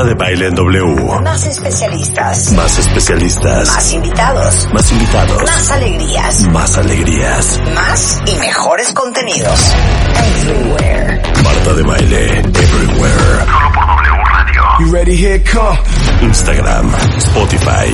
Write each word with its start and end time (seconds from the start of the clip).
Marta 0.00 0.14
de 0.14 0.24
Baile 0.24 0.46
en 0.46 0.54
W. 0.54 1.20
Más 1.22 1.44
especialistas. 1.44 2.52
Más 2.52 2.78
especialistas. 2.78 3.68
Más 3.68 3.92
invitados. 3.92 4.68
Más 4.72 4.92
invitados. 4.92 5.42
Más 5.42 5.70
alegrías. 5.72 6.42
Más 6.44 6.78
alegrías. 6.78 7.60
Más 7.74 8.22
y 8.24 8.34
mejores 8.36 8.94
contenidos. 8.94 9.74
Everywhere. 10.16 11.20
Marta 11.44 11.74
de 11.74 11.82
Baile 11.82 12.38
Everywhere. 12.38 13.44
Solo 13.44 13.72
por 13.74 13.86
W 13.86 14.24
Radio. 14.24 14.62
You 14.80 14.90
ready? 14.90 15.16
Here 15.16 15.42
come. 15.44 15.78
Instagram, 16.22 16.90
Spotify, 17.18 17.90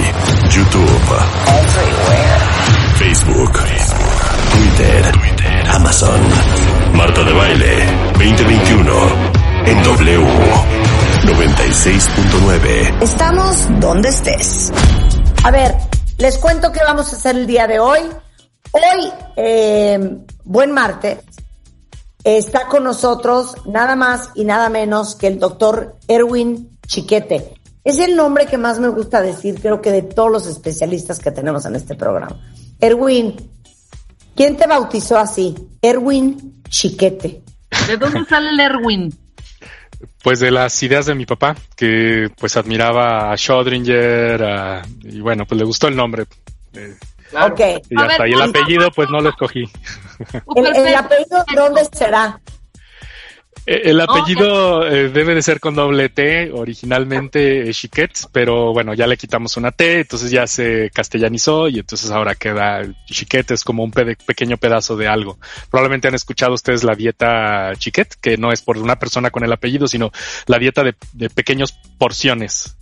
YouTube, 0.49 1.11
Everywhere. 1.49 2.41
Facebook, 2.99 3.53
Twitter, 4.53 5.13
Amazon. 5.75 6.21
Marta 6.95 7.25
de 7.25 7.33
Baile 7.33 7.87
2021 8.17 8.93
en 9.67 9.83
W 9.83 10.86
96.9. 11.27 13.03
Estamos 13.03 13.67
donde 13.81 14.11
estés. 14.11 14.73
A 15.43 15.51
ver, 15.51 15.75
les 16.19 16.39
cuento 16.39 16.71
qué 16.71 16.79
vamos 16.87 17.13
a 17.13 17.17
hacer 17.17 17.35
el 17.35 17.49
día 17.49 17.67
de 17.67 17.81
hoy. 17.81 17.99
Hoy, 18.71 19.13
eh, 19.35 20.19
buen 20.45 20.71
martes, 20.71 21.19
está 22.23 22.69
con 22.69 22.85
nosotros 22.85 23.57
nada 23.67 23.97
más 23.97 24.31
y 24.37 24.45
nada 24.45 24.69
menos 24.69 25.17
que 25.17 25.27
el 25.27 25.41
doctor 25.41 25.97
Erwin 26.07 26.79
Chiquete. 26.87 27.55
Es 27.83 27.99
el 27.99 28.15
nombre 28.15 28.47
que 28.47 28.57
más 28.57 28.79
me 28.79 28.89
gusta 28.89 29.21
decir, 29.21 29.61
creo 29.61 29.83
que 29.83 29.91
de 29.91 30.03
todos 30.03 30.31
los 30.31 30.47
especialistas 30.47 31.19
que 31.19 31.33
tenemos 31.33 31.67
en 31.67 31.75
este 31.75 31.97
programa. 31.97 32.41
Erwin, 32.79 33.35
¿quién 34.37 34.57
te 34.57 34.69
bautizó 34.69 35.19
así? 35.19 35.57
Erwin 35.83 36.63
Chiquete. 36.69 37.43
¿De 37.89 37.97
dónde 37.97 38.25
sale 38.27 38.51
el 38.51 38.61
Erwin? 38.61 39.26
Pues 40.27 40.41
de 40.41 40.51
las 40.51 40.83
ideas 40.83 41.07
de 41.07 41.15
mi 41.15 41.25
papá, 41.25 41.55
que 41.77 42.29
pues 42.37 42.57
admiraba 42.57 43.31
a 43.31 43.35
Schrödinger, 43.37 44.43
a- 44.43 44.83
y 45.05 45.21
bueno, 45.21 45.47
pues 45.47 45.57
le 45.57 45.65
gustó 45.65 45.87
el 45.87 45.95
nombre. 45.95 46.25
Eh, 46.75 46.97
Claro. 47.31 47.55
Y 47.59 47.63
hasta 47.95 48.07
ver, 48.09 48.23
ahí 48.23 48.31
el 48.33 48.37
¿cuánto- 48.39 48.59
apellido 48.61 48.91
pues 48.91 49.09
no 49.09 49.21
lo 49.21 49.29
escogí. 49.31 49.71
¿El, 50.57 50.67
el 50.67 50.95
apellido 50.97 51.45
dónde 51.55 51.83
será? 51.93 52.41
Eh, 53.69 53.83
El 53.91 54.01
apellido 54.01 54.87
eh, 54.87 55.09
debe 55.09 55.35
de 55.35 55.43
ser 55.43 55.59
con 55.59 55.75
doble 55.75 56.09
T, 56.09 56.53
originalmente 56.53 57.69
eh, 57.69 57.73
Chiquet, 57.75 58.13
pero 58.31 58.73
bueno, 58.73 58.95
ya 58.95 59.09
le 59.09 59.17
quitamos 59.17 59.57
una 59.57 59.73
T, 59.73 60.01
entonces 60.01 60.31
ya 60.31 60.47
se 60.47 60.91
castellanizó 60.95 61.69
y 61.69 61.81
entonces 61.81 62.11
ahora 62.13 62.37
queda 62.37 62.83
Chiquet, 63.07 63.51
es 63.51 63.65
como 63.65 63.83
un 63.83 63.91
pede- 63.91 64.17
pequeño 64.25 64.57
pedazo 64.57 64.97
de 64.97 65.09
algo. 65.09 65.39
Probablemente 65.69 66.07
han 66.07 66.15
escuchado 66.15 66.55
ustedes 66.55 66.85
la 66.85 66.95
dieta 66.95 67.73
Chiquet, 67.77 68.15
que 68.21 68.37
no 68.37 68.53
es 68.53 68.63
por 68.63 68.79
una 68.79 68.99
persona 69.01 69.31
con 69.31 69.43
el 69.43 69.53
apellido, 69.53 69.89
sino 69.89 70.13
la 70.47 70.59
dieta 70.61 70.85
de, 70.85 70.95
de 71.13 71.29
pequeñas 71.29 71.73
porciones. 71.99 72.77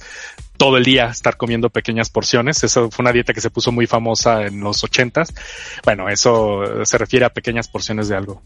Todo 0.56 0.76
el 0.76 0.84
día 0.84 1.06
estar 1.06 1.36
comiendo 1.36 1.68
pequeñas 1.70 2.10
porciones. 2.10 2.62
Eso 2.62 2.88
fue 2.90 3.02
una 3.02 3.10
dieta 3.12 3.32
que 3.32 3.40
se 3.40 3.50
puso 3.50 3.72
muy 3.72 3.86
famosa 3.88 4.42
en 4.42 4.60
los 4.60 4.84
ochentas. 4.84 5.34
Bueno, 5.82 6.08
eso 6.08 6.84
se 6.84 6.96
refiere 6.96 7.24
a 7.24 7.30
pequeñas 7.32 7.66
porciones 7.66 8.06
de 8.08 8.16
algo. 8.16 8.40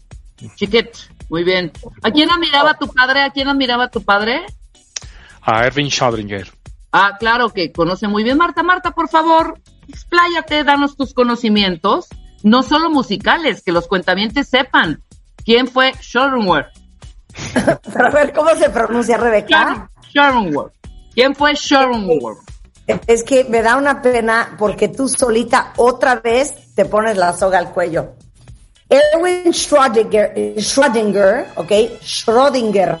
Chiquet, 0.55 0.95
muy 1.29 1.43
bien. 1.43 1.71
¿A 2.01 2.11
quién 2.11 2.29
admiraba 2.31 2.75
tu 2.75 2.87
padre? 2.87 3.21
¿A 3.23 3.29
quién 3.31 3.47
admiraba 3.47 3.89
tu 3.89 4.03
padre? 4.03 4.45
A 5.41 5.65
Erwin 5.65 5.87
Schrödinger. 5.87 6.51
Ah, 6.91 7.17
claro 7.19 7.49
que 7.49 7.71
conoce 7.71 8.07
muy 8.07 8.23
bien. 8.23 8.37
Marta, 8.37 8.63
Marta, 8.63 8.91
por 8.91 9.09
favor, 9.09 9.59
expláyate, 9.87 10.63
danos 10.63 10.97
tus 10.97 11.13
conocimientos, 11.13 12.07
no 12.43 12.63
solo 12.63 12.89
musicales, 12.89 13.61
que 13.61 13.71
los 13.71 13.87
cuentamientos 13.87 14.47
sepan 14.47 15.03
quién 15.45 15.67
fue 15.67 15.93
Schrödinger. 15.93 16.67
Pero 17.93 18.07
a 18.07 18.11
ver, 18.11 18.33
¿cómo 18.33 18.49
se 18.55 18.69
pronuncia 18.69 19.17
Rebeca? 19.17 19.89
Schrödinger. 20.13 20.71
¿Quién 21.13 21.35
fue 21.35 21.53
Schrödinger? 21.53 22.37
Es 23.05 23.23
que 23.23 23.43
me 23.43 23.61
da 23.61 23.77
una 23.77 24.01
pena 24.01 24.55
porque 24.57 24.87
tú 24.87 25.07
solita 25.07 25.73
otra 25.77 26.15
vez 26.15 26.73
te 26.73 26.85
pones 26.85 27.17
la 27.17 27.33
soga 27.33 27.59
al 27.59 27.71
cuello. 27.71 28.15
Erwin 28.89 29.51
Schrödinger, 29.53 30.33
Schrödinger, 30.57 31.45
¿ok? 31.55 31.71
Schrödinger 32.03 32.97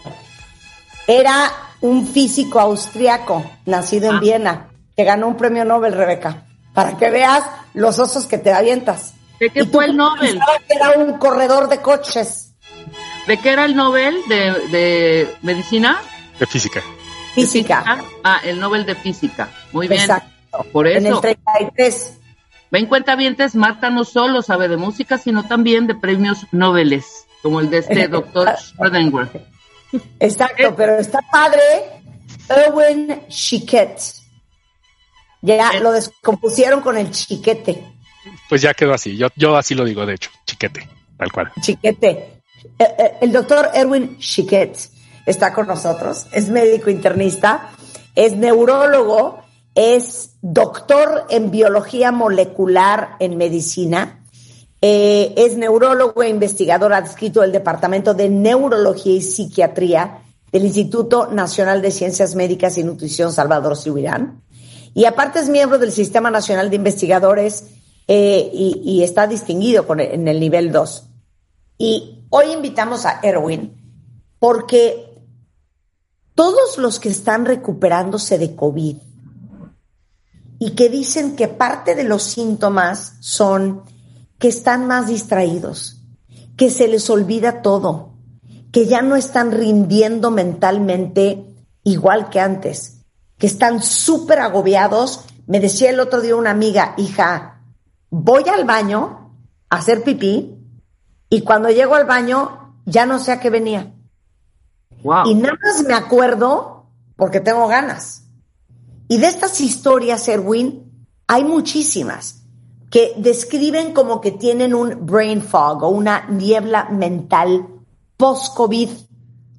era 1.07 1.51
un 1.81 2.05
físico 2.07 2.59
austriaco 2.59 3.43
nacido 3.65 4.09
en 4.11 4.15
Ah. 4.17 4.19
Viena 4.19 4.69
que 4.95 5.03
ganó 5.03 5.27
un 5.27 5.37
premio 5.37 5.65
Nobel, 5.65 5.93
Rebeca, 5.93 6.43
para 6.73 6.95
que 6.97 7.09
veas 7.09 7.43
los 7.73 7.97
osos 7.99 8.25
que 8.27 8.37
te 8.37 8.51
avientas. 8.53 9.13
¿De 9.39 9.49
qué 9.49 9.65
fue 9.65 9.85
el 9.85 9.95
Nobel? 9.95 10.39
que 10.67 10.75
era 10.75 10.91
un 10.91 11.17
corredor 11.17 11.69
de 11.69 11.79
coches, 11.81 12.45
¿De 13.27 13.37
qué 13.37 13.51
era 13.51 13.65
el 13.65 13.75
Nobel 13.75 14.17
de, 14.27 14.51
de 14.71 15.35
medicina? 15.43 16.01
De 16.39 16.47
física. 16.47 16.81
física. 17.35 17.83
Ah, 18.23 18.41
el 18.43 18.59
Nobel 18.59 18.85
de 18.87 18.95
física. 18.95 19.47
Muy 19.71 19.87
bien. 19.87 20.01
Exacto. 20.01 20.65
Por 20.71 20.87
En 20.87 21.05
el 21.05 21.11
eso. 21.13 21.21
33. 21.21 22.13
Ven 22.71 22.85
cuentavientes, 22.85 23.55
Marta 23.55 23.89
no 23.89 24.03
solo 24.05 24.41
sabe 24.41 24.67
de 24.67 24.77
música, 24.77 25.17
sino 25.17 25.47
también 25.47 25.87
de 25.87 25.95
premios 25.95 26.45
Nobeles, 26.51 27.25
como 27.41 27.59
el 27.59 27.69
de 27.69 27.79
este 27.79 28.07
doctor 28.09 28.47
Schrödinger. 28.49 29.45
Exacto, 30.19 30.75
pero 30.75 30.99
está 30.99 31.19
padre. 31.31 31.59
Erwin 32.47 33.27
Chiquet. 33.27 33.97
Ya 35.41 35.71
Eh. 35.71 35.79
lo 35.79 35.91
descompusieron 35.91 36.81
con 36.81 36.97
el 36.97 37.11
chiquete. 37.11 37.83
Pues 38.49 38.61
ya 38.61 38.73
quedó 38.73 38.93
así. 38.93 39.15
Yo, 39.17 39.27
yo 39.35 39.55
así 39.55 39.73
lo 39.73 39.85
digo, 39.85 40.05
de 40.05 40.15
hecho, 40.15 40.29
chiquete, 40.45 40.87
tal 41.17 41.31
cual. 41.31 41.51
Chiquete. 41.61 42.09
Eh, 42.77 42.95
eh, 42.97 43.11
El 43.21 43.31
doctor 43.31 43.69
Erwin 43.73 44.17
Chiquet 44.19 44.77
está 45.25 45.53
con 45.53 45.67
nosotros. 45.67 46.27
Es 46.33 46.49
médico 46.49 46.89
internista, 46.89 47.69
es 48.15 48.35
neurólogo, 48.35 49.43
es 49.79 50.31
doctor 50.41 51.23
en 51.29 51.51
biología 51.51 52.11
molecular 52.11 53.11
en 53.21 53.37
medicina, 53.37 54.25
eh, 54.81 55.33
es 55.37 55.55
neurólogo 55.55 56.21
e 56.21 56.27
investigador 56.27 56.91
adscrito 56.91 57.39
del 57.39 57.53
Departamento 57.53 58.13
de 58.13 58.27
Neurología 58.27 59.13
y 59.13 59.21
Psiquiatría 59.21 60.19
del 60.51 60.65
Instituto 60.65 61.27
Nacional 61.27 61.81
de 61.81 61.91
Ciencias 61.91 62.35
Médicas 62.35 62.77
y 62.77 62.83
Nutrición 62.83 63.31
Salvador 63.31 63.77
Subirán. 63.77 64.43
Y 64.93 65.05
aparte 65.05 65.39
es 65.39 65.47
miembro 65.47 65.77
del 65.79 65.93
Sistema 65.93 66.29
Nacional 66.29 66.69
de 66.69 66.75
Investigadores 66.75 67.67
eh, 68.09 68.49
y, 68.51 69.01
está 69.01 69.27
distinguido 69.27 69.85
en 69.97 70.27
el 70.27 70.41
nivel 70.41 70.73
2. 70.73 71.03
Y 71.77 72.25
hoy 72.29 72.51
invitamos 72.51 73.05
a 73.05 73.21
Erwin 73.23 73.77
porque 74.39 75.23
todos 76.35 76.77
los 76.77 76.99
que 76.99 77.07
están 77.07 77.45
recuperándose 77.45 78.37
de 78.37 78.57
COVID 78.57 78.97
y 80.59 80.71
que 80.71 80.89
dicen 80.89 81.37
que 81.37 81.47
parte 81.47 81.95
de 81.95 82.03
los 82.03 82.21
síntomas 82.23 83.15
son 83.21 83.83
que 84.37 84.49
están 84.49 84.87
más 84.87 85.07
distraídos, 85.07 86.01
que 86.57 86.69
se 86.69 86.87
les 86.89 87.09
olvida 87.09 87.61
todo, 87.61 88.13
que 88.71 88.85
ya 88.85 89.01
no 89.01 89.15
están 89.15 89.51
rindiendo 89.51 90.31
mentalmente 90.31 91.45
igual 91.83 92.29
que 92.29 92.41
antes, 92.41 93.05
que 93.37 93.47
están 93.47 93.81
súper 93.81 94.39
agobiados. 94.39 95.25
Me 95.47 95.61
decía 95.61 95.89
el 95.89 95.99
otro 95.99 96.21
día 96.21 96.35
una 96.35 96.51
amiga, 96.51 96.93
hija, 96.97 97.63
voy 98.09 98.43
al 98.49 98.65
baño 98.65 99.33
a 99.69 99.77
hacer 99.77 100.03
pipí 100.03 100.57
y 101.29 101.41
cuando 101.41 101.69
llego 101.69 101.95
al 101.95 102.05
baño 102.05 102.75
ya 102.85 103.05
no 103.05 103.19
sé 103.19 103.31
a 103.31 103.39
qué 103.39 103.49
venía. 103.49 103.93
Wow. 105.03 105.27
Y 105.27 105.35
nada 105.35 105.57
más 105.63 105.83
me 105.87 105.93
acuerdo 105.93 106.89
porque 107.15 107.39
tengo 107.39 107.67
ganas. 107.67 108.28
Y 109.09 109.17
de 109.17 109.27
estas 109.27 109.59
historias, 109.59 110.27
Erwin, 110.27 110.83
hay 111.27 111.43
muchísimas 111.43 112.43
que 112.91 113.13
describen 113.17 113.93
como 113.93 114.21
que 114.21 114.31
tienen 114.31 114.73
un 114.73 115.05
brain 115.05 115.41
fog 115.41 115.83
o 115.83 115.89
una 115.89 116.27
niebla 116.29 116.89
mental 116.91 117.67
post-COVID. 118.17 118.89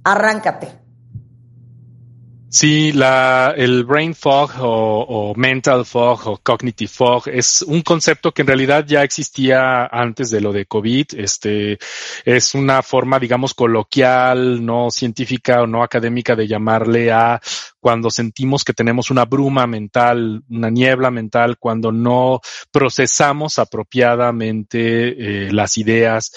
Arráncate. 0.05 0.80
Sí, 2.53 2.91
la, 2.91 3.54
el 3.57 3.84
brain 3.84 4.13
fog 4.13 4.51
o, 4.59 5.03
o 5.03 5.34
mental 5.36 5.86
fog 5.86 6.27
o 6.27 6.41
cognitive 6.42 6.91
fog 6.91 7.28
es 7.28 7.63
un 7.63 7.83
concepto 7.83 8.33
que 8.33 8.42
en 8.42 8.48
realidad 8.48 8.84
ya 8.89 9.04
existía 9.04 9.86
antes 9.86 10.30
de 10.30 10.41
lo 10.41 10.53
de 10.53 10.66
COVID. 10.66 11.07
Este 11.16 11.78
es 12.24 12.54
una 12.57 12.83
forma, 12.83 13.21
digamos, 13.21 13.54
coloquial, 13.54 14.66
no 14.66 14.91
científica 14.91 15.63
o 15.63 15.69
no 15.69 15.84
académica 15.84 16.34
de 16.34 16.48
llamarle 16.48 17.13
a 17.13 17.41
cuando 17.80 18.10
sentimos 18.10 18.62
que 18.62 18.74
tenemos 18.74 19.10
una 19.10 19.24
bruma 19.24 19.66
mental, 19.66 20.42
una 20.48 20.71
niebla 20.71 21.10
mental, 21.10 21.56
cuando 21.59 21.91
no 21.91 22.41
procesamos 22.71 23.59
apropiadamente 23.59 25.47
eh, 25.47 25.53
las 25.53 25.78
ideas, 25.78 26.30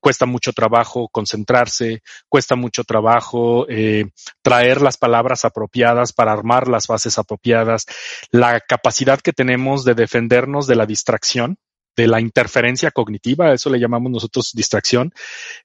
cuesta 0.00 0.26
mucho 0.26 0.52
trabajo 0.52 1.08
concentrarse, 1.08 2.02
cuesta 2.28 2.56
mucho 2.56 2.84
trabajo 2.84 3.66
eh, 3.68 4.10
traer 4.42 4.82
las 4.82 4.96
palabras 4.98 5.44
apropiadas 5.44 6.12
para 6.12 6.32
armar 6.32 6.68
las 6.68 6.86
bases 6.86 7.18
apropiadas, 7.18 7.86
la 8.30 8.60
capacidad 8.60 9.20
que 9.20 9.32
tenemos 9.32 9.84
de 9.84 9.94
defendernos 9.94 10.66
de 10.66 10.76
la 10.76 10.86
distracción 10.86 11.58
de 11.96 12.06
la 12.06 12.20
interferencia 12.20 12.90
cognitiva, 12.90 13.52
eso 13.52 13.70
le 13.70 13.78
llamamos 13.78 14.10
nosotros 14.12 14.52
distracción. 14.54 15.12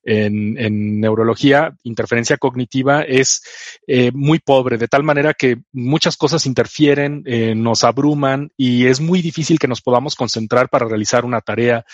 En, 0.03 0.57
en 0.57 1.00
neurología, 1.00 1.75
interferencia 1.83 2.38
cognitiva 2.38 3.01
es 3.01 3.41
eh, 3.88 4.12
muy 4.13 4.39
pobre, 4.39 4.77
de 4.77 4.88
tal 4.88 5.03
manera 5.03 5.33
que 5.33 5.57
muchas 5.71 6.18
cosas 6.18 6.45
interfieren, 6.45 7.24
eh, 7.25 7.56
nos 7.56 7.83
abruman 7.83 8.51
y 8.57 8.88
es 8.88 9.00
muy 9.00 9.21
difícil 9.21 9.59
que 9.59 9.68
nos 9.68 9.81
podamos 9.81 10.15
concentrar 10.15 10.69
para 10.69 10.88
realizar 10.88 11.25
una 11.25 11.41
tarea 11.41 11.85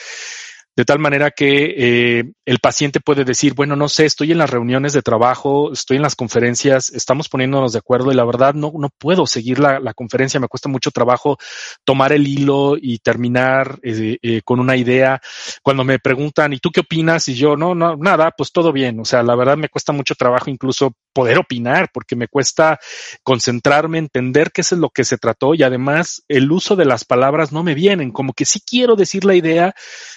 de 0.75 0.85
tal 0.85 0.99
manera 0.99 1.31
que 1.31 1.75
eh, 1.77 2.23
el 2.45 2.59
paciente 2.59 2.99
puede 2.99 3.25
decir, 3.25 3.53
bueno, 3.53 3.75
no 3.75 3.89
sé, 3.89 4.05
estoy 4.05 4.31
en 4.31 4.39
las 4.39 4.49
reuniones 4.49 4.93
de 4.93 5.01
trabajo, 5.01 5.71
estoy 5.71 5.97
en 5.97 6.03
las 6.03 6.15
conferencias, 6.15 6.89
estamos 6.89 7.29
poniéndonos 7.29 7.73
de 7.73 7.79
acuerdo 7.79 8.11
y 8.11 8.15
la 8.15 8.25
verdad 8.25 8.53
no, 8.55 8.71
no 8.77 8.89
puedo 8.97 9.27
seguir 9.27 9.59
la, 9.59 9.79
la 9.79 9.93
conferencia, 9.93 10.39
me 10.39 10.47
cuesta 10.47 10.69
mucho 10.69 10.89
trabajo 10.91 11.37
tomar 11.83 12.11
el 12.11 12.27
hilo 12.27 12.75
y 12.79 12.99
terminar 12.99 13.79
eh, 13.83 14.17
eh, 14.21 14.41
con 14.43 14.59
una 14.59 14.75
idea. 14.75 15.21
Cuando 15.61 15.83
me 15.83 15.99
preguntan, 15.99 16.53
¿y 16.53 16.57
tú 16.57 16.71
qué 16.71 16.81
opinas? 16.81 17.27
Y 17.27 17.35
yo, 17.35 17.55
no, 17.55 17.75
no, 17.75 17.95
nada, 17.95 18.31
pues 18.35 18.51
todo 18.51 18.71
bien. 18.71 18.99
O 18.99 19.05
sea, 19.05 19.21
la 19.23 19.35
verdad 19.35 19.57
me 19.57 19.69
cuesta 19.69 19.93
mucho 19.93 20.15
trabajo 20.15 20.49
incluso 20.49 20.93
poder 21.13 21.37
opinar 21.37 21.89
porque 21.93 22.15
me 22.15 22.27
cuesta 22.27 22.79
concentrarme, 23.23 23.99
entender 23.99 24.51
qué 24.51 24.61
es 24.61 24.71
lo 24.73 24.89
que 24.89 25.03
se 25.03 25.17
trató 25.17 25.53
y 25.53 25.63
además 25.63 26.23
el 26.27 26.51
uso 26.51 26.75
de 26.75 26.85
las 26.85 27.05
palabras 27.05 27.51
no 27.51 27.63
me 27.63 27.75
vienen, 27.75 28.11
como 28.11 28.33
que 28.33 28.45
sí 28.45 28.59
quiero 28.59 28.95
decir 28.95 29.23
la 29.23 29.35
idea, 29.35 29.75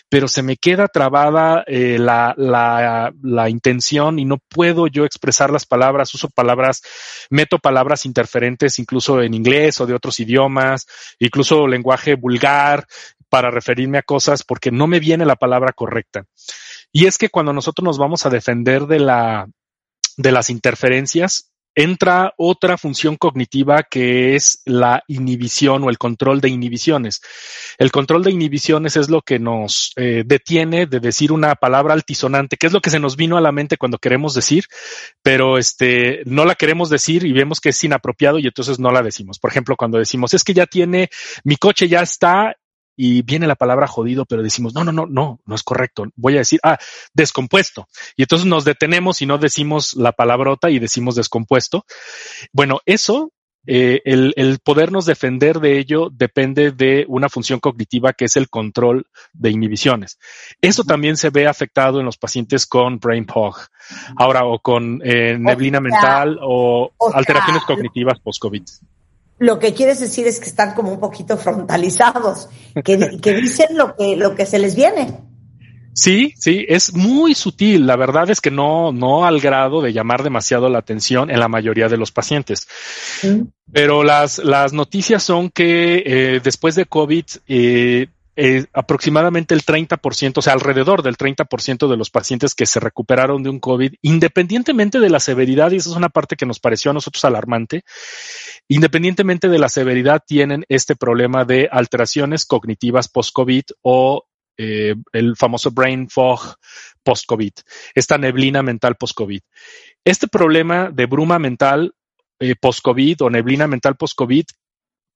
pero 0.09 0.29
se 0.29 0.43
me 0.43 0.57
queda 0.57 0.89
trabada 0.89 1.63
eh, 1.67 1.99
la, 1.99 2.35
la, 2.37 3.13
la 3.23 3.49
intención 3.49 4.19
y 4.19 4.25
no 4.25 4.39
puedo 4.49 4.87
yo 4.87 5.05
expresar 5.05 5.51
las 5.51 5.67
palabras, 5.67 6.15
uso 6.15 6.29
palabras, 6.31 6.83
meto 7.31 7.59
palabras 7.59 8.07
interferentes 8.07 8.79
incluso 8.79 9.23
en 9.23 9.35
inglés 9.35 9.81
o 9.81 9.87
de 9.87 9.95
otros 9.95 10.19
idiomas, 10.21 10.87
incluso 11.19 11.67
lenguaje 11.67 12.15
vulgar 12.15 12.87
para 13.29 13.51
referirme 13.51 13.99
a 13.99 14.03
cosas 14.03 14.43
porque 14.45 14.71
no 14.71 14.87
me 14.87 15.01
viene 15.01 15.27
la 15.27 15.37
palabra 15.37 15.73
correcta. 15.73 16.25
Y 16.93 17.07
es 17.07 17.19
que 17.19 17.29
cuando 17.29 17.53
nosotros 17.53 17.85
nos 17.85 17.99
vamos 17.99 18.25
a 18.25 18.31
defender 18.31 18.87
de 18.87 19.01
la, 19.01 19.49
de 20.17 20.33
las 20.33 20.51
interferencias, 20.51 21.51
entra 21.77 22.33
otra 22.39 22.79
función 22.79 23.17
cognitiva 23.17 23.83
que 23.83 24.35
es 24.35 24.63
la 24.65 25.05
inhibición 25.09 25.85
o 25.85 25.91
el 25.91 25.99
control 25.99 26.41
de 26.41 26.49
inhibiciones. 26.49 27.21
El 27.77 27.93
control 27.93 28.25
de 28.25 28.31
inhibiciones 28.33 28.97
es 28.97 29.11
lo 29.11 29.21
que 29.21 29.39
nos 29.39 29.93
eh, 29.97 30.25
detiene 30.25 30.87
de 30.87 31.01
decir 31.01 31.33
una 31.33 31.55
palabra 31.55 31.93
altisonante, 31.93 32.57
que 32.57 32.67
es 32.67 32.73
lo 32.73 32.81
que 32.81 32.89
se 32.89 32.99
nos 32.99 33.17
vino 33.17 33.37
a 33.37 33.43
la 33.43 33.53
mente 33.53 33.77
cuando 33.77 33.99
queremos 33.99 34.35
decir, 34.35 34.65
pero 35.23 35.59
este 35.59 36.23
no 36.25 36.47
la 36.47 36.55
queremos 36.55 36.89
decir 36.89 37.27
y 37.27 37.33
vemos 37.33 37.61
que 37.61 37.69
es 37.69 37.85
inapropiado 37.85 38.39
y 38.39 38.47
entonces 38.47 38.79
no 38.81 38.91
la 38.91 39.03
decimos. 39.03 39.39
Por 39.39 39.51
ejemplo, 39.51 39.77
cuando 39.77 39.99
decimos 39.99 40.33
es 40.33 40.45
que 40.45 40.55
ya 40.55 40.65
tiene 40.65 41.11
mi 41.45 41.57
coche 41.57 41.89
ya 41.89 42.01
está 42.01 42.57
y 42.97 43.23
viene 43.23 43.47
la 43.47 43.55
palabra 43.55 43.87
jodido, 43.87 44.25
pero 44.25 44.43
decimos, 44.43 44.75
no, 44.75 44.83
no, 44.83 44.93
no, 44.93 45.07
no, 45.07 45.41
no 45.45 45.55
es 45.55 45.63
correcto. 45.63 46.07
Voy 46.17 46.35
a 46.35 46.39
decir, 46.39 46.59
ah, 46.63 46.79
descompuesto. 47.13 47.89
Y 48.17 48.23
entonces 48.23 48.47
nos 48.47 48.65
detenemos 48.65 49.21
y 49.23 49.27
no 49.27 49.39
decimos 49.39 49.95
la 49.95 50.13
palabrota 50.13 50.71
y 50.71 50.79
decimos 50.79 51.15
descompuesto. 51.15 51.85
Bueno, 52.53 52.81
eso, 52.87 53.33
eh, 53.67 54.01
el, 54.05 54.33
el 54.37 54.61
podernos 54.61 55.07
defender 55.07 55.61
de 55.61 55.79
ello 55.79 56.09
depende 56.11 56.71
de 56.71 57.05
una 57.09 57.29
función 57.29 57.61
cognitiva 57.61 58.13
que 58.13 58.27
es 58.27 58.37
el 58.37 58.49
control 58.49 59.07
de 59.33 59.51
inhibiciones. 59.51 60.19
Eso 60.63 60.85
también 60.85 61.17
se 61.17 61.31
ve 61.31 61.47
afectado 61.47 62.01
en 62.01 62.07
los 62.07 62.17
pacientes 62.17 62.65
con 62.65 62.99
brain 62.99 63.27
fog. 63.27 63.57
Ahora, 64.17 64.45
o 64.45 64.59
con 64.61 65.03
eh, 65.05 65.37
neblina 65.39 65.79
O 65.79 65.83
sea, 65.83 65.91
mental 65.91 66.39
o, 66.41 66.93
o 66.97 67.11
sea, 67.11 67.19
alteraciones 67.19 67.65
cognitivas 67.65 68.21
post-COVID. 68.21 68.63
Lo 69.39 69.59
que 69.59 69.75
quieres 69.75 70.01
decir 70.01 70.27
es 70.27 70.41
que 70.41 70.47
están 70.47 70.75
como 70.75 70.93
un 70.93 71.01
poquito 71.01 71.37
frontalizados, 71.37 72.49
que, 72.85 73.19
que 73.21 73.35
dicen 73.35 73.77
lo 73.77 73.95
que, 73.95 74.17
lo 74.17 74.35
que 74.35 74.47
se 74.47 74.59
les 74.59 74.75
viene. 74.75 75.27
Sí, 75.97 76.35
sí, 76.37 76.67
es 76.69 76.93
muy 76.93 77.35
sutil. 77.35 77.87
La 77.87 77.97
verdad 77.97 78.29
es 78.29 78.43
que 78.43 78.51
no, 78.51 78.93
no 78.93 79.25
al 79.25 79.41
grado 79.41 79.81
de 79.81 79.95
llamar 79.95 80.23
demasiado 80.23 80.69
la 80.69 80.79
atención 80.79 81.31
en 81.31 81.41
la 81.41 81.49
mayoría 81.49 81.89
de 81.89 81.97
los 81.97 82.13
pacientes. 82.13 82.69
Mm. 83.23 83.45
Pero 83.73 84.05
las, 84.05 84.39
las 84.39 84.75
noticias 84.75 85.23
son 85.23 85.49
que 85.49 86.03
eh, 86.05 86.41
después 86.45 86.75
de 86.75 86.85
COVID, 86.85 87.25
eh, 87.49 88.09
eh, 88.37 88.67
aproximadamente 88.75 89.55
el 89.55 89.65
30%, 89.65 90.39
o 90.39 90.43
sea, 90.43 90.53
alrededor 90.53 91.03
del 91.03 91.17
30% 91.17 91.89
de 91.89 91.97
los 91.97 92.11
pacientes 92.11 92.55
que 92.55 92.67
se 92.67 92.81
recuperaron 92.81 93.43
de 93.43 93.49
un 93.49 93.61
COVID, 93.61 93.95
independientemente 94.03 95.01
de 95.01 95.09
la 95.09 95.21
severidad, 95.21 95.73
y 95.73 95.77
esa 95.77 95.89
es 95.89 95.97
una 95.97 96.11
parte 96.11 96.37
que 96.37 96.45
nos 96.45 96.61
pareció 96.61 96.91
a 96.91 96.95
nosotros 96.95 97.25
alarmante, 97.25 97.83
independientemente 98.69 99.49
de 99.49 99.59
la 99.59 99.71
severidad, 99.71 100.23
tienen 100.27 100.67
este 100.69 100.97
problema 100.97 101.47
de 101.47 101.69
alteraciones 101.73 102.45
cognitivas 102.45 103.09
post-COVID 103.09 103.65
o 103.81 104.27
eh, 104.59 104.95
el 105.13 105.37
famoso 105.37 105.71
brain 105.71 106.09
fog 106.11 106.57
post-COVID, 107.03 107.53
esta 107.95 108.19
neblina 108.19 108.63
mental 108.63 108.97
post-COVID. 108.97 109.41
Este 110.05 110.29
problema 110.29 110.91
de 110.91 111.07
bruma 111.07 111.39
mental 111.39 111.95
eh, 112.39 112.55
post-COVID 112.55 113.23
o 113.23 113.31
neblina 113.31 113.67
mental 113.67 113.97
post-COVID 113.97 114.45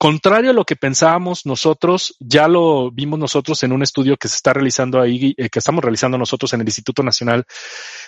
contrario 0.01 0.53
a 0.53 0.55
lo 0.55 0.65
que 0.65 0.77
pensábamos 0.77 1.45
nosotros, 1.45 2.17
ya 2.21 2.49
lo 2.49 2.91
vimos 2.91 3.19
nosotros 3.19 3.63
en 3.65 3.73
un 3.73 3.83
estudio 3.83 4.17
que 4.17 4.29
se 4.29 4.37
está 4.37 4.55
realizando 4.55 4.99
ahí, 4.99 5.35
eh, 5.37 5.51
que 5.51 5.59
estamos 5.59 5.85
realizando 5.85 6.17
nosotros 6.17 6.55
en 6.55 6.63
el 6.63 6.67
Instituto 6.67 7.03
Nacional 7.03 7.45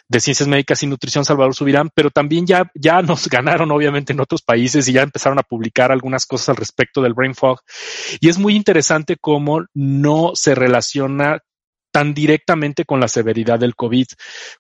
de 0.08 0.20
Ciencias 0.20 0.48
Médicas 0.48 0.82
y 0.82 0.86
Nutrición 0.86 1.26
Salvador 1.26 1.54
Subirán, 1.54 1.90
pero 1.94 2.10
también 2.10 2.46
ya, 2.46 2.70
ya 2.74 3.02
nos 3.02 3.28
ganaron 3.28 3.70
obviamente 3.70 4.14
en 4.14 4.20
otros 4.20 4.40
países 4.40 4.88
y 4.88 4.94
ya 4.94 5.02
empezaron 5.02 5.38
a 5.38 5.42
publicar 5.42 5.92
algunas 5.92 6.24
cosas 6.24 6.48
al 6.48 6.56
respecto 6.56 7.02
del 7.02 7.12
brain 7.12 7.34
fog. 7.34 7.60
Y 8.20 8.30
es 8.30 8.38
muy 8.38 8.56
interesante 8.56 9.18
cómo 9.20 9.66
no 9.74 10.30
se 10.32 10.54
relaciona 10.54 11.42
tan 11.92 12.14
directamente 12.14 12.84
con 12.84 12.98
la 12.98 13.06
severidad 13.06 13.60
del 13.60 13.76
COVID. 13.76 14.06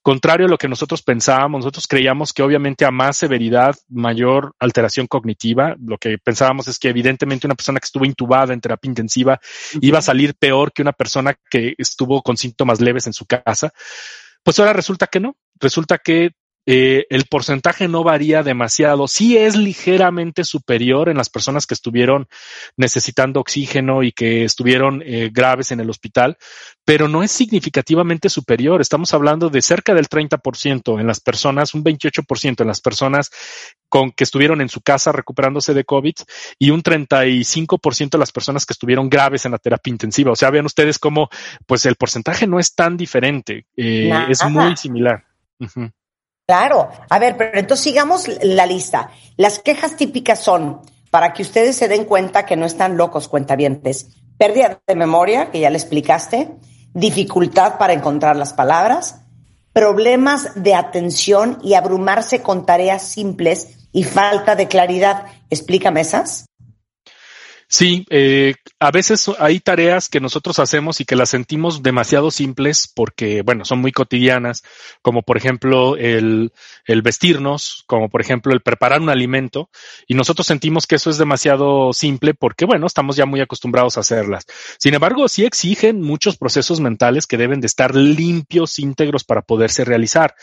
Contrario 0.02 0.46
a 0.46 0.50
lo 0.50 0.58
que 0.58 0.68
nosotros 0.68 1.02
pensábamos, 1.02 1.60
nosotros 1.60 1.86
creíamos 1.88 2.32
que 2.32 2.42
obviamente 2.42 2.84
a 2.84 2.90
más 2.90 3.16
severidad, 3.16 3.74
mayor 3.88 4.54
alteración 4.60 5.06
cognitiva. 5.06 5.74
Lo 5.84 5.98
que 5.98 6.18
pensábamos 6.18 6.68
es 6.68 6.78
que 6.78 6.90
evidentemente 6.90 7.46
una 7.46 7.56
persona 7.56 7.80
que 7.80 7.86
estuvo 7.86 8.04
intubada 8.04 8.52
en 8.52 8.60
terapia 8.60 8.88
intensiva 8.88 9.40
iba 9.80 9.98
a 9.98 10.02
salir 10.02 10.34
peor 10.34 10.72
que 10.72 10.82
una 10.82 10.92
persona 10.92 11.34
que 11.50 11.74
estuvo 11.78 12.22
con 12.22 12.36
síntomas 12.36 12.80
leves 12.80 13.06
en 13.06 13.14
su 13.14 13.26
casa. 13.26 13.72
Pues 14.42 14.58
ahora 14.58 14.72
resulta 14.72 15.06
que 15.06 15.20
no. 15.20 15.36
Resulta 15.58 15.98
que 15.98 16.32
eh, 16.64 17.06
el 17.10 17.24
porcentaje 17.24 17.88
no 17.88 18.04
varía 18.04 18.42
demasiado. 18.42 19.08
Sí 19.08 19.36
es 19.36 19.56
ligeramente 19.56 20.44
superior 20.44 21.08
en 21.08 21.16
las 21.16 21.28
personas 21.28 21.66
que 21.66 21.74
estuvieron 21.74 22.28
necesitando 22.76 23.40
oxígeno 23.40 24.02
y 24.02 24.12
que 24.12 24.44
estuvieron 24.44 25.02
eh, 25.04 25.30
graves 25.32 25.72
en 25.72 25.80
el 25.80 25.90
hospital, 25.90 26.36
pero 26.84 27.08
no 27.08 27.22
es 27.22 27.32
significativamente 27.32 28.28
superior. 28.28 28.80
Estamos 28.80 29.12
hablando 29.12 29.50
de 29.50 29.62
cerca 29.62 29.94
del 29.94 30.08
30% 30.08 31.00
en 31.00 31.06
las 31.06 31.20
personas, 31.20 31.74
un 31.74 31.82
28% 31.82 32.60
en 32.60 32.66
las 32.66 32.80
personas 32.80 33.30
con 33.88 34.12
que 34.12 34.24
estuvieron 34.24 34.60
en 34.60 34.68
su 34.68 34.80
casa 34.80 35.12
recuperándose 35.12 35.74
de 35.74 35.84
COVID 35.84 36.14
y 36.58 36.70
un 36.70 36.82
35% 36.82 38.10
de 38.10 38.18
las 38.18 38.32
personas 38.32 38.64
que 38.64 38.72
estuvieron 38.72 39.10
graves 39.10 39.44
en 39.44 39.52
la 39.52 39.58
terapia 39.58 39.90
intensiva. 39.90 40.32
O 40.32 40.36
sea, 40.36 40.50
vean 40.50 40.66
ustedes 40.66 40.98
cómo, 40.98 41.28
pues 41.66 41.84
el 41.86 41.96
porcentaje 41.96 42.46
no 42.46 42.58
es 42.58 42.74
tan 42.74 42.96
diferente, 42.96 43.66
eh, 43.76 44.10
es 44.28 44.44
muy 44.44 44.76
similar. 44.76 45.24
Uh 45.58 45.66
-huh. 45.66 45.92
Claro. 46.46 46.90
A 47.08 47.18
ver, 47.18 47.36
pero 47.36 47.58
entonces 47.58 47.84
sigamos 47.84 48.28
la 48.42 48.66
lista. 48.66 49.10
Las 49.36 49.58
quejas 49.58 49.96
típicas 49.96 50.40
son, 50.40 50.80
para 51.10 51.32
que 51.32 51.42
ustedes 51.42 51.76
se 51.76 51.88
den 51.88 52.04
cuenta 52.04 52.46
que 52.46 52.56
no 52.56 52.66
están 52.66 52.96
locos 52.96 53.28
cuentavientes, 53.28 54.08
pérdida 54.38 54.80
de 54.86 54.96
memoria, 54.96 55.50
que 55.50 55.60
ya 55.60 55.70
le 55.70 55.78
explicaste, 55.78 56.50
dificultad 56.94 57.78
para 57.78 57.92
encontrar 57.92 58.36
las 58.36 58.52
palabras, 58.52 59.20
problemas 59.72 60.62
de 60.62 60.74
atención 60.74 61.58
y 61.62 61.74
abrumarse 61.74 62.42
con 62.42 62.66
tareas 62.66 63.02
simples 63.02 63.88
y 63.92 64.04
falta 64.04 64.56
de 64.56 64.68
claridad. 64.68 65.26
Explícame 65.48 66.00
esas. 66.00 66.46
Sí, 67.72 68.04
eh, 68.10 68.52
a 68.80 68.90
veces 68.90 69.30
hay 69.38 69.58
tareas 69.58 70.10
que 70.10 70.20
nosotros 70.20 70.58
hacemos 70.58 71.00
y 71.00 71.06
que 71.06 71.16
las 71.16 71.30
sentimos 71.30 71.82
demasiado 71.82 72.30
simples 72.30 72.86
porque, 72.94 73.40
bueno, 73.40 73.64
son 73.64 73.78
muy 73.78 73.92
cotidianas, 73.92 74.62
como 75.00 75.22
por 75.22 75.38
ejemplo 75.38 75.96
el, 75.96 76.52
el 76.84 77.00
vestirnos, 77.00 77.84
como 77.86 78.10
por 78.10 78.20
ejemplo 78.20 78.52
el 78.52 78.60
preparar 78.60 79.00
un 79.00 79.08
alimento, 79.08 79.70
y 80.06 80.12
nosotros 80.12 80.46
sentimos 80.46 80.86
que 80.86 80.96
eso 80.96 81.08
es 81.08 81.16
demasiado 81.16 81.94
simple 81.94 82.34
porque, 82.34 82.66
bueno, 82.66 82.86
estamos 82.86 83.16
ya 83.16 83.24
muy 83.24 83.40
acostumbrados 83.40 83.96
a 83.96 84.00
hacerlas. 84.00 84.44
Sin 84.78 84.92
embargo, 84.92 85.26
sí 85.26 85.46
exigen 85.46 86.02
muchos 86.02 86.36
procesos 86.36 86.78
mentales 86.78 87.26
que 87.26 87.38
deben 87.38 87.62
de 87.62 87.68
estar 87.68 87.94
limpios, 87.94 88.78
íntegros 88.78 89.24
para 89.24 89.40
poderse 89.40 89.86
realizar. 89.86 90.34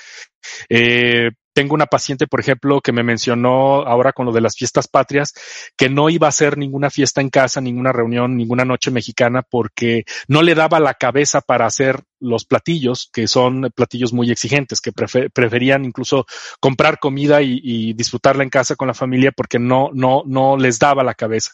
Eh, 0.67 1.29
tengo 1.53 1.73
una 1.73 1.87
paciente, 1.87 2.27
por 2.27 2.39
ejemplo, 2.39 2.81
que 2.81 2.91
me 2.91 3.03
mencionó 3.03 3.81
ahora 3.81 4.13
con 4.13 4.25
lo 4.25 4.31
de 4.31 4.41
las 4.41 4.55
fiestas 4.55 4.87
patrias, 4.87 5.33
que 5.77 5.89
no 5.89 6.09
iba 6.09 6.27
a 6.27 6.29
hacer 6.29 6.57
ninguna 6.57 6.89
fiesta 6.89 7.21
en 7.21 7.29
casa, 7.29 7.61
ninguna 7.61 7.91
reunión, 7.91 8.37
ninguna 8.37 8.65
noche 8.65 8.91
mexicana, 8.91 9.41
porque 9.41 10.03
no 10.27 10.41
le 10.41 10.55
daba 10.55 10.79
la 10.79 10.93
cabeza 10.93 11.41
para 11.41 11.65
hacer 11.65 12.01
los 12.19 12.45
platillos, 12.45 13.09
que 13.11 13.27
son 13.27 13.71
platillos 13.75 14.13
muy 14.13 14.29
exigentes, 14.29 14.81
que 14.81 14.91
prefer 14.91 15.31
preferían 15.31 15.85
incluso 15.85 16.25
comprar 16.59 16.99
comida 16.99 17.41
y, 17.41 17.59
y, 17.63 17.93
disfrutarla 17.93 18.43
en 18.43 18.49
casa 18.49 18.75
con 18.75 18.87
la 18.87 18.93
familia 18.93 19.31
porque 19.31 19.57
no, 19.57 19.89
no, 19.93 20.23
no 20.25 20.57
les 20.57 20.79
daba 20.79 21.03
la 21.03 21.13
cabeza. 21.13 21.51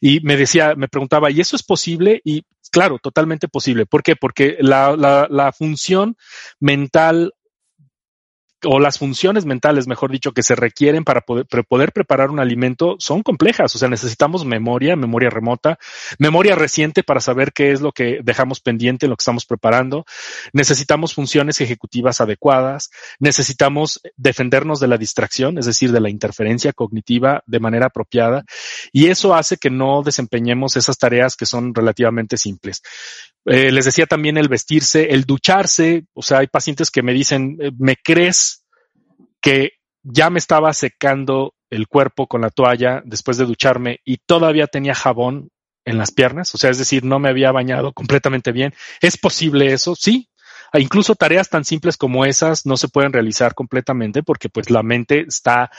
Y 0.00 0.20
me 0.20 0.36
decía, 0.36 0.74
me 0.76 0.88
preguntaba, 0.88 1.30
¿y 1.30 1.40
eso 1.40 1.56
es 1.56 1.62
posible? 1.62 2.20
Y 2.24 2.42
Claro, 2.70 2.98
totalmente 2.98 3.48
posible. 3.48 3.86
¿Por 3.86 4.02
qué? 4.02 4.16
Porque 4.16 4.56
la, 4.60 4.94
la, 4.96 5.26
la 5.30 5.52
función 5.52 6.16
mental 6.60 7.32
o 8.64 8.80
las 8.80 8.98
funciones 8.98 9.44
mentales, 9.44 9.86
mejor 9.86 10.10
dicho, 10.10 10.32
que 10.32 10.42
se 10.42 10.56
requieren 10.56 11.04
para 11.04 11.20
poder, 11.20 11.46
poder, 11.46 11.92
preparar 11.92 12.30
un 12.30 12.40
alimento 12.40 12.96
son 12.98 13.22
complejas. 13.22 13.74
O 13.74 13.78
sea, 13.78 13.88
necesitamos 13.88 14.44
memoria, 14.44 14.96
memoria 14.96 15.30
remota, 15.30 15.78
memoria 16.18 16.54
reciente 16.54 17.02
para 17.02 17.20
saber 17.20 17.52
qué 17.52 17.72
es 17.72 17.80
lo 17.80 17.92
que 17.92 18.20
dejamos 18.22 18.60
pendiente 18.60 19.06
en 19.06 19.10
lo 19.10 19.16
que 19.16 19.22
estamos 19.22 19.46
preparando. 19.46 20.04
Necesitamos 20.52 21.14
funciones 21.14 21.60
ejecutivas 21.60 22.20
adecuadas. 22.20 22.90
Necesitamos 23.20 24.00
defendernos 24.16 24.80
de 24.80 24.88
la 24.88 24.98
distracción, 24.98 25.58
es 25.58 25.66
decir, 25.66 25.92
de 25.92 26.00
la 26.00 26.10
interferencia 26.10 26.72
cognitiva 26.72 27.42
de 27.46 27.60
manera 27.60 27.86
apropiada. 27.86 28.44
Y 28.92 29.06
eso 29.06 29.34
hace 29.34 29.56
que 29.56 29.70
no 29.70 30.02
desempeñemos 30.02 30.76
esas 30.76 30.98
tareas 30.98 31.36
que 31.36 31.46
son 31.46 31.74
relativamente 31.74 32.36
simples. 32.36 32.82
Eh, 33.44 33.72
les 33.72 33.86
decía 33.86 34.06
también 34.06 34.36
el 34.36 34.48
vestirse, 34.48 35.14
el 35.14 35.24
ducharse. 35.24 36.04
O 36.12 36.22
sea, 36.22 36.38
hay 36.38 36.48
pacientes 36.48 36.90
que 36.90 37.02
me 37.02 37.14
dicen, 37.14 37.56
eh, 37.60 37.70
¿me 37.78 37.96
crees 37.96 38.47
que 39.40 39.72
ya 40.02 40.30
me 40.30 40.38
estaba 40.38 40.72
secando 40.72 41.54
el 41.70 41.86
cuerpo 41.86 42.26
con 42.26 42.40
la 42.40 42.50
toalla 42.50 43.02
después 43.04 43.36
de 43.36 43.44
ducharme 43.44 44.00
y 44.04 44.18
todavía 44.18 44.66
tenía 44.66 44.94
jabón 44.94 45.50
en 45.84 45.98
las 45.98 46.10
piernas? 46.12 46.54
O 46.54 46.58
sea, 46.58 46.70
es 46.70 46.78
decir, 46.78 47.04
no 47.04 47.18
me 47.18 47.28
había 47.28 47.52
bañado 47.52 47.92
completamente 47.92 48.52
bien. 48.52 48.74
¿Es 49.00 49.16
posible 49.16 49.72
eso? 49.72 49.94
Sí, 49.94 50.28
e 50.72 50.80
incluso 50.80 51.14
tareas 51.14 51.48
tan 51.48 51.64
simples 51.64 51.96
como 51.96 52.24
esas 52.24 52.66
no 52.66 52.76
se 52.76 52.88
pueden 52.88 53.12
realizar 53.12 53.54
completamente 53.54 54.22
porque 54.22 54.48
pues 54.48 54.70
la 54.70 54.82
mente 54.82 55.24
está 55.26 55.70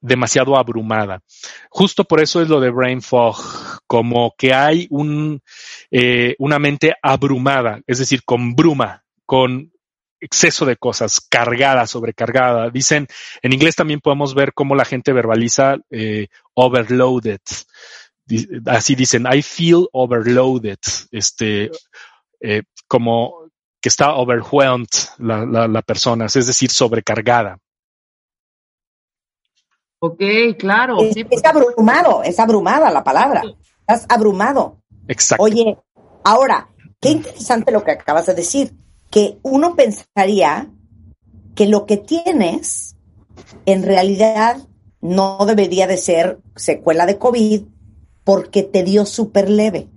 demasiado 0.00 0.56
abrumada. 0.56 1.22
Justo 1.70 2.04
por 2.04 2.20
eso 2.20 2.42
es 2.42 2.48
lo 2.48 2.60
de 2.60 2.70
brain 2.70 3.00
fog, 3.00 3.36
como 3.86 4.34
que 4.36 4.52
hay 4.52 4.86
un, 4.90 5.42
eh, 5.90 6.34
una 6.38 6.58
mente 6.58 6.94
abrumada, 7.02 7.80
es 7.86 7.98
decir, 7.98 8.22
con 8.24 8.54
bruma, 8.54 9.04
con 9.24 9.72
exceso 10.20 10.64
de 10.64 10.76
cosas, 10.76 11.20
cargada, 11.20 11.86
sobrecargada. 11.86 12.70
Dicen, 12.70 13.06
en 13.42 13.52
inglés 13.52 13.76
también 13.76 14.00
podemos 14.00 14.34
ver 14.34 14.52
cómo 14.52 14.74
la 14.74 14.84
gente 14.84 15.12
verbaliza 15.12 15.76
eh, 15.90 16.28
overloaded. 16.54 17.40
Así 18.66 18.94
dicen, 18.94 19.26
I 19.32 19.42
feel 19.42 19.88
overloaded. 19.92 20.78
Este, 21.10 21.70
eh, 22.40 22.62
como 22.88 23.50
que 23.80 23.88
está 23.88 24.14
overwhelmed 24.14 24.88
la, 25.18 25.44
la, 25.44 25.68
la 25.68 25.82
persona, 25.82 26.26
es 26.26 26.46
decir, 26.46 26.70
sobrecargada. 26.70 27.58
Ok, 29.98 30.22
claro. 30.58 31.00
Es, 31.00 31.16
es, 31.16 31.44
abrumado, 31.44 32.22
es 32.22 32.38
abrumada 32.38 32.90
la 32.90 33.02
palabra. 33.02 33.42
Estás 33.80 34.06
abrumado. 34.08 34.82
Exacto. 35.08 35.44
Oye, 35.44 35.78
ahora, 36.24 36.68
qué 37.00 37.10
interesante 37.10 37.72
lo 37.72 37.82
que 37.82 37.92
acabas 37.92 38.26
de 38.26 38.34
decir, 38.34 38.72
que 39.10 39.38
uno 39.42 39.76
pensaría 39.76 40.70
que 41.54 41.66
lo 41.66 41.86
que 41.86 41.96
tienes 41.96 42.96
en 43.64 43.82
realidad 43.82 44.58
no 45.00 45.44
debería 45.46 45.86
de 45.86 45.96
ser 45.96 46.40
secuela 46.54 47.06
de 47.06 47.18
COVID 47.18 47.62
porque 48.24 48.62
te 48.62 48.82
dio 48.82 49.06
súper 49.06 49.48
leve. 49.48 49.88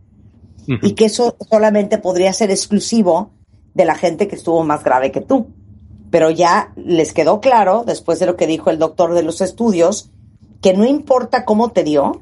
Uh 0.67 0.73
-huh. 0.73 0.79
Y 0.83 0.93
que 0.93 1.05
eso 1.05 1.35
solamente 1.49 1.97
podría 1.97 2.31
ser 2.33 2.51
exclusivo 2.51 3.31
de 3.73 3.85
la 3.85 3.95
gente 3.95 4.27
que 4.27 4.35
estuvo 4.35 4.63
más 4.63 4.83
grave 4.83 5.11
que 5.11 5.21
tú. 5.21 5.47
Pero 6.11 6.29
ya 6.31 6.73
les 6.75 7.13
quedó 7.13 7.39
claro, 7.39 7.83
después 7.85 8.19
de 8.19 8.25
lo 8.25 8.35
que 8.35 8.47
dijo 8.47 8.69
el 8.69 8.79
doctor 8.79 9.13
de 9.13 9.23
los 9.23 9.41
estudios, 9.41 10.11
que 10.61 10.73
no 10.73 10.85
importa 10.85 11.45
cómo 11.45 11.69
te 11.69 11.83
dio, 11.83 12.21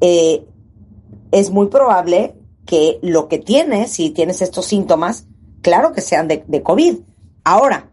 eh, 0.00 0.44
es 1.30 1.50
muy 1.50 1.68
probable 1.68 2.34
que 2.64 2.98
lo 3.02 3.28
que 3.28 3.38
tienes, 3.38 3.92
si 3.92 4.10
tienes 4.10 4.42
estos 4.42 4.66
síntomas, 4.66 5.26
claro 5.62 5.92
que 5.92 6.00
sean 6.00 6.28
de, 6.28 6.44
de 6.46 6.62
COVID. 6.62 6.98
Ahora, 7.44 7.90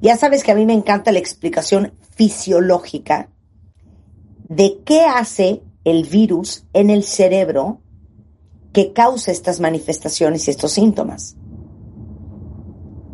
ya 0.00 0.16
sabes 0.16 0.42
que 0.42 0.52
a 0.52 0.54
mí 0.54 0.66
me 0.66 0.72
encanta 0.74 1.12
la 1.12 1.18
explicación 1.18 1.92
fisiológica 2.14 3.28
de 4.48 4.78
qué 4.84 5.02
hace 5.02 5.62
el 5.84 6.04
virus 6.04 6.64
en 6.72 6.90
el 6.90 7.04
cerebro 7.04 7.80
que 8.72 8.92
causa 8.92 9.32
estas 9.32 9.60
manifestaciones 9.60 10.46
y 10.46 10.50
estos 10.50 10.72
síntomas. 10.72 11.36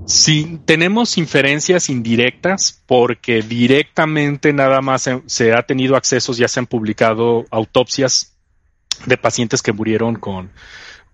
Sí, 0.06 0.60
tenemos 0.64 1.18
inferencias 1.18 1.90
indirectas 1.90 2.80
porque 2.86 3.42
directamente 3.42 4.52
nada 4.52 4.80
más 4.80 5.10
se, 5.26 5.52
ha 5.52 5.62
tenido 5.64 5.96
accesos, 5.96 6.38
ya 6.38 6.46
se 6.46 6.60
han 6.60 6.66
publicado 6.66 7.44
autopsias 7.50 8.36
de 9.04 9.16
pacientes 9.16 9.62
que 9.62 9.72
murieron 9.72 10.14
con, 10.14 10.52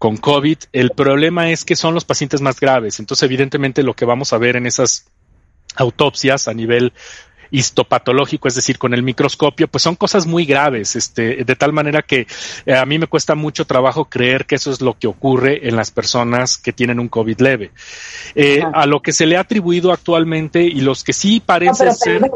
con 0.03 0.17
COVID. 0.17 0.59
El 0.73 0.91
problema 0.91 1.51
es 1.51 1.65
que 1.65 1.77
son 1.77 1.95
los 1.95 2.05
pacientes 2.05 2.41
más 2.41 2.59
graves. 2.59 2.99
Entonces, 2.99 3.23
evidentemente, 3.23 3.85
lo 3.85 3.95
que 3.95 4.05
vamos 4.05 4.33
a 4.33 4.39
ver 4.39 4.57
en 4.57 4.67
esas 4.67 5.07
autopsias 5.77 6.49
a 6.49 6.55
nivel 6.55 6.93
histopatológico, 7.53 8.49
es 8.49 8.57
decir, 8.57 8.79
con 8.79 8.95
el 8.95 9.05
microscopio, 9.05 9.69
pues 9.69 9.83
son 9.83 9.95
cosas 9.95 10.27
muy 10.27 10.45
graves, 10.45 10.97
este, 10.97 11.45
de 11.45 11.55
tal 11.55 11.73
manera 11.73 12.03
que 12.03 12.27
eh, 12.67 12.75
a 12.75 12.85
mí 12.85 12.99
me 12.99 13.07
cuesta 13.07 13.37
mucho 13.37 13.65
trabajo 13.65 14.07
creer 14.07 14.45
que 14.45 14.57
eso 14.57 14.73
es 14.73 14.81
lo 14.81 14.99
que 14.99 15.07
ocurre 15.07 15.69
en 15.69 15.77
las 15.77 15.93
personas 15.93 16.59
que 16.59 16.73
tienen 16.73 16.99
un 16.99 17.09
COVID 17.09 17.39
leve. 17.39 17.71
Eh, 18.35 18.61
a 18.75 18.87
lo 18.87 19.03
que 19.03 19.13
se 19.13 19.25
le 19.25 19.37
ha 19.37 19.41
atribuido 19.43 19.93
actualmente 19.93 20.65
y 20.65 20.81
los 20.81 21.05
que 21.05 21.13
sí 21.13 21.39
parecen 21.39 21.87
no, 21.87 21.95
ser. 21.95 22.29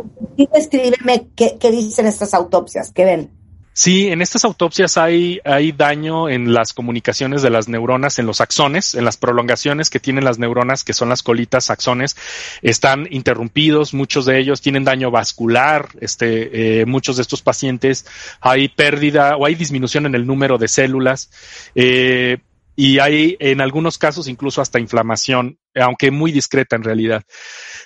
Escríbeme 0.55 1.27
qué, 1.35 1.57
qué 1.59 1.73
dicen 1.73 2.07
estas 2.07 2.33
autopsias, 2.33 2.93
¿qué 2.93 3.05
ven? 3.05 3.46
Sí, 3.79 4.09
en 4.09 4.23
estas 4.23 4.47
autopsias 4.47 4.97
hay, 4.97 5.39
hay 5.45 5.71
daño 5.71 6.31
en 6.31 6.55
las 6.55 6.73
comunicaciones 6.73 7.43
de 7.43 7.51
las 7.51 7.69
neuronas, 7.69 8.19
en 8.19 8.25
los 8.25 8.41
axones, 8.41 8.95
en 8.95 9.05
las 9.05 9.19
prolongaciones 9.19 9.91
que 9.91 10.01
tienen 10.01 10.25
las 10.25 10.39
neuronas, 10.39 10.83
que 10.83 10.95
son 10.95 11.11
las 11.11 11.23
colitas 11.23 11.69
axones, 11.69 12.17
están 12.63 13.07
interrumpidos, 13.11 13.93
muchos 13.93 14.25
de 14.25 14.39
ellos 14.39 14.63
tienen 14.63 14.85
daño 14.85 15.11
vascular, 15.11 15.91
este, 16.01 16.81
eh, 16.81 16.87
muchos 16.87 17.17
de 17.17 17.23
estos 17.23 17.43
pacientes 17.43 18.07
hay 18.41 18.69
pérdida 18.69 19.37
o 19.37 19.45
hay 19.45 19.57
disminución 19.57 20.07
en 20.07 20.15
el 20.15 20.27
número 20.27 20.57
de 20.57 20.69
células, 20.69 21.31
eh, 21.75 22.39
y 22.77 22.99
hay 22.99 23.37
en 23.41 23.61
algunos 23.61 23.99
casos 23.99 24.27
incluso 24.27 24.63
hasta 24.63 24.81
inflamación, 24.81 25.59
aunque 25.75 26.11
muy 26.11 26.33
discreta 26.33 26.77
en 26.77 26.83
realidad. 26.83 27.25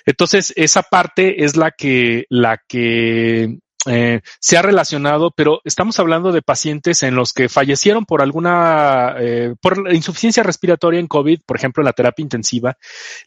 Entonces, 0.05 0.53
esa 0.55 0.83
parte 0.83 1.43
es 1.43 1.57
la 1.57 1.71
que, 1.71 2.27
la 2.29 2.61
que 2.65 3.57
eh, 3.87 4.21
se 4.39 4.57
ha 4.57 4.61
relacionado, 4.61 5.31
pero 5.31 5.59
estamos 5.63 5.99
hablando 5.99 6.31
de 6.31 6.43
pacientes 6.43 7.01
en 7.01 7.15
los 7.15 7.33
que 7.33 7.49
fallecieron 7.49 8.05
por 8.05 8.21
alguna, 8.21 9.15
eh, 9.19 9.55
por 9.59 9.91
insuficiencia 9.93 10.43
respiratoria 10.43 10.99
en 10.99 11.07
COVID, 11.07 11.41
por 11.45 11.57
ejemplo, 11.57 11.81
en 11.81 11.85
la 11.85 11.93
terapia 11.93 12.21
intensiva, 12.21 12.77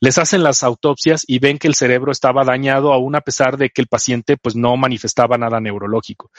les 0.00 0.18
hacen 0.18 0.44
las 0.44 0.62
autopsias 0.62 1.24
y 1.26 1.40
ven 1.40 1.58
que 1.58 1.66
el 1.66 1.74
cerebro 1.74 2.12
estaba 2.12 2.44
dañado 2.44 2.92
aún 2.92 3.16
a 3.16 3.20
pesar 3.20 3.56
de 3.56 3.70
que 3.70 3.82
el 3.82 3.88
paciente 3.88 4.36
pues 4.36 4.54
no 4.54 4.76
manifestaba 4.76 5.36
nada 5.38 5.60
neurológico. 5.60 6.30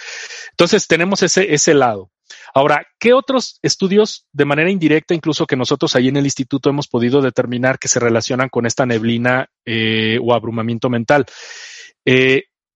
Entonces 0.52 0.88
tenemos 0.88 1.22
ese, 1.22 1.54
ese 1.54 1.74
lado. 1.74 2.12
Ahora, 2.54 2.88
¿qué 3.00 3.14
otros 3.14 3.60
estudios 3.62 4.26
de 4.32 4.46
manera 4.46 4.72
indirecta, 4.72 5.14
incluso 5.14 5.46
que 5.46 5.58
nosotros 5.58 5.96
ahí 5.96 6.08
en 6.08 6.18
el 6.18 6.26
instituto 6.26 6.70
hemos 6.70 6.88
podido 6.88 7.22
determinar 7.22 7.80
que 7.80 7.90
se 7.90 8.00
relacionan 8.00 8.48
con 8.50 8.66
esta 8.66 8.86
neblina 8.86 9.50
eh, 9.66 10.18
o 10.24 10.34
abrumamiento 10.34 10.90
mental? 10.90 11.26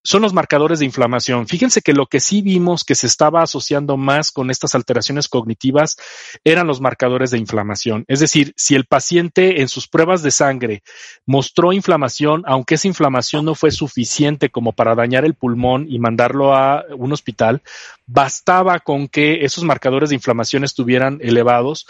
Son 0.09 0.23
los 0.23 0.33
marcadores 0.33 0.79
de 0.79 0.87
inflamación. 0.87 1.47
Fíjense 1.47 1.83
que 1.83 1.93
lo 1.93 2.07
que 2.07 2.19
sí 2.19 2.41
vimos 2.41 2.83
que 2.83 2.95
se 2.95 3.07
estaba 3.07 3.43
asociando 3.43 3.99
más 3.99 4.33
con 4.33 4.51
estas 4.51 4.75
alteraciones 4.75 5.29
cognitivas 5.29 5.99
eran 6.45 6.67
los 6.67 6.81
marcadores 6.81 7.31
de 7.31 7.37
inflamación. 7.37 8.07
Es 8.09 8.19
decir, 8.19 8.55
si 8.57 8.75
el 8.75 8.87
paciente 8.87 9.61
en 9.61 9.69
sus 9.69 9.87
pruebas 9.87 10.23
de 10.23 10.31
sangre 10.31 10.83
mostró 11.27 11.75
inflamación, 11.75 12.43
aunque 12.47 12.77
esa 12.77 12.89
inflamación 12.89 13.45
no 13.45 13.55
fue 13.55 13.71
suficiente 13.71 14.49
como 14.49 14.73
para 14.73 14.95
dañar 14.95 15.27
el 15.27 15.35
pulmón 15.35 15.85
y 15.91 15.99
mandarlo 15.99 16.55
a 16.57 16.87
un 16.97 17.13
hospital, 17.13 17.61
bastaba 18.07 18.81
con 18.81 19.09
que 19.09 19.45
esos 19.45 19.63
marcadores 19.63 20.09
de 20.09 20.15
inflamación 20.15 20.65
estuvieran 20.65 21.19
elevados 21.21 21.87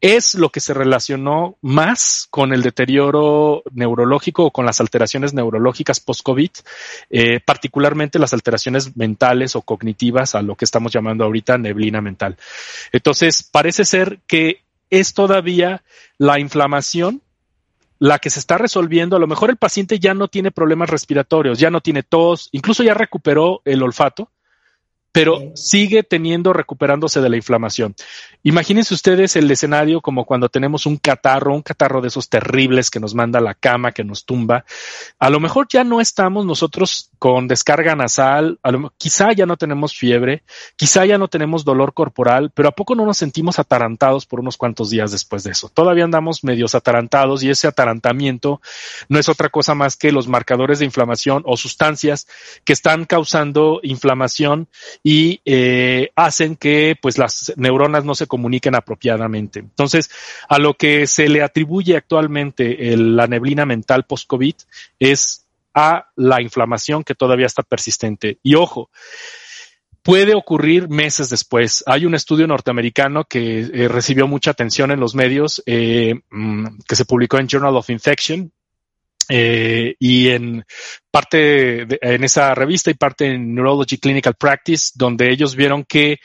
es 0.00 0.34
lo 0.34 0.48
que 0.48 0.60
se 0.60 0.72
relacionó 0.72 1.56
más 1.60 2.26
con 2.30 2.52
el 2.52 2.62
deterioro 2.62 3.62
neurológico 3.72 4.44
o 4.46 4.50
con 4.50 4.64
las 4.64 4.80
alteraciones 4.80 5.34
neurológicas 5.34 6.00
post-COVID, 6.00 6.50
eh, 7.10 7.40
particularmente 7.40 8.18
las 8.18 8.32
alteraciones 8.32 8.96
mentales 8.96 9.56
o 9.56 9.62
cognitivas 9.62 10.34
a 10.34 10.42
lo 10.42 10.56
que 10.56 10.64
estamos 10.64 10.92
llamando 10.92 11.24
ahorita 11.24 11.58
neblina 11.58 12.00
mental. 12.00 12.36
Entonces, 12.92 13.42
parece 13.42 13.84
ser 13.84 14.20
que 14.26 14.62
es 14.88 15.14
todavía 15.14 15.82
la 16.18 16.40
inflamación 16.40 17.22
la 18.00 18.18
que 18.18 18.30
se 18.30 18.40
está 18.40 18.58
resolviendo. 18.58 19.14
A 19.14 19.20
lo 19.20 19.26
mejor 19.26 19.50
el 19.50 19.56
paciente 19.56 19.98
ya 19.98 20.14
no 20.14 20.28
tiene 20.28 20.50
problemas 20.50 20.90
respiratorios, 20.90 21.58
ya 21.58 21.70
no 21.70 21.82
tiene 21.82 22.02
tos, 22.02 22.48
incluso 22.50 22.82
ya 22.82 22.94
recuperó 22.94 23.60
el 23.64 23.82
olfato, 23.82 24.30
pero 25.12 25.52
sigue 25.54 26.02
teniendo, 26.02 26.52
recuperándose 26.52 27.20
de 27.20 27.28
la 27.28 27.36
inflamación. 27.36 27.94
Imagínense 28.42 28.94
ustedes 28.94 29.36
el 29.36 29.50
escenario 29.50 30.00
como 30.00 30.24
cuando 30.24 30.48
tenemos 30.48 30.86
un 30.86 30.96
catarro, 30.96 31.54
un 31.54 31.62
catarro 31.62 32.00
de 32.00 32.08
esos 32.08 32.28
terribles 32.28 32.90
que 32.90 33.00
nos 33.00 33.14
manda 33.14 33.38
a 33.38 33.42
la 33.42 33.54
cama, 33.54 33.92
que 33.92 34.04
nos 34.04 34.24
tumba. 34.24 34.64
A 35.18 35.28
lo 35.30 35.40
mejor 35.40 35.66
ya 35.68 35.84
no 35.84 36.00
estamos 36.00 36.46
nosotros 36.46 37.10
con 37.18 37.48
descarga 37.48 37.94
nasal, 37.96 38.58
a 38.62 38.70
lo- 38.70 38.92
quizá 38.96 39.32
ya 39.32 39.46
no 39.46 39.56
tenemos 39.56 39.94
fiebre, 39.96 40.42
quizá 40.76 41.04
ya 41.04 41.18
no 41.18 41.28
tenemos 41.28 41.64
dolor 41.64 41.92
corporal, 41.92 42.50
pero 42.54 42.68
¿a 42.68 42.72
poco 42.72 42.94
no 42.94 43.04
nos 43.04 43.18
sentimos 43.18 43.58
atarantados 43.58 44.26
por 44.26 44.40
unos 44.40 44.56
cuantos 44.56 44.90
días 44.90 45.10
después 45.10 45.42
de 45.44 45.50
eso? 45.50 45.68
Todavía 45.68 46.04
andamos 46.04 46.44
medios 46.44 46.74
atarantados 46.74 47.42
y 47.42 47.50
ese 47.50 47.66
atarantamiento 47.66 48.60
no 49.08 49.18
es 49.18 49.28
otra 49.28 49.48
cosa 49.50 49.74
más 49.74 49.96
que 49.96 50.12
los 50.12 50.28
marcadores 50.28 50.78
de 50.78 50.84
inflamación 50.86 51.42
o 51.46 51.56
sustancias 51.56 52.26
que 52.64 52.72
están 52.72 53.04
causando 53.04 53.80
inflamación 53.82 54.68
y 55.02 55.40
eh, 55.44 56.10
hacen 56.14 56.56
que 56.56 56.96
pues 57.00 57.18
las 57.18 57.52
neuronas 57.56 58.04
no 58.04 58.14
se 58.14 58.26
comuniquen 58.26 58.74
apropiadamente. 58.74 59.60
Entonces, 59.60 60.10
a 60.48 60.58
lo 60.58 60.74
que 60.74 61.06
se 61.06 61.28
le 61.28 61.42
atribuye 61.42 61.96
actualmente 61.96 62.96
la 62.96 63.26
neblina 63.26 63.64
mental 63.64 64.04
post-COVID 64.04 64.54
es 64.98 65.46
a 65.74 66.08
la 66.16 66.42
inflamación 66.42 67.04
que 67.04 67.14
todavía 67.14 67.46
está 67.46 67.62
persistente. 67.62 68.38
Y 68.42 68.56
ojo, 68.56 68.90
puede 70.02 70.34
ocurrir 70.34 70.88
meses 70.88 71.30
después. 71.30 71.84
Hay 71.86 72.06
un 72.06 72.14
estudio 72.14 72.46
norteamericano 72.46 73.24
que 73.24 73.60
eh, 73.60 73.88
recibió 73.88 74.26
mucha 74.26 74.50
atención 74.50 74.90
en 74.90 75.00
los 75.00 75.14
medios, 75.14 75.62
eh, 75.66 76.14
mm, 76.30 76.66
que 76.86 76.96
se 76.96 77.04
publicó 77.04 77.38
en 77.38 77.48
Journal 77.48 77.76
of 77.76 77.90
Infection, 77.90 78.52
eh, 79.30 79.94
y 79.98 80.28
en 80.28 80.64
parte 81.12 81.38
de- 81.86 81.98
en 82.02 82.22
esa 82.24 82.54
revista 82.54 82.90
y 82.90 82.94
parte 82.94 83.26
en 83.26 83.54
Neurology 83.54 83.98
Clinical 83.98 84.34
Practice, 84.38 84.92
donde 84.94 85.30
ellos 85.32 85.56
vieron 85.56 85.84
que 85.84 86.18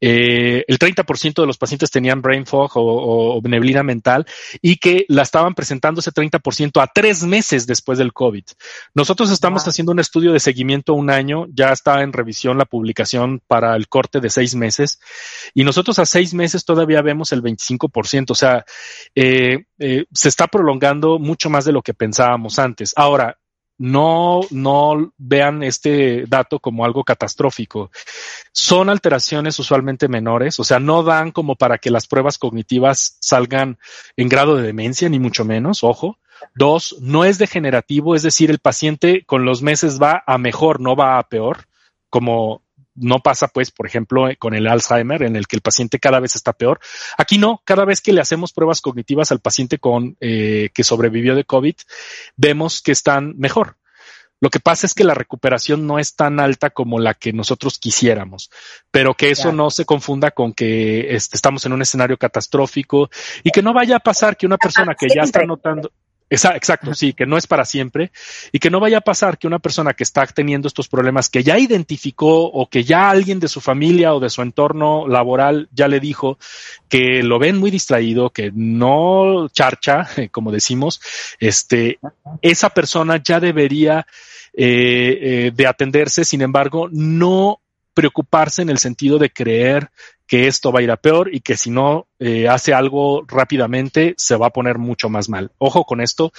eh, 0.00 0.64
el 0.68 0.78
30% 0.78 1.42
de 1.42 1.46
los 1.46 1.56
pacientes 1.58 1.90
tenían 1.90 2.20
brain 2.22 2.44
fog 2.46 2.70
o, 2.76 3.36
o 3.36 3.40
neblina 3.42 3.82
mental 3.82 4.26
y 4.60 4.76
que 4.76 5.04
la 5.08 5.22
estaban 5.22 5.54
presentando 5.54 6.00
ese 6.00 6.12
30% 6.12 6.82
a 6.82 6.86
tres 6.94 7.22
meses 7.22 7.66
después 7.66 7.98
del 7.98 8.12
COVID. 8.12 8.44
Nosotros 8.94 9.30
estamos 9.30 9.62
Wow. 9.64 9.70
haciendo 9.70 9.92
un 9.92 10.00
estudio 10.00 10.32
de 10.32 10.40
seguimiento 10.40 10.92
un 10.94 11.08
año, 11.10 11.46
ya 11.52 11.70
está 11.72 12.02
en 12.02 12.12
revisión 12.12 12.58
la 12.58 12.64
publicación 12.66 13.40
para 13.46 13.74
el 13.76 13.88
corte 13.88 14.20
de 14.20 14.28
seis 14.28 14.54
meses 14.54 14.98
y 15.54 15.64
nosotros 15.64 15.98
a 15.98 16.04
seis 16.06 16.34
meses 16.34 16.64
todavía 16.64 17.00
vemos 17.02 17.32
el 17.32 17.42
25%, 17.42 18.32
o 18.32 18.34
sea, 18.34 18.64
eh, 19.14 19.64
eh, 19.78 20.06
se 20.12 20.28
está 20.28 20.46
prolongando 20.46 21.18
mucho 21.18 21.50
más 21.50 21.64
de 21.64 21.72
lo 21.72 21.82
que 21.82 21.94
pensábamos 21.94 22.58
antes. 22.58 22.92
Ahora, 22.96 23.38
no, 23.78 24.40
no 24.50 25.12
vean 25.18 25.62
este 25.62 26.24
dato 26.26 26.60
como 26.60 26.84
algo 26.84 27.04
catastrófico. 27.04 27.90
Son 28.52 28.88
alteraciones 28.88 29.58
usualmente 29.58 30.08
menores, 30.08 30.58
o 30.58 30.64
sea, 30.64 30.78
no 30.80 31.02
dan 31.02 31.30
como 31.30 31.56
para 31.56 31.78
que 31.78 31.90
las 31.90 32.06
pruebas 32.06 32.38
cognitivas 32.38 33.16
salgan 33.20 33.78
en 34.16 34.28
grado 34.28 34.56
de 34.56 34.62
demencia, 34.62 35.08
ni 35.08 35.18
mucho 35.18 35.44
menos, 35.44 35.84
ojo. 35.84 36.18
Dos, 36.54 36.96
no 37.00 37.24
es 37.24 37.38
degenerativo, 37.38 38.14
es 38.14 38.22
decir, 38.22 38.50
el 38.50 38.58
paciente 38.58 39.24
con 39.26 39.44
los 39.44 39.62
meses 39.62 40.00
va 40.00 40.22
a 40.26 40.38
mejor, 40.38 40.80
no 40.80 40.94
va 40.96 41.18
a 41.18 41.28
peor, 41.28 41.66
como 42.10 42.62
no 42.96 43.20
pasa, 43.20 43.48
pues, 43.48 43.70
por 43.70 43.86
ejemplo, 43.86 44.26
con 44.38 44.54
el 44.54 44.66
Alzheimer, 44.66 45.22
en 45.22 45.36
el 45.36 45.46
que 45.46 45.56
el 45.56 45.62
paciente 45.62 45.98
cada 45.98 46.20
vez 46.20 46.34
está 46.34 46.52
peor. 46.52 46.80
Aquí 47.16 47.38
no, 47.38 47.62
cada 47.64 47.84
vez 47.84 48.00
que 48.00 48.12
le 48.12 48.20
hacemos 48.20 48.52
pruebas 48.52 48.80
cognitivas 48.80 49.30
al 49.32 49.40
paciente 49.40 49.78
con 49.78 50.16
eh, 50.20 50.70
que 50.74 50.84
sobrevivió 50.84 51.34
de 51.34 51.44
COVID, 51.44 51.74
vemos 52.36 52.82
que 52.82 52.92
están 52.92 53.34
mejor. 53.38 53.76
Lo 54.38 54.50
que 54.50 54.60
pasa 54.60 54.86
es 54.86 54.92
que 54.92 55.04
la 55.04 55.14
recuperación 55.14 55.86
no 55.86 55.98
es 55.98 56.14
tan 56.14 56.40
alta 56.40 56.68
como 56.68 56.98
la 56.98 57.14
que 57.14 57.32
nosotros 57.32 57.78
quisiéramos, 57.78 58.50
pero 58.90 59.14
que 59.14 59.30
eso 59.30 59.44
Claro. 59.44 59.56
no 59.56 59.70
se 59.70 59.86
confunda 59.86 60.30
con 60.30 60.52
que 60.52 61.14
este, 61.16 61.36
estamos 61.36 61.64
en 61.64 61.72
un 61.72 61.80
escenario 61.80 62.18
catastrófico 62.18 63.08
y 63.42 63.50
que 63.50 63.62
no 63.62 63.72
vaya 63.72 63.96
a 63.96 64.00
pasar 64.00 64.36
que 64.36 64.44
una 64.44 64.58
persona 64.58 64.94
que 64.94 65.06
ya 65.08 65.22
está 65.22 65.42
notando, 65.46 65.90
Exacto, 66.28 66.92
sí, 66.92 67.12
que 67.12 67.24
no 67.24 67.36
es 67.36 67.46
para 67.46 67.64
siempre. 67.64 68.10
Y 68.50 68.58
que 68.58 68.70
no 68.70 68.80
vaya 68.80 68.98
a 68.98 69.02
pasar 69.02 69.38
que 69.38 69.46
una 69.46 69.60
persona 69.60 69.94
que 69.94 70.02
está 70.02 70.26
teniendo 70.26 70.66
estos 70.66 70.88
problemas, 70.88 71.28
que 71.28 71.44
ya 71.44 71.58
identificó 71.58 72.44
o 72.44 72.68
que 72.68 72.82
ya 72.82 73.10
alguien 73.10 73.38
de 73.38 73.48
su 73.48 73.60
familia 73.60 74.12
o 74.12 74.20
de 74.20 74.30
su 74.30 74.42
entorno 74.42 75.06
laboral 75.06 75.68
ya 75.72 75.86
le 75.86 76.00
dijo 76.00 76.38
que 76.88 77.22
lo 77.22 77.38
ven 77.38 77.58
muy 77.58 77.70
distraído, 77.70 78.30
que 78.30 78.50
no 78.52 79.48
charcha, 79.52 80.08
como 80.32 80.50
decimos, 80.50 81.00
este, 81.38 82.00
esa 82.42 82.70
persona 82.70 83.22
ya 83.22 83.38
debería 83.38 84.06
eh, 84.52 85.18
eh, 85.20 85.52
de 85.54 85.66
atenderse, 85.66 86.24
sin 86.24 86.42
embargo, 86.42 86.88
no 86.90 87.60
preocuparse 87.94 88.62
en 88.62 88.68
el 88.68 88.78
sentido 88.78 89.18
de 89.18 89.30
creer 89.30 89.90
que 90.26 90.46
esto 90.46 90.72
va 90.72 90.80
a 90.80 90.82
ir 90.82 90.90
a 90.90 90.96
peor 90.96 91.32
y 91.32 91.40
que 91.40 91.56
si 91.56 91.70
no 91.70 92.08
eh, 92.18 92.48
hace 92.48 92.74
algo 92.74 93.24
rápidamente 93.26 94.14
se 94.16 94.36
va 94.36 94.48
a 94.48 94.52
poner 94.52 94.78
mucho 94.78 95.08
más 95.08 95.28
mal. 95.28 95.52
Ojo 95.58 95.84
con 95.84 96.00
esto. 96.00 96.32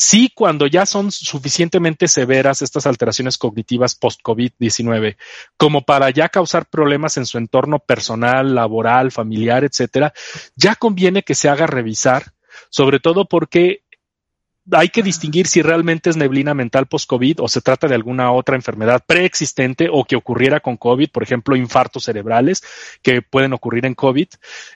Sí, 0.00 0.30
cuando 0.32 0.68
ya 0.68 0.86
son 0.86 1.10
suficientemente 1.10 2.06
severas 2.06 2.62
estas 2.62 2.86
alteraciones 2.86 3.36
cognitivas 3.36 3.96
post-COVID-19, 3.96 5.16
como 5.56 5.82
para 5.82 6.10
ya 6.10 6.28
causar 6.28 6.66
problemas 6.66 7.16
en 7.16 7.26
su 7.26 7.36
entorno 7.36 7.80
personal, 7.80 8.54
laboral, 8.54 9.10
familiar, 9.10 9.64
etcétera, 9.64 10.12
ya 10.54 10.76
conviene 10.76 11.24
que 11.24 11.34
se 11.34 11.48
haga 11.48 11.66
revisar, 11.66 12.32
sobre 12.70 13.00
todo 13.00 13.24
porque 13.24 13.82
hay 14.72 14.88
que 14.88 15.02
distinguir 15.02 15.46
si 15.46 15.62
realmente 15.62 16.10
es 16.10 16.16
neblina 16.16 16.54
mental 16.54 16.86
post-COVID 16.86 17.40
o 17.40 17.48
se 17.48 17.60
trata 17.60 17.88
de 17.88 17.94
alguna 17.94 18.32
otra 18.32 18.56
enfermedad 18.56 19.02
preexistente 19.06 19.88
o 19.90 20.04
que 20.04 20.16
ocurriera 20.16 20.60
con 20.60 20.76
COVID, 20.76 21.10
por 21.10 21.22
ejemplo, 21.22 21.56
infartos 21.56 22.04
cerebrales 22.04 22.62
que 23.02 23.22
pueden 23.22 23.52
ocurrir 23.52 23.86
en 23.86 23.94
COVID. 23.94 24.28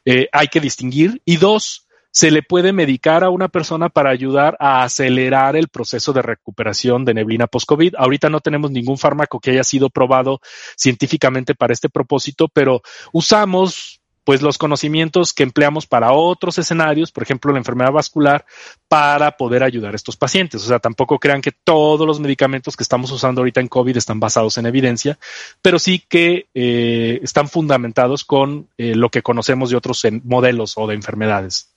Eh, 0.04 0.28
hay 0.32 0.48
que 0.48 0.60
distinguir. 0.60 1.20
Y 1.24 1.36
dos, 1.36 1.86
se 2.10 2.30
le 2.30 2.42
puede 2.42 2.72
medicar 2.72 3.24
a 3.24 3.30
una 3.30 3.48
persona 3.48 3.88
para 3.88 4.10
ayudar 4.10 4.56
a 4.60 4.84
acelerar 4.84 5.56
el 5.56 5.68
proceso 5.68 6.12
de 6.12 6.22
recuperación 6.22 7.04
de 7.04 7.14
neblina 7.14 7.46
post-COVID. 7.46 7.94
Ahorita 7.96 8.28
no 8.28 8.40
tenemos 8.40 8.70
ningún 8.70 8.98
fármaco 8.98 9.40
que 9.40 9.52
haya 9.52 9.64
sido 9.64 9.88
probado 9.88 10.40
científicamente 10.76 11.54
para 11.54 11.72
este 11.72 11.88
propósito, 11.88 12.48
pero 12.48 12.82
usamos 13.12 14.01
pues 14.24 14.42
los 14.42 14.58
conocimientos 14.58 15.32
que 15.32 15.42
empleamos 15.42 15.86
para 15.86 16.12
otros 16.12 16.58
escenarios, 16.58 17.10
por 17.10 17.22
ejemplo, 17.22 17.52
la 17.52 17.58
enfermedad 17.58 17.92
vascular, 17.92 18.44
para 18.88 19.36
poder 19.36 19.62
ayudar 19.62 19.92
a 19.92 19.96
estos 19.96 20.16
pacientes. 20.16 20.62
O 20.62 20.66
sea, 20.66 20.78
tampoco 20.78 21.18
crean 21.18 21.42
que 21.42 21.52
todos 21.52 22.06
los 22.06 22.20
medicamentos 22.20 22.76
que 22.76 22.82
estamos 22.82 23.10
usando 23.10 23.40
ahorita 23.40 23.60
en 23.60 23.68
COVID 23.68 23.96
están 23.96 24.20
basados 24.20 24.58
en 24.58 24.66
evidencia, 24.66 25.18
pero 25.60 25.78
sí 25.78 26.04
que 26.08 26.46
eh, 26.54 27.20
están 27.22 27.48
fundamentados 27.48 28.24
con 28.24 28.68
eh, 28.78 28.94
lo 28.94 29.10
que 29.10 29.22
conocemos 29.22 29.70
de 29.70 29.76
otros 29.76 30.06
modelos 30.24 30.74
o 30.76 30.86
de 30.86 30.94
enfermedades. 30.94 31.68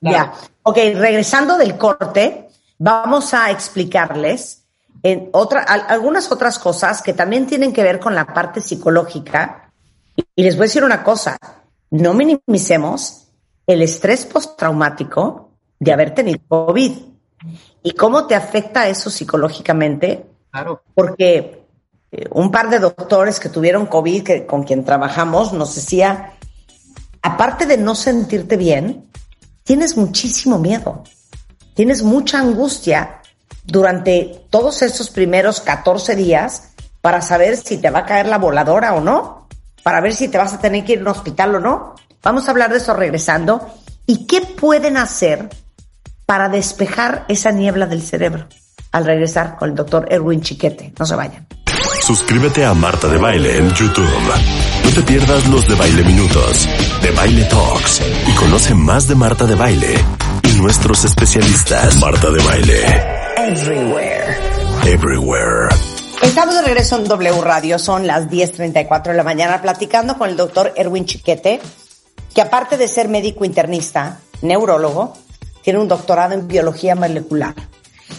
Ya. 0.00 0.34
Ok, 0.62 0.76
regresando 0.76 1.56
del 1.56 1.76
corte, 1.78 2.48
vamos 2.78 3.32
a 3.34 3.50
explicarles 3.50 4.64
en 5.02 5.28
otra, 5.32 5.62
algunas 5.62 6.30
otras 6.32 6.58
cosas 6.58 7.02
que 7.02 7.12
también 7.12 7.46
tienen 7.46 7.72
que 7.72 7.82
ver 7.82 8.00
con 8.00 8.14
la 8.14 8.26
parte 8.26 8.60
psicológica. 8.60 9.70
Y 10.34 10.42
les 10.42 10.56
voy 10.56 10.64
a 10.64 10.68
decir 10.68 10.84
una 10.84 11.02
cosa, 11.02 11.36
no 11.90 12.14
minimicemos 12.14 13.28
el 13.66 13.82
estrés 13.82 14.26
postraumático 14.26 15.50
de 15.78 15.92
haber 15.92 16.14
tenido 16.14 16.40
COVID 16.48 16.92
y 17.82 17.90
cómo 17.92 18.26
te 18.26 18.34
afecta 18.34 18.88
eso 18.88 19.10
psicológicamente. 19.10 20.26
Claro. 20.50 20.82
Porque 20.94 21.64
eh, 22.12 22.28
un 22.30 22.50
par 22.50 22.70
de 22.70 22.78
doctores 22.78 23.40
que 23.40 23.48
tuvieron 23.48 23.86
COVID, 23.86 24.22
que, 24.22 24.46
con 24.46 24.62
quien 24.62 24.84
trabajamos, 24.84 25.52
nos 25.52 25.74
decía, 25.74 26.34
aparte 27.22 27.66
de 27.66 27.76
no 27.76 27.94
sentirte 27.94 28.56
bien, 28.56 29.10
tienes 29.64 29.96
muchísimo 29.96 30.58
miedo, 30.58 31.02
tienes 31.74 32.02
mucha 32.02 32.38
angustia 32.38 33.20
durante 33.64 34.46
todos 34.50 34.82
estos 34.82 35.10
primeros 35.10 35.60
14 35.60 36.14
días 36.14 36.74
para 37.00 37.20
saber 37.20 37.56
si 37.56 37.78
te 37.78 37.90
va 37.90 38.00
a 38.00 38.06
caer 38.06 38.26
la 38.26 38.38
voladora 38.38 38.94
o 38.94 39.00
no, 39.00 39.43
para 39.84 40.00
ver 40.00 40.14
si 40.14 40.26
te 40.26 40.38
vas 40.38 40.52
a 40.54 40.58
tener 40.58 40.84
que 40.84 40.94
ir 40.94 40.98
al 41.00 41.08
hospital 41.08 41.54
o 41.54 41.60
no. 41.60 41.94
Vamos 42.24 42.48
a 42.48 42.50
hablar 42.50 42.70
de 42.70 42.78
eso 42.78 42.94
regresando. 42.94 43.60
¿Y 44.06 44.26
qué 44.26 44.40
pueden 44.40 44.96
hacer 44.96 45.48
para 46.26 46.48
despejar 46.48 47.24
esa 47.28 47.52
niebla 47.52 47.86
del 47.86 48.02
cerebro? 48.02 48.48
Al 48.90 49.04
regresar 49.04 49.56
con 49.56 49.70
el 49.70 49.76
doctor 49.76 50.06
Erwin 50.10 50.40
Chiquete. 50.40 50.92
No 50.98 51.04
se 51.04 51.14
vayan. 51.14 51.46
Suscríbete 52.00 52.64
a 52.64 52.74
Marta 52.74 53.08
de 53.08 53.18
Baile 53.18 53.58
en 53.58 53.70
YouTube. 53.70 54.08
No 54.84 54.90
te 54.90 55.02
pierdas 55.02 55.46
los 55.48 55.66
de 55.68 55.74
Baile 55.74 56.04
Minutos, 56.04 56.68
de 57.02 57.10
Baile 57.10 57.44
Talks 57.44 58.02
y 58.26 58.32
conoce 58.36 58.74
más 58.74 59.08
de 59.08 59.14
Marta 59.14 59.44
de 59.44 59.54
Baile 59.54 59.94
y 60.42 60.60
nuestros 60.60 61.04
especialistas. 61.04 62.00
Marta 62.00 62.30
de 62.30 62.42
Baile. 62.42 62.84
Everywhere. 63.36 64.38
Everywhere. 64.86 65.93
Estamos 66.24 66.54
de 66.54 66.62
regreso 66.62 66.96
en 66.96 67.04
W 67.04 67.40
Radio, 67.42 67.78
son 67.78 68.06
las 68.06 68.30
10.34 68.30 69.04
de 69.08 69.14
la 69.14 69.22
mañana, 69.22 69.60
platicando 69.60 70.16
con 70.16 70.30
el 70.30 70.36
doctor 70.36 70.72
Erwin 70.74 71.04
Chiquete, 71.04 71.60
que 72.34 72.40
aparte 72.40 72.78
de 72.78 72.88
ser 72.88 73.08
médico 73.08 73.44
internista, 73.44 74.20
neurólogo, 74.40 75.12
tiene 75.62 75.78
un 75.78 75.86
doctorado 75.86 76.32
en 76.32 76.48
biología 76.48 76.94
molecular. 76.94 77.54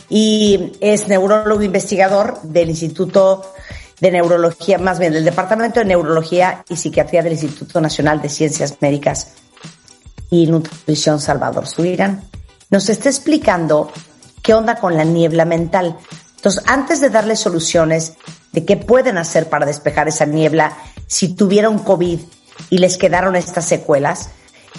Y 0.08 0.74
es 0.82 1.08
neurólogo 1.08 1.64
investigador 1.64 2.40
del 2.44 2.70
Instituto 2.70 3.54
de 4.00 4.12
Neurología, 4.12 4.78
más 4.78 5.00
bien 5.00 5.12
del 5.12 5.26
Departamento 5.26 5.80
de 5.80 5.88
Neurología 5.88 6.64
y 6.70 6.76
Psiquiatría 6.76 7.24
del 7.24 7.34
Instituto 7.34 7.82
Nacional 7.82 8.22
de 8.22 8.30
Ciencias 8.30 8.78
Médicas 8.82 9.30
y 10.30 10.46
Nutrición 10.46 11.20
Salvador 11.20 11.66
Subirán, 11.68 12.24
nos 12.70 12.88
está 12.88 13.10
explicando 13.10 13.92
qué 14.44 14.54
onda 14.54 14.76
con 14.76 14.96
la 14.96 15.04
niebla 15.04 15.44
mental. 15.44 15.98
Entonces, 16.46 16.64
antes 16.68 17.02
de 17.02 17.10
darle 17.10 17.36
soluciones 17.36 18.14
de 18.52 18.66
qué 18.66 18.78
pueden 18.78 19.18
hacer 19.18 19.50
para 19.50 19.66
despejar 19.66 20.08
esa 20.08 20.28
niebla 20.28 20.78
si 21.08 21.36
tuvieron 21.36 21.80
COVID 21.80 22.20
y 22.70 22.78
les 22.78 23.00
quedaron 23.00 23.36
estas 23.36 23.68
secuelas, 23.68 24.30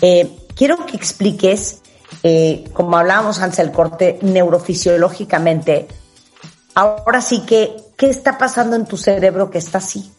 eh, 0.00 0.30
quiero 0.54 0.86
que 0.86 0.96
expliques, 0.96 1.80
eh, 2.22 2.62
como 2.72 2.96
hablábamos 2.96 3.40
antes 3.40 3.56
del 3.56 3.72
corte, 3.72 4.20
neurofisiológicamente, 4.22 5.88
ahora 6.76 7.20
sí 7.20 7.40
que, 7.44 7.74
¿qué 7.96 8.10
está 8.10 8.38
pasando 8.38 8.76
en 8.76 8.86
tu 8.86 8.96
cerebro 8.96 9.50
que 9.50 9.58
está 9.58 9.78
así? 9.78 10.12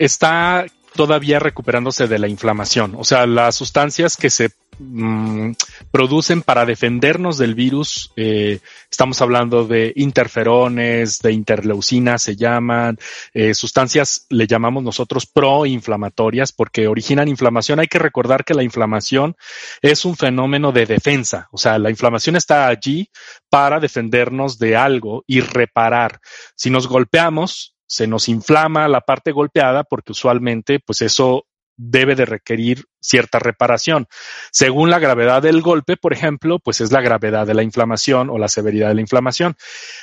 Está 0.00 0.66
todavía 0.96 1.38
recuperándose 1.38 2.08
de 2.08 2.18
la 2.18 2.26
inflamación. 2.26 2.96
O 2.98 3.04
sea, 3.04 3.24
las 3.24 3.54
sustancias 3.54 4.16
que 4.16 4.30
se 4.30 4.50
mm, 4.80 5.52
producen 5.90 6.42
para 6.42 6.66
defendernos 6.66 7.38
del 7.38 7.54
virus, 7.54 8.12
eh, 8.16 8.60
estamos 8.90 9.20
hablando 9.22 9.66
de 9.66 9.92
interferones, 9.96 11.18
de 11.20 11.32
interleucinas 11.32 12.22
se 12.22 12.36
llaman, 12.36 12.98
eh, 13.34 13.54
sustancias 13.54 14.26
le 14.30 14.46
llamamos 14.46 14.82
nosotros 14.82 15.26
proinflamatorias 15.26 16.52
porque 16.52 16.88
originan 16.88 17.28
inflamación. 17.28 17.80
Hay 17.80 17.88
que 17.88 17.98
recordar 17.98 18.44
que 18.44 18.54
la 18.54 18.62
inflamación 18.62 19.36
es 19.82 20.04
un 20.04 20.16
fenómeno 20.16 20.72
de 20.72 20.86
defensa. 20.86 21.48
O 21.52 21.58
sea, 21.58 21.78
la 21.78 21.90
inflamación 21.90 22.36
está 22.36 22.66
allí 22.66 23.10
para 23.48 23.80
defendernos 23.80 24.58
de 24.58 24.76
algo 24.76 25.24
y 25.26 25.40
reparar. 25.40 26.20
Si 26.54 26.70
nos 26.70 26.88
golpeamos, 26.88 27.76
se 27.86 28.06
nos 28.06 28.28
inflama 28.28 28.88
la 28.88 29.00
parte 29.00 29.32
golpeada 29.32 29.84
porque 29.84 30.12
usualmente 30.12 30.78
pues 30.78 31.02
eso 31.02 31.46
debe 31.76 32.14
de 32.14 32.24
requerir 32.24 32.84
cierta 33.00 33.38
reparación. 33.38 34.06
Según 34.52 34.90
la 34.90 34.98
gravedad 34.98 35.42
del 35.42 35.62
golpe, 35.62 35.96
por 35.96 36.12
ejemplo, 36.12 36.58
pues 36.58 36.80
es 36.80 36.92
la 36.92 37.00
gravedad 37.00 37.46
de 37.46 37.54
la 37.54 37.62
inflamación 37.62 38.30
o 38.30 38.38
la 38.38 38.48
severidad 38.48 38.88
de 38.88 38.94
la 38.94 39.00
inflamación. 39.00 39.56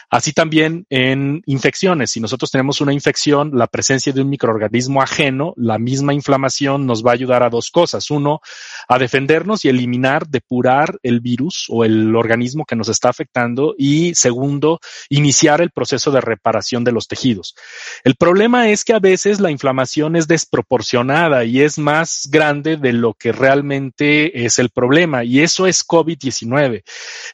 Así 0.10 0.34
también 0.34 0.86
en 0.90 1.42
infecciones. 1.46 2.12
Si 2.12 2.20
nosotros 2.20 2.52
tenemos 2.52 2.82
una 2.82 2.94
infección, 2.94 3.52
la 3.54 3.68
presencia 3.68 4.14
de 4.14 4.22
un 4.22 4.30
microorganismo 4.30 5.02
ajeno, 5.02 5.54
la 5.58 5.78
misma 5.78 6.14
inflamación 6.14 6.86
nos 6.86 7.06
va 7.06 7.12
a 7.12 7.14
ayudar 7.14 7.44
a 7.44 7.50
dos 7.50 7.72
cosas. 7.72 8.10
Uno, 8.10 8.42
a 8.88 8.98
defendernos 8.98 9.66
y 9.66 9.70
eliminar, 9.70 10.28
depurar 10.28 10.98
el 11.04 11.20
virus 11.20 11.66
o 11.70 11.84
el 11.84 12.16
organismo 12.16 12.66
que 12.66 12.76
nos 12.76 12.90
está 12.90 13.10
afectando. 13.10 13.76
Y 13.78 14.16
segundo, 14.16 14.80
iniciar 15.10 15.62
el 15.62 15.72
proceso 15.72 16.12
de 16.12 16.22
reparación 16.22 16.84
de 16.84 16.92
los 16.92 17.08
tejidos. 17.08 17.56
El 18.04 18.16
problema 18.16 18.70
es 18.70 18.84
que 18.84 18.94
a 18.94 19.00
veces 19.00 19.40
la 19.40 19.52
inflamación 19.52 20.16
es 20.16 20.28
desproporcionada 20.28 21.44
y 21.44 21.62
es 21.62 21.78
más 21.78 22.28
grande 22.32 22.78
de 22.78 22.87
lo 22.94 23.14
que 23.14 23.32
realmente 23.32 24.46
es 24.46 24.60
el 24.60 24.70
problema. 24.70 25.24
Y 25.24 25.42
eso 25.42 25.68
es 25.68 25.86
COVID-19. 25.86 26.84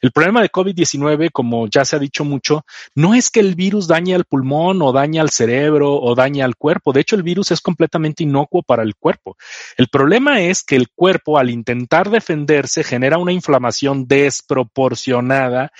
El 0.02 0.12
problema 0.12 0.42
de 0.42 0.50
COVID-19, 0.50 1.30
como 1.32 1.66
ya 1.68 1.84
se 1.84 1.96
ha 1.96 1.98
dicho 1.98 2.24
mucho, 2.24 2.64
no 2.94 3.14
es 3.14 3.30
que 3.30 3.40
el 3.40 3.54
virus 3.54 3.86
dañe 3.86 4.14
al 4.14 4.24
pulmón 4.24 4.82
o 4.82 4.92
dañe 4.92 5.20
al 5.20 5.30
cerebro 5.30 5.94
o 5.94 6.14
dañe 6.14 6.42
al 6.42 6.56
cuerpo. 6.56 6.92
De 6.92 7.00
hecho, 7.00 7.16
el 7.16 7.22
virus 7.22 7.50
es 7.50 7.60
completamente 7.60 8.22
inocuo 8.22 8.62
para 8.62 8.82
el 8.82 8.94
cuerpo. 8.96 9.36
El 9.76 9.88
problema 9.88 10.40
es 10.40 10.62
que 10.62 10.76
el 10.76 10.88
cuerpo, 10.90 11.38
al 11.38 11.50
intentar 11.50 12.10
defenderse, 12.10 12.84
genera 12.84 13.18
una 13.18 13.32
inflamación 13.32 14.06
desproporcionada, 14.06 15.72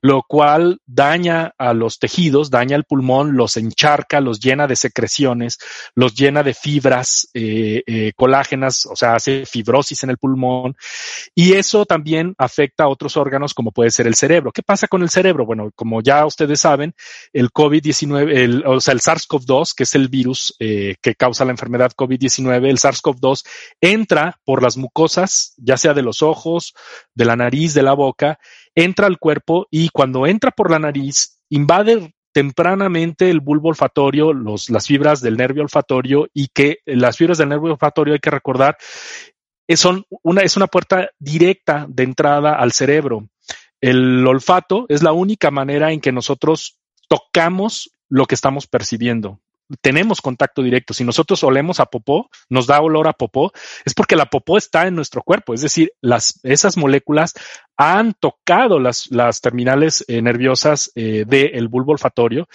lo 0.00 0.22
cual 0.26 0.80
daña 0.86 1.52
a 1.58 1.74
los 1.74 1.98
tejidos, 1.98 2.50
daña 2.50 2.76
al 2.76 2.84
pulmón, 2.84 3.36
los 3.36 3.56
encharca, 3.56 4.20
los 4.20 4.40
llena 4.40 4.66
de 4.66 4.76
secreciones, 4.76 5.58
los 5.94 6.14
llena 6.14 6.42
de 6.42 6.54
fibras 6.54 7.28
eh, 7.34 7.82
eh, 7.86 8.12
colágenas, 8.16 8.86
o 8.86 8.96
sea, 8.96 9.18
hace 9.22 9.46
fibrosis 9.46 10.02
en 10.02 10.10
el 10.10 10.18
pulmón 10.18 10.76
y 11.34 11.54
eso 11.54 11.86
también 11.86 12.34
afecta 12.38 12.84
a 12.84 12.88
otros 12.88 13.16
órganos 13.16 13.54
como 13.54 13.70
puede 13.70 13.90
ser 13.90 14.06
el 14.06 14.14
cerebro. 14.14 14.52
¿Qué 14.52 14.62
pasa 14.62 14.88
con 14.88 15.02
el 15.02 15.10
cerebro? 15.10 15.46
Bueno, 15.46 15.70
como 15.74 16.02
ya 16.02 16.26
ustedes 16.26 16.60
saben, 16.60 16.94
el 17.32 17.50
COVID-19, 17.50 18.64
o 18.66 18.80
sea, 18.80 18.92
el 18.92 19.00
SARS-CoV-2, 19.00 19.74
que 19.74 19.84
es 19.84 19.94
el 19.94 20.08
virus 20.08 20.54
eh, 20.58 20.96
que 21.00 21.14
causa 21.14 21.44
la 21.44 21.52
enfermedad 21.52 21.92
COVID-19, 21.96 22.68
el 22.68 22.78
SARS-CoV-2 22.78 23.44
entra 23.80 24.38
por 24.44 24.62
las 24.62 24.76
mucosas, 24.76 25.54
ya 25.56 25.76
sea 25.76 25.94
de 25.94 26.02
los 26.02 26.22
ojos, 26.22 26.74
de 27.14 27.24
la 27.24 27.36
nariz, 27.36 27.74
de 27.74 27.82
la 27.82 27.94
boca, 27.94 28.38
entra 28.74 29.06
al 29.06 29.18
cuerpo 29.18 29.66
y 29.70 29.90
cuando 29.90 30.26
entra 30.26 30.50
por 30.50 30.70
la 30.70 30.78
nariz, 30.78 31.38
invade 31.48 32.14
tempranamente 32.32 33.30
el 33.30 33.40
bulbo 33.40 33.68
olfatorio, 33.68 34.32
los, 34.32 34.70
las 34.70 34.86
fibras 34.86 35.20
del 35.20 35.36
nervio 35.36 35.62
olfatorio 35.62 36.28
y 36.32 36.48
que 36.48 36.78
las 36.86 37.16
fibras 37.16 37.38
del 37.38 37.50
nervio 37.50 37.72
olfatorio 37.72 38.14
hay 38.14 38.20
que 38.20 38.30
recordar 38.30 38.76
son 39.76 40.04
una, 40.22 40.42
es 40.42 40.56
una 40.56 40.66
puerta 40.66 41.10
directa 41.18 41.86
de 41.88 42.02
entrada 42.02 42.54
al 42.54 42.72
cerebro. 42.72 43.28
El 43.80 44.26
olfato 44.26 44.86
es 44.88 45.02
la 45.02 45.12
única 45.12 45.50
manera 45.50 45.92
en 45.92 46.00
que 46.00 46.12
nosotros 46.12 46.78
tocamos 47.08 47.90
lo 48.08 48.26
que 48.26 48.34
estamos 48.34 48.66
percibiendo 48.66 49.40
tenemos 49.80 50.20
contacto 50.20 50.62
directo. 50.62 50.94
Si 50.94 51.04
nosotros 51.04 51.42
olemos 51.44 51.80
a 51.80 51.86
popó, 51.86 52.30
nos 52.48 52.66
da 52.66 52.80
olor 52.80 53.08
a 53.08 53.12
popó, 53.12 53.52
es 53.84 53.94
porque 53.94 54.16
la 54.16 54.26
popó 54.26 54.58
está 54.58 54.86
en 54.86 54.94
nuestro 54.94 55.22
cuerpo. 55.22 55.54
Es 55.54 55.62
decir, 55.62 55.92
las, 56.00 56.40
esas 56.42 56.76
moléculas 56.76 57.34
han 57.76 58.14
tocado 58.14 58.78
las, 58.78 59.10
las 59.10 59.40
terminales 59.40 60.04
eh, 60.08 60.22
nerviosas 60.22 60.92
eh, 60.94 61.24
del 61.26 61.68
bulbo 61.68 61.92
olfatorio, 61.92 62.48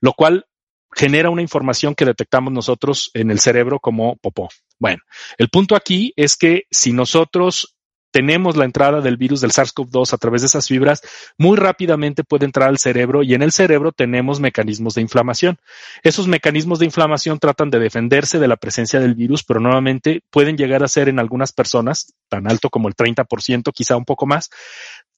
lo 0.00 0.12
cual 0.12 0.46
genera 0.92 1.30
una 1.30 1.42
información 1.42 1.94
que 1.94 2.04
detectamos 2.04 2.52
nosotros 2.52 3.10
en 3.14 3.30
el 3.30 3.40
cerebro 3.40 3.78
como 3.78 4.16
popó. 4.16 4.48
Bueno, 4.78 5.02
el 5.38 5.48
punto 5.48 5.76
aquí 5.76 6.12
es 6.16 6.36
que 6.36 6.64
si 6.70 6.92
nosotros 6.92 7.76
tenemos 8.10 8.56
la 8.56 8.64
entrada 8.64 9.00
del 9.00 9.16
virus 9.16 9.40
del 9.40 9.52
SARS-CoV-2 9.52 10.12
a 10.12 10.18
través 10.18 10.42
de 10.42 10.46
esas 10.46 10.66
fibras, 10.66 11.02
muy 11.38 11.56
rápidamente 11.56 12.24
puede 12.24 12.44
entrar 12.44 12.68
al 12.68 12.78
cerebro 12.78 13.22
y 13.22 13.34
en 13.34 13.42
el 13.42 13.52
cerebro 13.52 13.92
tenemos 13.92 14.40
mecanismos 14.40 14.94
de 14.94 15.02
inflamación. 15.02 15.58
Esos 16.02 16.26
mecanismos 16.26 16.78
de 16.78 16.86
inflamación 16.86 17.38
tratan 17.38 17.70
de 17.70 17.78
defenderse 17.78 18.38
de 18.38 18.48
la 18.48 18.56
presencia 18.56 19.00
del 19.00 19.14
virus, 19.14 19.44
pero 19.44 19.60
nuevamente 19.60 20.22
pueden 20.30 20.56
llegar 20.56 20.82
a 20.82 20.88
ser 20.88 21.08
en 21.08 21.18
algunas 21.18 21.52
personas, 21.52 22.14
tan 22.28 22.50
alto 22.50 22.70
como 22.70 22.88
el 22.88 22.94
30%, 22.94 23.72
quizá 23.72 23.96
un 23.96 24.04
poco 24.04 24.26
más, 24.26 24.50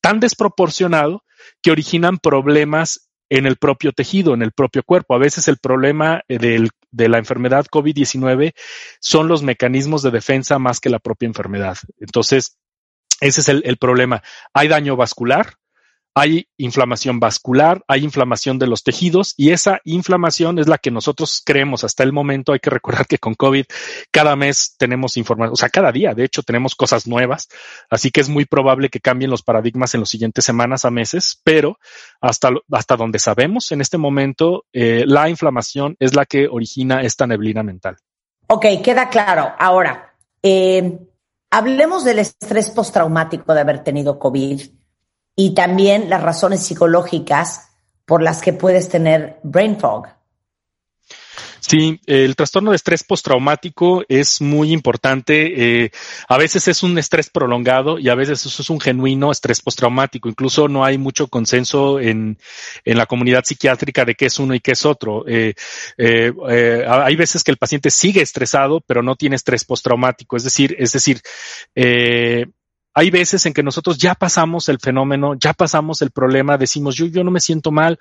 tan 0.01 0.21
desproporcionado 0.21 1.25
que 1.63 1.71
originan 1.71 2.19
problemas 2.19 3.09
en 3.31 3.47
el 3.47 3.57
propio 3.57 3.93
tejido, 3.93 4.35
en 4.35 4.43
el 4.43 4.53
propio 4.53 4.83
cuerpo. 4.83 5.15
A 5.15 5.19
veces 5.19 5.49
el 5.49 5.57
problema 5.57 6.23
de 6.29 7.09
la 7.09 7.17
enfermedad 7.17 7.65
COVID-19 7.65 8.53
son 9.01 9.29
los 9.29 9.43
mecanismos 9.43 10.03
de 10.03 10.11
defensa 10.11 10.59
más 10.59 10.81
que 10.81 10.91
la 10.91 10.99
propia 10.99 11.29
enfermedad. 11.29 11.79
Entonces, 11.99 12.59
ese 13.21 13.41
es 13.41 13.49
el, 13.49 13.77
problema. 13.77 14.23
Hay 14.53 14.69
daño 14.69 14.97
vascular, 14.97 15.55
hay 16.15 16.47
inflamación 16.59 17.21
vascular, 17.21 17.83
hay 17.89 18.05
inflamación 18.05 18.59
de 18.59 18.67
los 18.67 18.83
tejidos 18.83 19.33
y 19.37 19.51
esa 19.51 19.81
inflamación 19.85 20.59
es 20.59 20.69
la 20.69 20.77
que 20.77 20.91
nosotros 20.91 21.43
creemos 21.45 21.85
hasta 21.85 22.03
el 22.03 22.13
momento. 22.13 22.53
Hay 22.53 22.59
que 22.59 22.71
recordar 22.71 23.07
que 23.07 23.19
con 23.19 23.35
COVID 23.35 23.65
cada 24.11 24.37
mes 24.37 24.75
tenemos 24.77 25.17
información, 25.17 25.55
o 25.55 25.57
sea, 25.57 25.71
cada 25.71 25.91
día, 25.91 26.15
de 26.15 26.25
hecho, 26.25 26.43
tenemos 26.43 26.75
cosas 26.75 27.07
nuevas. 27.07 27.49
Así 27.89 28.11
que 28.11 28.21
es 28.21 28.29
muy 28.29 28.45
probable 28.45 28.91
que 28.91 29.01
cambien 29.01 29.31
los 29.31 29.43
paradigmas 29.43 29.95
en 29.95 30.01
las 30.01 30.11
siguientes 30.11 30.45
semanas 30.45 30.85
a 30.85 30.91
meses, 30.91 31.41
pero 31.45 31.79
hasta, 32.21 32.51
hasta 32.71 32.97
donde 32.97 33.19
sabemos 33.19 33.73
en 33.73 33.81
este 33.81 33.97
momento, 33.97 34.65
eh, 34.73 35.05
la 35.07 35.31
inflamación 35.31 35.97
es 35.99 36.15
la 36.15 36.27
que 36.27 36.47
origina 36.47 37.01
esta 37.03 37.27
neblina 37.27 37.63
mental. 37.63 37.97
Ok, 38.49 38.67
queda 38.85 39.09
claro. 39.09 39.53
Ahora, 39.59 40.15
eh, 40.43 40.99
Hablemos 41.55 42.03
del 42.03 42.19
estrés 42.19 42.71
postraumático 42.71 43.53
de 43.53 43.61
haber 43.61 43.85
tenido 43.85 44.19
COVID 44.19 44.63
y 45.37 45.55
también 45.55 46.09
las 46.09 46.23
razones 46.23 46.63
psicológicas 46.63 47.69
por 48.07 48.23
las 48.23 48.41
que 48.41 48.55
puedes 48.55 48.89
tener 48.89 49.39
brain 49.43 49.79
fog. 49.79 50.07
Sí, 51.65 52.01
el 52.07 52.35
trastorno 52.35 52.71
de 52.71 52.77
estrés 52.77 53.05
postraumático 53.05 54.05
es 54.09 54.41
muy 54.41 54.73
importante. 54.73 55.85
Eh, 55.85 55.91
a 56.29 56.37
veces 56.37 56.67
es 56.67 56.83
un 56.83 56.99
estrés 56.99 57.31
prolongado 57.31 58.01
y 58.01 58.09
a 58.09 58.17
veces 58.17 58.45
eso 58.45 58.63
es 58.63 58.69
un 58.69 58.81
genuino 58.81 59.31
estrés 59.31 59.63
postraumático. 59.63 60.29
Incluso 60.29 60.67
no 60.67 60.85
hay 60.85 60.99
mucho 60.99 61.29
consenso 61.29 62.01
en, 62.01 62.37
en 62.85 62.99
la 62.99 63.07
comunidad 63.07 63.45
psiquiátrica 63.45 64.05
de 64.05 64.17
qué 64.17 64.27
es 64.27 64.41
uno 64.41 64.57
y 64.57 64.61
qué 64.61 64.73
es 64.73 64.85
otro. 64.85 65.25
Eh, 65.29 65.55
eh, 65.99 66.33
hay 66.89 67.15
veces 67.15 67.45
que 67.45 67.53
el 67.53 67.59
paciente 67.59 67.91
sigue 67.91 68.23
estresado, 68.23 68.81
pero 68.81 69.05
no 69.05 69.15
tiene 69.15 69.37
estrés 69.37 69.65
postraumático. 69.65 70.37
Es 70.37 70.43
decir, 70.43 70.75
es 70.81 70.91
decir, 70.91 71.23
hay 72.95 73.11
veces 73.11 73.47
en 73.47 73.55
que 73.55 73.63
nosotros 73.63 73.99
ya 73.99 74.15
pasamos 74.15 74.69
el 74.69 74.79
fenómeno, 74.79 75.35
ya 75.35 75.53
pasamos 75.53 76.03
el 76.03 76.11
problema, 76.11 76.59
decimos, 76.59 76.95
yo, 76.95 77.07
yo 77.07 77.25
no 77.25 77.31
me 77.31 77.41
siento 77.41 77.71
mal, 77.71 77.99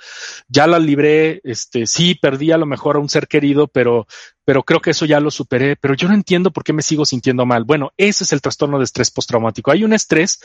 ya 0.47 0.67
la 0.67 0.79
libré, 0.79 1.41
este, 1.43 1.87
sí, 1.87 2.15
perdí 2.15 2.51
a 2.51 2.57
lo 2.57 2.65
mejor 2.65 2.97
a 2.97 2.99
un 2.99 3.09
ser 3.09 3.27
querido, 3.27 3.67
pero, 3.67 4.07
pero 4.43 4.63
creo 4.63 4.81
que 4.81 4.91
eso 4.91 5.05
ya 5.05 5.19
lo 5.19 5.31
superé, 5.31 5.75
pero 5.77 5.93
yo 5.93 6.07
no 6.07 6.13
entiendo 6.13 6.51
por 6.51 6.63
qué 6.63 6.73
me 6.73 6.81
sigo 6.81 7.05
sintiendo 7.05 7.45
mal. 7.45 7.63
Bueno, 7.63 7.91
ese 7.97 8.23
es 8.23 8.33
el 8.33 8.41
trastorno 8.41 8.77
de 8.77 8.83
estrés 8.83 9.11
postraumático. 9.11 9.71
Hay 9.71 9.83
un 9.83 9.93
estrés 9.93 10.41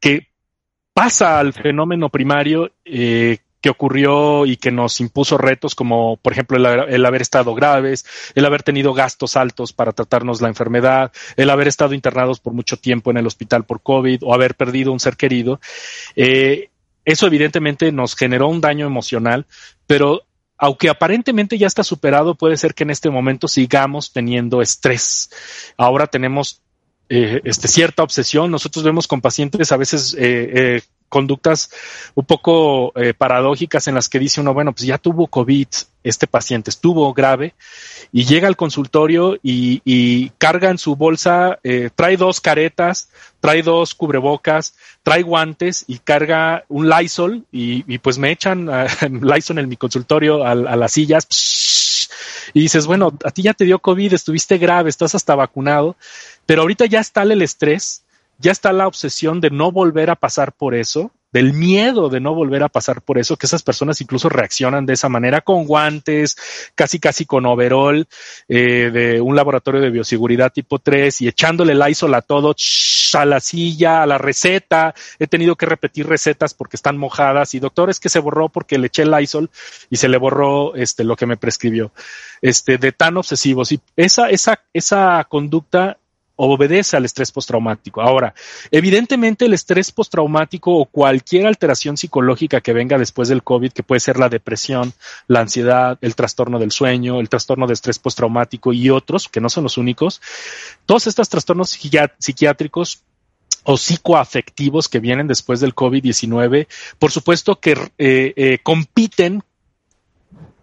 que 0.00 0.28
pasa 0.92 1.38
al 1.38 1.52
fenómeno 1.52 2.10
primario, 2.10 2.72
eh, 2.84 3.38
que 3.66 3.70
ocurrió 3.70 4.46
y 4.46 4.58
que 4.58 4.70
nos 4.70 5.00
impuso 5.00 5.38
retos 5.38 5.74
como, 5.74 6.18
por 6.18 6.32
ejemplo, 6.32 6.56
el, 6.56 7.04
haber 7.04 7.20
estado 7.20 7.52
graves, 7.52 8.06
el 8.36 8.44
haber 8.44 8.62
tenido 8.62 8.94
gastos 8.94 9.36
altos 9.36 9.72
para 9.72 9.90
tratarnos 9.90 10.40
la 10.40 10.46
enfermedad, 10.46 11.10
el 11.36 11.50
haber 11.50 11.66
estado 11.66 11.92
internados 11.92 12.38
por 12.38 12.52
mucho 12.52 12.76
tiempo 12.76 13.10
en 13.10 13.16
el 13.16 13.26
hospital 13.26 13.64
por 13.64 13.82
COVID 13.82 14.20
o 14.22 14.34
haber 14.34 14.54
perdido 14.54 14.92
un 14.92 15.00
ser 15.00 15.16
querido. 15.16 15.60
Eh, 16.14 16.70
eso 17.04 17.26
evidentemente 17.26 17.90
nos 17.90 18.14
generó 18.14 18.46
un 18.46 18.60
daño 18.60 18.86
emocional, 18.86 19.46
pero 19.88 20.22
aunque 20.58 20.88
aparentemente 20.88 21.58
ya 21.58 21.66
está 21.66 21.82
superado, 21.82 22.36
puede 22.36 22.56
ser 22.56 22.72
que 22.72 22.84
en 22.84 22.90
este 22.90 23.10
momento 23.10 23.48
sigamos 23.48 24.12
teniendo 24.12 24.62
estrés. 24.62 25.28
Ahora 25.76 26.06
tenemos 26.06 26.62
eh, 27.08 27.40
este, 27.44 27.68
cierta 27.68 28.02
obsesión. 28.02 28.50
Nosotros 28.50 28.84
vemos 28.84 29.06
con 29.06 29.20
pacientes 29.20 29.70
a 29.72 29.76
veces 29.76 30.14
eh, 30.18 30.50
eh, 30.54 30.82
conductas 31.08 31.70
un 32.14 32.24
poco 32.24 32.92
eh, 32.96 33.14
paradójicas 33.14 33.86
en 33.86 33.94
las 33.94 34.08
que 34.08 34.18
dice 34.18 34.40
uno, 34.40 34.52
bueno, 34.54 34.72
pues 34.72 34.86
ya 34.86 34.98
tuvo 34.98 35.28
COVID, 35.28 35.68
este 36.02 36.26
paciente 36.26 36.70
estuvo 36.70 37.12
grave 37.14 37.54
y 38.12 38.24
llega 38.24 38.48
al 38.48 38.56
consultorio 38.56 39.38
y, 39.42 40.30
carga 40.38 40.70
en 40.70 40.78
su 40.78 40.96
bolsa, 40.96 41.58
trae 41.94 42.16
dos 42.16 42.40
caretas, 42.40 43.08
trae 43.40 43.62
dos 43.62 43.94
cubrebocas, 43.94 44.74
trae 45.02 45.22
guantes 45.22 45.84
y 45.88 45.98
carga 45.98 46.64
un 46.68 46.88
Lysol 46.88 47.44
y, 47.50 47.98
pues 47.98 48.18
me 48.18 48.30
echan 48.30 48.66
Lysol 49.22 49.58
en 49.58 49.68
mi 49.68 49.76
consultorio 49.76 50.44
a, 50.44 50.52
a 50.52 50.76
las 50.76 50.92
sillas 50.92 51.26
y 52.52 52.62
dices, 52.62 52.86
bueno, 52.86 53.12
a 53.24 53.30
ti 53.30 53.42
ya 53.42 53.54
te 53.54 53.64
dio 53.64 53.78
COVID, 53.78 54.12
estuviste 54.12 54.58
grave, 54.58 54.90
estás 54.90 55.14
hasta 55.14 55.34
vacunado, 55.34 55.96
pero 56.46 56.62
ahorita 56.62 56.86
ya 56.86 57.00
está 57.00 57.22
el 57.22 57.42
estrés 57.42 58.02
ya 58.38 58.52
está 58.52 58.72
la 58.72 58.86
obsesión 58.86 59.40
de 59.40 59.50
no 59.50 59.72
volver 59.72 60.10
a 60.10 60.16
pasar 60.16 60.52
por 60.52 60.74
eso, 60.74 61.10
del 61.36 61.52
miedo 61.52 62.08
de 62.08 62.18
no 62.18 62.34
volver 62.34 62.62
a 62.62 62.70
pasar 62.70 63.02
por 63.02 63.18
eso, 63.18 63.36
que 63.36 63.44
esas 63.44 63.62
personas 63.62 64.00
incluso 64.00 64.30
reaccionan 64.30 64.86
de 64.86 64.94
esa 64.94 65.10
manera 65.10 65.42
con 65.42 65.66
guantes, 65.66 66.34
casi 66.74 66.98
casi 66.98 67.26
con 67.26 67.44
overall 67.44 68.08
eh, 68.48 68.90
de 68.90 69.20
un 69.20 69.36
laboratorio 69.36 69.82
de 69.82 69.90
bioseguridad 69.90 70.50
tipo 70.50 70.78
3 70.78 71.20
y 71.20 71.28
echándole 71.28 71.74
el 71.74 71.90
ISOL 71.90 72.14
a 72.14 72.22
todo, 72.22 72.56
a 73.12 73.24
la 73.26 73.40
silla, 73.40 74.02
a 74.02 74.06
la 74.06 74.16
receta. 74.16 74.94
He 75.18 75.26
tenido 75.26 75.56
que 75.56 75.66
repetir 75.66 76.06
recetas 76.06 76.54
porque 76.54 76.76
están 76.76 76.96
mojadas 76.96 77.52
y 77.52 77.60
doctor 77.60 77.90
es 77.90 78.00
que 78.00 78.08
se 78.08 78.18
borró 78.18 78.48
porque 78.48 78.78
le 78.78 78.86
eché 78.86 79.02
el 79.02 79.20
ISOL 79.20 79.50
y 79.90 79.96
se 79.96 80.08
le 80.08 80.16
borró 80.16 80.74
este 80.74 81.04
lo 81.04 81.16
que 81.16 81.26
me 81.26 81.36
prescribió. 81.36 81.92
Este 82.40 82.78
de 82.78 82.92
tan 82.92 83.18
obsesivos 83.18 83.72
y 83.72 83.80
esa 83.94 84.30
esa 84.30 84.60
esa 84.72 85.26
conducta 85.28 85.98
obedece 86.36 86.96
al 86.96 87.04
estrés 87.04 87.32
postraumático. 87.32 88.02
Ahora, 88.02 88.34
evidentemente 88.70 89.46
el 89.46 89.54
estrés 89.54 89.90
postraumático 89.90 90.76
o 90.76 90.84
cualquier 90.84 91.46
alteración 91.46 91.96
psicológica 91.96 92.60
que 92.60 92.72
venga 92.72 92.98
después 92.98 93.28
del 93.28 93.42
COVID, 93.42 93.72
que 93.72 93.82
puede 93.82 94.00
ser 94.00 94.18
la 94.18 94.28
depresión, 94.28 94.92
la 95.26 95.40
ansiedad, 95.40 95.98
el 96.00 96.14
trastorno 96.14 96.58
del 96.58 96.70
sueño, 96.70 97.20
el 97.20 97.28
trastorno 97.28 97.66
de 97.66 97.74
estrés 97.74 97.98
postraumático 97.98 98.72
y 98.72 98.90
otros, 98.90 99.28
que 99.28 99.40
no 99.40 99.48
son 99.48 99.64
los 99.64 99.78
únicos, 99.78 100.20
todos 100.84 101.06
estos 101.06 101.28
trastornos 101.28 101.70
psiquiátricos 101.70 103.02
o 103.64 103.76
psicoafectivos 103.76 104.88
que 104.88 105.00
vienen 105.00 105.26
después 105.26 105.60
del 105.60 105.74
COVID-19, 105.74 106.68
por 106.98 107.10
supuesto 107.10 107.58
que 107.58 107.72
eh, 107.98 108.32
eh, 108.36 108.58
compiten 108.62 109.42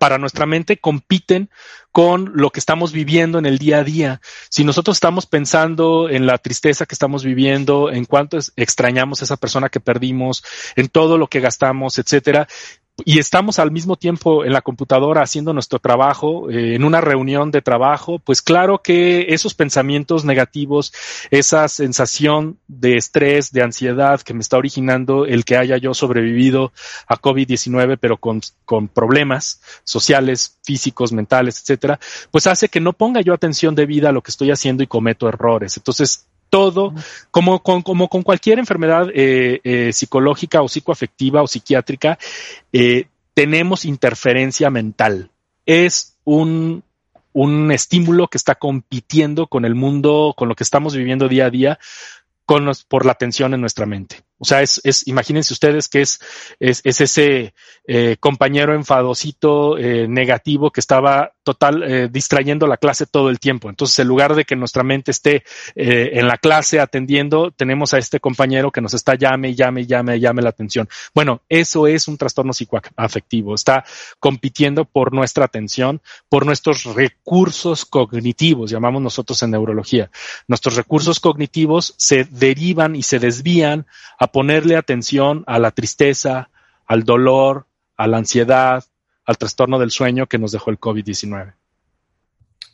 para 0.04 0.18
nuestra 0.18 0.46
mente 0.46 0.82
compiten 0.82 1.50
con 1.94 2.34
lo 2.36 2.50
que 2.50 2.60
estamos 2.60 2.92
viviendo 2.92 3.39
en 3.39 3.46
el 3.46 3.58
día 3.58 3.78
a 3.78 3.84
día. 3.86 4.20
Si 4.50 4.66
nosotros 4.66 4.98
estamos 4.98 5.28
pensando 5.28 6.10
en 6.10 6.26
la 6.26 6.39
tristeza 6.39 6.86
que 6.86 6.94
estamos 6.94 7.24
viviendo, 7.24 7.89
en 7.89 8.04
cuánto 8.04 8.38
extrañamos 8.58 9.22
a 9.22 9.24
esa 9.24 9.38
persona 9.38 9.70
que 9.70 9.80
perdimos, 9.80 10.44
en 10.76 10.89
todo 10.89 11.18
lo 11.18 11.28
que 11.28 11.39
gastamos, 11.39 12.00
etcétera, 12.00 12.50
y 13.06 13.17
estamos 13.17 13.58
al 13.58 13.71
mismo 13.71 13.95
tiempo 13.95 14.45
en 14.45 14.53
la 14.53 14.62
computadora 14.62 15.23
haciendo 15.23 15.51
nuestro 15.51 15.79
trabajo, 15.79 16.51
eh, 16.51 16.75
en 16.75 16.84
una 16.84 17.01
reunión 17.01 17.49
de 17.49 17.63
trabajo, 17.63 18.19
pues 18.19 18.41
claro 18.41 18.84
que 18.84 19.34
esos 19.34 19.56
pensamientos 19.56 20.25
negativos, 20.25 20.93
esa 21.32 21.67
sensación 21.69 22.60
de 22.67 22.95
estrés, 22.97 23.51
de 23.51 23.63
ansiedad 23.63 24.21
que 24.21 24.36
me 24.36 24.41
está 24.41 24.58
originando 24.58 25.25
el 25.25 25.43
que 25.43 25.58
haya 25.58 25.77
yo 25.77 25.95
sobrevivido 25.95 26.71
a 27.08 27.19
COVID-19, 27.19 27.97
pero 27.99 28.17
con, 28.17 28.41
con 28.63 28.88
problemas 28.88 29.62
sociales, 29.84 30.60
físicos, 30.63 31.12
mentales, 31.12 31.60
etcétera, 31.62 31.99
pues 32.29 32.45
hace 32.45 32.69
que 32.69 32.79
no 32.79 32.93
ponga 32.93 33.21
yo 33.21 33.34
atención 33.34 33.73
debida 33.73 34.10
a 34.10 34.12
lo 34.12 34.21
que 34.21 34.32
estoy 34.32 34.51
haciendo 34.51 34.84
y 34.84 34.88
cometo 34.88 35.27
errores. 35.27 35.77
Entonces, 35.77 36.27
todo, 36.54 36.94
como 37.32 37.63
con, 37.63 37.82
como 37.82 38.10
con 38.10 38.22
cualquier 38.22 38.60
enfermedad 38.60 39.08
eh, 39.16 39.60
eh, 39.63 39.92
psicológica 39.92 40.62
o 40.62 40.68
psicoafectiva 40.68 41.42
o 41.42 41.48
psiquiátrica, 41.48 42.20
eh, 42.72 43.08
tenemos 43.34 43.86
interferencia 43.86 44.70
mental. 44.70 45.32
Es 45.66 46.16
un, 46.26 46.84
un 47.32 47.72
estímulo 47.72 48.28
que 48.28 48.38
está 48.38 48.54
compitiendo 48.54 49.48
con 49.48 49.66
el 49.66 49.74
mundo, 49.74 50.36
con 50.38 50.48
lo 50.48 50.54
que 50.54 50.63
estamos 50.63 50.96
viviendo 50.96 51.28
día 51.28 51.48
a 51.48 51.50
día, 51.50 51.80
con 52.46 52.72
por 52.88 53.08
la 53.08 53.13
atención 53.13 53.56
en 53.56 53.62
nuestra 53.62 53.88
mente. 53.88 54.22
O 54.43 54.45
sea, 54.45 54.62
es, 54.62 54.82
es 54.84 55.08
imagínense 55.08 55.53
ustedes 55.53 55.88
que 55.88 56.01
es, 56.01 56.19
es, 56.60 56.82
es 56.84 56.99
ese 56.99 57.53
eh, 57.88 58.17
compañero 58.19 58.75
enfadosito, 58.75 59.77
eh, 59.77 60.06
negativo, 60.10 60.69
que 60.69 60.82
estaba 60.82 61.32
total 61.43 61.82
eh, 61.84 62.10
distrayendo 62.12 62.67
la 62.67 62.75
clase 62.75 63.06
todo 63.06 63.29
el 63.29 63.39
tiempo. 63.39 63.69
Entonces, 63.69 63.97
en 63.99 64.10
lugar 64.10 64.36
de 64.36 64.43
que 64.43 64.58
nuestra 64.58 64.84
mente 64.84 65.12
esté 65.12 65.43
eh, 65.75 66.12
en 66.15 66.27
la 66.27 66.38
clase 66.38 66.82
atendiendo, 66.82 67.51
tenemos 67.51 67.93
a 67.93 67.99
este 67.99 68.19
compañero 68.19 68.69
que 68.69 68.82
nos 68.82 68.93
está 68.93 69.15
llame 69.15 69.56
llame 69.56 69.86
llame 69.86 70.19
llame 70.19 70.41
la 70.41 70.49
atención. 70.49 70.89
Bueno, 71.15 71.41
eso 71.47 71.88
es 71.88 72.10
un 72.10 72.17
trastorno 72.17 72.51
psicoafectivo. 72.51 73.56
Está 73.56 73.86
compitiendo 74.19 74.84
por 74.84 75.13
nuestra 75.13 75.45
atención, 75.45 76.01
por 76.27 76.45
nuestros 76.45 76.84
recursos 76.84 77.86
cognitivos, 77.86 78.71
llamamos 78.71 79.01
nosotros 79.01 79.41
en 79.43 79.51
neurología. 79.51 80.12
Nuestros 80.49 80.75
recursos 80.75 81.21
cognitivos 81.21 81.93
se 81.97 82.25
derivan 82.25 82.97
y 82.97 83.03
se 83.03 83.19
desvían 83.19 83.86
a 84.19 84.27
ponerle 84.34 84.76
atención 84.76 85.43
a 85.46 85.60
la 85.60 85.72
tristeza, 85.72 86.50
al 86.88 87.04
dolor, 87.04 87.67
a 87.96 88.08
la 88.08 88.17
ansiedad, 88.17 88.84
al 89.26 89.38
trastorno 89.38 89.78
del 89.78 89.91
sueño 89.91 90.26
que 90.26 90.39
nos 90.39 90.52
dejó 90.52 90.72
el 90.72 90.80
COVID-19. 90.80 91.54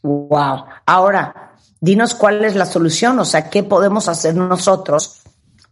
Wow. 0.01 0.65
Ahora, 0.85 1.57
dinos 1.81 2.15
cuál 2.15 2.45
es 2.45 2.55
la 2.55 2.65
solución, 2.65 3.19
o 3.19 3.25
sea, 3.25 3.49
qué 3.49 3.63
podemos 3.63 4.07
hacer 4.07 4.35
nosotros 4.35 5.21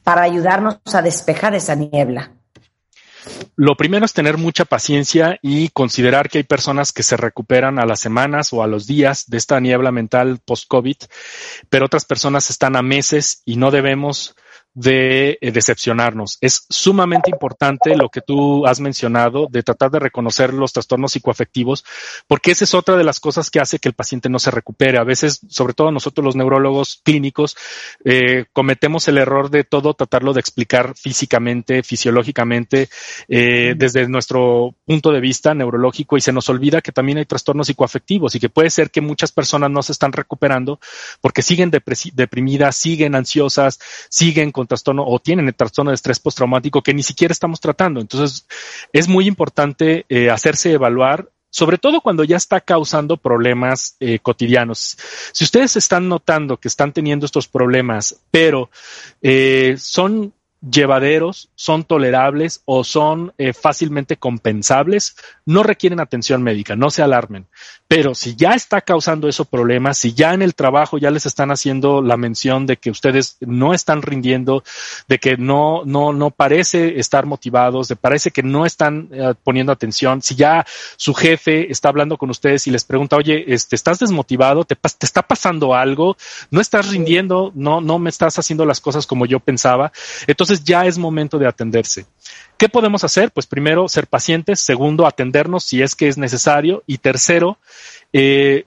para 0.03 0.23
ayudarnos 0.23 0.77
a 0.93 1.01
despejar 1.01 1.55
esa 1.55 1.75
niebla. 1.75 2.33
Lo 3.55 3.75
primero 3.75 4.05
es 4.05 4.13
tener 4.13 4.37
mucha 4.37 4.65
paciencia 4.65 5.39
y 5.41 5.69
considerar 5.69 6.29
que 6.29 6.39
hay 6.39 6.43
personas 6.43 6.91
que 6.91 7.03
se 7.03 7.17
recuperan 7.17 7.79
a 7.79 7.85
las 7.85 8.01
semanas 8.01 8.51
o 8.51 8.61
a 8.61 8.67
los 8.67 8.87
días 8.87 9.29
de 9.29 9.37
esta 9.37 9.59
niebla 9.59 9.91
mental 9.91 10.39
post-COVID, 10.43 10.97
pero 11.69 11.85
otras 11.85 12.05
personas 12.05 12.49
están 12.49 12.75
a 12.75 12.81
meses 12.81 13.41
y 13.45 13.55
no 13.55 13.71
debemos 13.71 14.35
de 14.73 15.39
eh, 15.41 15.51
decepcionarnos. 15.51 16.37
Es 16.39 16.65
sumamente 16.69 17.31
importante 17.31 17.95
lo 17.95 18.09
que 18.09 18.21
tú 18.21 18.67
has 18.67 18.79
mencionado 18.79 19.47
de 19.49 19.63
tratar 19.63 19.89
de 19.89 19.99
reconocer 19.99 20.53
los 20.53 20.71
trastornos 20.71 21.13
psicoafectivos, 21.13 21.83
porque 22.27 22.51
esa 22.51 22.63
es 22.63 22.75
otra 22.75 22.95
de 22.95 23.03
las 23.03 23.19
cosas 23.19 23.49
que 23.49 23.59
hace 23.59 23.79
que 23.79 23.89
el 23.89 23.95
paciente 23.95 24.29
no 24.29 24.37
se 24.37 24.51
recupere. 24.51 24.99
A 24.99 25.03
veces, 25.03 25.41
sobre 25.49 25.73
todo 25.73 25.91
nosotros 25.91 26.23
los 26.23 26.35
neurólogos 26.35 27.01
clínicos, 27.03 27.57
eh, 28.05 28.45
cometemos 28.53 29.07
el 29.07 29.17
error 29.17 29.49
de 29.49 29.63
todo 29.63 29.95
tratarlo 29.95 30.33
de 30.33 30.41
explicar 30.41 30.93
físicamente, 30.95 31.81
fisiológicamente, 31.81 32.89
eh, 33.27 33.73
desde 33.75 34.07
nuestro 34.07 34.75
punto 34.85 35.11
de 35.11 35.21
vista 35.21 35.55
neurológico 35.55 36.17
y 36.17 36.21
se 36.21 36.31
nos 36.31 36.49
olvida 36.49 36.81
que 36.81 36.91
también 36.91 37.17
hay 37.17 37.25
trastornos 37.25 37.67
psicoafectivos 37.67 38.35
y 38.35 38.39
que 38.39 38.49
puede 38.49 38.69
ser 38.69 38.91
que 38.91 39.01
muchas 39.01 39.31
personas 39.31 39.71
no 39.71 39.81
se 39.81 39.91
están 39.91 40.13
recuperando 40.13 40.79
porque 41.19 41.41
siguen 41.41 41.71
deprimidas, 41.71 42.75
siguen 42.75 43.15
ansiosas, 43.15 43.79
siguen 44.09 44.51
con 44.51 44.66
trastorno 44.67 45.03
o 45.05 45.19
tienen 45.19 45.47
el 45.47 45.55
trastorno 45.55 45.91
de 45.91 45.95
estrés 45.95 46.19
postraumático 46.19 46.81
que 46.81 46.93
ni 46.93 47.03
siquiera 47.03 47.31
estamos 47.31 47.59
tratando. 47.59 47.99
Entonces, 47.99 48.47
es 48.93 49.07
muy 49.07 49.27
importante 49.27 50.05
eh, 50.09 50.29
hacerse 50.29 50.71
evaluar 50.71 51.29
sobre 51.49 51.77
todo 51.77 52.01
cuando 52.01 52.23
ya 52.23 52.37
está 52.37 52.61
causando 52.61 53.17
problemas 53.17 53.95
eh, 53.99 54.19
cotidianos. 54.19 54.97
Si 55.31 55.43
ustedes 55.43 55.75
están 55.75 56.07
notando 56.07 56.57
que 56.57 56.67
están 56.67 56.91
teniendo 56.91 57.25
estos 57.25 57.47
problemas, 57.47 58.19
pero 58.29 58.69
eh, 59.21 59.75
son 59.79 60.33
llevaderos, 60.61 61.49
son 61.55 61.83
tolerables 61.83 62.61
o 62.65 62.83
son 62.83 63.33
eh, 63.37 63.53
fácilmente 63.53 64.17
compensables, 64.17 65.15
no 65.45 65.63
requieren 65.63 65.99
atención 65.99 66.41
médica, 66.41 66.75
no 66.75 66.89
se 66.89 67.03
alarmen. 67.03 67.45
Pero 67.87 68.15
si 68.15 68.35
ya 68.35 68.51
está 68.51 68.81
causando 68.81 69.29
esos 69.29 69.47
problemas, 69.47 69.97
si 69.97 70.13
ya 70.13 70.33
en 70.33 70.41
el 70.41 70.55
trabajo 70.55 70.97
ya 70.97 71.11
les 71.11 71.25
están 71.25 71.51
haciendo 71.51 72.01
la 72.01 72.17
mención 72.17 72.65
de 72.65 72.77
que 72.77 72.89
ustedes 72.89 73.37
no 73.39 73.73
están 73.73 74.01
rindiendo, 74.01 74.63
de 75.07 75.19
que 75.19 75.37
no, 75.37 75.83
no, 75.85 76.11
no 76.11 76.31
parece 76.31 76.99
estar 76.99 77.25
motivados, 77.25 77.87
de 77.87 77.95
parece 77.95 78.31
que 78.31 78.43
no 78.43 78.65
están 78.65 79.09
eh, 79.11 79.35
poniendo 79.43 79.71
atención, 79.71 80.21
si 80.21 80.35
ya 80.35 80.65
su 80.97 81.13
jefe 81.13 81.71
está 81.71 81.89
hablando 81.89 82.17
con 82.17 82.29
ustedes 82.29 82.67
y 82.67 82.71
les 82.71 82.83
pregunta, 82.83 83.15
oye, 83.15 83.45
este, 83.53 83.75
¿estás 83.75 83.99
desmotivado? 83.99 84.65
¿Te, 84.65 84.75
¿Te 84.75 85.05
está 85.05 85.21
pasando 85.21 85.75
algo? 85.75 86.17
¿No 86.49 86.59
estás 86.61 86.89
rindiendo? 86.89 87.51
¿No, 87.55 87.79
no 87.79 87.99
me 87.99 88.09
estás 88.09 88.37
haciendo 88.39 88.65
las 88.65 88.81
cosas 88.81 89.05
como 89.05 89.25
yo 89.25 89.39
pensaba? 89.39 89.91
Entonces, 90.25 90.46
entonces 90.47 90.65
ya 90.65 90.85
es 90.85 90.97
momento 90.97 91.37
de 91.37 91.47
atenderse. 91.47 92.05
¿Qué 92.57 92.69
podemos 92.69 93.03
hacer? 93.03 93.31
Pues 93.31 93.45
primero, 93.45 93.89
ser 93.89 94.07
pacientes. 94.07 94.61
Segundo, 94.61 95.05
atendernos 95.05 95.65
si 95.65 95.81
es 95.81 95.93
que 95.93 96.07
es 96.07 96.17
necesario. 96.17 96.83
Y 96.87 96.99
tercero, 96.99 97.57
eh, 98.13 98.65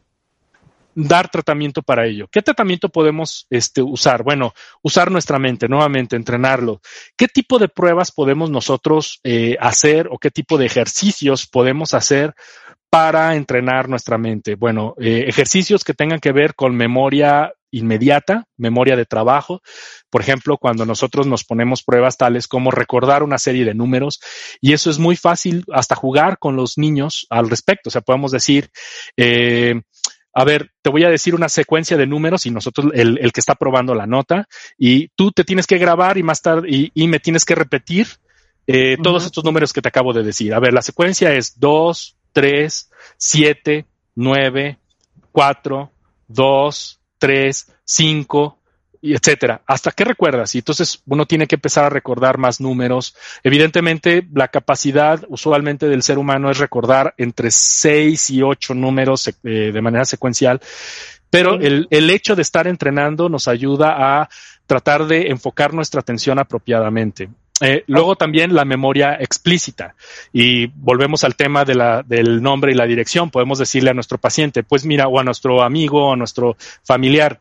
dar 0.94 1.30
tratamiento 1.30 1.80
para 1.80 2.06
ello. 2.06 2.28
¿Qué 2.30 2.42
tratamiento 2.42 2.90
podemos 2.90 3.46
este, 3.48 3.80
usar? 3.80 4.22
Bueno, 4.22 4.52
usar 4.82 5.10
nuestra 5.10 5.38
mente, 5.38 5.68
nuevamente, 5.68 6.16
entrenarlo. 6.16 6.82
¿Qué 7.16 7.28
tipo 7.28 7.58
de 7.58 7.68
pruebas 7.68 8.12
podemos 8.12 8.50
nosotros 8.50 9.20
eh, 9.24 9.56
hacer 9.58 10.08
o 10.10 10.18
qué 10.18 10.30
tipo 10.30 10.58
de 10.58 10.66
ejercicios 10.66 11.46
podemos 11.46 11.94
hacer 11.94 12.34
para 12.90 13.36
entrenar 13.36 13.88
nuestra 13.88 14.18
mente? 14.18 14.54
Bueno, 14.54 14.94
eh, 15.00 15.24
ejercicios 15.28 15.82
que 15.82 15.94
tengan 15.94 16.20
que 16.20 16.32
ver 16.32 16.54
con 16.54 16.76
memoria 16.76 17.54
inmediata, 17.70 18.46
memoria 18.56 18.96
de 18.96 19.06
trabajo. 19.06 19.62
Por 20.10 20.20
ejemplo, 20.20 20.56
cuando 20.58 20.84
nosotros 20.86 21.26
nos 21.26 21.44
ponemos 21.44 21.82
pruebas 21.82 22.16
tales 22.16 22.48
como 22.48 22.70
recordar 22.70 23.22
una 23.22 23.38
serie 23.38 23.64
de 23.64 23.74
números, 23.74 24.20
y 24.60 24.72
eso 24.72 24.90
es 24.90 24.98
muy 24.98 25.16
fácil 25.16 25.64
hasta 25.72 25.94
jugar 25.94 26.38
con 26.38 26.56
los 26.56 26.78
niños 26.78 27.26
al 27.30 27.48
respecto. 27.50 27.88
O 27.88 27.90
sea, 27.90 28.02
podemos 28.02 28.32
decir, 28.32 28.70
eh, 29.16 29.80
a 30.32 30.44
ver, 30.44 30.70
te 30.82 30.90
voy 30.90 31.04
a 31.04 31.10
decir 31.10 31.34
una 31.34 31.48
secuencia 31.48 31.96
de 31.96 32.06
números 32.06 32.46
y 32.46 32.50
nosotros, 32.50 32.92
el, 32.94 33.18
el 33.18 33.32
que 33.32 33.40
está 33.40 33.54
probando 33.54 33.94
la 33.94 34.06
nota, 34.06 34.46
y 34.78 35.08
tú 35.16 35.32
te 35.32 35.44
tienes 35.44 35.66
que 35.66 35.78
grabar 35.78 36.18
y 36.18 36.22
más 36.22 36.42
tarde, 36.42 36.68
y, 36.70 36.90
y 36.94 37.08
me 37.08 37.20
tienes 37.20 37.44
que 37.44 37.54
repetir 37.54 38.06
eh, 38.66 38.96
todos 39.02 39.24
estos 39.24 39.42
números 39.42 39.72
que 39.72 39.82
te 39.82 39.88
acabo 39.88 40.12
de 40.12 40.22
decir. 40.22 40.54
A 40.54 40.60
ver, 40.60 40.72
la 40.72 40.82
secuencia 40.82 41.34
es 41.34 41.58
2, 41.58 42.16
3, 42.32 42.90
7, 43.16 43.86
9, 44.14 44.78
4, 45.32 45.92
2, 46.28 46.99
3, 47.20 47.72
5, 47.84 48.58
y 49.02 49.14
etcétera. 49.14 49.62
¿Hasta 49.66 49.92
qué 49.92 50.04
recuerdas? 50.04 50.54
Y 50.54 50.58
entonces 50.58 51.02
uno 51.06 51.26
tiene 51.26 51.46
que 51.46 51.54
empezar 51.54 51.84
a 51.84 51.90
recordar 51.90 52.38
más 52.38 52.60
números. 52.60 53.16
Evidentemente, 53.42 54.26
la 54.34 54.48
capacidad 54.48 55.24
usualmente 55.28 55.88
del 55.88 56.02
ser 56.02 56.18
humano 56.18 56.50
es 56.50 56.58
recordar 56.58 57.14
entre 57.16 57.50
seis 57.50 58.30
y 58.30 58.42
ocho 58.42 58.74
números 58.74 59.28
eh, 59.28 59.70
de 59.72 59.82
manera 59.82 60.04
secuencial. 60.04 60.60
Pero 61.30 61.54
el, 61.54 61.86
el 61.90 62.10
hecho 62.10 62.34
de 62.34 62.42
estar 62.42 62.66
entrenando 62.66 63.28
nos 63.28 63.48
ayuda 63.48 64.20
a 64.20 64.28
tratar 64.66 65.06
de 65.06 65.28
enfocar 65.28 65.72
nuestra 65.72 66.00
atención 66.00 66.38
apropiadamente. 66.38 67.30
Eh, 67.60 67.84
luego 67.86 68.16
también 68.16 68.54
la 68.54 68.64
memoria 68.64 69.14
explícita. 69.20 69.94
Y 70.32 70.66
volvemos 70.66 71.24
al 71.24 71.36
tema 71.36 71.64
de 71.64 71.74
la, 71.74 72.02
del 72.02 72.42
nombre 72.42 72.72
y 72.72 72.74
la 72.74 72.86
dirección. 72.86 73.30
Podemos 73.30 73.58
decirle 73.58 73.90
a 73.90 73.94
nuestro 73.94 74.18
paciente, 74.18 74.62
pues 74.62 74.84
mira, 74.84 75.08
o 75.08 75.20
a 75.20 75.24
nuestro 75.24 75.62
amigo 75.62 76.08
o 76.08 76.12
a 76.12 76.16
nuestro 76.16 76.56
familiar, 76.84 77.40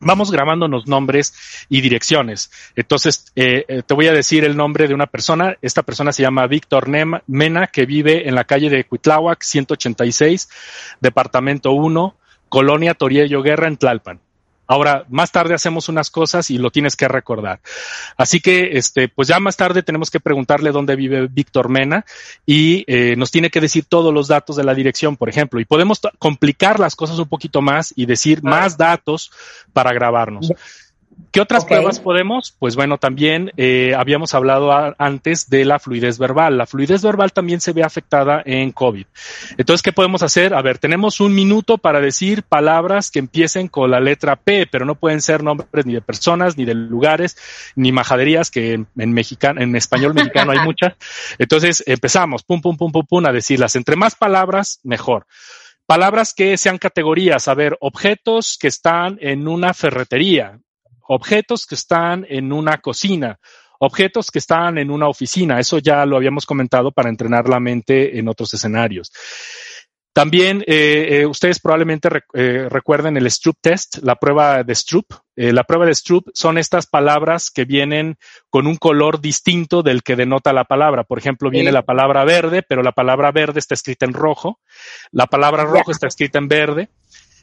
vamos 0.00 0.30
grabándonos 0.30 0.86
nombres 0.86 1.34
y 1.68 1.80
direcciones. 1.80 2.50
Entonces, 2.76 3.32
eh, 3.36 3.64
eh, 3.68 3.82
te 3.84 3.94
voy 3.94 4.06
a 4.06 4.12
decir 4.12 4.44
el 4.44 4.56
nombre 4.56 4.88
de 4.88 4.94
una 4.94 5.06
persona. 5.06 5.56
Esta 5.62 5.82
persona 5.82 6.12
se 6.12 6.22
llama 6.22 6.46
Víctor 6.46 6.88
Mena, 7.26 7.66
que 7.66 7.86
vive 7.86 8.28
en 8.28 8.34
la 8.34 8.44
calle 8.44 8.70
de 8.70 8.84
Cuitláhuac, 8.84 9.42
186, 9.42 10.48
departamento 11.00 11.72
1, 11.72 12.16
Colonia 12.48 12.94
Toriello 12.94 13.42
Guerra, 13.42 13.68
en 13.68 13.76
Tlalpan. 13.76 14.20
Ahora, 14.68 15.06
más 15.08 15.32
tarde 15.32 15.54
hacemos 15.54 15.88
unas 15.88 16.10
cosas 16.10 16.50
y 16.50 16.58
lo 16.58 16.70
tienes 16.70 16.94
que 16.94 17.08
recordar. 17.08 17.60
Así 18.18 18.40
que, 18.40 18.76
este, 18.76 19.08
pues 19.08 19.26
ya 19.26 19.40
más 19.40 19.56
tarde 19.56 19.82
tenemos 19.82 20.10
que 20.10 20.20
preguntarle 20.20 20.72
dónde 20.72 20.94
vive 20.94 21.26
Víctor 21.26 21.70
Mena 21.70 22.04
y 22.44 22.84
eh, 22.86 23.16
nos 23.16 23.30
tiene 23.30 23.50
que 23.50 23.62
decir 23.62 23.86
todos 23.88 24.12
los 24.12 24.28
datos 24.28 24.56
de 24.56 24.64
la 24.64 24.74
dirección, 24.74 25.16
por 25.16 25.30
ejemplo. 25.30 25.58
Y 25.58 25.64
podemos 25.64 26.02
complicar 26.18 26.78
las 26.78 26.94
cosas 26.96 27.18
un 27.18 27.28
poquito 27.28 27.62
más 27.62 27.94
y 27.96 28.04
decir 28.04 28.42
más 28.42 28.76
datos 28.76 29.32
para 29.72 29.94
grabarnos. 29.94 30.52
¿Qué 31.32 31.40
otras 31.40 31.64
Okay. 31.64 31.76
pruebas 31.76 32.00
podemos? 32.00 32.54
Pues 32.58 32.74
bueno, 32.76 32.96
también 32.98 33.50
eh, 33.56 33.92
habíamos 33.96 34.34
hablado 34.34 34.72
a- 34.72 34.94
antes 34.98 35.50
de 35.50 35.64
la 35.64 35.78
fluidez 35.78 36.18
verbal. 36.18 36.56
La 36.56 36.66
fluidez 36.66 37.02
verbal 37.02 37.32
también 37.32 37.60
se 37.60 37.72
ve 37.72 37.82
afectada 37.82 38.42
en 38.46 38.72
COVID. 38.72 39.04
Entonces, 39.58 39.82
¿qué 39.82 39.92
podemos 39.92 40.22
hacer? 40.22 40.54
A 40.54 40.62
ver, 40.62 40.78
tenemos 40.78 41.20
un 41.20 41.34
minuto 41.34 41.76
para 41.76 42.00
decir 42.00 42.44
palabras 42.44 43.10
que 43.10 43.18
empiecen 43.18 43.68
con 43.68 43.90
la 43.90 44.00
letra 44.00 44.36
P, 44.36 44.66
pero 44.70 44.84
no 44.86 44.94
pueden 44.94 45.20
ser 45.20 45.42
nombres 45.42 45.84
ni 45.86 45.92
de 45.94 46.00
personas, 46.00 46.56
ni 46.56 46.64
de 46.64 46.74
lugares, 46.74 47.36
ni 47.76 47.92
majaderías, 47.92 48.50
que 48.50 48.72
en, 48.74 48.86
en 48.96 49.12
mexicano, 49.12 49.60
en 49.60 49.74
español 49.76 50.14
mexicano 50.14 50.52
hay 50.52 50.60
muchas. 50.64 50.94
Entonces, 51.38 51.82
empezamos, 51.86 52.42
pum, 52.42 52.60
pum, 52.62 52.76
pum, 52.76 52.90
pum, 52.92 53.04
pum, 53.06 53.26
a 53.26 53.32
decirlas. 53.32 53.76
Entre 53.76 53.96
más 53.96 54.14
palabras, 54.14 54.80
mejor. 54.82 55.26
Palabras 55.86 56.32
que 56.34 56.56
sean 56.58 56.78
categorías, 56.78 57.48
a 57.48 57.54
ver, 57.54 57.76
objetos 57.80 58.56
que 58.60 58.68
están 58.68 59.18
en 59.20 59.48
una 59.48 59.72
ferretería, 59.74 60.58
objetos 61.08 61.66
que 61.66 61.74
están 61.74 62.24
en 62.28 62.52
una 62.52 62.78
cocina, 62.78 63.38
objetos 63.80 64.30
que 64.30 64.38
están 64.38 64.78
en 64.78 64.90
una 64.90 65.08
oficina. 65.08 65.58
Eso 65.58 65.78
ya 65.78 66.06
lo 66.06 66.16
habíamos 66.16 66.46
comentado 66.46 66.90
para 66.92 67.08
entrenar 67.10 67.48
la 67.48 67.60
mente 67.60 68.18
en 68.18 68.28
otros 68.28 68.54
escenarios. 68.54 69.10
También 70.14 70.64
eh, 70.66 71.20
eh, 71.20 71.26
ustedes 71.26 71.60
probablemente 71.60 72.08
rec- 72.08 72.24
eh, 72.34 72.68
recuerden 72.68 73.16
el 73.16 73.30
Stroop 73.30 73.56
test, 73.60 73.98
la 74.02 74.16
prueba 74.16 74.64
de 74.64 74.74
Stroop. 74.74 75.06
La 75.36 75.62
prueba 75.62 75.86
de 75.86 75.94
Stroop 75.94 76.30
son 76.34 76.58
estas 76.58 76.86
palabras 76.88 77.50
que 77.52 77.64
vienen 77.64 78.16
con 78.50 78.66
un 78.66 78.74
color 78.76 79.20
distinto 79.20 79.84
del 79.84 80.02
que 80.02 80.16
denota 80.16 80.52
la 80.52 80.64
palabra. 80.64 81.04
Por 81.04 81.18
ejemplo, 81.18 81.48
viene 81.50 81.70
Sí. 81.70 81.74
la 81.74 81.82
palabra 81.82 82.24
verde, 82.24 82.64
pero 82.68 82.82
la 82.82 82.90
palabra 82.90 83.30
verde 83.30 83.60
está 83.60 83.74
escrita 83.74 84.06
en 84.06 84.14
rojo. 84.14 84.58
La 85.12 85.26
palabra 85.28 85.62
rojo 85.62 85.92
está 85.92 86.08
escrita 86.08 86.38
en 86.40 86.48
verde. 86.48 86.88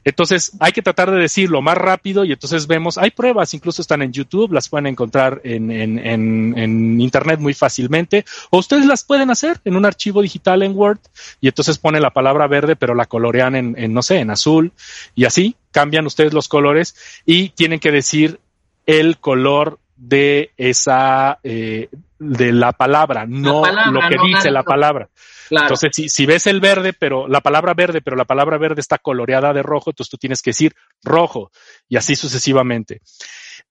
Entonces 0.05 0.51
hay 0.59 0.71
que 0.71 0.83
tratar 0.83 1.09
de 1.09 1.19
decirlo 1.19 1.63
más 1.63 1.77
rápido 1.77 2.23
y 2.23 2.31
entonces 2.31 2.67
vemos, 2.67 2.99
hay 2.99 3.09
pruebas, 3.09 3.53
incluso 3.55 3.81
están 3.81 4.03
en 4.03 4.13
YouTube, 4.13 4.53
las 4.53 4.69
pueden 4.69 4.85
encontrar 4.85 5.41
en, 5.43 5.71
en, 5.71 5.97
en, 5.97 6.57
en 6.57 7.01
Internet 7.01 7.39
muy 7.39 7.55
fácilmente, 7.55 8.23
o 8.51 8.59
ustedes 8.59 8.85
las 8.85 9.03
pueden 9.03 9.31
hacer 9.31 9.59
en 9.65 9.75
un 9.75 9.85
archivo 9.85 10.21
digital 10.21 10.61
en 10.61 10.77
Word 10.77 10.99
y 11.41 11.47
entonces 11.47 11.79
pone 11.79 11.99
la 11.99 12.11
palabra 12.11 12.47
verde, 12.47 12.75
pero 12.75 12.93
la 12.93 13.07
colorean 13.07 13.55
en, 13.55 13.75
en 13.77 13.93
no 13.93 14.03
sé, 14.03 14.19
en 14.19 14.29
azul 14.29 14.71
y 15.15 15.25
así 15.25 15.55
cambian 15.71 16.05
ustedes 16.05 16.33
los 16.33 16.47
colores 16.47 16.95
y 17.25 17.49
tienen 17.49 17.79
que 17.79 17.91
decir 17.91 18.39
el 18.85 19.17
color 19.17 19.79
de 19.97 20.51
esa, 20.57 21.39
eh, 21.43 21.89
de 22.19 22.51
la 22.51 22.73
palabra, 22.73 23.25
no 23.25 23.63
palabra, 23.63 23.91
lo 23.91 24.07
que 24.07 24.15
no 24.17 24.25
dice 24.25 24.51
la 24.51 24.63
palabra. 24.63 25.09
Entonces, 25.49 25.91
si, 25.93 26.09
si 26.09 26.25
ves 26.25 26.47
el 26.47 26.59
verde, 26.59 26.93
pero 26.93 27.27
la 27.27 27.41
palabra 27.41 27.73
verde, 27.73 28.01
pero 28.01 28.15
la 28.15 28.25
palabra 28.25 28.57
verde 28.57 28.81
está 28.81 28.97
coloreada 28.97 29.53
de 29.53 29.63
rojo, 29.63 29.91
entonces 29.91 30.09
tú 30.09 30.17
tienes 30.17 30.41
que 30.41 30.51
decir 30.51 30.75
rojo 31.03 31.51
y 31.87 31.97
así 31.97 32.15
sucesivamente. 32.15 33.01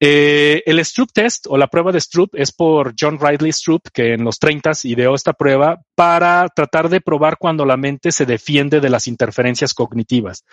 Eh, 0.06 0.62
el 0.66 0.84
Stroop 0.84 1.12
test 1.14 1.46
o 1.48 1.56
la 1.56 1.68
prueba 1.68 1.90
de 1.90 1.98
Stroop 1.98 2.34
es 2.34 2.52
por 2.52 2.92
John 3.00 3.18
Ridley 3.18 3.50
Stroop, 3.50 3.88
que 3.90 4.12
en 4.12 4.22
los 4.22 4.38
30 4.38 4.72
ideó 4.82 5.14
esta 5.14 5.32
prueba 5.32 5.80
para 5.94 6.46
tratar 6.50 6.90
de 6.90 7.00
probar 7.00 7.38
cuando 7.38 7.64
la 7.64 7.78
mente 7.78 8.12
se 8.12 8.26
defiende 8.26 8.80
de 8.80 8.90
las 8.90 9.08
interferencias 9.08 9.72
cognitivas. 9.72 10.44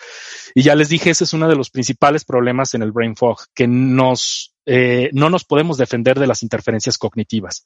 Y 0.55 0.61
ya 0.61 0.73
les 0.73 0.87
dije, 0.87 1.09
ese 1.09 1.25
es 1.25 1.33
uno 1.33 1.49
de 1.49 1.57
los 1.57 1.69
principales 1.69 2.23
problemas 2.23 2.75
en 2.75 2.81
el 2.81 2.93
brain 2.93 3.17
fog, 3.17 3.39
que 3.53 3.67
nos, 3.67 4.55
eh, 4.65 5.09
no 5.11 5.29
nos 5.29 5.43
podemos 5.43 5.77
defender 5.77 6.17
de 6.17 6.27
las 6.27 6.43
interferencias 6.43 6.97
cognitivas. 6.97 7.65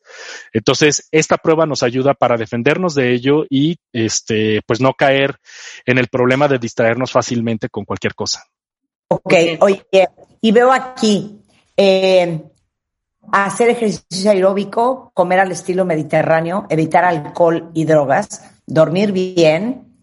Entonces, 0.53 1.07
esta 1.11 1.37
prueba 1.37 1.67
nos 1.67 1.83
ayuda 1.83 2.15
para 2.15 2.35
defendernos 2.35 2.95
de 2.95 3.13
ello 3.13 3.45
y, 3.47 3.77
este, 3.93 4.63
pues 4.65 4.81
no 4.81 4.93
caer 4.93 5.35
en 5.85 5.99
el 5.99 6.07
problema 6.07 6.47
de 6.47 6.57
distraernos 6.57 7.11
fácilmente 7.11 7.69
con 7.69 7.85
cualquier 7.85 8.15
cosa. 8.15 8.43
Ok, 9.07 9.33
oye, 9.59 9.85
y 10.41 10.51
veo 10.51 10.73
aquí 10.73 11.44
hacer 13.31 13.69
ejercicio 13.69 14.31
aeróbico, 14.31 15.11
comer 15.13 15.39
al 15.39 15.51
estilo 15.51 15.85
mediterráneo, 15.85 16.65
evitar 16.69 17.03
alcohol 17.03 17.71
y 17.73 17.85
drogas, 17.85 18.41
dormir 18.65 19.11
bien, 19.11 19.97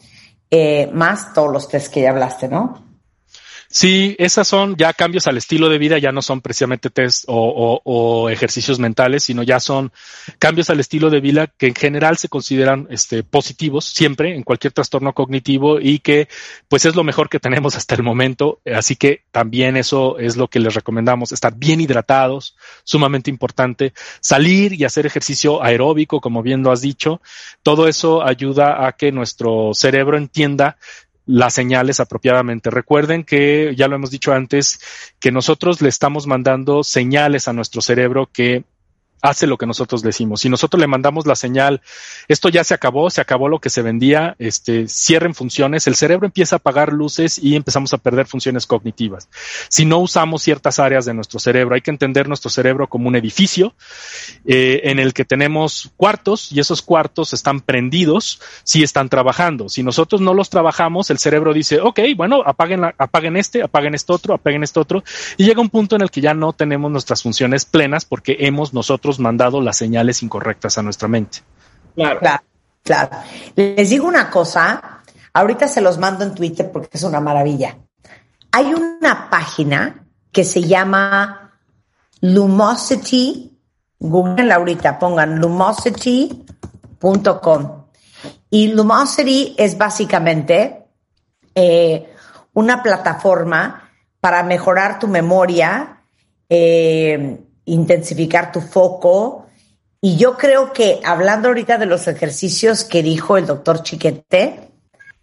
eh, 0.51 0.91
más 0.93 1.33
todos 1.33 1.51
los 1.51 1.69
tres 1.69 1.89
que 1.89 2.03
ya 2.03 2.11
hablaste, 2.11 2.49
¿no? 2.49 2.92
Sí, 3.75 4.15
esas 4.19 4.47
son 4.47 4.77
ya 4.77 4.93
cambios 4.93 5.27
al 5.27 5.39
estilo 5.39 5.71
de 5.71 5.79
vida, 5.79 5.97
ya 5.97 6.13
no 6.13 6.21
son 6.21 6.43
precisamente 6.43 6.91
test 6.91 7.25
o, 7.27 7.33
o- 7.35 7.81
o 7.85 8.29
ejercicios 8.29 8.79
mentales, 8.79 9.25
sino 9.25 9.43
ya 9.43 9.61
son 9.61 9.93
cambios 10.39 10.69
al 10.69 10.79
estilo 10.79 11.09
de 11.09 11.21
vida 11.21 11.47
que 11.47 11.69
en 11.69 11.75
general 11.75 12.19
se 12.19 12.29
consideran 12.29 12.87
este, 12.91 13.23
positivos 13.23 13.87
siempre 13.87 14.37
en 14.37 14.43
cualquier 14.43 14.75
trastorno 14.75 15.15
cognitivo 15.15 15.81
y 15.81 16.01
que 16.01 16.29
pues 16.69 16.85
es 16.85 16.95
lo 16.95 17.03
mejor 17.03 17.31
que 17.31 17.41
tenemos 17.41 17.75
hasta 17.75 17.95
el 17.95 18.03
momento. 18.03 18.61
Así 18.71 18.95
que 18.95 19.23
también 19.31 19.79
eso 19.79 20.19
es 20.19 20.37
lo 20.37 20.49
que 20.49 20.61
les 20.61 20.75
recomendamos, 20.75 21.33
estar 21.33 21.55
bien 21.57 21.81
hidratados, 21.81 22.55
sumamente 22.85 23.31
importante, 23.31 23.95
salir 24.21 24.75
y 24.79 24.85
hacer 24.85 25.07
ejercicio 25.07 25.63
aeróbico, 25.65 26.21
como 26.21 26.43
bien 26.43 26.63
lo 26.63 26.73
has 26.73 26.83
dicho. 26.83 27.23
Todo 27.63 27.89
eso 27.89 28.23
ayuda 28.23 28.87
a 28.87 28.93
que 28.93 29.13
nuestro 29.13 29.71
cerebro 29.73 30.19
entienda 30.19 30.77
las 31.27 31.55
señales 31.55 32.01
apropiadamente. 32.01 32.71
Recuerden 32.71 33.25
que, 33.25 33.75
ya 33.77 33.89
lo 33.89 33.97
hemos 33.97 34.11
dicho 34.11 34.33
antes, 34.33 34.81
que 35.21 35.33
nosotros 35.33 35.81
le 35.81 35.89
estamos 35.89 36.27
mandando 36.27 36.83
señales 36.83 37.49
a 37.49 37.53
nuestro 37.53 37.81
cerebro 37.81 38.29
que 38.33 38.65
hace 39.23 39.47
lo 39.47 39.57
que 39.57 39.67
nosotros 39.67 40.03
decimos. 40.03 40.41
Si 40.41 40.49
nosotros 40.49 40.81
le 40.81 40.89
mandamos 40.89 41.27
la 41.27 41.37
señal, 41.37 41.81
esto 42.27 42.49
ya 42.49 42.65
se 42.65 42.75
acabó, 42.75 43.09
se 43.09 43.21
acabó 43.21 43.49
lo 43.49 43.61
que 43.61 43.71
se 43.71 43.81
vendía, 43.81 44.35
este, 44.39 44.89
cierren 44.89 45.35
funciones, 45.35 45.87
el 45.87 45.95
cerebro 45.95 46.27
empieza 46.27 46.57
a 46.57 46.59
apagar 46.59 46.93
luces 46.93 47.39
y 47.39 47.55
empezamos 47.55 47.95
a 47.95 47.99
perder 47.99 48.27
funciones 48.27 48.67
cognitivas. 48.67 49.29
Si 49.69 49.85
no 49.85 49.99
usamos 49.99 50.43
ciertas 50.43 50.81
áreas 50.81 51.05
de 51.05 51.15
nuestro 51.15 51.39
cerebro, 51.39 51.77
hay 51.77 51.81
que 51.81 51.93
entender 51.93 52.27
nuestro 52.27 52.51
cerebro 52.51 52.89
como 52.89 53.09
un 53.09 53.15
edificio 53.15 53.75
eh, 54.45 54.81
en 54.85 54.99
el 54.99 55.15
que 55.15 55.25
tenemos 55.25 55.93
cuartos 55.97 56.51
y 56.51 56.59
esos 56.59 56.83
cuartos 56.83 57.33
están 57.33 57.61
prendidos 57.61 58.41
si 58.65 58.83
están 58.83 59.09
trabajando. 59.09 59.69
Si 59.69 59.85
nosotros 59.85 60.21
no 60.21 60.35
los 60.35 60.51
trabajamos, 60.51 61.11
el 61.11 61.19
cerebro 61.19 61.55
dice, 61.55 61.81
ok, 61.81 62.01
bueno, 62.17 62.43
apaguen, 62.45 62.81
la, 62.81 62.95
apaguen 62.99 63.37
este, 63.37 63.63
apaguen 63.63 63.95
este 63.95 64.13
otro, 64.13 64.35
apaguen 64.35 64.65
este 64.65 64.81
otro, 64.81 65.05
y 65.37 65.45
llega 65.45 65.61
un 65.61 65.71
punto 65.71 65.95
en 65.95 66.03
el 66.03 66.11
que 66.11 66.21
ya 66.21 66.35
no 66.35 66.53
tenemos 66.53 66.91
nuestras 66.91 67.23
funciones 67.23 67.65
plenas 67.65 68.05
porque 68.05 68.37
hemos 68.41 68.75
nosotros 68.75 69.12
mandado 69.19 69.61
las 69.61 69.77
señales 69.77 70.23
incorrectas 70.23 70.79
a 70.79 70.83
nuestra 70.83 71.09
mente. 71.09 71.41
Claro. 71.95 72.21
claro. 72.83 73.11
Les 73.57 73.91
digo 73.91 74.07
una 74.07 74.31
cosa, 74.31 75.03
ahorita 75.33 75.67
se 75.69 75.81
los 75.81 75.99
mando 75.99 76.25
en 76.25 76.35
Twitter 76.35 76.71
porque 76.73 76.91
es 76.93 77.03
una 77.03 77.21
maravilla. 77.21 77.79
Hay 78.51 78.75
una 78.75 79.31
página 79.31 80.05
que 80.31 80.45
se 80.45 80.63
llama 80.63 81.55
Lumosity, 82.21 83.59
googleen 83.99 84.53
ahorita, 84.53 84.99
pongan 84.99 85.39
lumosity.com. 85.39 87.83
Y 88.51 88.69
Lumosity 88.69 89.55
es 89.59 89.79
básicamente 89.79 90.85
eh, 91.55 92.13
una 92.55 92.83
plataforma 92.83 93.91
para 94.21 94.43
mejorar 94.43 94.99
tu 94.99 95.09
memoria, 95.09 96.03
eh, 96.49 97.39
intensificar 97.65 98.53
tu 98.53 98.61
foco. 98.61 99.47
Y 100.01 100.17
yo 100.17 100.37
creo 100.37 100.73
que 100.73 101.01
hablando 101.05 101.49
ahorita 101.49 101.79
de 101.79 101.87
los 101.87 102.09
ejercicios 102.09 102.85
que 102.85 103.03
dijo 103.03 103.37
el 103.37 103.47
doctor 103.47 103.83
Chiquete, 103.83 104.69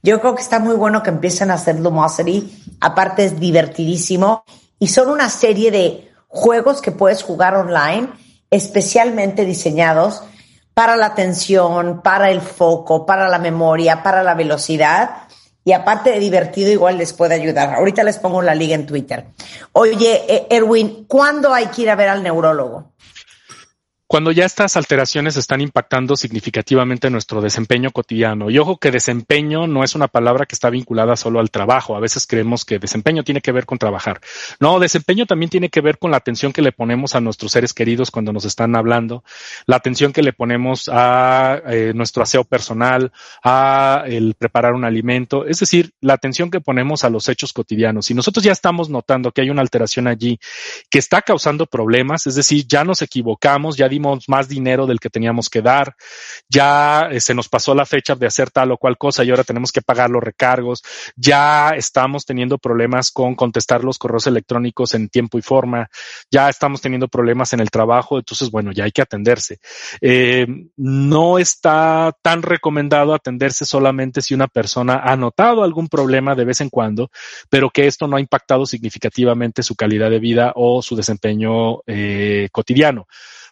yo 0.01 0.21
creo 0.21 0.35
que 0.35 0.41
está 0.41 0.59
muy 0.59 0.75
bueno 0.75 1.03
que 1.03 1.09
empiecen 1.09 1.51
a 1.51 1.55
hacer 1.55 1.79
Lumosity. 1.79 2.77
Aparte 2.79 3.25
es 3.25 3.39
divertidísimo 3.39 4.43
y 4.79 4.87
son 4.87 5.09
una 5.09 5.29
serie 5.29 5.71
de 5.71 6.11
juegos 6.27 6.81
que 6.81 6.91
puedes 6.91 7.23
jugar 7.23 7.55
online, 7.55 8.09
especialmente 8.49 9.43
diseñados 9.45 10.23
para 10.73 10.95
la 10.95 11.07
atención, 11.07 12.01
para 12.01 12.31
el 12.31 12.39
foco, 12.39 13.05
para 13.05 13.27
la 13.27 13.39
memoria, 13.39 14.01
para 14.01 14.23
la 14.23 14.35
velocidad 14.35 15.28
y 15.69 15.73
aparte 15.73 16.09
de 16.09 16.19
divertido, 16.19 16.71
igual 16.71 16.97
les 16.97 17.13
puede 17.13 17.35
ayudar. 17.35 17.75
Ahorita 17.75 18.03
les 18.03 18.17
pongo 18.17 18.41
la 18.41 18.55
liga 18.55 18.73
en 18.73 18.87
Twitter. 18.87 19.25
Oye, 19.73 20.23
eh, 20.27 20.47
Erwin, 20.49 21.05
¿cuándo 21.07 21.53
hay 21.53 21.67
que 21.67 21.83
ir 21.83 21.91
a 21.91 21.95
ver 21.95 22.09
al 22.09 22.23
neurólogo? 22.23 22.93
Cuando 24.09 24.31
ya 24.31 24.43
estas 24.43 24.75
alteraciones 24.75 25.37
están 25.37 25.61
impactando 25.61 26.15
significativamente 26.15 27.11
nuestro 27.11 27.41
desempeño 27.41 27.91
cotidiano. 27.91 28.49
Y 28.49 28.57
ojo 28.57 28.77
que 28.77 28.89
desempeño 28.89 29.67
no 29.67 29.83
es 29.83 29.93
una 29.93 30.07
palabra 30.07 30.47
que 30.47 30.55
está 30.55 30.71
vinculada 30.71 31.15
solo 31.15 31.39
al 31.39 31.51
trabajo. 31.51 31.95
A 31.95 31.99
veces 31.99 32.25
creemos 32.25 32.65
que 32.65 32.79
desempeño 32.79 33.23
tiene 33.23 33.39
que 33.39 33.51
ver 33.51 33.67
con 33.67 33.77
trabajar. 33.77 34.19
No, 34.59 34.79
desempeño 34.79 35.27
también 35.27 35.51
tiene 35.51 35.69
que 35.69 35.81
ver 35.81 35.99
con 35.99 36.09
la 36.09 36.17
atención 36.17 36.51
que 36.51 36.63
le 36.63 36.71
ponemos 36.71 37.13
a 37.13 37.21
nuestros 37.21 37.51
seres 37.51 37.71
queridos 37.71 38.09
cuando 38.09 38.33
nos 38.33 38.45
están 38.45 38.75
hablando, 38.75 39.23
la 39.67 39.75
atención 39.75 40.11
que 40.11 40.23
le 40.23 40.33
ponemos 40.33 40.89
a 40.91 41.61
eh, 41.67 41.91
nuestro 41.93 42.23
aseo 42.23 42.43
personal, 42.45 43.11
a 43.43 44.05
el 44.07 44.33
preparar 44.33 44.73
un 44.73 44.85
alimento, 44.85 45.45
es 45.45 45.59
decir, 45.59 45.91
la 46.01 46.15
atención 46.15 46.49
que 46.49 46.61
ponemos 46.61 47.03
a 47.03 47.11
los 47.11 47.29
hechos 47.29 47.53
cotidianos. 47.53 48.07
Si 48.07 48.15
nosotros 48.15 48.43
ya 48.43 48.53
estamos 48.53 48.89
notando 48.89 49.31
que 49.31 49.41
hay 49.41 49.51
una 49.51 49.61
alteración 49.61 50.07
allí 50.07 50.39
que 50.89 50.97
está 50.97 51.21
causando 51.21 51.67
problemas, 51.67 52.25
es 52.25 52.33
decir, 52.33 52.65
ya 52.65 52.83
nos 52.83 53.03
equivocamos, 53.03 53.77
ya 53.77 53.87
más 53.99 54.47
dinero 54.47 54.87
del 54.87 54.99
que 54.99 55.09
teníamos 55.09 55.49
que 55.49 55.61
dar, 55.61 55.95
ya 56.47 57.09
eh, 57.11 57.19
se 57.19 57.33
nos 57.33 57.49
pasó 57.49 57.75
la 57.75 57.85
fecha 57.85 58.15
de 58.15 58.27
hacer 58.27 58.49
tal 58.51 58.71
o 58.71 58.77
cual 58.77 58.97
cosa 58.97 59.23
y 59.23 59.29
ahora 59.29 59.43
tenemos 59.43 59.71
que 59.71 59.81
pagar 59.81 60.09
los 60.09 60.23
recargos, 60.23 60.83
ya 61.15 61.71
estamos 61.71 62.25
teniendo 62.25 62.57
problemas 62.57 63.11
con 63.11 63.35
contestar 63.35 63.83
los 63.83 63.97
correos 63.97 64.27
electrónicos 64.27 64.93
en 64.93 65.09
tiempo 65.09 65.37
y 65.37 65.41
forma, 65.41 65.89
ya 66.31 66.49
estamos 66.49 66.81
teniendo 66.81 67.07
problemas 67.07 67.53
en 67.53 67.59
el 67.59 67.69
trabajo, 67.69 68.17
entonces 68.17 68.49
bueno, 68.51 68.71
ya 68.71 68.85
hay 68.85 68.91
que 68.91 69.01
atenderse. 69.01 69.59
Eh, 70.01 70.47
no 70.77 71.39
está 71.39 72.15
tan 72.21 72.41
recomendado 72.41 73.13
atenderse 73.13 73.65
solamente 73.65 74.21
si 74.21 74.33
una 74.33 74.47
persona 74.47 75.01
ha 75.03 75.15
notado 75.15 75.63
algún 75.63 75.87
problema 75.87 76.35
de 76.35 76.45
vez 76.45 76.61
en 76.61 76.69
cuando, 76.69 77.11
pero 77.49 77.69
que 77.69 77.87
esto 77.87 78.07
no 78.07 78.17
ha 78.17 78.21
impactado 78.21 78.65
significativamente 78.65 79.63
su 79.63 79.75
calidad 79.75 80.09
de 80.09 80.19
vida 80.19 80.53
o 80.55 80.81
su 80.81 80.95
desempeño 80.95 81.81
eh, 81.85 82.49
cotidiano. 82.51 83.07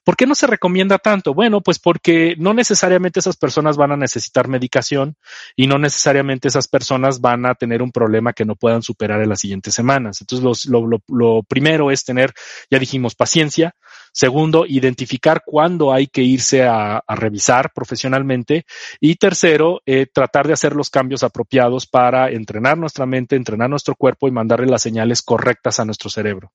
¿Por 0.08 0.16
qué 0.16 0.26
no 0.26 0.36
se 0.36 0.48
recomienda 0.48 1.00
tanto? 1.00 1.34
Bueno, 1.34 1.60
pues 1.60 1.80
porque 1.80 2.36
no 2.38 2.54
necesariamente 2.54 3.20
esas 3.20 3.36
personas 3.36 3.76
van 3.76 3.92
a 3.92 3.98
necesitar 3.98 4.48
medicación 4.48 5.18
y 5.54 5.68
no 5.68 5.78
necesariamente 5.78 6.48
esas 6.48 6.70
personas 6.70 7.20
van 7.20 7.46
a 7.46 7.56
tener 7.56 7.82
un 7.82 7.92
problema 7.92 8.32
que 8.32 8.46
no 8.46 8.56
puedan 8.56 8.82
superar 8.82 9.22
en 9.22 9.28
las 9.28 9.42
siguientes 9.42 9.74
semanas. 9.74 10.22
Entonces, 10.22 10.66
lo, 10.70 11.44
primero 11.44 11.92
es 11.92 12.06
tener, 12.06 12.32
ya 12.72 12.80
dijimos, 12.80 13.16
paciencia. 13.16 13.76
Segundo, 14.14 14.66
identificar 14.66 15.44
cuándo 15.46 15.92
hay 15.92 16.08
que 16.08 16.22
irse 16.22 16.64
a, 16.64 17.04
revisar 17.10 17.74
profesionalmente. 17.74 18.66
Y 19.02 19.16
tercero, 19.16 19.82
eh, 19.86 20.06
tratar 20.06 20.48
de 20.48 20.54
hacer 20.54 20.74
los 20.74 20.90
cambios 20.90 21.22
apropiados 21.24 21.86
para 21.86 22.30
entrenar 22.30 22.78
nuestra 22.78 23.06
mente, 23.06 23.36
entrenar 23.36 23.70
nuestro 23.70 23.94
cuerpo 23.94 24.30
y 24.30 24.32
mandarle 24.32 24.68
las 24.68 24.84
señales 24.84 25.22
correctas 25.22 25.82
a 25.82 25.86
nuestro 25.86 26.10
cerebro. 26.10 26.54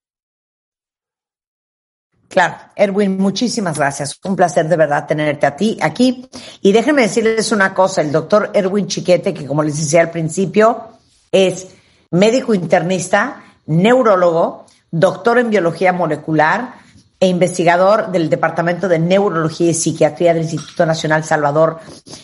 Claro, 2.32 2.54
Erwin, 2.74 3.18
muchísimas 3.18 3.76
gracias. 3.76 4.18
Un 4.24 4.34
placer 4.34 4.66
de 4.66 4.78
verdad 4.78 5.06
tenerte 5.06 5.44
a 5.44 5.54
ti 5.54 5.76
aquí. 5.82 6.26
Y 6.62 6.72
déjenme 6.72 7.02
decirles 7.02 7.52
una 7.52 7.74
cosa, 7.74 8.00
el 8.00 8.10
doctor 8.10 8.50
Erwin 8.54 8.86
Chiquete, 8.86 9.34
que 9.34 9.44
como 9.44 9.62
les 9.62 9.76
decía 9.76 10.00
al 10.00 10.10
principio, 10.10 10.92
es 11.30 11.66
médico 12.10 12.54
internista, 12.54 13.44
neurólogo, 13.66 14.64
doctor 14.90 15.40
en 15.40 15.50
biología 15.50 15.92
molecular 15.92 16.76
e 17.20 17.26
investigador 17.26 18.10
del 18.10 18.30
Departamento 18.30 18.88
de 18.88 18.98
Neurología 18.98 19.68
y 19.68 19.74
Psiquiatría 19.74 20.32
del 20.32 20.44
Instituto 20.44 20.86
Nacional 20.86 21.24
Salvador 21.24 21.80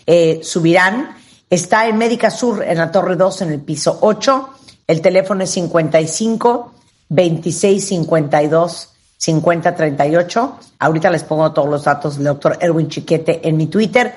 eh, 0.06 0.40
Subirán. 0.42 1.16
Está 1.50 1.86
en 1.86 1.98
Médica 1.98 2.30
Sur, 2.30 2.64
en 2.64 2.78
la 2.78 2.90
Torre 2.90 3.14
2, 3.14 3.42
en 3.42 3.52
el 3.52 3.61
piso 3.61 3.98
8. 4.00 4.48
El 4.86 5.02
teléfono 5.02 5.44
es 5.44 5.50
55 5.50 6.72
26 7.11 7.88
52 7.88 8.94
5038. 9.18 10.58
Ahorita 10.78 11.10
les 11.10 11.24
pongo 11.24 11.52
todos 11.52 11.68
los 11.68 11.84
datos 11.84 12.16
del 12.16 12.26
doctor 12.26 12.56
Erwin 12.60 12.88
Chiquete 12.88 13.46
en 13.46 13.56
mi 13.56 13.66
Twitter. 13.66 14.14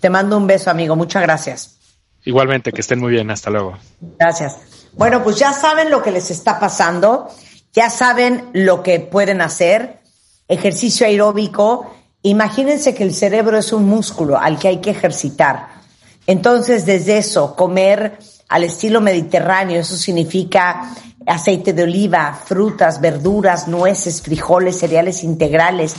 Te 0.00 0.10
mando 0.10 0.36
un 0.36 0.46
beso, 0.46 0.70
amigo. 0.70 0.96
Muchas 0.96 1.22
gracias. 1.22 1.76
Igualmente, 2.24 2.72
que 2.72 2.80
estén 2.80 2.98
muy 2.98 3.12
bien. 3.12 3.30
Hasta 3.30 3.50
luego. 3.50 3.76
Gracias. 4.18 4.56
Bueno, 4.94 5.22
pues 5.22 5.36
ya 5.36 5.52
saben 5.52 5.90
lo 5.90 6.02
que 6.02 6.10
les 6.10 6.30
está 6.30 6.58
pasando. 6.58 7.28
Ya 7.72 7.90
saben 7.90 8.48
lo 8.54 8.82
que 8.82 9.00
pueden 9.00 9.40
hacer. 9.40 10.00
Ejercicio 10.48 11.06
aeróbico. 11.06 11.94
Imagínense 12.22 12.94
que 12.94 13.04
el 13.04 13.14
cerebro 13.14 13.58
es 13.58 13.72
un 13.72 13.86
músculo 13.86 14.38
al 14.38 14.58
que 14.58 14.68
hay 14.68 14.78
que 14.78 14.90
ejercitar. 14.90 15.68
Entonces, 16.26 16.84
desde 16.86 17.18
eso, 17.18 17.54
comer 17.54 18.18
al 18.48 18.64
estilo 18.64 19.00
mediterráneo, 19.00 19.80
eso 19.80 19.96
significa 19.96 20.90
aceite 21.28 21.72
de 21.72 21.82
oliva, 21.82 22.40
frutas, 22.44 23.00
verduras, 23.00 23.68
nueces, 23.68 24.22
frijoles, 24.22 24.78
cereales 24.78 25.22
integrales, 25.22 25.94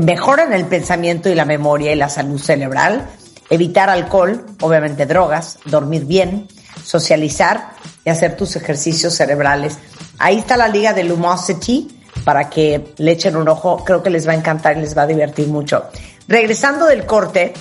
mejoran 0.00 0.52
el 0.52 0.66
pensamiento 0.66 1.28
y 1.28 1.34
la 1.34 1.44
memoria 1.44 1.92
y 1.92 1.96
la 1.96 2.08
salud 2.08 2.40
cerebral, 2.40 3.08
evitar 3.50 3.90
alcohol, 3.90 4.44
obviamente 4.60 5.06
drogas, 5.06 5.58
dormir 5.64 6.04
bien, 6.04 6.48
socializar 6.82 7.70
y 8.04 8.10
hacer 8.10 8.36
tus 8.36 8.56
ejercicios 8.56 9.14
cerebrales. 9.14 9.78
Ahí 10.18 10.38
está 10.38 10.56
la 10.56 10.68
liga 10.68 10.92
de 10.92 11.04
Lumosity 11.04 12.00
para 12.24 12.48
que 12.48 12.94
le 12.96 13.12
echen 13.12 13.36
un 13.36 13.48
ojo, 13.48 13.84
creo 13.84 14.02
que 14.02 14.10
les 14.10 14.26
va 14.26 14.32
a 14.32 14.36
encantar 14.36 14.76
y 14.76 14.80
les 14.80 14.96
va 14.96 15.02
a 15.02 15.06
divertir 15.06 15.48
mucho. 15.48 15.84
Regresando 16.26 16.86
del 16.86 17.04
corte, 17.04 17.52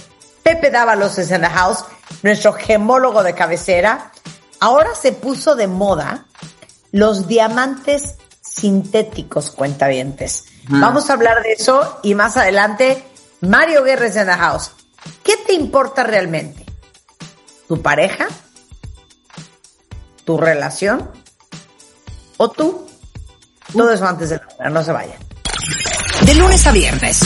Pepe 0.41 0.69
Dávalos 0.69 1.17
es 1.17 1.31
en 1.31 1.41
the 1.41 1.47
house, 1.47 1.85
nuestro 2.21 2.53
gemólogo 2.53 3.23
de 3.23 3.33
cabecera. 3.33 4.11
Ahora 4.59 4.89
se 4.95 5.11
puso 5.11 5.55
de 5.55 5.67
moda 5.67 6.25
los 6.93 7.27
diamantes 7.27 8.15
sintéticos 8.39 9.51
cuentavientes. 9.51 10.45
Vamos 10.69 11.09
a 11.09 11.13
hablar 11.13 11.41
de 11.41 11.53
eso 11.53 11.99
y 12.03 12.15
más 12.15 12.37
adelante, 12.37 13.03
Mario 13.41 13.83
Guerres 13.83 14.15
en 14.15 14.27
the 14.27 14.33
house. 14.33 14.71
¿Qué 15.23 15.35
te 15.45 15.53
importa 15.53 16.03
realmente? 16.03 16.63
¿Tu 17.67 17.81
pareja? 17.81 18.27
¿Tu 20.23 20.37
relación? 20.37 21.09
¿O 22.37 22.49
tú? 22.49 22.87
Todo 23.73 23.91
eso 23.91 24.05
antes 24.05 24.29
de 24.29 24.39
la 24.59 24.69
no 24.69 24.83
se 24.83 24.91
vayan. 24.91 25.17
De 26.25 26.35
lunes 26.35 26.65
a 26.67 26.71
viernes, 26.71 27.19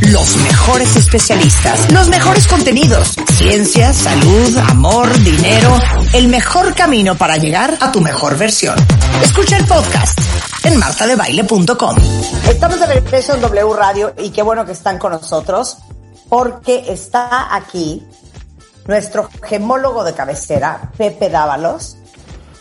los 0.00 0.36
mejores 0.36 0.96
especialistas, 0.96 1.90
los 1.92 2.08
mejores 2.08 2.46
contenidos, 2.46 3.16
ciencia, 3.36 3.92
salud, 3.92 4.56
amor, 4.68 5.12
dinero, 5.24 5.70
el 6.12 6.28
mejor 6.28 6.74
camino 6.74 7.16
para 7.16 7.36
llegar 7.36 7.76
a 7.80 7.90
tu 7.90 8.00
mejor 8.00 8.38
versión. 8.38 8.76
Escucha 9.22 9.56
el 9.56 9.66
podcast 9.66 10.18
en 10.64 10.78
martadebaile.com. 10.78 11.96
Estamos 12.48 12.80
de 12.80 12.86
regreso 12.86 13.34
en 13.34 13.40
W 13.40 13.74
Radio 13.74 14.14
y 14.18 14.30
qué 14.30 14.42
bueno 14.42 14.64
que 14.64 14.72
están 14.72 14.98
con 14.98 15.12
nosotros 15.12 15.78
porque 16.28 16.84
está 16.88 17.54
aquí 17.54 18.06
nuestro 18.86 19.28
gemólogo 19.42 20.04
de 20.04 20.14
cabecera, 20.14 20.92
Pepe 20.96 21.28
Dávalos, 21.28 21.96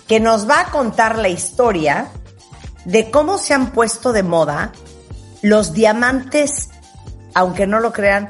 que 0.08 0.20
nos 0.20 0.50
va 0.50 0.62
a 0.62 0.66
contar 0.72 1.18
la 1.18 1.30
historia 1.30 2.08
de 2.86 3.12
cómo 3.12 3.38
se 3.38 3.54
han 3.54 3.72
puesto 3.72 4.12
de 4.12 4.24
moda 4.24 4.72
los 5.42 5.74
diamantes, 5.74 6.70
aunque 7.38 7.68
no 7.68 7.80
lo 7.80 7.94
crean, 7.94 8.30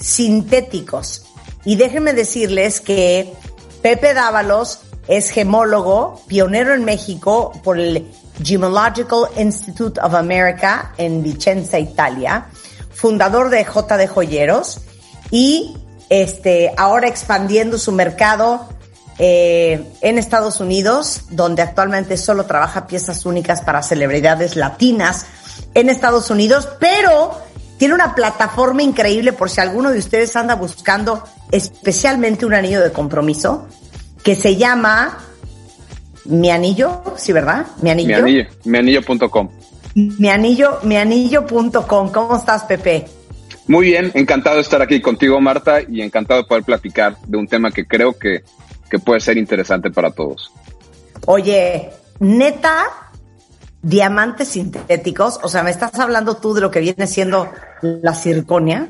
sintéticos. 0.00 1.24
Y 1.64 1.76
déjenme 1.76 2.14
decirles 2.14 2.80
que 2.80 3.32
Pepe 3.80 4.12
Dávalos 4.12 4.80
es 5.06 5.30
gemólogo, 5.30 6.20
pionero 6.26 6.74
en 6.74 6.84
México 6.84 7.52
por 7.62 7.78
el 7.78 8.10
Gemological 8.42 9.28
Institute 9.36 10.00
of 10.00 10.14
America 10.14 10.92
en 10.98 11.22
Vicenza, 11.22 11.78
Italia, 11.78 12.46
fundador 12.92 13.50
de 13.50 13.64
J 13.64 13.96
de 13.96 14.08
Joyeros 14.08 14.80
y 15.30 15.76
este, 16.08 16.72
ahora 16.76 17.06
expandiendo 17.06 17.78
su 17.78 17.92
mercado 17.92 18.68
eh, 19.18 19.92
en 20.00 20.18
Estados 20.18 20.58
Unidos, 20.58 21.26
donde 21.30 21.62
actualmente 21.62 22.16
solo 22.16 22.46
trabaja 22.46 22.88
piezas 22.88 23.26
únicas 23.26 23.62
para 23.62 23.80
celebridades 23.80 24.56
latinas 24.56 25.26
en 25.74 25.88
Estados 25.88 26.30
Unidos, 26.30 26.68
pero 26.80 27.43
tiene 27.76 27.94
una 27.94 28.14
plataforma 28.14 28.82
increíble 28.82 29.32
por 29.32 29.50
si 29.50 29.60
alguno 29.60 29.90
de 29.90 29.98
ustedes 29.98 30.34
anda 30.36 30.54
buscando 30.54 31.22
especialmente 31.50 32.46
un 32.46 32.54
anillo 32.54 32.80
de 32.80 32.92
compromiso 32.92 33.66
que 34.22 34.34
se 34.34 34.56
llama 34.56 35.18
Mi 36.24 36.50
Anillo, 36.50 37.02
¿sí 37.16 37.32
verdad? 37.32 37.66
Mi 37.82 37.90
Anillo. 37.90 38.08
Mi 38.08 38.14
Anillo, 38.14 38.46
mianillo.com. 38.64 39.50
Mi 39.94 40.28
Anillo, 40.28 40.78
mianillo.com. 40.82 42.10
¿Cómo 42.10 42.36
estás, 42.36 42.64
Pepe? 42.64 43.04
Muy 43.66 43.86
bien, 43.86 44.10
encantado 44.14 44.56
de 44.56 44.62
estar 44.62 44.82
aquí 44.82 45.00
contigo, 45.00 45.40
Marta, 45.40 45.80
y 45.80 46.02
encantado 46.02 46.42
de 46.42 46.48
poder 46.48 46.64
platicar 46.64 47.16
de 47.26 47.36
un 47.36 47.46
tema 47.46 47.70
que 47.70 47.86
creo 47.86 48.18
que, 48.18 48.44
que 48.90 48.98
puede 48.98 49.20
ser 49.20 49.38
interesante 49.38 49.90
para 49.90 50.10
todos. 50.10 50.52
Oye, 51.26 51.90
neta, 52.18 53.03
diamantes 53.84 54.48
sintéticos, 54.48 55.38
o 55.42 55.48
sea, 55.48 55.62
¿me 55.62 55.70
estás 55.70 55.98
hablando 56.00 56.36
tú 56.38 56.54
de 56.54 56.62
lo 56.62 56.70
que 56.70 56.80
viene 56.80 57.06
siendo 57.06 57.52
la 57.82 58.14
circonia? 58.14 58.88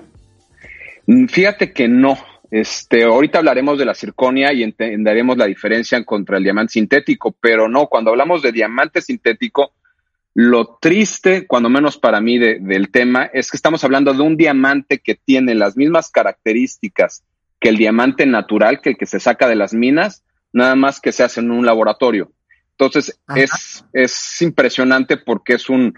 Mm, 1.06 1.26
fíjate 1.26 1.72
que 1.72 1.88
no. 1.88 2.16
Este, 2.50 3.02
ahorita 3.02 3.38
hablaremos 3.38 3.78
de 3.78 3.84
la 3.84 3.94
circonia 3.94 4.52
y 4.52 4.62
entenderemos 4.62 5.36
la 5.36 5.46
diferencia 5.46 6.02
contra 6.04 6.38
el 6.38 6.44
diamante 6.44 6.74
sintético, 6.74 7.34
pero 7.40 7.68
no, 7.68 7.88
cuando 7.88 8.12
hablamos 8.12 8.42
de 8.42 8.52
diamante 8.52 9.00
sintético, 9.00 9.72
lo 10.34 10.78
triste, 10.80 11.46
cuando 11.46 11.68
menos 11.68 11.98
para 11.98 12.20
mí, 12.20 12.38
del 12.38 12.90
tema 12.90 13.24
es 13.32 13.50
que 13.50 13.56
estamos 13.56 13.82
hablando 13.82 14.12
de 14.12 14.22
un 14.22 14.36
diamante 14.36 14.98
que 14.98 15.16
tiene 15.16 15.54
las 15.54 15.76
mismas 15.76 16.10
características 16.10 17.24
que 17.60 17.68
el 17.70 17.76
diamante 17.76 18.26
natural, 18.26 18.80
que 18.80 18.90
el 18.90 18.96
que 18.96 19.06
se 19.06 19.20
saca 19.20 19.48
de 19.48 19.56
las 19.56 19.74
minas, 19.74 20.24
nada 20.52 20.76
más 20.76 21.00
que 21.00 21.12
se 21.12 21.24
hace 21.24 21.40
en 21.40 21.50
un 21.50 21.66
laboratorio. 21.66 22.30
Entonces, 22.78 23.18
es, 23.36 23.84
es 23.92 24.42
impresionante 24.42 25.16
porque 25.16 25.54
es 25.54 25.68
un, 25.68 25.94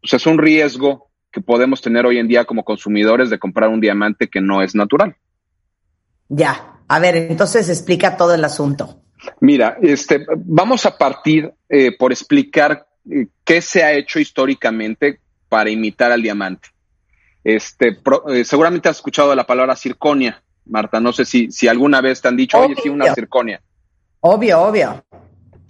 pues 0.00 0.14
es 0.14 0.26
un 0.26 0.38
riesgo 0.38 1.10
que 1.32 1.40
podemos 1.40 1.80
tener 1.80 2.06
hoy 2.06 2.18
en 2.18 2.28
día 2.28 2.44
como 2.44 2.64
consumidores 2.64 3.30
de 3.30 3.38
comprar 3.38 3.68
un 3.68 3.80
diamante 3.80 4.28
que 4.28 4.40
no 4.40 4.62
es 4.62 4.74
natural. 4.74 5.16
Ya, 6.28 6.80
a 6.86 6.98
ver, 6.98 7.16
entonces 7.16 7.68
explica 7.68 8.16
todo 8.16 8.34
el 8.34 8.44
asunto. 8.44 9.02
Mira, 9.40 9.78
este, 9.82 10.24
vamos 10.36 10.86
a 10.86 10.96
partir 10.96 11.52
eh, 11.68 11.96
por 11.96 12.12
explicar 12.12 12.86
eh, 13.10 13.26
qué 13.44 13.60
se 13.60 13.82
ha 13.82 13.92
hecho 13.92 14.18
históricamente 14.18 15.20
para 15.48 15.70
imitar 15.70 16.12
al 16.12 16.22
diamante. 16.22 16.68
Este, 17.42 17.98
eh, 18.32 18.44
seguramente 18.44 18.88
has 18.88 18.96
escuchado 18.96 19.34
la 19.34 19.46
palabra 19.46 19.76
circonia, 19.76 20.42
Marta. 20.66 21.00
No 21.00 21.12
sé 21.12 21.24
si, 21.24 21.50
si 21.50 21.68
alguna 21.68 22.00
vez 22.00 22.20
te 22.20 22.28
han 22.28 22.36
dicho, 22.36 22.58
oye, 22.58 22.76
sí, 22.80 22.88
una 22.88 23.14
circonia. 23.14 23.60
Obvio, 24.20 24.60
obvio. 24.60 25.04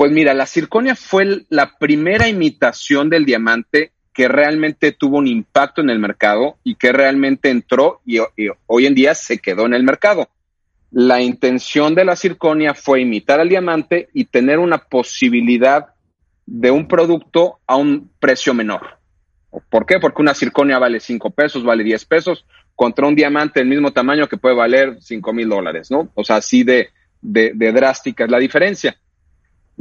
Pues 0.00 0.12
mira, 0.12 0.32
la 0.32 0.46
circonia 0.46 0.94
fue 0.94 1.44
la 1.50 1.76
primera 1.78 2.26
imitación 2.26 3.10
del 3.10 3.26
diamante 3.26 3.92
que 4.14 4.28
realmente 4.28 4.92
tuvo 4.92 5.18
un 5.18 5.26
impacto 5.26 5.82
en 5.82 5.90
el 5.90 5.98
mercado 5.98 6.56
y 6.64 6.76
que 6.76 6.90
realmente 6.90 7.50
entró 7.50 8.00
y 8.06 8.16
hoy 8.66 8.86
en 8.86 8.94
día 8.94 9.14
se 9.14 9.40
quedó 9.40 9.66
en 9.66 9.74
el 9.74 9.82
mercado. 9.82 10.30
La 10.90 11.20
intención 11.20 11.94
de 11.94 12.06
la 12.06 12.16
circonia 12.16 12.72
fue 12.72 13.02
imitar 13.02 13.40
al 13.40 13.50
diamante 13.50 14.08
y 14.14 14.24
tener 14.24 14.58
una 14.58 14.78
posibilidad 14.78 15.88
de 16.46 16.70
un 16.70 16.88
producto 16.88 17.58
a 17.66 17.76
un 17.76 18.10
precio 18.18 18.54
menor. 18.54 18.96
¿Por 19.68 19.84
qué? 19.84 19.98
Porque 20.00 20.22
una 20.22 20.32
circonia 20.32 20.78
vale 20.78 20.98
5 20.98 21.28
pesos, 21.32 21.62
vale 21.62 21.84
10 21.84 22.06
pesos, 22.06 22.46
contra 22.74 23.06
un 23.06 23.14
diamante 23.14 23.60
del 23.60 23.68
mismo 23.68 23.92
tamaño 23.92 24.28
que 24.28 24.38
puede 24.38 24.54
valer 24.54 24.96
5 24.98 25.30
mil 25.34 25.50
dólares, 25.50 25.90
¿no? 25.90 26.10
O 26.14 26.24
sea, 26.24 26.36
así 26.36 26.64
de, 26.64 26.88
de, 27.20 27.72
drástica 27.72 28.24
es 28.24 28.30
la 28.30 28.38
diferencia. 28.38 28.96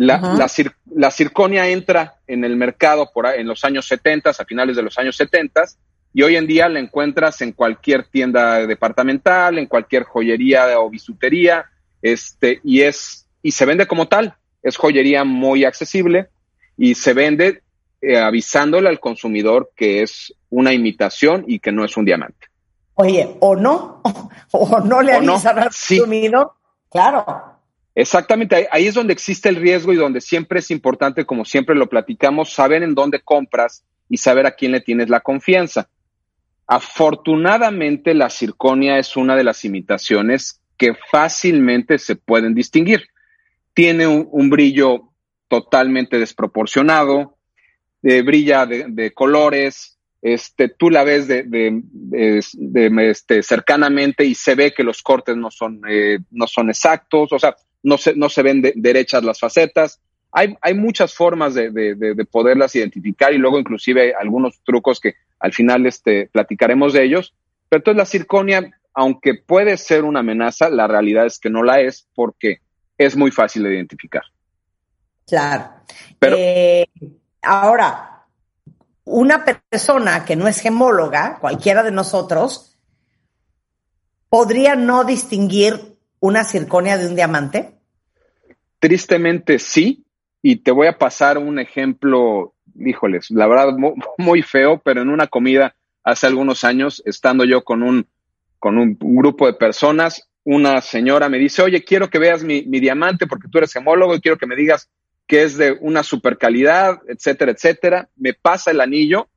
La, 0.01 0.47
la, 0.95 1.11
circonia 1.11 1.67
entra 1.67 2.15
en 2.25 2.45
el 2.45 2.55
mercado 2.55 3.11
por, 3.13 3.25
en 3.25 3.45
los 3.45 3.65
años 3.65 3.85
70, 3.85 4.29
a 4.29 4.45
finales 4.45 4.77
de 4.77 4.81
los 4.81 4.97
años 4.97 5.17
70, 5.17 5.65
y 6.13 6.21
hoy 6.21 6.37
en 6.37 6.47
día 6.47 6.69
la 6.69 6.79
encuentras 6.79 7.41
en 7.41 7.51
cualquier 7.51 8.05
tienda 8.05 8.65
departamental, 8.65 9.57
en 9.57 9.65
cualquier 9.65 10.03
joyería 10.03 10.79
o 10.79 10.89
bisutería, 10.89 11.65
este, 12.01 12.61
y 12.63 12.79
es, 12.83 13.27
y 13.43 13.51
se 13.51 13.65
vende 13.65 13.87
como 13.87 14.07
tal. 14.07 14.35
Es 14.63 14.77
joyería 14.77 15.25
muy 15.25 15.65
accesible, 15.65 16.29
y 16.77 16.95
se 16.95 17.13
vende 17.13 17.61
eh, 18.01 18.17
avisándole 18.17 18.87
al 18.87 19.01
consumidor 19.01 19.71
que 19.75 20.01
es 20.01 20.33
una 20.49 20.71
imitación 20.71 21.43
y 21.45 21.59
que 21.59 21.73
no 21.73 21.83
es 21.83 21.97
un 21.97 22.05
diamante. 22.05 22.47
Oye, 22.95 23.35
o 23.41 23.53
no, 23.53 24.01
o 24.51 24.79
no 24.79 25.01
le 25.01 25.11
avisan 25.11 25.59
al 25.59 25.65
consumidor, 25.65 26.53
claro. 26.89 27.48
Exactamente, 27.99 28.65
ahí, 28.71 28.87
es 28.87 28.93
donde 28.93 29.11
existe 29.11 29.49
el 29.49 29.57
riesgo 29.57 29.91
y 29.91 29.97
donde 29.97 30.21
siempre 30.21 30.59
es 30.59 30.71
importante, 30.71 31.25
como 31.25 31.43
siempre 31.43 31.75
lo 31.75 31.89
platicamos, 31.89 32.53
saber 32.53 32.81
en 32.81 32.95
dónde 32.95 33.19
compras 33.19 33.83
y 34.07 34.15
saber 34.15 34.45
a 34.45 34.51
quién 34.51 34.71
le 34.71 34.79
tienes 34.79 35.09
la 35.09 35.19
confianza. 35.19 35.89
Afortunadamente, 36.65 38.13
la 38.13 38.29
circonia 38.29 38.99
es 38.99 39.17
una 39.17 39.35
de 39.35 39.43
las 39.43 39.65
imitaciones 39.65 40.61
que 40.77 40.93
fácilmente 41.11 41.99
se 41.99 42.15
pueden 42.15 42.55
distinguir. 42.55 43.03
Tiene 43.73 44.07
un 44.07 44.49
brillo 44.49 45.11
totalmente 45.49 46.19
desproporcionado, 46.19 47.35
eh, 48.01 48.21
brilla 48.21 48.65
de, 48.65 49.13
colores, 49.13 49.99
este, 50.21 50.69
tú 50.69 50.89
la 50.89 51.03
ves 51.03 51.27
de, 51.27 51.83
este, 52.13 53.43
cercanamente 53.43 54.23
y 54.23 54.35
se 54.35 54.55
ve 54.55 54.73
que 54.73 54.85
los 54.85 55.01
cortes 55.01 55.35
no 55.35 55.51
son, 55.51 55.81
eh, 55.89 56.19
no 56.31 56.47
son 56.47 56.69
exactos, 56.69 57.33
o 57.33 57.39
sea, 57.39 57.57
no 57.83 57.97
se, 57.97 58.15
no 58.15 58.29
se 58.29 58.43
ven 58.43 58.61
derechas 58.75 59.23
las 59.23 59.39
facetas. 59.39 59.99
Hay, 60.31 60.55
hay 60.61 60.73
muchas 60.73 61.13
formas 61.13 61.55
de, 61.55 62.27
poderlas 62.31 62.75
identificar 62.75 63.33
y 63.33 63.37
luego 63.37 63.59
inclusive 63.59 64.13
algunos 64.13 64.61
trucos 64.63 64.99
que 64.99 65.15
al 65.39 65.53
final 65.53 65.85
este, 65.85 66.29
platicaremos 66.31 66.93
de 66.93 67.03
ellos. 67.03 67.33
Pero 67.67 67.79
entonces 67.79 67.97
la 67.97 68.05
circonia, 68.05 68.71
aunque 68.93 69.33
puede 69.35 69.77
ser 69.77 70.03
una 70.03 70.19
amenaza, 70.19 70.69
la 70.69 70.87
realidad 70.87 71.25
es 71.25 71.39
que 71.39 71.49
no 71.49 71.63
la 71.63 71.81
es 71.81 72.07
porque 72.13 72.59
es 72.97 73.15
muy 73.15 73.31
fácil 73.31 73.63
de 73.63 73.75
identificar. 73.75 74.23
Claro. 75.25 75.69
Pero, 76.19 76.35
eh, 76.37 76.87
ahora, 77.41 78.25
una 79.05 79.45
persona 79.45 80.25
que 80.25 80.35
no 80.35 80.47
es 80.47 80.59
gemóloga, 80.59 81.37
cualquiera 81.39 81.83
de 81.83 81.91
nosotros, 81.91 82.77
¿podría 84.29 84.75
no 84.75 85.03
distinguir 85.03 85.88
una 86.19 86.43
circonia 86.43 86.97
de 86.97 87.07
un 87.07 87.15
diamante? 87.15 87.75
Tristemente 88.79 89.59
sí, 89.59 90.05
y 90.41 90.57
te 90.57 90.71
voy 90.71 90.87
a 90.87 90.97
pasar 90.97 91.37
un 91.37 91.59
ejemplo, 91.59 92.53
híjoles, 92.75 93.31
la 93.31 93.47
verdad 93.47 93.75
muy 94.17 94.41
feo, 94.41 94.81
pero 94.83 95.01
en 95.01 95.09
una 95.09 95.27
comida 95.27 95.75
hace 96.03 96.27
algunos 96.27 96.63
años, 96.63 97.01
estando 97.05 97.45
yo 97.45 97.63
con 97.63 97.83
un, 97.83 98.07
con 98.57 98.77
un, 98.77 98.97
grupo 98.99 99.45
de 99.45 99.53
personas, 99.53 100.29
una 100.43 100.81
señora 100.81 101.29
me 101.29 101.37
dice, 101.37 101.61
oye, 101.61 101.83
quiero 101.83 102.09
que 102.09 102.19
veas 102.19 102.43
mi, 102.43 102.63
mi, 102.63 102.79
diamante 102.79 103.27
porque 103.27 103.47
tú 103.49 103.57
eres 103.57 103.73
gemólogo 103.73 104.15
y 104.15 104.21
quiero 104.21 104.37
que 104.37 104.47
me 104.47 104.55
digas 104.55 104.89
que 105.27 105.43
es 105.43 105.57
de 105.57 105.77
una 105.79 106.01
super 106.01 106.37
calidad, 106.37 106.99
etcétera, 107.07 107.51
etcétera. 107.51 108.09
Me 108.15 108.33
pasa 108.33 108.71
el 108.71 108.81
anillo 108.81 109.29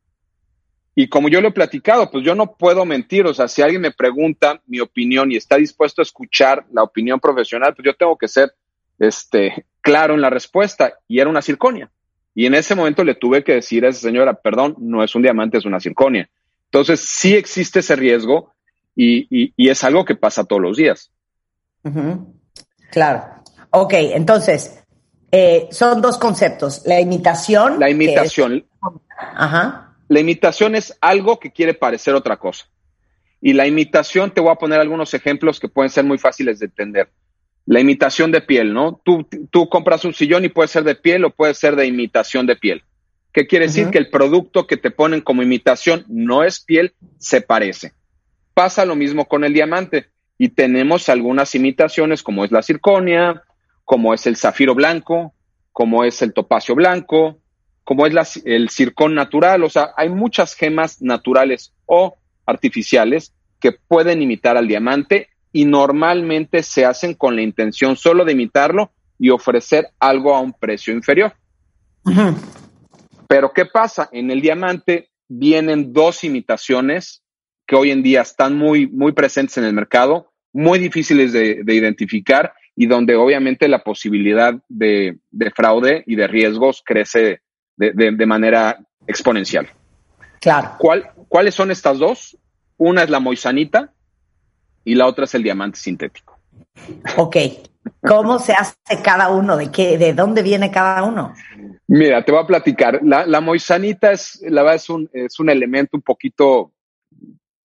y 0.95 1.09
como 1.09 1.29
yo 1.29 1.41
lo 1.41 1.49
he 1.49 1.53
platicado, 1.53 2.11
pues 2.11 2.25
yo 2.25 2.35
no 2.35 2.55
puedo 2.55 2.85
mentir. 2.85 3.27
O 3.27 3.33
sea, 3.33 3.49
si 3.49 3.63
alguien 3.63 3.81
me 3.81 3.93
pregunta 3.93 4.61
mi 4.67 4.81
opinión 4.81 5.33
y 5.33 5.37
está 5.37 5.57
dispuesto 5.57 6.03
a 6.03 6.05
escuchar 6.05 6.67
la 6.71 6.83
opinión 6.83 7.19
profesional, 7.19 7.75
pues 7.75 7.87
yo 7.87 7.95
tengo 7.95 8.17
que 8.19 8.29
ser 8.29 8.53
este, 8.99 9.65
claro 9.81 10.15
en 10.15 10.21
la 10.21 10.29
respuesta. 10.29 10.99
Y 11.09 11.21
era 11.21 11.31
una 11.31 11.41
circonia. 11.41 11.91
Y 12.35 12.47
en 12.47 12.55
ese 12.55 12.75
momento 12.75 13.05
le 13.05 13.15
tuve 13.15 13.43
que 13.43 13.55
decir 13.55 13.85
a 13.85 13.89
esa 13.89 14.01
señora, 14.01 14.35
perdón, 14.35 14.77
no 14.79 15.03
es 15.03 15.15
un 15.15 15.23
diamante, 15.23 15.59
es 15.59 15.65
una 15.65 15.81
circonia. 15.81 16.29
Entonces, 16.67 17.01
sí 17.01 17.35
existe 17.35 17.81
ese 17.81 17.97
riesgo 17.97 18.53
y, 18.95 19.53
es 19.57 19.85
algo 19.85 20.05
que 20.05 20.15
pasa 20.15 20.45
todos 20.45 20.61
los 20.61 20.77
días. 20.77 21.11
Claro. 22.91 23.25
Ok, 23.71 23.95
entonces, 23.95 24.83
eh, 25.31 25.69
son 25.71 26.03
dos 26.03 26.19
conceptos. 26.19 26.83
La 26.85 27.01
imitación. 27.01 27.81
La 27.81 27.89
imitación. 27.89 28.67
Ajá. 29.19 29.92
La 30.13 30.21
imitación 30.21 30.75
es 30.75 30.95
algo 31.01 31.41
que 31.41 31.53
quiere 31.53 31.73
parecer 31.73 32.15
otra 32.15 32.37
cosa. 32.37 32.67
Y 33.41 33.55
la 33.55 33.67
imitación, 33.67 34.31
te 34.31 34.43
voy 34.43 34.53
a 34.53 34.57
poner 34.57 34.79
algunos 34.79 35.15
ejemplos 35.15 35.59
que 35.59 35.69
pueden 35.69 35.89
ser 35.89 36.05
muy 36.05 36.19
fáciles 36.19 36.59
de 36.59 36.67
entender. 36.67 37.09
La 37.65 37.81
imitación 37.81 38.31
de 38.31 38.43
piel, 38.43 38.75
¿no? 38.75 39.01
Tú, 39.03 39.27
tú 39.51 39.71
compras 39.71 40.05
un 40.05 40.13
sillón 40.13 40.45
y 40.45 40.51
puede 40.51 40.69
ser 40.69 40.85
de 40.85 40.97
piel 40.97 41.25
o 41.25 41.31
puede 41.31 41.55
ser 41.55 41.77
de 41.77 41.87
imitación 41.87 42.47
de 42.47 42.57
piel. 42.57 42.83
¿Qué 43.33 43.47
quiere 43.47 43.69
decir? 43.69 43.89
Que 43.89 43.97
el 43.97 44.11
producto 44.11 44.67
que 44.67 44.77
te 44.77 44.91
ponen 44.91 45.23
como 45.23 45.43
imitación 45.43 46.05
no 46.09 46.45
es 46.45 46.61
piel, 46.61 46.93
se 47.17 47.41
parece. 47.41 47.95
Pasa 48.53 48.85
lo 48.85 48.95
mismo 48.95 49.25
con 49.25 49.45
el 49.45 49.55
diamante 49.55 50.09
y 50.37 50.51
tenemos 50.51 51.09
algunas 51.09 51.55
imitaciones 51.55 52.23
como 52.23 52.45
es 52.45 52.53
la 52.53 52.61
circonia, 52.61 53.45
como 53.87 54.13
es 54.13 54.27
el 54.27 54.37
zafiro 54.37 54.75
blanco, 54.75 55.33
como 55.73 56.05
es 56.05 56.21
el 56.21 56.35
topacio 56.35 56.75
blanco, 56.75 57.39
como 57.85 58.07
es 58.07 58.43
el 58.45 58.69
circón 58.69 59.15
natural. 59.15 59.65
O 59.65 59.69
sea, 59.69 59.91
hay 59.97 60.09
muchas 60.09 60.55
gemas 60.55 61.03
naturales 61.03 61.73
o 61.87 62.17
artificiales 62.47 63.35
que 63.61 63.73
pueden 63.73 64.23
imitar 64.23 64.57
al 64.57 64.69
diamante 64.69 65.29
y 65.53 65.65
normalmente 65.65 66.63
se 66.63 66.85
hacen 66.85 67.15
con 67.15 67.37
la 67.37 67.43
intención 67.43 67.97
solo 67.97 68.25
de 68.25 68.33
imitarlo 68.33 68.91
y 69.19 69.31
ofrecer 69.31 69.89
algo 70.01 70.35
a 70.35 70.41
un 70.41 70.53
precio 70.53 70.93
inferior. 70.93 71.35
Pero 73.29 73.53
¿qué 73.53 73.67
pasa? 73.67 74.09
En 74.13 74.31
el 74.31 74.41
diamante 74.41 75.11
vienen 75.29 75.93
dos 75.93 76.25
imitaciones 76.25 77.23
que 77.67 77.77
hoy 77.77 77.91
en 77.91 78.03
día 78.03 78.23
están 78.23 78.57
muy, 78.57 78.87
muy 78.87 79.13
presentes 79.13 79.57
en 79.59 79.65
el 79.65 79.73
mercado, 79.73 80.33
muy 80.53 80.79
difíciles 80.79 81.33
de, 81.33 81.63
identificar 81.67 82.53
y 82.75 82.87
donde 82.87 83.15
obviamente 83.15 83.69
la 83.69 83.85
posibilidad 83.85 84.55
de, 84.69 85.19
fraude 85.55 86.03
y 86.07 86.17
de 86.17 86.27
riesgos 86.27 86.83
crece 86.85 87.41
de, 87.77 88.27
manera 88.27 88.79
exponencial. 89.07 89.69
Claro. 90.41 90.77
¿Cuáles 91.29 91.55
son 91.55 91.71
estas 91.71 91.99
dos? 91.99 92.37
Una 92.77 93.03
es 93.03 93.11
la 93.11 93.21
moisanita 93.21 93.93
y 94.85 94.95
la 94.95 95.07
otra 95.07 95.25
es 95.25 95.35
el 95.35 95.43
diamante 95.43 95.79
sintético. 95.79 96.39
Ok. 97.17 97.37
¿Cómo 98.01 98.39
se 98.39 98.53
hace 98.53 99.03
cada 99.03 99.29
uno? 99.31 99.57
¿De 99.57 99.71
qué? 99.71 99.99
¿De 99.99 100.13
dónde 100.13 100.43
viene 100.43 100.71
cada 100.71 101.03
uno? 101.03 101.35
Mira, 101.89 102.25
te 102.25 102.33
voy 102.33 102.43
a 102.43 102.47
platicar. 102.47 103.01
La, 103.03 103.41
moisanita 103.41 104.13
es, 104.13 104.41
la 104.43 104.63
verdad, 104.63 104.77
es 104.77 104.91
un, 104.91 105.11
es 105.13 105.39
un 105.41 105.51
elemento 105.51 105.97
un 105.97 106.03
poquito 106.03 106.73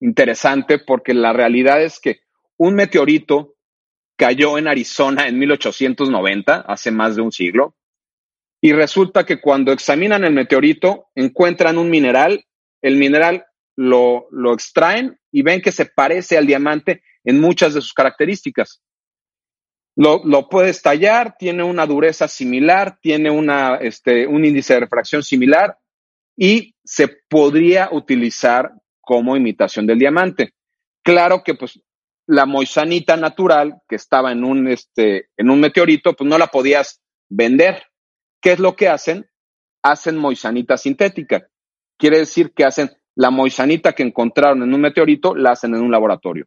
interesante 0.00 0.78
porque 0.78 1.14
la 1.14 1.32
realidad 1.32 1.82
es 1.82 2.00
que 2.00 2.20
un 2.56 2.74
meteorito 2.74 3.54
cayó 4.16 4.58
en 4.58 4.66
Arizona 4.66 5.28
en 5.28 5.38
1890, 5.38 6.60
hace 6.60 6.90
más 6.90 7.16
de 7.16 7.22
un 7.22 7.32
siglo, 7.32 7.74
y 8.60 8.72
resulta 8.72 9.24
que 9.24 9.40
cuando 9.40 9.72
examinan 9.72 10.24
el 10.24 10.32
meteorito 10.32 11.06
encuentran 11.14 11.78
un 11.78 11.90
mineral, 11.90 12.44
el 12.82 12.96
mineral 12.96 13.46
lo, 13.76 14.26
lo 14.30 14.52
extraen 14.52 15.18
y 15.30 15.42
ven 15.42 15.62
que 15.62 15.72
se 15.72 15.86
parece 15.86 16.36
al 16.36 16.46
diamante 16.46 17.02
en 17.24 17.40
muchas 17.40 17.74
de 17.74 17.80
sus 17.80 17.92
características. 17.92 18.82
Lo, 19.96 20.24
lo, 20.24 20.48
puedes 20.48 20.80
tallar, 20.82 21.36
tiene 21.38 21.62
una 21.62 21.86
dureza 21.86 22.28
similar, 22.28 22.98
tiene 23.00 23.30
una, 23.30 23.76
este, 23.76 24.26
un 24.26 24.44
índice 24.44 24.74
de 24.74 24.80
refracción 24.80 25.22
similar 25.22 25.76
y 26.36 26.74
se 26.84 27.08
podría 27.28 27.88
utilizar 27.90 28.72
como 29.00 29.36
imitación 29.36 29.86
del 29.86 29.98
diamante. 29.98 30.54
Claro 31.02 31.42
que 31.42 31.54
pues 31.54 31.80
la 32.26 32.46
moisanita 32.46 33.16
natural 33.16 33.80
que 33.88 33.96
estaba 33.96 34.30
en 34.30 34.44
un, 34.44 34.68
este, 34.68 35.30
en 35.36 35.50
un 35.50 35.60
meteorito, 35.60 36.14
pues 36.14 36.28
no 36.28 36.38
la 36.38 36.48
podías 36.48 37.00
vender. 37.28 37.82
¿Qué 38.48 38.54
es 38.54 38.60
lo 38.60 38.76
que 38.76 38.88
hacen? 38.88 39.28
Hacen 39.82 40.16
moisanita 40.16 40.78
sintética. 40.78 41.50
Quiere 41.98 42.20
decir 42.20 42.54
que 42.54 42.64
hacen 42.64 42.90
la 43.14 43.28
moisanita 43.28 43.92
que 43.92 44.02
encontraron 44.02 44.62
en 44.62 44.72
un 44.72 44.80
meteorito, 44.80 45.34
la 45.34 45.50
hacen 45.50 45.74
en 45.74 45.82
un 45.82 45.90
laboratorio. 45.90 46.46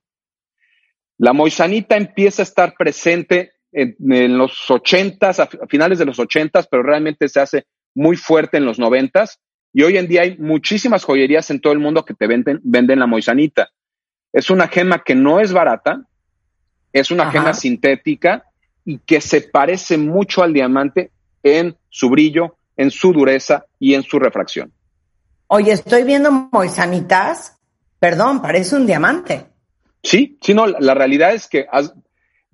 La 1.20 1.32
moisanita 1.34 1.98
empieza 1.98 2.42
a 2.42 2.50
estar 2.50 2.74
presente 2.76 3.52
en, 3.72 4.36
los 4.36 4.72
ochentas, 4.72 5.40
a 5.40 5.48
finales 5.70 6.00
de 6.00 6.06
los 6.06 6.18
ochentas, 6.18 6.68
pero 6.68 6.82
realmente 6.82 7.30
se 7.30 7.40
hace 7.40 7.68
muy 7.94 8.18
fuerte 8.18 8.58
en 8.58 8.66
los 8.66 8.80
noventas. 8.80 9.40
Y 9.72 9.84
hoy 9.84 9.98
en 9.98 10.08
día 10.08 10.24
hay 10.24 10.40
muchísimas 10.40 11.04
joyerías 11.04 11.52
en 11.52 11.62
todo 11.62 11.74
el 11.74 11.78
mundo 11.78 12.04
que 12.04 12.16
te 12.16 12.26
venden, 12.26 12.62
venden 12.64 12.98
la 12.98 13.06
moisanita. 13.06 13.70
Es 14.34 14.50
una 14.50 14.68
gema 14.68 15.04
que 15.04 15.14
no 15.14 15.40
es 15.40 15.54
barata, 15.54 16.08
es 16.94 17.12
una 17.12 17.30
gema 17.30 17.54
sintética 17.54 18.46
y 18.86 18.98
que 18.98 19.22
se 19.22 19.42
parece 19.42 20.00
mucho 20.00 20.42
al 20.42 20.52
diamante 20.52 21.12
en 21.44 21.78
su 21.90 22.10
brillo, 22.10 22.56
en 22.78 22.92
su 22.92 23.14
dureza 23.14 23.66
y 23.80 23.94
en 23.94 24.04
su 24.04 24.20
refracción. 24.20 24.72
Oye, 25.48 25.74
estoy 25.74 26.04
viendo 26.04 26.32
moisanitas, 26.32 27.58
perdón, 28.00 28.42
parece 28.42 28.76
un 28.76 28.86
diamante. 28.86 29.46
Sí, 30.04 30.38
sí, 30.42 30.54
no, 30.54 30.66
la 30.66 30.94
realidad 30.94 31.34
es 31.34 31.48
que 31.48 31.68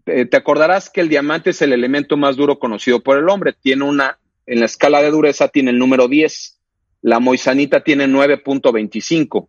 te 0.04 0.38
acordarás 0.38 0.90
que 0.90 1.02
el 1.02 1.10
diamante 1.10 1.52
es 1.52 1.62
el 1.62 1.74
elemento 1.74 2.18
más 2.18 2.36
duro 2.36 2.60
conocido 2.60 3.02
por 3.02 3.18
el 3.18 3.30
hombre. 3.30 3.54
Tiene 3.54 3.84
una, 3.84 4.20
en 4.46 4.60
la 4.60 4.66
escala 4.66 5.02
de 5.02 5.12
dureza 5.12 5.48
tiene 5.50 5.72
el 5.72 5.80
número 5.80 6.08
10. 6.08 6.60
La 7.02 7.20
moisanita 7.20 7.84
tiene 7.84 8.08
9.25. 8.08 9.48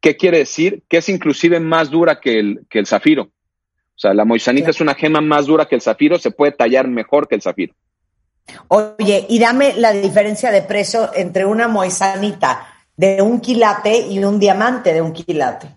¿Qué 0.00 0.16
quiere 0.16 0.38
decir? 0.38 0.82
Que 0.88 0.98
es 0.98 1.08
inclusive 1.08 1.60
más 1.60 1.90
dura 1.90 2.20
que 2.20 2.38
el, 2.38 2.60
que 2.70 2.78
el 2.78 2.86
zafiro. 2.86 3.24
O 3.24 3.98
sea, 4.00 4.14
la 4.14 4.24
moisanita 4.24 4.70
es 4.70 4.80
una 4.80 4.94
gema 4.94 5.20
más 5.20 5.46
dura 5.46 5.66
que 5.66 5.74
el 5.74 5.82
zafiro, 5.82 6.18
se 6.18 6.30
puede 6.30 6.52
tallar 6.52 6.88
mejor 6.88 7.28
que 7.28 7.34
el 7.34 7.42
zafiro. 7.42 7.74
Oye, 8.68 9.26
y 9.28 9.38
dame 9.38 9.74
la 9.76 9.92
diferencia 9.92 10.50
de 10.50 10.62
precio 10.62 11.10
entre 11.14 11.44
una 11.44 11.68
moisanita 11.68 12.66
de 12.96 13.22
un 13.22 13.40
quilate 13.40 14.08
y 14.08 14.22
un 14.22 14.38
diamante 14.38 14.92
de 14.92 15.00
un 15.00 15.12
quilate. 15.12 15.68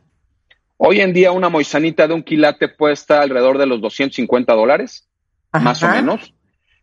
Hoy 0.78 1.00
en 1.00 1.14
día 1.14 1.32
una 1.32 1.50
moisanita 1.50 2.08
de 2.08 2.14
un 2.14 2.24
quilate 2.24 2.68
puede 2.68 2.94
estar 2.94 3.22
alrededor 3.22 3.58
de 3.58 3.66
los 3.66 3.80
250 3.80 4.54
dólares, 4.54 5.08
más 5.54 5.82
o 5.84 5.88
menos, 5.88 6.34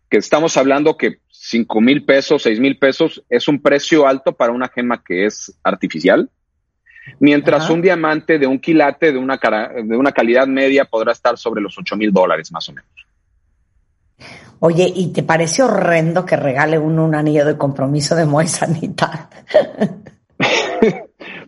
que 0.09 0.17
estamos 0.17 0.57
hablando 0.57 0.97
que 0.97 1.19
5 1.29 1.81
mil 1.81 2.05
pesos, 2.05 2.43
6 2.43 2.61
mil 2.61 2.79
pesos 2.79 3.23
es 3.29 3.49
un 3.49 3.61
precio 3.61 4.07
alto 4.07 4.33
para 4.33 4.53
una 4.53 4.69
gema 4.69 5.03
que 5.05 5.27
es 5.27 5.55
artificial, 5.63 6.31
mientras 7.19 7.69
un 7.69 7.83
diamante 7.83 8.39
de 8.39 8.47
un 8.47 8.59
quilate 8.59 9.13
de 9.13 9.19
una, 9.19 9.37
de 9.37 9.97
una 9.97 10.13
calidad 10.13 10.47
media 10.47 10.85
podrá 10.85 11.13
estar 11.13 11.37
sobre 11.37 11.61
los 11.61 11.77
8 11.77 11.97
mil 11.97 12.13
dólares, 12.13 12.51
más 12.53 12.69
o 12.69 12.73
menos. 12.73 13.10
Oye, 14.61 14.93
¿y 14.95 15.13
te 15.13 15.23
parece 15.23 15.63
horrendo 15.63 16.27
que 16.27 16.37
regale 16.37 16.79
uno 16.79 17.05
un 17.05 17.15
anillo 17.15 17.47
de 17.47 17.57
compromiso 17.57 18.15
de 18.15 18.27
moisanita? 18.27 19.31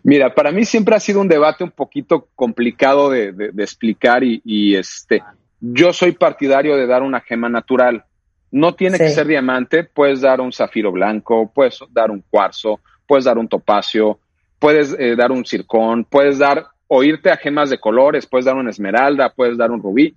Mira, 0.03 0.33
para 0.33 0.51
mí 0.51 0.65
siempre 0.65 0.95
ha 0.95 0.99
sido 0.99 1.21
un 1.21 1.27
debate 1.27 1.63
un 1.63 1.71
poquito 1.71 2.27
complicado 2.35 3.09
de, 3.09 3.51
explicar 3.57 4.23
y, 4.23 4.75
este, 4.75 5.23
yo 5.59 5.93
soy 5.93 6.13
partidario 6.13 6.75
de 6.75 6.87
dar 6.87 7.03
una 7.03 7.21
gema 7.21 7.49
natural. 7.49 8.03
No 8.51 8.75
tiene 8.75 8.97
que 8.97 9.09
ser 9.09 9.27
diamante, 9.27 9.83
puedes 9.83 10.21
dar 10.21 10.41
un 10.41 10.51
zafiro 10.51 10.91
blanco, 10.91 11.51
puedes 11.53 11.79
dar 11.91 12.11
un 12.11 12.23
cuarzo, 12.29 12.81
puedes 13.07 13.25
dar 13.25 13.37
un 13.37 13.47
topacio, 13.47 14.19
puedes 14.59 14.95
eh, 14.99 15.15
dar 15.15 15.31
un 15.31 15.45
circón, 15.45 16.03
puedes 16.03 16.37
dar 16.37 16.67
o 16.87 17.03
irte 17.03 17.31
a 17.31 17.37
gemas 17.37 17.69
de 17.69 17.79
colores, 17.79 18.27
puedes 18.27 18.45
dar 18.45 18.55
una 18.55 18.69
esmeralda, 18.69 19.33
puedes 19.33 19.57
dar 19.57 19.71
un 19.71 19.81
rubí. 19.81 20.15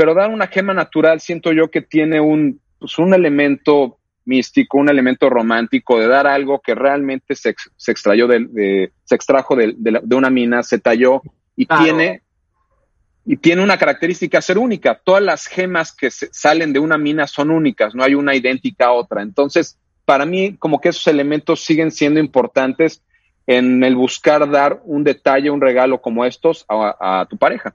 Pero 0.00 0.14
dar 0.14 0.30
una 0.30 0.46
gema 0.46 0.72
natural 0.72 1.20
siento 1.20 1.52
yo 1.52 1.70
que 1.70 1.82
tiene 1.82 2.22
un, 2.22 2.58
pues, 2.78 2.98
un 2.98 3.12
elemento 3.12 3.98
místico, 4.24 4.78
un 4.78 4.88
elemento 4.88 5.28
romántico 5.28 6.00
de 6.00 6.08
dar 6.08 6.26
algo 6.26 6.58
que 6.58 6.74
realmente 6.74 7.34
se, 7.34 7.54
se 7.76 7.92
extrayó 7.92 8.26
de, 8.26 8.92
se 9.04 9.14
extrajo 9.14 9.56
de, 9.56 9.74
de, 9.76 10.16
una 10.16 10.30
mina, 10.30 10.62
se 10.62 10.78
talló 10.78 11.20
y 11.54 11.66
tiene 11.66 12.22
y 13.26 13.36
tiene 13.36 13.62
una 13.62 13.76
característica 13.76 14.40
ser 14.40 14.56
única. 14.56 14.98
Todas 15.04 15.22
las 15.22 15.46
gemas 15.46 15.94
que 15.94 16.10
salen 16.10 16.72
de 16.72 16.78
una 16.78 16.96
mina 16.96 17.26
son 17.26 17.50
únicas, 17.50 17.94
no 17.94 18.02
hay 18.02 18.14
una 18.14 18.34
idéntica 18.34 18.86
a 18.86 18.92
otra. 18.92 19.20
Entonces, 19.20 19.78
para 20.06 20.24
mí, 20.24 20.56
como 20.56 20.80
que 20.80 20.88
esos 20.88 21.08
elementos 21.08 21.62
siguen 21.62 21.90
siendo 21.90 22.20
importantes 22.20 23.02
en 23.46 23.84
el 23.84 23.96
buscar 23.96 24.50
dar 24.50 24.80
un 24.82 25.04
detalle, 25.04 25.50
un 25.50 25.60
regalo 25.60 26.00
como 26.00 26.24
estos 26.24 26.64
a, 26.70 27.20
a 27.20 27.26
tu 27.26 27.36
pareja. 27.36 27.74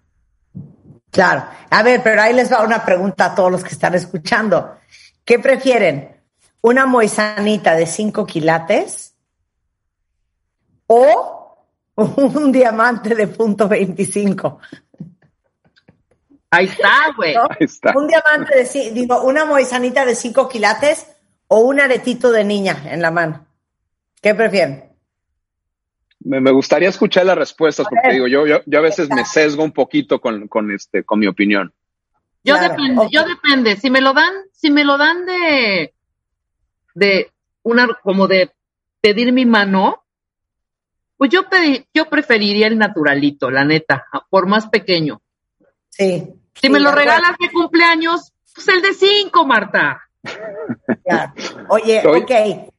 Claro. 1.15 1.45
A 1.69 1.81
ver, 1.81 2.03
pero 2.03 2.21
ahí 2.21 2.33
les 2.33 2.51
va 2.51 2.61
una 2.61 2.85
pregunta 2.85 3.25
a 3.25 3.35
todos 3.35 3.51
los 3.51 3.63
que 3.63 3.73
están 3.73 3.95
escuchando. 3.95 4.77
¿Qué 5.23 5.39
prefieren? 5.39 6.15
una 6.65 6.87
moisanita 6.87 7.75
de 7.75 7.85
5 7.85 8.25
quilates 8.25 9.13
o 10.87 11.59
un 11.95 12.51
diamante 12.51 13.13
de 13.13 13.27
punto 13.27 13.67
25. 13.67 14.59
Ahí 16.49 16.65
está, 16.65 17.13
güey. 17.15 17.35
Un 17.95 18.07
diamante 18.07 18.55
de, 18.55 18.91
digo, 18.91 19.21
una 19.21 19.45
moisanita 19.45 20.05
de 20.05 20.15
5 20.15 20.49
quilates 20.49 21.05
o 21.47 21.59
un 21.59 21.79
aretito 21.79 22.31
de 22.31 22.43
niña 22.43 22.81
en 22.85 23.03
la 23.03 23.11
mano. 23.11 23.45
¿Qué 24.19 24.33
prefieren? 24.33 24.94
Me, 26.25 26.51
gustaría 26.51 26.89
escuchar 26.89 27.27
las 27.27 27.37
respuestas, 27.37 27.85
porque 27.87 28.13
digo, 28.13 28.27
yo, 28.27 28.47
yo, 28.47 28.57
a 28.79 28.81
veces 28.81 29.09
me 29.09 29.23
sesgo 29.25 29.63
un 29.63 29.71
poquito 29.71 30.19
con, 30.19 30.47
con, 30.47 30.71
este, 30.71 31.03
con 31.03 31.19
mi 31.19 31.27
opinión. 31.27 31.71
Yo 32.43 32.55
Claro, 32.55 32.73
depende, 32.73 33.07
yo 33.11 33.23
depende. 33.23 33.75
Si 33.77 33.91
me 33.91 34.01
lo 34.01 34.13
dan, 34.13 34.33
si 34.51 34.71
me 34.71 34.83
lo 34.83 34.97
dan 34.97 35.27
de, 35.27 35.93
de 36.95 37.31
una, 37.61 37.87
como 38.01 38.27
de 38.27 38.51
pedir 39.01 39.31
mi 39.33 39.45
mano, 39.45 40.03
pues 41.17 41.29
yo 41.29 41.47
pedi- 41.47 41.85
yo 41.93 42.09
preferiría 42.09 42.65
el 42.67 42.77
naturalito, 42.79 43.51
la 43.51 43.63
neta, 43.63 44.05
por 44.31 44.47
más 44.47 44.67
pequeño. 44.67 45.21
Sí. 45.89 46.27
Si 46.55 46.61
Sí, 46.61 46.69
me 46.69 46.79
lo 46.79 46.91
regalas 46.91 47.37
de 47.39 47.51
cumpleaños, 47.51 48.33
pues 48.53 48.67
el 48.69 48.81
de 48.81 48.93
cinco, 48.93 49.45
Marta. 49.45 50.01
Claro. 51.03 51.33
Oye, 51.69 52.01
Oye. 52.07 52.63
ok. 52.65 52.73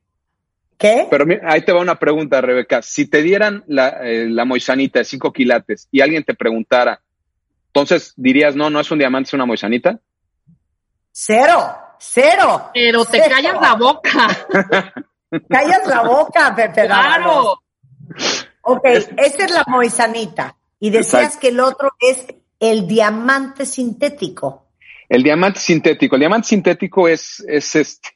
¿Qué? 0.79 1.07
Pero 1.11 1.25
mira, 1.27 1.41
ahí 1.51 1.63
te 1.63 1.73
va 1.73 1.81
una 1.81 1.99
pregunta, 1.99 2.41
Rebeca. 2.41 2.83
Si 2.83 3.07
te 3.09 3.23
dieran 3.23 3.65
la, 3.67 3.89
eh, 4.03 4.27
la 4.29 4.45
moisanita 4.45 4.99
de 4.99 5.05
cinco 5.05 5.33
quilates 5.33 5.89
y 5.91 6.01
alguien 6.01 6.23
te 6.25 6.35
preguntara, 6.35 7.01
entonces 7.69 8.13
dirías, 8.17 8.57
no, 8.57 8.71
no 8.71 8.81
es 8.81 8.91
un 8.91 8.99
diamante, 8.99 9.29
es 9.29 9.35
una 9.35 9.47
moisanita. 9.47 9.99
Cero, 11.13 11.77
cero. 11.99 12.71
Pero 12.75 13.05
te 13.05 13.19
Cero. 13.19 13.35
callas 13.35 13.61
la 13.61 13.75
boca. 13.75 14.27
Callas 15.49 15.87
la 15.87 16.03
boca, 16.03 16.55
Pepe. 16.55 16.87
Claro. 16.87 17.61
Ok, 18.63 18.85
esa 18.85 19.45
es 19.45 19.51
la 19.51 19.65
moisanita. 19.67 20.57
Y 20.79 20.91
decías 20.91 21.15
Exacto. 21.23 21.39
que 21.41 21.49
el 21.49 21.61
otro 21.61 21.91
es 21.99 22.27
el 22.61 22.87
diamante 22.87 23.67
sintético. 23.67 24.69
El 25.09 25.23
diamante 25.23 25.61
sintético. 25.61 26.17
El 26.17 26.21
diamante 26.21 26.49
sintético 26.49 27.09
es, 27.09 27.45
es, 27.49 27.75
este, 27.75 28.09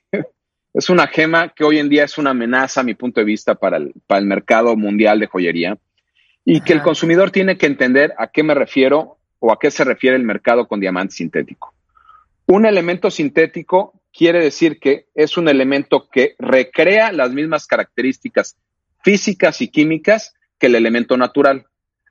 es 0.72 0.88
una 0.88 1.06
gema 1.06 1.48
que 1.48 1.64
hoy 1.64 1.78
en 1.78 1.88
día 1.88 2.04
es 2.04 2.16
una 2.18 2.30
amenaza, 2.30 2.80
a 2.80 2.84
mi 2.84 2.94
punto 2.94 3.20
de 3.20 3.24
vista, 3.24 3.54
para 3.54 3.76
el, 3.78 3.92
para 4.06 4.20
el 4.20 4.26
mercado 4.26 4.76
mundial 4.76 5.18
de 5.18 5.26
joyería. 5.26 5.78
Y 6.44 6.62
que 6.62 6.72
el 6.72 6.82
consumidor 6.82 7.30
tiene 7.30 7.58
que 7.58 7.66
entender 7.66 8.14
a 8.18 8.28
qué 8.28 8.42
me 8.42 8.54
refiero 8.54 9.18
o 9.40 9.52
a 9.52 9.58
qué 9.58 9.70
se 9.70 9.84
refiere 9.84 10.16
el 10.16 10.22
mercado 10.22 10.66
con 10.66 10.80
diamante 10.80 11.14
sintético. 11.14 11.74
Un 12.46 12.66
elemento 12.66 13.10
sintético 13.10 14.00
quiere 14.12 14.42
decir 14.42 14.78
que 14.80 15.06
es 15.14 15.36
un 15.36 15.48
elemento 15.48 16.08
que 16.10 16.34
recrea 16.38 17.12
las 17.12 17.30
mismas 17.30 17.66
características 17.66 18.56
físicas 19.02 19.60
y 19.60 19.68
químicas 19.68 20.34
que 20.58 20.66
el 20.66 20.74
elemento 20.74 21.16
natural. 21.16 21.66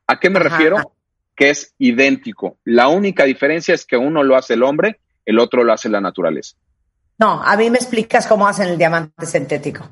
¿A 0.07 0.19
qué 0.19 0.29
me 0.29 0.39
Ajá. 0.39 0.49
refiero? 0.49 0.93
Que 1.35 1.49
es 1.49 1.73
idéntico. 1.77 2.57
La 2.63 2.87
única 2.87 3.25
diferencia 3.25 3.73
es 3.73 3.85
que 3.85 3.97
uno 3.97 4.23
lo 4.23 4.35
hace 4.35 4.53
el 4.53 4.63
hombre, 4.63 4.99
el 5.25 5.39
otro 5.39 5.63
lo 5.63 5.73
hace 5.73 5.89
la 5.89 6.01
naturaleza. 6.01 6.55
No, 7.19 7.43
a 7.43 7.57
mí 7.57 7.69
me 7.69 7.77
explicas 7.77 8.25
cómo 8.27 8.47
hacen 8.47 8.69
el 8.69 8.77
diamante 8.77 9.25
sintético. 9.25 9.89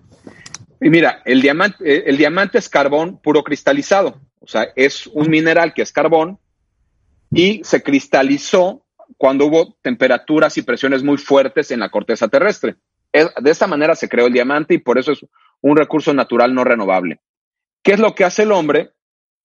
Y 0.80 0.90
mira, 0.90 1.22
el 1.26 1.42
diamante, 1.42 1.78
eh, 1.84 2.04
el 2.08 2.18
diamante 2.18 2.58
es 2.58 2.70
carbón 2.70 3.20
puro 3.22 3.44
cristalizado. 3.44 4.22
O 4.40 4.48
sea, 4.48 4.68
es 4.76 5.08
un 5.08 5.30
mineral 5.30 5.74
que 5.74 5.82
es 5.82 5.92
carbón 5.92 6.40
y 7.32 7.62
se 7.64 7.84
cristalizó 7.84 8.86
cuando 9.18 9.46
hubo 9.48 9.76
temperaturas 9.82 10.58
y 10.58 10.62
presiones 10.62 11.04
muy 11.04 11.18
fuertes 11.18 11.72
en 11.72 11.82
la 11.82 11.90
corteza 11.90 12.28
terrestre. 12.28 12.76
Es- 13.12 13.30
de 13.42 13.52
esta 13.52 13.68
manera 13.68 13.96
se 13.96 14.08
creó 14.08 14.28
el 14.28 14.34
diamante 14.34 14.76
y 14.76 14.78
por 14.78 14.98
eso 14.98 15.12
es 15.12 15.26
un 15.62 15.76
recurso 15.76 16.14
natural 16.14 16.54
no 16.54 16.64
renovable. 16.64 17.20
¿Qué 17.84 17.94
es 17.94 18.00
lo 18.00 18.16
que 18.16 18.24
hace 18.24 18.44
el 18.44 18.52
hombre? 18.52 18.92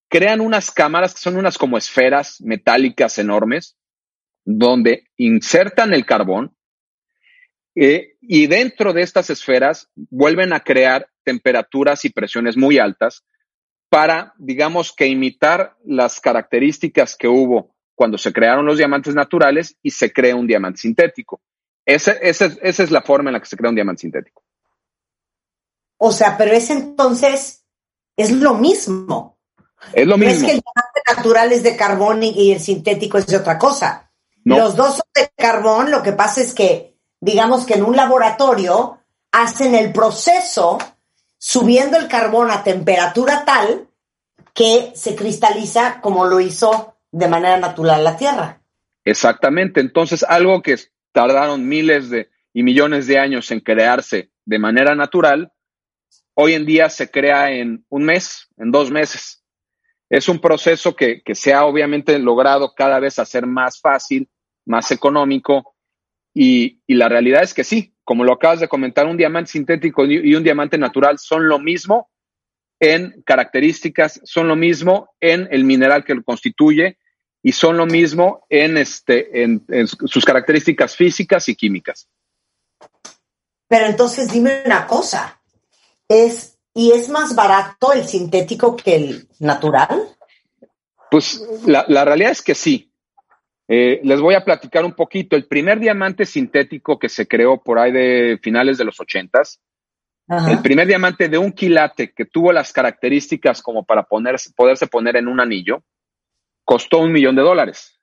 Crean 0.08 0.40
unas 0.40 0.70
cámaras 0.70 1.14
que 1.14 1.20
son 1.20 1.36
unas 1.36 1.58
como 1.58 1.78
esferas 1.78 2.40
metálicas 2.42 3.18
enormes, 3.18 3.76
donde 4.44 5.08
insertan 5.16 5.94
el 5.94 6.04
carbón 6.04 6.54
eh, 7.74 8.16
y 8.20 8.46
dentro 8.46 8.92
de 8.92 9.02
estas 9.02 9.30
esferas 9.30 9.88
vuelven 9.94 10.52
a 10.52 10.60
crear 10.60 11.08
temperaturas 11.24 12.04
y 12.04 12.10
presiones 12.10 12.56
muy 12.56 12.78
altas 12.78 13.24
para, 13.88 14.34
digamos, 14.38 14.92
que 14.92 15.06
imitar 15.06 15.76
las 15.84 16.20
características 16.20 17.16
que 17.16 17.28
hubo 17.28 17.74
cuando 17.94 18.18
se 18.18 18.32
crearon 18.32 18.64
los 18.66 18.78
diamantes 18.78 19.14
naturales 19.14 19.76
y 19.82 19.90
se 19.90 20.12
crea 20.12 20.34
un 20.34 20.46
diamante 20.46 20.80
sintético. 20.80 21.40
Esa 21.84 22.12
es 22.12 22.90
la 22.90 23.02
forma 23.02 23.30
en 23.30 23.34
la 23.34 23.40
que 23.40 23.46
se 23.46 23.56
crea 23.56 23.68
un 23.68 23.74
diamante 23.74 24.00
sintético. 24.00 24.42
O 25.98 26.10
sea, 26.10 26.36
pero 26.36 26.52
es 26.52 26.70
entonces, 26.70 27.64
es 28.16 28.32
lo 28.32 28.54
mismo. 28.54 29.38
Es 29.92 30.06
lo 30.06 30.16
No 30.16 30.24
es 30.26 30.32
mismo. 30.34 30.48
que 30.48 30.54
el 30.54 30.60
diamante 30.60 31.02
natural 31.16 31.52
es 31.52 31.62
de 31.62 31.76
carbón 31.76 32.22
y, 32.22 32.30
y 32.30 32.52
el 32.52 32.60
sintético 32.60 33.18
es 33.18 33.26
de 33.26 33.36
otra 33.36 33.58
cosa. 33.58 34.10
No. 34.44 34.58
Los 34.58 34.74
dos 34.74 34.96
son 34.96 35.06
de 35.14 35.30
carbón, 35.36 35.90
lo 35.90 36.02
que 36.02 36.12
pasa 36.12 36.40
es 36.40 36.54
que, 36.54 36.91
digamos 37.22 37.64
que 37.64 37.74
en 37.74 37.84
un 37.84 37.94
laboratorio 37.94 38.98
hacen 39.30 39.76
el 39.76 39.92
proceso 39.92 40.76
subiendo 41.38 41.96
el 41.96 42.08
carbón 42.08 42.50
a 42.50 42.64
temperatura 42.64 43.44
tal 43.44 43.88
que 44.52 44.90
se 44.94 45.14
cristaliza 45.14 46.00
como 46.00 46.26
lo 46.26 46.40
hizo 46.40 46.96
de 47.12 47.28
manera 47.28 47.56
natural 47.58 48.02
la 48.02 48.16
Tierra. 48.16 48.60
Exactamente. 49.04 49.80
Entonces, 49.80 50.24
algo 50.24 50.62
que 50.62 50.76
tardaron 51.12 51.66
miles 51.66 52.10
de 52.10 52.28
y 52.52 52.64
millones 52.64 53.06
de 53.06 53.18
años 53.18 53.50
en 53.50 53.60
crearse 53.60 54.30
de 54.44 54.58
manera 54.58 54.94
natural, 54.94 55.52
hoy 56.34 56.54
en 56.54 56.66
día 56.66 56.90
se 56.90 57.10
crea 57.10 57.52
en 57.52 57.86
un 57.88 58.02
mes, 58.04 58.48
en 58.58 58.72
dos 58.72 58.90
meses. 58.90 59.42
Es 60.10 60.28
un 60.28 60.40
proceso 60.40 60.94
que, 60.94 61.22
que 61.22 61.34
se 61.34 61.54
ha 61.54 61.64
obviamente 61.64 62.18
logrado 62.18 62.74
cada 62.74 62.98
vez 62.98 63.18
hacer 63.18 63.46
más 63.46 63.80
fácil, 63.80 64.28
más 64.66 64.90
económico, 64.90 65.71
y, 66.34 66.80
y 66.86 66.94
la 66.94 67.08
realidad 67.08 67.42
es 67.42 67.54
que 67.54 67.64
sí, 67.64 67.94
como 68.04 68.24
lo 68.24 68.32
acabas 68.32 68.60
de 68.60 68.68
comentar, 68.68 69.06
un 69.06 69.16
diamante 69.16 69.52
sintético 69.52 70.04
y 70.04 70.34
un 70.34 70.42
diamante 70.42 70.78
natural 70.78 71.18
son 71.18 71.48
lo 71.48 71.58
mismo 71.58 72.10
en 72.80 73.22
características, 73.24 74.20
son 74.24 74.48
lo 74.48 74.56
mismo 74.56 75.14
en 75.20 75.48
el 75.50 75.64
mineral 75.64 76.04
que 76.04 76.14
lo 76.14 76.24
constituye 76.24 76.98
y 77.42 77.52
son 77.52 77.76
lo 77.76 77.86
mismo 77.86 78.46
en, 78.48 78.76
este, 78.76 79.42
en, 79.42 79.64
en 79.68 79.86
sus 79.86 80.24
características 80.24 80.96
físicas 80.96 81.48
y 81.48 81.54
químicas. 81.54 82.08
Pero 83.68 83.86
entonces 83.86 84.32
dime 84.32 84.62
una 84.66 84.86
cosa, 84.86 85.40
¿es, 86.08 86.58
¿y 86.74 86.92
es 86.92 87.08
más 87.08 87.34
barato 87.34 87.92
el 87.92 88.04
sintético 88.06 88.76
que 88.76 88.96
el 88.96 89.28
natural? 89.38 90.16
Pues 91.10 91.42
la, 91.66 91.84
la 91.88 92.04
realidad 92.04 92.32
es 92.32 92.42
que 92.42 92.54
sí. 92.54 92.91
Eh, 93.68 94.00
les 94.02 94.20
voy 94.20 94.34
a 94.34 94.44
platicar 94.44 94.84
un 94.84 94.92
poquito. 94.92 95.36
El 95.36 95.46
primer 95.46 95.78
diamante 95.78 96.26
sintético 96.26 96.98
que 96.98 97.08
se 97.08 97.26
creó 97.26 97.62
por 97.62 97.78
ahí 97.78 97.92
de 97.92 98.38
finales 98.42 98.78
de 98.78 98.84
los 98.84 99.00
ochentas, 99.00 99.60
Ajá. 100.28 100.50
el 100.52 100.60
primer 100.62 100.86
diamante 100.86 101.28
de 101.28 101.38
un 101.38 101.52
quilate 101.52 102.12
que 102.12 102.24
tuvo 102.24 102.52
las 102.52 102.72
características 102.72 103.62
como 103.62 103.84
para 103.84 104.04
ponerse, 104.04 104.50
poderse 104.54 104.86
poner 104.86 105.16
en 105.16 105.28
un 105.28 105.40
anillo, 105.40 105.84
costó 106.64 106.98
un 106.98 107.12
millón 107.12 107.36
de 107.36 107.42
dólares. 107.42 108.00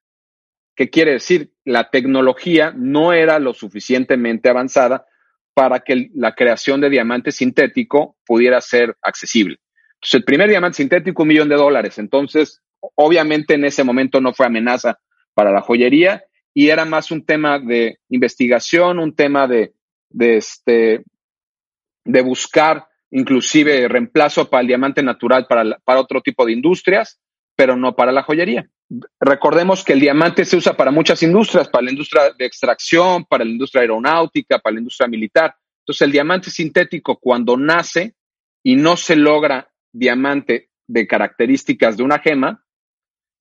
¿Qué 0.76 0.90
quiere 0.90 1.14
decir? 1.14 1.54
La 1.66 1.90
tecnología 1.90 2.72
no 2.76 3.12
era 3.12 3.38
lo 3.40 3.54
suficientemente 3.54 4.50
avanzada 4.50 5.06
para 5.54 5.82
que 5.82 6.10
la 6.14 6.36
creación 6.36 6.80
de 6.80 6.90
diamante 6.90 7.32
sintético 7.32 8.16
pudiera 8.26 8.62
ser 8.62 8.96
accesible. 9.02 9.58
Entonces, 9.96 10.14
el 10.14 10.24
primer 10.24 10.50
diamante 10.50 10.78
sintético, 10.78 11.24
un 11.24 11.28
millón 11.28 11.50
de 11.50 11.58
dólares. 11.58 11.98
Entonces, 12.00 12.62
obviamente 12.96 13.56
en 13.56 13.66
ese 13.66 13.84
momento 13.84 14.22
no 14.22 14.34
fue 14.34 14.46
amenaza 14.46 15.00
para 15.40 15.54
la 15.54 15.62
joyería 15.62 16.26
y 16.54 16.68
era 16.68 16.84
más 16.84 17.12
un 17.12 17.26
tema 17.26 17.60
de 17.60 18.00
investigación, 18.10 19.00
un 19.00 19.16
tema 19.16 19.48
de, 19.48 19.72
este, 20.20 21.06
de 22.04 22.22
buscar 22.22 22.86
inclusive 23.10 23.88
reemplazo 23.88 24.50
para 24.50 24.60
el 24.60 24.68
diamante 24.68 25.02
natural 25.02 25.48
para, 25.48 25.80
para 25.86 26.02
otro 26.02 26.20
tipo 26.20 26.46
de 26.46 26.52
industrias, 26.52 27.22
pero 27.56 27.78
no 27.78 27.96
para 27.96 28.12
la 28.12 28.24
joyería. 28.24 28.70
Recordemos 29.18 29.86
que 29.86 29.94
el 29.94 30.02
diamante 30.02 30.44
se 30.44 30.58
usa 30.58 30.76
para 30.76 30.92
muchas 30.92 31.24
industrias, 31.24 31.70
para 31.70 31.86
la 31.86 31.92
industria 31.92 32.24
de 32.38 32.46
extracción, 32.46 33.24
para 33.24 33.46
la 33.46 33.52
industria 33.52 33.84
aeronáutica, 33.84 34.60
para 34.60 34.74
la 34.74 34.80
industria 34.80 35.08
militar. 35.08 35.56
Entonces 35.84 36.02
el 36.02 36.12
diamante 36.12 36.52
sintético 36.52 37.18
cuando 37.18 37.56
nace 37.56 38.14
y 38.62 38.76
no 38.76 38.98
se 38.98 39.16
logra 39.16 39.72
diamante 39.94 40.70
de 40.86 41.08
características 41.08 41.96
de 41.96 42.04
una 42.04 42.20
gema, 42.20 42.66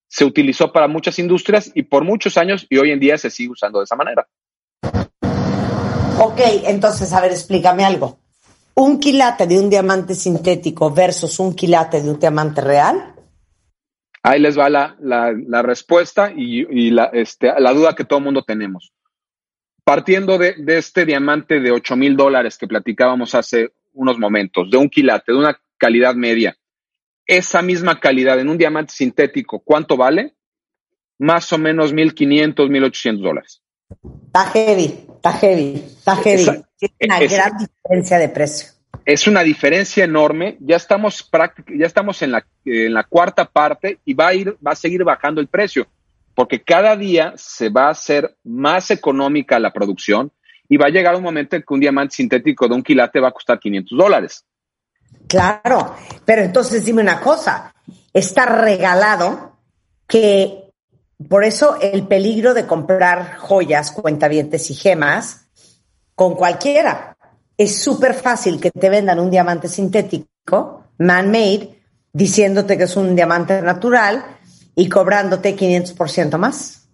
se 0.08 0.24
utilizó 0.24 0.72
para 0.72 0.88
muchas 0.88 1.18
industrias 1.18 1.70
y 1.74 1.82
por 1.82 2.02
muchos 2.02 2.36
años 2.38 2.66
y 2.68 2.78
hoy 2.78 2.90
en 2.90 2.98
día 2.98 3.18
se 3.18 3.30
sigue 3.30 3.50
usando 3.50 3.78
de 3.78 3.84
esa 3.84 3.94
manera. 3.94 4.26
Ok, 6.18 6.40
entonces, 6.64 7.12
a 7.12 7.20
ver, 7.20 7.30
explícame 7.30 7.84
algo. 7.84 8.18
¿Un 8.74 8.98
quilate 8.98 9.46
de 9.46 9.58
un 9.58 9.70
diamante 9.70 10.14
sintético 10.14 10.90
versus 10.90 11.38
un 11.38 11.54
quilate 11.54 12.02
de 12.02 12.10
un 12.10 12.18
diamante 12.18 12.60
real? 12.60 13.14
Ahí 14.22 14.40
les 14.40 14.58
va 14.58 14.68
la, 14.68 14.96
la, 15.00 15.32
la 15.32 15.62
respuesta 15.62 16.32
y, 16.34 16.66
y 16.70 16.90
la, 16.90 17.04
este, 17.12 17.52
la 17.58 17.72
duda 17.72 17.94
que 17.94 18.04
todo 18.04 18.18
el 18.18 18.24
mundo 18.24 18.42
tenemos. 18.42 18.92
Partiendo 19.84 20.38
de, 20.38 20.54
de 20.58 20.78
este 20.78 21.06
diamante 21.06 21.60
de 21.60 21.70
8 21.70 21.96
mil 21.96 22.16
dólares 22.16 22.58
que 22.58 22.66
platicábamos 22.66 23.34
hace 23.34 23.72
unos 23.92 24.18
momentos, 24.18 24.70
de 24.70 24.76
un 24.76 24.88
quilate, 24.88 25.32
de 25.32 25.38
una 25.38 25.60
calidad 25.76 26.14
media, 26.14 26.56
esa 27.28 27.62
misma 27.62 28.00
calidad 28.00 28.40
en 28.40 28.48
un 28.48 28.58
diamante 28.58 28.92
sintético, 28.92 29.60
¿cuánto 29.60 29.96
vale? 29.96 30.34
Más 31.18 31.52
o 31.52 31.58
menos 31.58 31.92
1.500, 31.94 32.54
1.800 32.68 33.20
dólares. 33.22 33.62
Está 34.26 34.46
heavy, 34.46 35.06
está 35.14 35.32
heavy, 35.34 35.74
está 35.86 36.16
heavy. 36.16 36.42
Esa- 36.42 36.68
Tiene 36.78 36.94
una 37.06 37.20
gran 37.20 37.58
diferencia 37.58 38.18
de 38.18 38.28
precio. 38.28 38.68
Es 39.04 39.26
una 39.26 39.42
diferencia 39.42 40.04
enorme. 40.04 40.56
Ya 40.60 40.76
estamos 40.76 41.28
ya 41.76 41.86
estamos 41.86 42.20
en 42.22 42.32
la, 42.32 42.46
en 42.64 42.92
la 42.92 43.04
cuarta 43.04 43.44
parte 43.46 43.98
y 44.04 44.14
va 44.14 44.28
a 44.28 44.34
ir, 44.34 44.56
va 44.66 44.72
a 44.72 44.76
seguir 44.76 45.04
bajando 45.04 45.40
el 45.40 45.46
precio. 45.48 45.86
porque 46.34 46.62
cada 46.62 46.94
día 46.96 47.32
se 47.36 47.68
va 47.68 47.86
a 47.88 47.90
hacer 47.90 48.36
más 48.44 48.92
económica 48.92 49.58
la 49.58 49.72
producción 49.72 50.30
y 50.68 50.76
va 50.76 50.86
a 50.86 50.90
llegar 50.90 51.16
un 51.16 51.22
momento 51.24 51.56
en 51.56 51.62
que 51.62 51.74
un 51.74 51.80
diamante 51.80 52.14
sintético 52.14 52.68
de 52.68 52.74
un 52.76 52.82
quilate 52.84 53.18
va 53.18 53.28
a 53.28 53.32
costar 53.32 53.58
500 53.58 53.98
dólares. 53.98 54.44
Claro, 55.28 55.94
pero 56.24 56.42
entonces 56.42 56.84
dime 56.84 57.02
una 57.02 57.20
cosa, 57.20 57.74
está 58.12 58.46
regalado 58.46 59.58
que 60.06 60.72
por 61.28 61.44
eso 61.44 61.78
el 61.80 62.06
peligro 62.06 62.54
de 62.54 62.66
comprar 62.66 63.36
joyas, 63.36 63.90
cuentavientes 63.92 64.70
y 64.70 64.74
gemas 64.74 65.48
con 66.14 66.34
cualquiera. 66.34 67.16
Es 67.56 67.82
súper 67.82 68.14
fácil 68.14 68.60
que 68.60 68.70
te 68.70 68.88
vendan 68.88 69.18
un 69.18 69.30
diamante 69.30 69.68
sintético, 69.68 70.84
man-made, 70.98 71.78
diciéndote 72.12 72.78
que 72.78 72.84
es 72.84 72.96
un 72.96 73.14
diamante 73.14 73.60
natural 73.60 74.24
y 74.74 74.88
cobrándote 74.88 75.56
500% 75.56 76.38
más. 76.38 76.88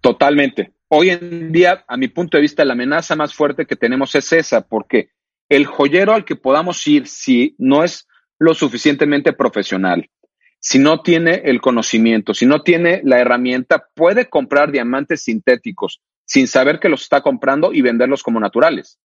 Totalmente. 0.00 0.72
Hoy 0.88 1.10
en 1.10 1.52
día, 1.52 1.84
a 1.86 1.96
mi 1.96 2.08
punto 2.08 2.36
de 2.36 2.42
vista, 2.42 2.64
la 2.64 2.72
amenaza 2.72 3.14
más 3.14 3.34
fuerte 3.34 3.66
que 3.66 3.76
tenemos 3.76 4.14
es 4.14 4.32
esa, 4.32 4.62
porque 4.62 5.10
el 5.48 5.66
joyero 5.66 6.12
al 6.12 6.24
que 6.24 6.36
podamos 6.36 6.86
ir, 6.86 7.06
si 7.06 7.54
no 7.58 7.84
es 7.84 8.08
lo 8.38 8.54
suficientemente 8.54 9.32
profesional, 9.32 10.10
si 10.58 10.78
no 10.78 11.02
tiene 11.02 11.42
el 11.44 11.60
conocimiento, 11.60 12.34
si 12.34 12.46
no 12.46 12.62
tiene 12.62 13.00
la 13.04 13.20
herramienta, 13.20 13.88
puede 13.94 14.28
comprar 14.28 14.72
diamantes 14.72 15.22
sintéticos 15.22 16.00
sin 16.24 16.48
saber 16.48 16.80
que 16.80 16.88
los 16.88 17.02
está 17.02 17.20
comprando 17.20 17.72
y 17.72 17.82
venderlos 17.82 18.22
como 18.22 18.40
naturales. 18.40 18.98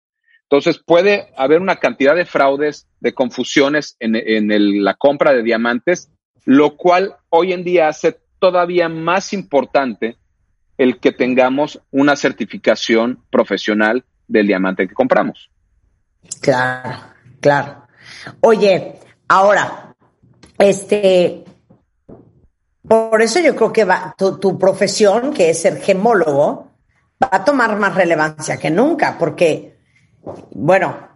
Entonces 0.44 0.82
puede 0.84 1.28
haber 1.38 1.62
una 1.62 1.76
cantidad 1.76 2.16
de 2.16 2.26
fraudes, 2.26 2.88
de 3.00 3.14
confusiones 3.14 3.98
en, 4.00 4.84
la 4.84 4.96
compra 4.96 5.34
de 5.34 5.44
diamantes, 5.44 6.12
lo 6.46 6.76
cual 6.76 7.18
hoy 7.30 7.54
en 7.54 7.64
día 7.64 7.88
hace 7.88 8.18
todavía 8.40 8.90
más 8.90 9.34
importante 9.34 10.18
el 10.78 11.00
que 11.00 11.12
tengamos 11.12 11.82
una 11.92 12.16
certificación 12.16 13.24
profesional 13.30 14.06
del 14.28 14.48
diamante 14.48 14.88
que 14.88 14.96
compramos. 14.96 15.52
Claro, 16.42 17.00
claro. 17.40 17.88
Oye, 18.42 19.00
ahora, 19.28 19.96
este, 20.58 21.44
por 22.88 23.22
eso 23.22 23.40
yo 23.40 23.56
creo 23.56 23.72
que 23.72 23.86
va, 23.86 24.16
tu, 24.18 24.38
tu 24.40 24.58
profesión, 24.58 25.34
que 25.34 25.50
es 25.52 25.62
ser 25.62 25.82
gemólogo, 25.82 26.72
va 27.22 27.30
a 27.32 27.44
tomar 27.44 27.78
más 27.78 27.96
relevancia 27.96 28.58
que 28.58 28.70
nunca, 28.70 29.18
porque, 29.18 29.78
bueno, 30.52 31.10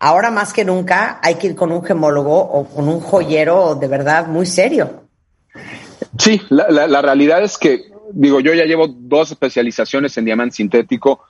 ahora 0.00 0.30
más 0.30 0.52
que 0.52 0.64
nunca 0.64 1.20
hay 1.22 1.36
que 1.36 1.48
ir 1.48 1.54
con 1.54 1.72
un 1.72 1.84
gemólogo 1.84 2.36
o 2.36 2.64
con 2.66 2.88
un 2.88 3.00
joyero 3.00 3.74
de 3.74 3.88
verdad 3.88 4.26
muy 4.26 4.46
serio. 4.46 5.04
Sí, 6.18 6.40
la, 6.50 7.02
realidad 7.02 7.42
es 7.42 7.58
que, 7.58 7.84
digo, 8.12 8.40
yo 8.40 8.54
ya 8.54 8.64
llevo 8.64 8.88
dos 8.88 9.30
especializaciones 9.30 10.16
en 10.16 10.24
diamante 10.24 10.56
sintético 10.56 11.20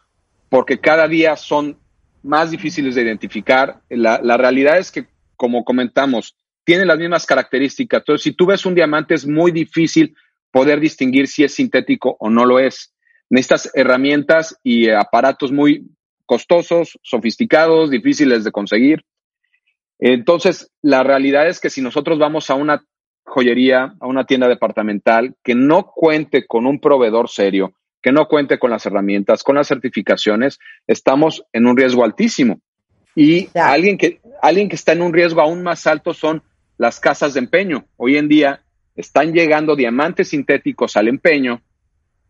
porque 0.48 0.80
cada 0.80 1.08
día 1.08 1.36
son 1.36 1.76
más 2.24 2.50
difíciles 2.50 2.96
de 2.96 3.02
identificar. 3.02 3.80
La, 3.88 4.20
la 4.22 4.36
realidad 4.36 4.78
es 4.78 4.90
que, 4.90 5.06
como 5.36 5.64
comentamos, 5.64 6.36
tienen 6.64 6.88
las 6.88 6.98
mismas 6.98 7.26
características. 7.26 8.00
Entonces, 8.00 8.22
si 8.22 8.32
tú 8.32 8.46
ves 8.46 8.66
un 8.66 8.74
diamante, 8.74 9.14
es 9.14 9.26
muy 9.26 9.52
difícil 9.52 10.16
poder 10.50 10.80
distinguir 10.80 11.28
si 11.28 11.44
es 11.44 11.54
sintético 11.54 12.16
o 12.18 12.30
no 12.30 12.44
lo 12.44 12.58
es 12.58 12.94
necesitas 13.30 13.70
herramientas 13.74 14.58
y 14.62 14.90
aparatos 14.90 15.52
muy 15.52 15.90
costosos, 16.26 16.98
sofisticados, 17.02 17.90
difíciles 17.90 18.44
de 18.44 18.52
conseguir. 18.52 19.04
Entonces, 19.98 20.70
la 20.82 21.02
realidad 21.02 21.48
es 21.48 21.60
que 21.60 21.70
si 21.70 21.80
nosotros 21.80 22.18
vamos 22.18 22.50
a 22.50 22.54
una 22.54 22.84
joyería, 23.24 23.94
a 24.00 24.06
una 24.06 24.24
tienda 24.24 24.48
departamental 24.48 25.34
que 25.42 25.54
no 25.54 25.86
cuente 25.86 26.46
con 26.46 26.66
un 26.66 26.80
proveedor 26.80 27.28
serio, 27.28 27.72
que 28.04 28.12
no 28.12 28.28
cuente 28.28 28.58
con 28.58 28.70
las 28.70 28.84
herramientas, 28.84 29.42
con 29.42 29.56
las 29.56 29.66
certificaciones, 29.66 30.58
estamos 30.86 31.42
en 31.54 31.66
un 31.66 31.74
riesgo 31.74 32.04
altísimo. 32.04 32.60
Y 33.16 33.48
alguien 33.54 33.96
que, 33.96 34.20
alguien 34.42 34.68
que 34.68 34.76
está 34.76 34.92
en 34.92 35.00
un 35.00 35.14
riesgo 35.14 35.40
aún 35.40 35.62
más 35.62 35.86
alto 35.86 36.12
son 36.12 36.42
las 36.76 37.00
casas 37.00 37.32
de 37.32 37.40
empeño. 37.40 37.86
Hoy 37.96 38.18
en 38.18 38.28
día 38.28 38.60
están 38.94 39.32
llegando 39.32 39.74
diamantes 39.74 40.28
sintéticos 40.28 40.98
al 40.98 41.08
empeño 41.08 41.62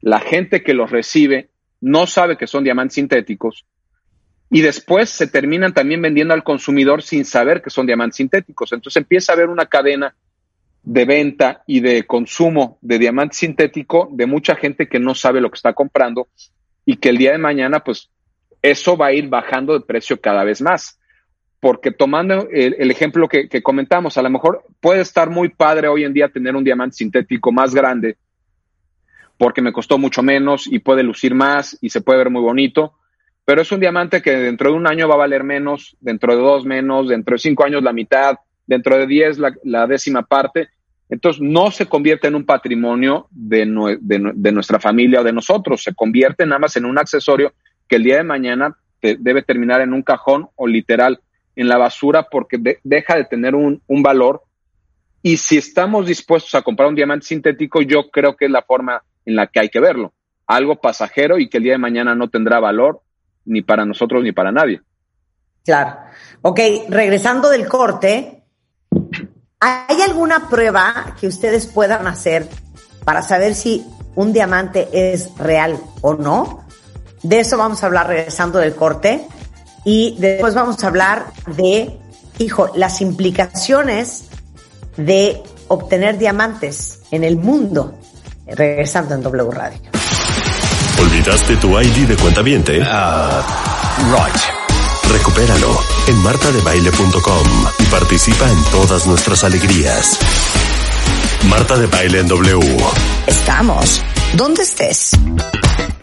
la 0.00 0.20
gente 0.20 0.62
que 0.62 0.74
los 0.74 0.92
recibe 0.92 1.50
no 1.80 2.06
sabe 2.06 2.36
que 2.36 2.46
son 2.46 2.62
diamantes 2.62 2.94
sintéticos 2.94 3.66
y 4.50 4.60
después 4.60 5.10
se 5.10 5.26
terminan 5.26 5.74
también 5.74 6.00
vendiendo 6.00 6.34
al 6.34 6.44
consumidor 6.44 7.02
sin 7.02 7.24
saber 7.24 7.62
que 7.62 7.70
son 7.70 7.86
diamantes 7.86 8.18
sintéticos. 8.18 8.72
Entonces 8.72 9.02
empieza 9.02 9.32
a 9.32 9.34
haber 9.34 9.48
una 9.48 9.66
cadena 9.66 10.14
de 10.84 11.04
venta 11.04 11.62
y 11.66 11.80
de 11.80 12.04
consumo 12.04 12.78
de 12.82 12.98
diamante 12.98 13.36
sintético 13.36 14.08
de 14.12 14.26
mucha 14.26 14.54
gente 14.54 14.88
que 14.88 15.00
no 15.00 15.14
sabe 15.14 15.40
lo 15.40 15.50
que 15.50 15.56
está 15.56 15.72
comprando 15.72 16.28
y 16.84 16.96
que 16.96 17.08
el 17.08 17.18
día 17.18 17.32
de 17.32 17.38
mañana, 17.38 17.80
pues 17.80 18.10
eso 18.62 18.96
va 18.96 19.06
a 19.06 19.12
ir 19.12 19.28
bajando 19.28 19.72
de 19.72 19.84
precio 19.84 20.20
cada 20.20 20.44
vez 20.44 20.60
más. 20.60 21.00
Porque 21.60 21.90
tomando 21.90 22.46
el, 22.50 22.90
ejemplo 22.90 23.26
que, 23.26 23.48
que, 23.48 23.62
comentamos, 23.62 24.18
a 24.18 24.22
lo 24.22 24.28
mejor 24.28 24.64
puede 24.80 25.00
estar 25.00 25.30
muy 25.30 25.48
padre 25.48 25.88
hoy 25.88 26.04
en 26.04 26.12
día 26.12 26.28
tener 26.28 26.54
un 26.54 26.62
diamante 26.64 26.96
sintético 26.96 27.50
más 27.50 27.74
grande 27.74 28.18
porque 29.38 29.62
me 29.62 29.72
costó 29.72 29.98
mucho 29.98 30.22
menos 30.22 30.66
y 30.66 30.78
puede 30.78 31.02
lucir 31.02 31.34
más 31.34 31.76
y 31.80 31.90
se 31.90 32.00
puede 32.00 32.18
ver 32.18 32.30
muy 32.30 32.42
bonito, 32.42 32.94
pero 33.44 33.62
es 33.62 33.72
un 33.72 33.80
diamante 33.80 34.22
que 34.22 34.30
dentro 34.30 34.70
de 34.70 34.76
un 34.76 34.86
año 34.86 35.08
va 35.08 35.14
a 35.14 35.18
valer 35.18 35.44
menos, 35.44 35.96
dentro 36.00 36.34
de 36.34 36.42
dos 36.42 36.64
menos, 36.64 37.08
dentro 37.08 37.34
de 37.34 37.38
cinco 37.38 37.64
años 37.64 37.82
la 37.82 37.92
mitad, 37.92 38.36
dentro 38.66 38.96
de 38.96 39.06
diez 39.06 39.38
la, 39.38 39.86
décima 39.86 40.22
parte. 40.22 40.68
Entonces 41.08 41.42
no 41.42 41.70
se 41.70 41.86
convierte 41.86 42.28
en 42.28 42.34
un 42.34 42.44
patrimonio 42.44 43.28
de, 43.30 43.66
nuestra 43.66 44.80
familia 44.80 45.20
o 45.20 45.24
de 45.24 45.32
nosotros, 45.32 45.82
se 45.82 45.94
convierte 45.94 46.46
nada 46.46 46.58
más 46.58 46.76
en 46.76 46.86
un 46.86 46.98
accesorio 46.98 47.52
que 47.88 47.96
el 47.96 48.04
día 48.04 48.16
de 48.16 48.24
mañana 48.24 48.76
debe 49.00 49.42
terminar 49.42 49.82
en 49.82 49.92
un 49.92 50.02
cajón 50.02 50.48
o 50.56 50.66
literal 50.66 51.20
en 51.56 51.68
la 51.68 51.76
basura 51.76 52.26
porque 52.30 52.58
deja 52.82 53.16
de 53.16 53.24
tener 53.24 53.54
un, 53.54 53.82
un 53.86 54.02
valor. 54.02 54.42
Y 55.22 55.36
si 55.36 55.58
estamos 55.58 56.06
dispuestos 56.06 56.54
a 56.54 56.62
comprar 56.62 56.88
un 56.88 56.94
diamante 56.94 57.26
sintético, 57.26 57.82
yo 57.82 58.10
creo 58.10 58.34
que 58.34 58.46
es 58.46 58.50
la 58.50 58.62
forma 58.62 59.02
en 59.24 59.36
la 59.36 59.46
que 59.46 59.60
hay 59.60 59.68
que 59.68 59.80
verlo. 59.80 60.12
Algo 60.46 60.80
pasajero 60.80 61.38
y 61.38 61.48
que 61.48 61.58
el 61.58 61.64
día 61.64 61.72
de 61.72 61.78
mañana 61.78 62.14
no 62.14 62.28
tendrá 62.28 62.60
valor 62.60 63.00
ni 63.44 63.62
para 63.62 63.84
nosotros 63.84 64.22
ni 64.22 64.32
para 64.32 64.52
nadie. 64.52 64.80
Claro. 65.64 65.96
Ok, 66.42 66.60
regresando 66.88 67.48
del 67.48 67.66
corte, 67.66 68.33
¿hay 69.64 70.02
alguna 70.02 70.48
prueba 70.48 71.16
que 71.18 71.26
ustedes 71.26 71.66
puedan 71.66 72.06
hacer 72.06 72.48
para 73.04 73.22
saber 73.22 73.54
si 73.54 73.86
un 74.14 74.32
diamante 74.32 74.88
es 74.92 75.30
real 75.38 75.78
o 76.02 76.14
no? 76.14 76.64
De 77.22 77.40
eso 77.40 77.56
vamos 77.56 77.82
a 77.82 77.86
hablar 77.86 78.08
regresando 78.08 78.58
del 78.58 78.74
corte 78.74 79.26
y 79.84 80.16
después 80.18 80.54
vamos 80.54 80.84
a 80.84 80.88
hablar 80.88 81.26
de, 81.56 81.98
hijo, 82.38 82.70
las 82.74 83.00
implicaciones 83.00 84.24
de 84.98 85.42
obtener 85.68 86.18
diamantes 86.18 87.00
en 87.10 87.24
el 87.24 87.36
mundo 87.36 87.98
regresando 88.46 89.14
en 89.14 89.22
W 89.22 89.50
Radio. 89.50 89.80
¿Olvidaste 91.00 91.56
tu 91.56 91.80
ID 91.80 92.06
de 92.06 92.16
cuenta 92.16 92.42
viente? 92.42 92.82
Ah, 92.84 93.42
right. 94.12 95.12
Recupéralo 95.12 95.93
en 96.06 96.16
martadebaile.com 96.22 97.46
y 97.78 97.84
participa 97.84 98.50
en 98.50 98.62
todas 98.64 99.06
nuestras 99.06 99.42
alegrías. 99.44 100.18
Marta 101.48 101.78
de 101.78 101.86
Baile 101.86 102.20
en 102.20 102.28
W. 102.28 102.76
Estamos. 103.26 104.02
¿Dónde 104.36 104.62
estés? 104.62 105.12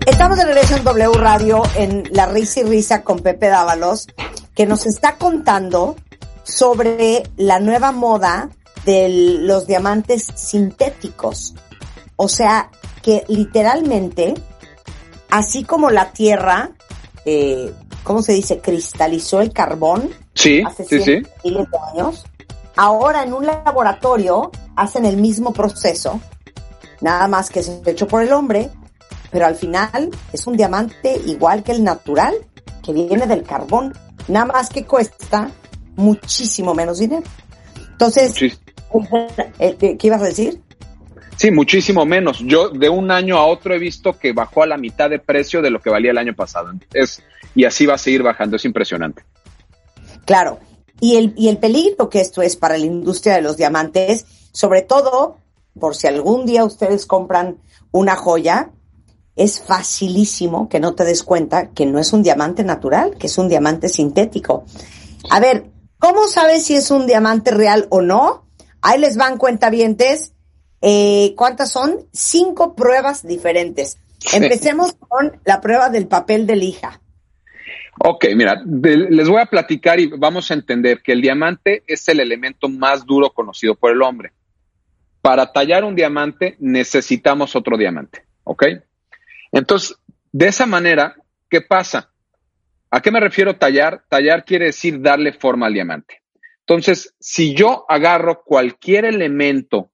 Estamos 0.05 0.37
de 0.37 0.45
regreso 0.45 0.77
W 0.79 1.13
Radio 1.13 1.61
en 1.75 2.03
La 2.11 2.25
Risa 2.25 2.61
y 2.61 2.63
Risa 2.63 3.03
con 3.03 3.19
Pepe 3.19 3.47
Dávalos, 3.47 4.07
que 4.55 4.65
nos 4.65 4.85
está 4.87 5.17
contando 5.17 5.95
sobre 6.43 7.23
la 7.37 7.59
nueva 7.59 7.91
moda 7.91 8.49
de 8.85 9.37
los 9.41 9.67
diamantes 9.67 10.27
sintéticos. 10.35 11.53
O 12.15 12.27
sea, 12.27 12.71
que 13.03 13.23
literalmente, 13.27 14.33
así 15.29 15.63
como 15.63 15.91
la 15.91 16.11
Tierra, 16.11 16.71
eh, 17.25 17.71
¿cómo 18.03 18.21
se 18.21 18.33
dice? 18.33 18.59
Cristalizó 18.59 19.41
el 19.41 19.51
carbón 19.53 20.09
sí, 20.33 20.63
hace 20.65 20.85
sí, 20.85 21.01
sí. 21.01 21.21
miles 21.43 21.67
de 21.69 21.77
años. 21.93 22.25
Ahora 22.75 23.23
en 23.23 23.33
un 23.33 23.45
laboratorio 23.45 24.51
hacen 24.75 25.05
el 25.05 25.17
mismo 25.17 25.53
proceso, 25.53 26.19
nada 27.01 27.27
más 27.27 27.49
que 27.49 27.59
es 27.59 27.71
hecho 27.85 28.07
por 28.07 28.23
el 28.23 28.31
hombre, 28.31 28.69
pero 29.29 29.45
al 29.45 29.55
final 29.55 30.09
es 30.31 30.47
un 30.47 30.57
diamante 30.57 31.19
igual 31.25 31.63
que 31.63 31.71
el 31.73 31.83
natural, 31.83 32.33
que 32.83 32.93
viene 32.93 33.27
del 33.27 33.43
carbón, 33.43 33.93
nada 34.27 34.45
más 34.45 34.69
que 34.69 34.85
cuesta 34.85 35.51
muchísimo 35.95 36.73
menos 36.73 36.99
dinero. 36.99 37.23
Entonces, 37.91 38.33
eh, 39.59 39.75
¿qué 39.77 40.07
ibas 40.07 40.21
a 40.21 40.25
decir? 40.25 40.61
Sí, 41.41 41.49
muchísimo 41.49 42.05
menos. 42.05 42.37
Yo 42.45 42.69
de 42.69 42.87
un 42.87 43.09
año 43.09 43.35
a 43.35 43.47
otro 43.47 43.73
he 43.73 43.79
visto 43.79 44.19
que 44.19 44.31
bajó 44.31 44.61
a 44.61 44.67
la 44.67 44.77
mitad 44.77 45.09
de 45.09 45.17
precio 45.17 45.63
de 45.63 45.71
lo 45.71 45.81
que 45.81 45.89
valía 45.89 46.11
el 46.11 46.19
año 46.19 46.35
pasado. 46.35 46.71
Es, 46.93 47.23
y 47.55 47.65
así 47.65 47.87
va 47.87 47.95
a 47.95 47.97
seguir 47.97 48.21
bajando. 48.21 48.57
Es 48.57 48.65
impresionante. 48.65 49.23
Claro. 50.25 50.59
Y 50.99 51.15
el, 51.15 51.33
y 51.35 51.47
el 51.47 51.57
peligro 51.57 52.11
que 52.11 52.21
esto 52.21 52.43
es 52.43 52.55
para 52.55 52.77
la 52.77 52.85
industria 52.85 53.33
de 53.33 53.41
los 53.41 53.57
diamantes, 53.57 54.27
sobre 54.51 54.83
todo 54.83 55.37
por 55.79 55.95
si 55.95 56.05
algún 56.05 56.45
día 56.45 56.63
ustedes 56.63 57.07
compran 57.07 57.57
una 57.89 58.15
joya, 58.15 58.69
es 59.35 59.61
facilísimo 59.61 60.69
que 60.69 60.79
no 60.79 60.93
te 60.93 61.05
des 61.05 61.23
cuenta 61.23 61.71
que 61.71 61.87
no 61.87 61.97
es 61.97 62.13
un 62.13 62.21
diamante 62.21 62.63
natural, 62.63 63.17
que 63.17 63.25
es 63.25 63.39
un 63.39 63.49
diamante 63.49 63.89
sintético. 63.89 64.65
A 65.31 65.39
ver, 65.39 65.71
¿cómo 65.97 66.27
sabes 66.27 66.65
si 66.65 66.75
es 66.75 66.91
un 66.91 67.07
diamante 67.07 67.49
real 67.49 67.87
o 67.89 68.03
no? 68.03 68.45
Ahí 68.83 68.99
les 68.99 69.17
van 69.17 69.39
cuentavientes. 69.39 70.33
Eh, 70.81 71.33
¿Cuántas 71.35 71.71
son? 71.71 72.07
Cinco 72.11 72.75
pruebas 72.75 73.25
diferentes. 73.25 73.99
Empecemos 74.33 74.93
con 74.93 75.39
la 75.45 75.61
prueba 75.61 75.89
del 75.89 76.07
papel 76.07 76.47
de 76.47 76.55
lija. 76.55 77.01
Ok, 77.99 78.25
mira, 78.35 78.63
les 78.65 79.29
voy 79.29 79.41
a 79.41 79.45
platicar 79.45 79.99
y 79.99 80.07
vamos 80.07 80.49
a 80.49 80.55
entender 80.55 81.01
que 81.03 81.11
el 81.11 81.21
diamante 81.21 81.83
es 81.85 82.07
el 82.07 82.19
elemento 82.19 82.67
más 82.67 83.05
duro 83.05 83.31
conocido 83.31 83.75
por 83.75 83.91
el 83.91 84.01
hombre. 84.01 84.31
Para 85.21 85.51
tallar 85.51 85.83
un 85.83 85.95
diamante 85.95 86.55
necesitamos 86.59 87.55
otro 87.55 87.77
diamante, 87.77 88.25
¿ok? 88.43 88.63
Entonces, 89.51 89.97
de 90.31 90.47
esa 90.47 90.65
manera, 90.65 91.15
¿qué 91.47 91.61
pasa? 91.61 92.09
¿A 92.89 93.01
qué 93.01 93.11
me 93.11 93.19
refiero 93.19 93.57
tallar? 93.57 94.03
Tallar 94.09 94.45
quiere 94.45 94.65
decir 94.65 94.99
darle 94.99 95.33
forma 95.33 95.67
al 95.67 95.73
diamante. 95.73 96.21
Entonces, 96.61 97.13
si 97.19 97.53
yo 97.53 97.85
agarro 97.87 98.43
cualquier 98.43 99.05
elemento 99.05 99.90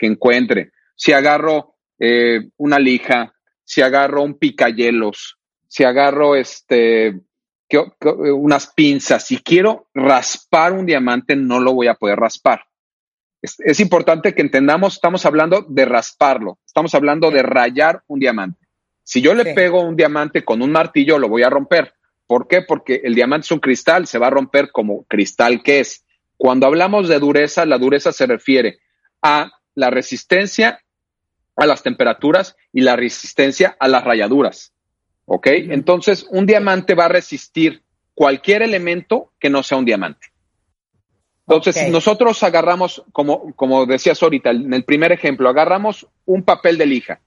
que 0.00 0.06
encuentre, 0.06 0.72
si 0.96 1.12
agarro 1.12 1.76
eh, 1.98 2.48
una 2.56 2.78
lija, 2.78 3.34
si 3.62 3.82
agarro 3.82 4.22
un 4.22 4.38
picayelos, 4.38 5.36
si 5.68 5.84
agarro 5.84 6.34
este, 6.34 7.20
unas 8.08 8.72
pinzas, 8.74 9.26
si 9.26 9.36
quiero 9.38 9.88
raspar 9.94 10.72
un 10.72 10.86
diamante, 10.86 11.36
no 11.36 11.60
lo 11.60 11.74
voy 11.74 11.86
a 11.88 11.94
poder 11.94 12.18
raspar. 12.18 12.64
Es, 13.42 13.80
importante 13.80 14.34
que 14.34 14.42
entendamos, 14.42 14.94
estamos 14.94 15.24
hablando 15.24 15.64
de 15.68 15.84
rasparlo, 15.84 16.58
estamos 16.66 16.94
hablando 16.94 17.30
de 17.30 17.42
rayar 17.42 18.02
un 18.06 18.18
diamante. 18.18 18.66
Si 19.02 19.20
yo 19.20 19.34
le 19.34 19.54
pego 19.54 19.82
un 19.82 19.96
diamante 19.96 20.44
con 20.44 20.62
un 20.62 20.72
martillo, 20.72 21.18
lo 21.18 21.28
voy 21.28 21.42
a 21.42 21.50
romper. 21.50 21.94
¿Por 22.26 22.48
qué? 22.48 22.62
Porque 22.62 23.00
el 23.04 23.14
diamante 23.14 23.46
es 23.46 23.50
un 23.50 23.60
cristal, 23.60 24.06
se 24.06 24.18
va 24.18 24.28
a 24.28 24.30
romper 24.30 24.70
como 24.70 25.04
cristal 25.04 25.62
que 25.62 25.80
es. 25.80 26.04
Cuando 26.36 26.66
hablamos 26.66 27.08
de 27.08 27.18
dureza, 27.18 27.64
la 27.66 27.78
dureza 27.78 28.12
se 28.12 28.26
refiere 28.26 28.78
a 29.22 29.50
la 29.80 29.90
resistencia 29.90 30.82
a 31.56 31.66
las 31.66 31.82
temperaturas 31.82 32.56
y 32.72 32.82
la 32.82 32.96
resistencia 32.96 33.76
a 33.80 33.88
las 33.88 34.04
rayaduras. 34.04 34.72
¿Ok? 35.24 35.46
Entonces, 35.48 36.26
un 36.30 36.46
diamante 36.46 36.94
va 36.94 37.06
a 37.06 37.08
resistir 37.08 37.82
cualquier 38.14 38.62
elemento 38.62 39.32
que 39.40 39.50
no 39.50 39.62
sea 39.62 39.78
un 39.78 39.84
diamante. 39.84 40.28
Entonces, 41.46 41.76
si 41.76 41.90
nosotros 41.90 42.42
agarramos, 42.42 43.02
como, 43.12 43.54
como 43.54 43.86
decías 43.86 44.22
ahorita, 44.22 44.50
en 44.50 44.72
el 44.72 44.84
primer 44.84 45.10
ejemplo, 45.10 45.48
agarramos 45.48 46.06
un 46.24 46.44
papel 46.44 46.78
de 46.78 46.86
lija 46.86 47.20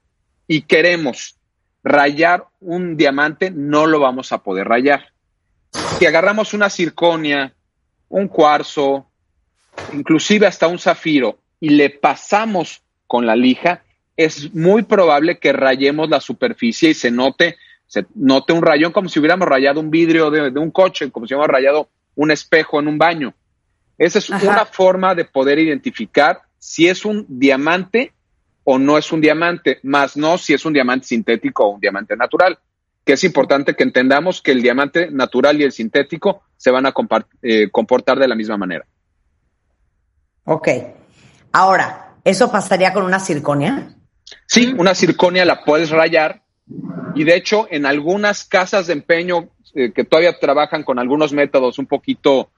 y 0.46 0.62
queremos 0.62 1.36
rayar 1.82 2.46
un 2.60 2.96
diamante, 2.96 3.50
no 3.50 3.86
lo 3.86 4.00
vamos 4.00 4.32
a 4.32 4.42
poder 4.42 4.66
rayar. 4.66 5.12
Si 5.98 6.06
agarramos 6.06 6.54
una 6.54 6.70
circonia, 6.70 7.54
un 8.08 8.28
cuarzo, 8.28 9.10
inclusive 9.92 10.46
hasta 10.46 10.68
un 10.68 10.78
zafiro, 10.78 11.38
y 11.60 11.70
le 11.70 11.90
pasamos 11.90 12.82
con 13.06 13.26
la 13.26 13.36
lija, 13.36 13.82
es 14.16 14.54
muy 14.54 14.82
probable 14.82 15.38
que 15.38 15.52
rayemos 15.52 16.08
la 16.08 16.20
superficie 16.20 16.90
y 16.90 16.94
se 16.94 17.10
note, 17.10 17.56
se 17.86 18.06
note 18.14 18.52
un 18.52 18.62
rayón 18.62 18.92
como 18.92 19.08
si 19.08 19.18
hubiéramos 19.18 19.48
rayado 19.48 19.80
un 19.80 19.90
vidrio 19.90 20.30
de, 20.30 20.58
un 20.58 20.70
coche, 20.70 21.10
como 21.10 21.26
si 21.26 21.34
hubiéramos 21.34 21.52
rayado 21.52 21.88
un 22.14 22.30
espejo 22.30 22.80
en 22.80 22.88
un 22.88 22.98
baño. 22.98 23.34
Esa 23.98 24.18
es 24.18 24.30
una 24.30 24.66
forma 24.66 25.14
de 25.14 25.24
poder 25.24 25.58
identificar 25.58 26.42
si 26.58 26.88
es 26.88 27.04
un 27.04 27.26
diamante 27.28 28.12
o 28.64 28.78
no 28.78 28.96
es 28.96 29.12
un 29.12 29.20
diamante, 29.20 29.78
más 29.82 30.16
no 30.16 30.38
si 30.38 30.54
es 30.54 30.64
un 30.64 30.72
diamante 30.72 31.06
sintético 31.06 31.64
o 31.64 31.74
un 31.74 31.80
diamante 31.80 32.16
natural, 32.16 32.58
que 33.04 33.12
es 33.12 33.24
importante 33.24 33.74
que 33.74 33.82
entendamos 33.82 34.40
que 34.40 34.52
el 34.52 34.62
diamante 34.62 35.10
natural 35.10 35.60
y 35.60 35.64
el 35.64 35.72
sintético 35.72 36.42
se 36.56 36.70
van 36.70 36.86
a 36.86 36.94
eh, 37.42 37.68
comportar 37.70 38.18
de 38.18 38.26
la 38.26 38.34
misma 38.34 38.56
manera. 38.56 38.86
Ok. 40.44 40.68
Ahora, 41.56 42.16
¿eso 42.24 42.50
pasaría 42.50 42.92
con 42.92 43.04
una 43.04 43.20
circonia? 43.20 43.94
Sí, 44.44 44.74
una 44.76 44.92
circonia 44.92 45.44
la 45.44 45.62
puedes 45.62 45.90
rayar 45.90 46.42
y 47.14 47.22
de 47.22 47.36
hecho 47.36 47.68
en 47.70 47.86
algunas 47.86 48.44
casas 48.44 48.88
de 48.88 48.94
empeño 48.94 49.50
eh, 49.72 49.92
que 49.92 50.02
todavía 50.02 50.36
trabajan 50.40 50.82
con 50.82 50.98
algunos 50.98 51.32
métodos 51.32 51.78
un 51.78 51.86
poquito 51.86 52.50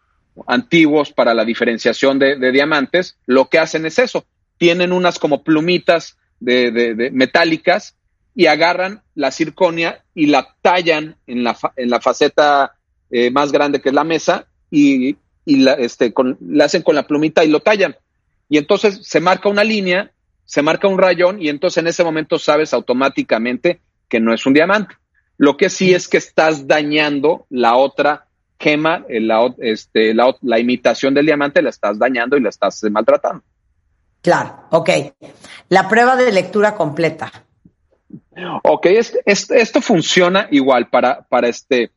antiguos 0.47 1.12
para 1.12 1.34
la 1.34 1.44
diferenciación 1.44 2.18
de, 2.18 2.51
diamantes, 2.51 3.18
lo 3.26 3.51
que 3.51 3.59
hacen 3.59 3.84
es 3.84 3.99
eso, 3.99 4.24
tienen 4.57 4.92
unas 4.92 5.18
como 5.18 5.42
plumitas 5.42 6.16
de, 6.40 7.11
metálicas 7.12 7.97
y 8.34 8.47
agarran 8.47 9.03
la 9.14 9.30
circonia 9.30 10.05
y 10.14 10.28
la 10.28 10.57
tallan 10.62 11.16
en 11.26 11.44
la, 11.44 11.55
en 11.76 11.90
la 11.90 12.01
faceta 12.01 12.76
eh, 13.11 13.30
más 13.30 13.53
grande 13.53 13.82
que 13.82 13.90
es 13.90 13.94
la 13.94 14.05
mesa 14.05 14.47
y, 14.70 15.18
la, 15.44 15.74
este, 15.74 16.14
la 16.40 16.64
hacen 16.64 16.80
con 16.80 16.94
la 16.94 17.07
plumita 17.07 17.44
y 17.44 17.49
lo 17.49 17.61
tallan. 17.61 17.94
Y 18.49 18.59
entonces 18.59 19.01
se 19.03 19.20
marca 19.20 19.49
una 19.49 19.64
línea 19.64 20.12
se 20.47 20.62
marca 20.62 20.88
un 20.88 20.97
rayón 20.97 21.42
y 21.42 21.49
entonces 21.49 21.78
en 21.78 21.88
ese 21.88 22.05
momento 22.05 22.38
sabes 22.38 22.72
automáticamente 22.72 23.80
que 24.09 24.20
no 24.20 24.32
es 24.32 24.47
un 24.47 24.55
diamante. 24.55 24.94
Lo 25.36 25.57
que 25.57 25.68
sí 25.68 25.92
es 25.92 26.09
que 26.09 26.16
estás 26.16 26.66
dañando 26.66 27.47
la 27.51 27.76
otra 27.76 28.28
gema, 28.59 29.05
eh, 29.09 29.20
la, 29.20 29.53
este, 29.59 30.14
la, 30.14 30.59
imitación 30.59 31.12
del 31.12 31.26
diamante, 31.26 31.61
la 31.61 31.68
estás 31.68 31.99
dañando 31.99 32.36
y 32.36 32.40
la 32.40 32.49
estás 32.49 32.82
maltratando. 32.84 33.42
Claro, 34.22 34.66
ok. 34.70 34.90
La 35.68 35.88
prueba 35.88 36.16
de 36.16 36.32
lectura 36.32 36.74
completa. 36.74 37.30
Ok, 38.62 38.86
esto 39.26 39.80
funciona 39.80 40.49
igual 40.51 40.88
para, 40.88 41.22
para, 41.22 41.49
este, 41.49 41.90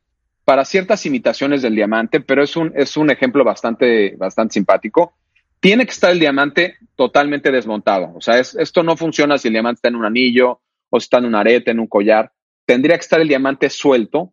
para 0.44 0.64
ciertas 0.64 1.06
imitaciones 1.06 1.62
del 1.62 1.74
diamante, 1.74 2.20
pero 2.20 2.42
es 2.42 2.56
un, 2.56 2.72
es 2.74 2.96
un 2.96 3.10
ejemplo 3.10 3.44
bastante, 3.44 4.16
bastante 4.16 4.54
simpático 4.54 5.14
tiene 5.60 5.84
que 5.84 5.92
estar 5.92 6.10
el 6.10 6.18
diamante 6.18 6.78
totalmente 6.96 7.52
desmontado. 7.52 8.12
O 8.16 8.20
sea, 8.20 8.38
esto 8.38 8.82
no 8.82 8.96
funciona 8.96 9.38
si 9.38 9.48
el 9.48 9.54
diamante 9.54 9.78
está 9.78 9.88
en 9.88 9.96
un 9.96 10.06
anillo 10.06 10.62
o 10.88 10.98
está 10.98 11.18
en 11.18 11.26
un 11.26 11.34
arete, 11.34 11.70
en 11.70 11.80
un 11.80 11.86
collar. 11.86 12.32
Tendría 12.66 12.96
que 12.96 13.02
estar 13.02 13.20
el 13.20 13.28
diamante 13.28 13.68
suelto. 13.68 14.32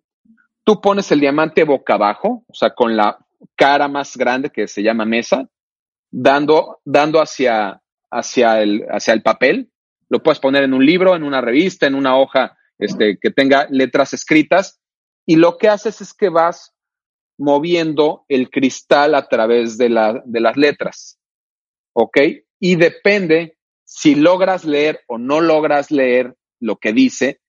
Tú 0.63 0.81
pones 0.81 1.11
el 1.11 1.19
diamante 1.19 1.63
boca 1.63 1.95
abajo, 1.95 2.45
o 2.47 2.53
sea, 2.53 2.71
con 2.71 2.95
la 2.95 3.17
cara 3.55 3.87
más 3.87 4.17
grande 4.17 4.49
que 4.49 4.67
se 4.67 4.81
llama 4.81 5.05
mesa, 5.05 5.47
dando, 6.09 6.79
dando 6.83 7.21
hacia, 7.21 7.81
hacia, 8.09 8.61
el, 8.61 8.85
hacia 8.89 9.13
el 9.13 9.21
papel. 9.21 9.69
Lo 10.09 10.23
puedes 10.23 10.39
poner 10.39 10.63
en 10.63 10.73
un 10.73 10.85
libro, 10.85 11.15
en 11.15 11.23
una 11.23 11.41
revista, 11.41 11.87
en 11.87 11.95
una 11.95 12.17
hoja 12.17 12.57
este, 12.77 13.17
que 13.21 13.31
tenga 13.31 13.67
letras 13.69 14.13
escritas. 14.13 14.79
Y 15.25 15.35
lo 15.35 15.57
que 15.57 15.67
haces 15.67 15.99
es 15.99 16.13
que 16.13 16.29
vas 16.29 16.73
moviendo 17.37 18.25
el 18.27 18.49
cristal 18.49 19.15
a 19.15 19.27
través 19.27 19.77
de, 19.77 19.89
la, 19.89 20.21
de 20.25 20.39
las 20.39 20.57
letras. 20.57 21.17
¿ok? 21.99 22.17
Y 22.59 22.75
depende 22.75 23.57
si 23.83 24.13
logras 24.13 24.65
leer 24.65 25.01
o 25.07 25.17
no 25.17 25.41
logras 25.41 25.89
leer 25.89 26.35
lo 26.59 26.75
que 26.75 26.93
dice, 26.93 27.39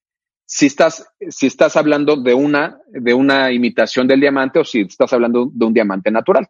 si 0.47 0.67
estás, 0.67 1.07
si 1.29 1.47
estás 1.47 1.77
hablando 1.77 2.17
de 2.17 2.33
una, 2.33 2.81
de 2.89 3.13
una 3.13 3.53
imitación 3.53 4.09
del 4.09 4.21
diamante 4.21 4.59
o 4.59 4.65
si 4.65 4.81
estás 4.81 5.13
hablando 5.13 5.51
de 5.53 5.67
un 5.67 5.75
diamante 5.75 6.11
natural. 6.11 6.49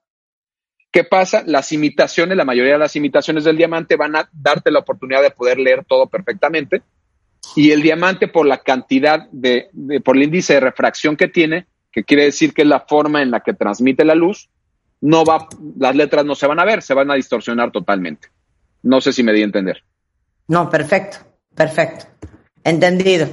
¿Qué 0.93 1.03
pasa? 1.03 1.43
Las 1.45 1.73
imitaciones, 1.73 2.37
la 2.37 2.45
mayoría 2.45 2.75
de 2.75 2.79
las 2.79 2.95
imitaciones 2.95 3.43
del 3.43 3.57
diamante 3.57 3.97
van 3.97 4.15
a 4.15 4.29
darte 4.33 4.71
la 4.71 4.79
oportunidad 4.79 5.23
de 5.23 5.33
poder 5.33 5.59
leer 5.59 5.85
todo 5.85 6.07
perfectamente. 6.07 6.83
Y 7.57 7.73
el 7.73 7.83
diamante, 7.83 8.29
por 8.29 8.47
la 8.47 8.59
cantidad 8.59 9.29
de, 9.33 9.71
de, 9.73 10.01
por 10.01 10.17
el 10.17 10.23
índice 10.23 10.55
de 10.55 10.61
refracción 10.61 11.17
que 11.17 11.27
tiene, 11.27 11.67
que 11.93 12.05
quiere 12.05 12.25
decir 12.25 12.53
que 12.53 12.63
es 12.63 12.69
la 12.69 12.81
forma 12.81 13.23
en 13.23 13.31
la 13.31 13.41
que 13.41 13.55
transmite 13.55 14.05
la 14.05 14.15
luz, 14.15 14.49
no 15.01 15.25
va, 15.25 15.49
las 15.79 15.95
letras 15.95 16.25
no 16.25 16.35
se 16.35 16.47
van 16.47 16.59
a 16.59 16.65
ver, 16.65 16.83
se 16.83 16.95
van 16.95 17.11
a 17.11 17.15
distorsionar 17.15 17.71
totalmente. 17.71 18.29
No 18.83 19.01
sé 19.01 19.13
si 19.13 19.23
me 19.23 19.33
di 19.33 19.43
a 19.43 19.45
entender. 19.45 19.83
No, 20.49 20.69
perfecto, 20.69 21.19
perfecto. 21.55 22.07
Entendido. 22.65 23.29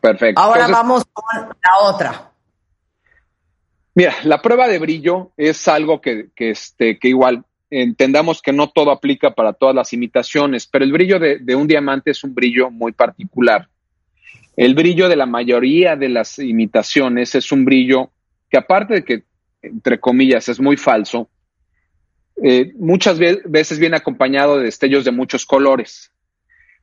Perfecto. 0.00 0.40
Ahora 0.40 0.66
vamos 0.68 1.04
con 1.12 1.40
la 1.40 1.88
otra. 1.88 2.32
Mira, 3.94 4.14
la 4.24 4.40
prueba 4.40 4.68
de 4.68 4.78
brillo 4.78 5.32
es 5.36 5.66
algo 5.68 6.00
que, 6.00 6.30
este, 6.36 6.98
que 6.98 7.08
igual 7.08 7.44
entendamos 7.70 8.42
que 8.42 8.52
no 8.52 8.70
todo 8.70 8.90
aplica 8.90 9.34
para 9.34 9.52
todas 9.52 9.74
las 9.74 9.92
imitaciones, 9.92 10.66
pero 10.66 10.84
el 10.84 10.92
brillo 10.92 11.18
de, 11.18 11.38
de 11.38 11.54
un 11.54 11.66
diamante 11.66 12.10
es 12.10 12.24
un 12.24 12.34
brillo 12.34 12.70
muy 12.70 12.92
particular. 12.92 13.68
El 14.56 14.74
brillo 14.74 15.08
de 15.08 15.16
la 15.16 15.26
mayoría 15.26 15.96
de 15.96 16.08
las 16.08 16.38
imitaciones 16.38 17.34
es 17.34 17.52
un 17.52 17.64
brillo 17.64 18.10
que 18.50 18.58
aparte 18.58 18.94
de 18.94 19.04
que 19.04 19.24
entre 19.62 20.00
comillas, 20.00 20.48
es 20.48 20.60
muy 20.60 20.76
falso, 20.76 21.28
eh, 22.42 22.72
muchas 22.78 23.18
veces 23.18 23.78
viene 23.78 23.96
acompañado 23.96 24.58
de 24.58 24.64
destellos 24.64 25.04
de 25.04 25.10
muchos 25.10 25.44
colores, 25.44 26.10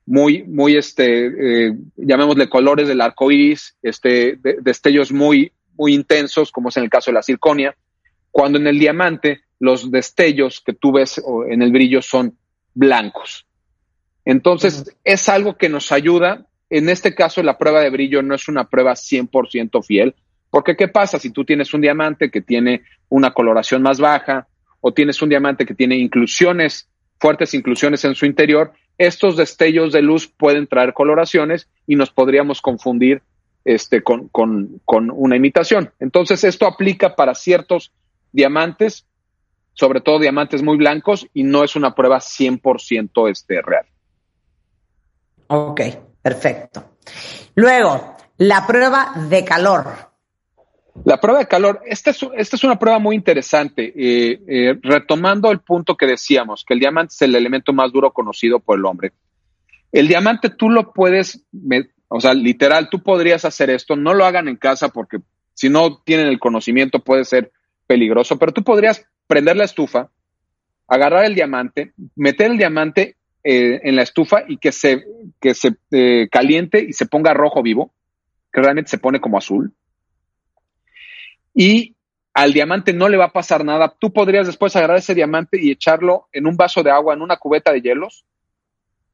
muy, 0.05 0.43
muy, 0.43 0.77
este, 0.77 1.67
eh, 1.67 1.73
llamémosle 1.97 2.49
colores 2.49 2.87
del 2.87 3.01
arco 3.01 3.31
iris, 3.31 3.75
este, 3.81 4.37
destellos 4.61 5.11
muy, 5.11 5.51
muy 5.75 5.93
intensos, 5.93 6.51
como 6.51 6.69
es 6.69 6.77
en 6.77 6.83
el 6.83 6.89
caso 6.89 7.11
de 7.11 7.15
la 7.15 7.23
circonia, 7.23 7.75
cuando 8.31 8.59
en 8.59 8.67
el 8.67 8.79
diamante 8.79 9.41
los 9.59 9.91
destellos 9.91 10.61
que 10.61 10.73
tú 10.73 10.91
ves 10.91 11.21
en 11.49 11.61
el 11.61 11.71
brillo 11.71 12.01
son 12.01 12.37
blancos. 12.73 13.47
Entonces, 14.23 14.95
es 15.03 15.29
algo 15.29 15.57
que 15.57 15.69
nos 15.69 15.91
ayuda. 15.91 16.45
En 16.69 16.89
este 16.89 17.15
caso, 17.15 17.41
la 17.43 17.57
prueba 17.57 17.81
de 17.81 17.89
brillo 17.89 18.21
no 18.21 18.35
es 18.35 18.47
una 18.47 18.65
prueba 18.65 18.93
100% 18.93 19.83
fiel, 19.83 20.15
porque 20.49 20.75
¿qué 20.75 20.87
pasa 20.87 21.19
si 21.19 21.31
tú 21.31 21.45
tienes 21.45 21.73
un 21.73 21.81
diamante 21.81 22.29
que 22.29 22.41
tiene 22.41 22.83
una 23.09 23.31
coloración 23.31 23.81
más 23.81 23.99
baja 23.99 24.47
o 24.81 24.93
tienes 24.93 25.21
un 25.21 25.29
diamante 25.29 25.65
que 25.65 25.73
tiene 25.73 25.97
inclusiones, 25.97 26.89
fuertes 27.19 27.53
inclusiones 27.53 28.03
en 28.05 28.15
su 28.15 28.25
interior? 28.25 28.73
Estos 28.97 29.37
destellos 29.37 29.93
de 29.93 30.01
luz 30.01 30.27
pueden 30.27 30.67
traer 30.67 30.93
coloraciones 30.93 31.69
y 31.85 31.95
nos 31.95 32.11
podríamos 32.11 32.61
confundir 32.61 33.21
este, 33.63 34.01
con, 34.01 34.29
con, 34.29 34.81
con 34.85 35.11
una 35.11 35.35
imitación. 35.35 35.91
Entonces, 35.99 36.43
esto 36.43 36.65
aplica 36.65 37.15
para 37.15 37.35
ciertos 37.35 37.91
diamantes, 38.31 39.05
sobre 39.73 40.01
todo 40.01 40.19
diamantes 40.19 40.63
muy 40.63 40.77
blancos, 40.77 41.27
y 41.33 41.43
no 41.43 41.63
es 41.63 41.75
una 41.75 41.93
prueba 41.93 42.17
100% 42.17 43.29
este, 43.29 43.61
real. 43.61 43.85
Ok, 45.47 45.81
perfecto. 46.27 46.97
Luego, 47.55 48.17
la 48.37 48.67
prueba 48.67 49.13
de 49.29 49.45
calor. 49.45 49.85
La 51.05 51.21
prueba 51.21 51.39
de 51.39 51.47
calor, 51.47 51.81
esta 51.85 52.09
es, 52.09 52.19
esta 52.35 52.55
es 52.57 52.63
una 52.65 52.77
prueba 52.77 52.99
muy 52.99 53.15
interesante. 53.15 53.93
Eh, 53.95 54.41
eh, 54.47 54.79
retomando 54.81 55.51
el 55.51 55.59
punto 55.59 55.95
que 55.95 56.05
decíamos, 56.05 56.65
que 56.65 56.73
el 56.73 56.81
diamante 56.81 57.13
es 57.13 57.21
el 57.21 57.35
elemento 57.35 57.71
más 57.71 57.93
duro 57.93 58.11
conocido 58.11 58.59
por 58.59 58.77
el 58.77 58.85
hombre. 58.85 59.13
El 59.91 60.07
diamante 60.09 60.49
tú 60.49 60.69
lo 60.69 60.91
puedes, 60.91 61.45
o 62.09 62.19
sea, 62.19 62.33
literal, 62.33 62.89
tú 62.89 63.01
podrías 63.01 63.45
hacer 63.45 63.69
esto, 63.69 63.95
no 63.95 64.13
lo 64.13 64.25
hagan 64.25 64.49
en 64.49 64.57
casa 64.57 64.89
porque 64.89 65.19
si 65.53 65.69
no 65.69 66.01
tienen 66.03 66.27
el 66.27 66.39
conocimiento 66.39 66.99
puede 66.99 67.23
ser 67.23 67.51
peligroso, 67.87 68.37
pero 68.37 68.51
tú 68.51 68.63
podrías 68.63 69.05
prender 69.27 69.55
la 69.55 69.63
estufa, 69.63 70.09
agarrar 70.87 71.23
el 71.25 71.35
diamante, 71.35 71.93
meter 72.15 72.51
el 72.51 72.57
diamante 72.57 73.16
eh, 73.47 73.79
en 73.83 73.95
la 73.95 74.01
estufa 74.01 74.43
y 74.47 74.57
que 74.57 74.71
se, 74.71 75.05
que 75.39 75.53
se 75.53 75.77
caliente 76.29 76.83
y 76.83 76.93
se 76.93 77.05
ponga 77.05 77.33
rojo 77.33 77.63
vivo, 77.63 77.93
que 78.51 78.61
realmente 78.61 78.89
se 78.89 78.97
pone 78.97 79.21
como 79.21 79.37
azul 79.37 79.73
y 81.57 81.95
al 82.35 82.53
diamante 82.53 82.93
no 82.93 83.09
le 83.09 83.17
va 83.17 83.25
a 83.25 83.33
pasar 83.33 83.65
nada. 83.65 83.95
Tú 83.97 84.13
podrías 84.13 84.45
después 84.45 84.75
agarrar 84.75 84.97
ese 84.97 85.15
diamante 85.15 85.59
y 85.59 85.71
echarlo 85.71 86.27
en 86.31 86.45
un 86.45 86.55
vaso 86.55 86.83
de 86.83 86.91
agua, 86.91 87.15
en 87.15 87.23
una 87.23 87.37
cubeta 87.37 87.73
de 87.73 87.81
hielos, 87.81 88.25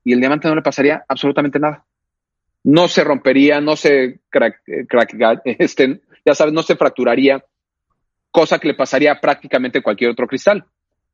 y 0.04 0.12
el 0.12 0.20
diamante 0.20 0.50
no 0.50 0.56
le 0.56 0.62
pasaría 0.62 1.06
absolutamente 1.08 1.58
nada. 1.58 1.86
No 2.66 2.90
se 2.90 3.02
rompería, 3.02 3.62
no 3.62 3.78
se 3.78 4.20
crack, 4.30 4.62
eh, 4.68 4.86
este, 5.58 6.02
ya 6.26 6.36
sabes, 6.36 6.54
no 6.54 6.64
se 6.64 6.76
fracturaría, 6.76 7.42
cosa 8.30 8.60
que 8.60 8.68
le 8.68 8.74
pasaría 8.74 9.14
a 9.14 9.22
prácticamente 9.22 9.82
cualquier 9.82 10.12
otro 10.12 10.28
cristal. 10.28 10.66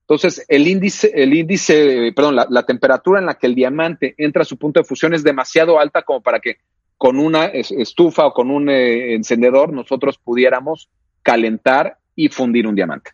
Entonces, 0.10 0.43
el 0.47 0.68
índice, 0.68 1.12
el 1.14 1.36
índice, 1.36 2.12
perdón, 2.16 2.36
la, 2.36 2.64
temperatura 2.64 3.20
en 3.20 3.28
la 3.28 3.36
que 3.36 3.45
el 3.45 3.53
diamante 3.53 4.16
entra 4.18 4.41
a 4.41 4.45
su 4.45 4.57
punto 4.57 4.80
de 4.80 4.84
fusión 4.84 5.14
es 5.14 5.24
demasiado 5.24 5.80
alta 5.80 6.01
como 6.01 6.20
para 6.22 6.39
que 6.39 6.57
con 6.97 7.20
una 7.20 7.45
estufa 7.45 8.26
o 8.26 8.34
con 8.34 8.49
un 8.49 8.72
eh, 8.72 9.14
encendedor 9.14 9.72
nosotros 9.72 10.18
pudiéramos 10.18 10.89
calentar 11.22 11.99
y 12.16 12.30
fundir 12.30 12.66
un 12.66 12.74
diamante. 12.74 13.12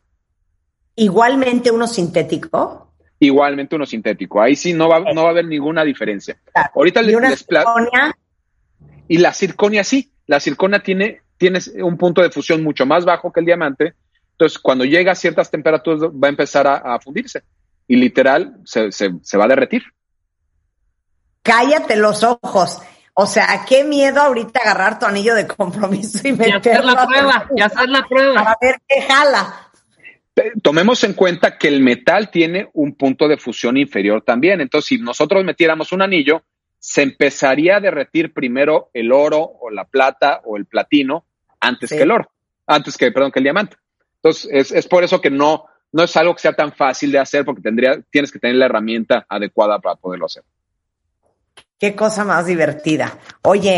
Igualmente 0.96 1.70
uno 1.70 1.86
sintético. 1.86 2.94
Igualmente 3.20 3.76
uno 3.76 3.86
sintético. 3.86 4.42
Ahí 4.42 4.56
sí 4.56 4.72
no 4.72 4.88
va, 4.88 5.02
no 5.02 5.24
va 5.24 5.28
a 5.28 5.32
haber 5.32 5.48
ninguna 5.48 5.84
diferencia. 5.84 6.38
Ahorita 6.74 7.04
¿Y 7.04 7.14
una 7.14 7.36
circonia? 7.36 8.18
Y 9.10 9.18
la 9.18 9.34
circonia 9.34 9.84
sí. 9.84 10.14
La 10.28 10.40
circonia 10.40 10.80
tiene, 10.80 11.24
tiene 11.36 11.60
un 11.84 11.98
punto 11.98 12.22
de 12.22 12.32
fusión 12.32 12.64
mucho 12.64 12.86
más 12.86 13.04
bajo 13.04 13.34
que 13.34 13.42
el 13.42 13.46
diamante. 13.46 13.96
Entonces, 14.36 14.60
cuando 14.60 14.86
llega 14.86 15.14
a 15.14 15.16
ciertas 15.16 15.50
temperaturas, 15.50 16.02
va 16.12 16.28
a 16.28 16.30
empezar 16.30 16.68
a, 16.68 17.00
fundirse. 17.00 17.44
Y 17.88 17.96
literal, 17.96 18.58
se, 18.66 18.92
se 18.92 19.38
va 19.38 19.46
a 19.46 19.48
derretir. 19.48 19.84
Cállate 21.42 21.96
los 21.96 22.24
ojos. 22.24 22.82
O 23.18 23.26
sea, 23.28 23.64
qué 23.68 23.86
miedo 23.86 24.20
ahorita 24.20 24.60
agarrar 24.60 25.00
tu 25.00 25.06
anillo 25.06 25.36
de 25.36 25.48
compromiso 25.48 26.28
y 26.28 26.34
meterlo. 26.34 26.58
Y 26.58 26.58
hacer 26.58 26.84
la 26.84 27.08
prueba, 27.08 27.50
y 27.56 27.62
hacer 27.62 27.90
la 27.90 28.06
prueba. 28.06 28.34
Para 28.34 28.58
ver 28.60 28.82
qué 28.88 29.02
jala. 29.04 29.72
Tomemos 30.62 31.02
en 31.06 31.14
cuenta 31.14 31.58
que 31.58 31.70
el 31.70 31.80
metal 31.80 32.30
tiene 32.30 32.70
un 32.74 32.96
punto 32.96 33.30
de 33.30 33.38
fusión 33.38 33.78
inferior 33.78 34.22
también. 34.22 34.60
Entonces, 34.60 34.88
si 34.90 34.98
nosotros 34.98 35.46
metiéramos 35.46 35.94
un 35.94 36.02
anillo, 36.02 36.44
se 36.78 37.04
empezaría 37.04 37.78
a 37.78 37.80
derretir 37.80 38.34
primero 38.34 38.90
el 38.94 39.14
oro 39.14 39.40
o 39.40 39.70
la 39.70 39.86
plata 39.86 40.42
o 40.44 40.58
el 40.58 40.66
platino 40.66 41.26
antes 41.62 41.92
que 41.92 42.02
el 42.02 42.12
oro, 42.12 42.30
antes 42.68 42.98
que, 42.98 43.12
perdón, 43.14 43.32
que 43.32 43.40
el 43.40 43.44
diamante. 43.44 43.78
Entonces, 44.26 44.50
es, 44.52 44.72
es 44.72 44.88
por 44.88 45.04
eso 45.04 45.22
que 45.22 45.30
no, 45.30 45.66
no 45.92 46.04
es 46.04 46.18
algo 46.18 46.34
que 46.34 46.42
sea 46.42 46.54
tan 46.54 46.74
fácil 46.74 47.12
de 47.12 47.20
hacer 47.20 47.46
porque 47.46 47.62
tendría, 47.62 48.02
tienes 48.10 48.32
que 48.32 48.40
tener 48.40 48.56
la 48.56 48.66
herramienta 48.66 49.24
adecuada 49.30 49.78
para 49.78 49.98
poderlo 49.98 50.26
hacer. 50.26 50.44
Qué 51.78 51.96
cosa 51.96 52.24
más 52.24 52.48
divertida. 52.48 53.20
Oye, 53.44 53.78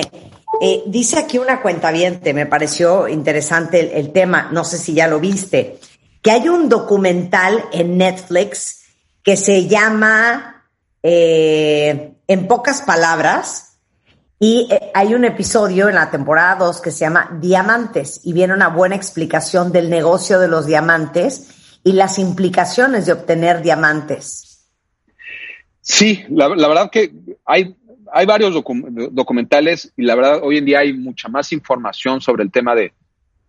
eh, 0.62 0.84
dice 0.86 1.20
aquí 1.20 1.38
una 1.38 1.62
cuentaviente, 1.62 2.34
me 2.34 2.45
pareció 2.45 3.10
interesante 3.10 4.00
el, 4.00 4.14
tema, 4.14 4.48
no 4.54 4.64
sé 4.64 4.78
si 4.78 4.93
ya 4.93 5.10
lo 5.10 5.20
viste, 5.20 5.80
que 6.22 6.32
hay 6.32 6.48
un 6.48 6.70
documental 6.70 7.66
en 7.74 7.98
Netflix 7.98 8.86
que 9.24 9.36
se 9.36 9.68
llama 9.68 10.66
eh, 11.04 12.14
En 12.26 12.48
pocas 12.48 12.84
palabras 12.84 13.77
y 14.40 14.68
eh, 14.72 14.92
hay 14.94 15.14
un 15.14 15.26
episodio 15.26 15.90
en 15.90 15.96
la 15.96 16.12
temporada 16.12 16.56
2 16.56 16.82
que 16.82 16.92
se 16.92 17.06
llama 17.06 17.38
Diamantes 17.42 18.22
y 18.24 18.34
viene 18.34 18.54
una 18.54 18.70
buena 18.70 18.96
explicación 18.96 19.72
del 19.72 19.90
negocio 19.90 20.40
de 20.40 20.48
los 20.48 20.66
diamantes 20.66 21.80
y 21.84 21.94
las 21.94 22.20
implicaciones 22.20 23.06
de 23.06 23.14
obtener 23.14 23.62
diamantes. 23.62 24.66
Sí, 25.82 26.26
la 26.30 26.48
verdad 26.48 26.90
que 26.92 27.14
hay 27.46 27.76
hay 28.14 28.26
varios 28.26 28.54
documentales 29.12 29.94
y 29.98 30.04
la 30.04 30.16
verdad 30.16 30.40
hoy 30.44 30.58
en 30.58 30.66
día 30.66 30.80
hay 30.80 30.94
mucha 30.94 31.30
más 31.30 31.52
información 31.52 32.22
sobre 32.22 32.44
el 32.44 32.52
tema 32.52 32.76
de, 32.76 32.94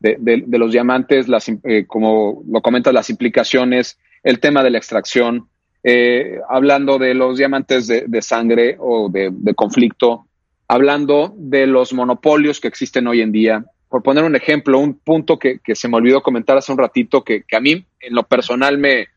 los 0.01 0.73
diamantes, 0.73 1.29
las, 1.29 1.49
eh, 1.49 1.85
como 1.87 2.43
lo 2.49 2.61
comentas, 2.61 2.93
las 2.93 3.11
implicaciones, 3.11 3.99
el 4.23 4.41
tema 4.41 4.63
de 4.63 4.71
la 4.71 4.79
extracción, 4.79 5.49
eh, 5.83 6.39
hablando 6.49 6.99
de 6.99 7.15
los 7.15 7.39
diamantes 7.39 7.87
de, 7.87 8.23
sangre 8.23 8.77
o 8.79 9.09
de, 9.09 9.55
conflicto, 9.55 10.27
hablando 10.69 11.35
de 11.37 11.67
los 11.67 11.93
monopolios 11.95 12.61
que 12.61 12.69
existen 12.69 13.07
hoy 13.09 13.23
en 13.23 13.33
día. 13.33 13.65
Por 13.89 14.03
poner 14.03 14.23
un 14.25 14.37
ejemplo, 14.37 14.79
un 14.79 14.99
punto 14.99 15.39
que, 15.39 15.61
se 15.75 15.89
me 15.89 15.97
olvidó 15.97 16.23
comentar 16.23 16.59
hace 16.59 16.71
un 16.71 16.79
ratito 16.79 17.25
que, 17.25 17.43
que 17.43 17.57
a 17.57 17.61
mí 17.61 17.87
en 18.01 18.15
lo 18.15 18.23
personal 18.25 18.77
me, 18.77 19.09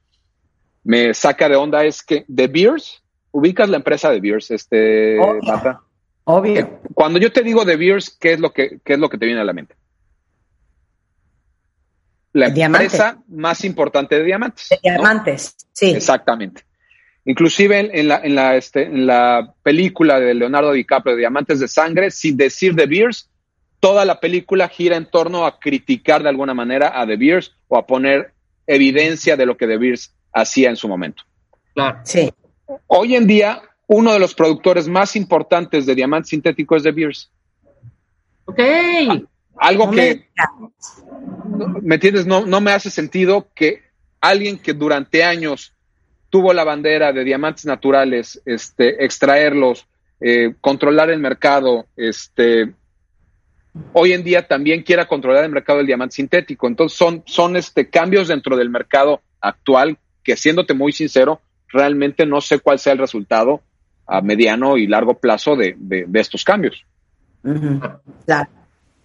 me 0.84 1.14
saca 1.14 1.50
de 1.50 1.58
onda 1.58 1.84
es 1.84 2.02
que 2.02 2.24
De 2.28 2.48
Beers, 2.48 3.04
ubicas 3.32 3.70
la 3.70 3.78
empresa 3.78 4.10
de 4.10 4.22
Beers, 4.22 4.50
este, 4.52 5.20
Obvio. 5.20 5.82
Obvio. 6.24 6.60
Eh, 6.60 6.80
cuando 6.94 7.20
yo 7.20 7.32
te 7.32 7.42
digo 7.42 7.66
de 7.66 7.76
Beers, 7.76 8.16
¿qué 8.20 8.34
es 8.34 8.40
lo 8.40 8.54
que, 8.54 8.80
qué 8.84 8.94
es 8.94 9.00
lo 9.00 9.10
que 9.10 9.18
te 9.18 9.26
viene 9.26 9.42
a 9.42 9.46
la 9.46 9.54
mente? 9.54 9.76
La 12.34 12.48
empresa 12.48 13.22
más 13.28 13.66
importante 13.66 14.16
de 14.16 14.24
diamantes. 14.24 14.70
De 14.70 14.80
diamantes, 14.82 15.54
sí. 15.74 15.92
Exactamente. 15.92 16.64
Inclusive 17.26 17.92
en, 17.94 18.08
la, 18.08 18.22
en, 18.24 18.36
la, 18.36 18.56
este, 18.56 18.84
en 18.84 19.06
la 19.06 19.54
película 19.62 20.20
de 20.20 20.34
Leonardo 20.34 20.72
DiCaprio, 20.72 21.16
Diamantes 21.16 21.60
de 21.60 21.68
Sangre, 21.68 22.10
sin 22.10 22.36
decir 22.36 22.74
de 22.74 22.88
Beers, 22.88 23.30
toda 23.80 24.06
la 24.06 24.20
película 24.20 24.68
gira 24.70 24.96
en 24.96 25.06
torno 25.06 25.46
a 25.46 25.60
criticar 25.60 26.24
de 26.24 26.30
alguna 26.30 26.54
manera 26.54 27.00
a 27.00 27.06
De 27.06 27.18
Beers 27.18 27.56
o 27.68 27.78
a 27.78 27.86
poner 27.86 28.34
evidencia 28.66 29.38
de 29.38 29.46
lo 29.46 29.58
que 29.58 29.68
De 29.68 29.78
Beers 29.78 30.14
hacía 30.34 30.70
en 30.70 30.76
su 30.76 30.88
momento. 30.88 31.24
Claro. 31.74 32.00
Sí. 32.04 32.32
Hoy 32.88 33.16
en 33.16 33.28
día, 33.28 33.62
uno 33.88 34.14
de 34.14 34.20
los 34.20 34.34
productores 34.34 34.88
más 34.88 35.16
importantes 35.16 35.86
de 35.86 35.96
diamantes 35.96 36.30
sintéticos 36.30 36.78
es 36.78 36.84
De 36.84 36.92
Beers. 36.92 37.32
Ok. 38.46 38.60
Algo 39.58 39.92
que, 39.92 40.28
¿me 41.82 41.96
entiendes? 41.96 42.26
No, 42.26 42.46
no 42.46 42.62
me 42.62 42.72
hace 42.72 42.90
sentido 42.90 43.50
que 43.54 43.84
alguien 44.20 44.58
que 44.58 44.74
durante 44.74 45.24
años 45.24 45.76
tuvo 46.32 46.54
la 46.54 46.64
bandera 46.64 47.14
de 47.14 47.24
diamantes 47.24 47.66
naturales, 47.66 48.42
este, 48.46 49.06
extraerlos, 49.06 49.86
eh, 50.20 50.56
controlar 50.62 51.12
el 51.12 51.20
mercado, 51.20 51.86
este, 51.96 52.74
hoy 53.94 54.14
en 54.14 54.24
día 54.24 54.48
también 54.48 54.82
quiera 54.82 55.08
controlar 55.08 55.44
el 55.44 55.52
mercado 55.52 55.78
del 55.78 55.88
diamante 55.88 56.16
sintético. 56.16 56.68
Entonces 56.68 56.98
son, 56.98 57.22
son 57.28 57.56
este, 57.56 57.90
cambios 57.90 58.30
dentro 58.30 58.58
del 58.58 58.70
mercado 58.70 59.22
actual 59.42 59.98
que, 60.24 60.38
siéndote 60.38 60.74
muy 60.74 60.94
sincero, 60.94 61.42
realmente 61.68 62.26
no 62.26 62.42
sé 62.42 62.60
cuál 62.60 62.80
sea 62.80 62.94
el 62.94 63.00
resultado 63.00 63.62
a 64.08 64.22
mediano 64.22 64.78
y 64.78 64.88
largo 64.88 65.20
plazo 65.20 65.56
de, 65.56 65.76
estos 66.14 66.44
cambios. 66.44 66.86
Claro. 68.26 68.50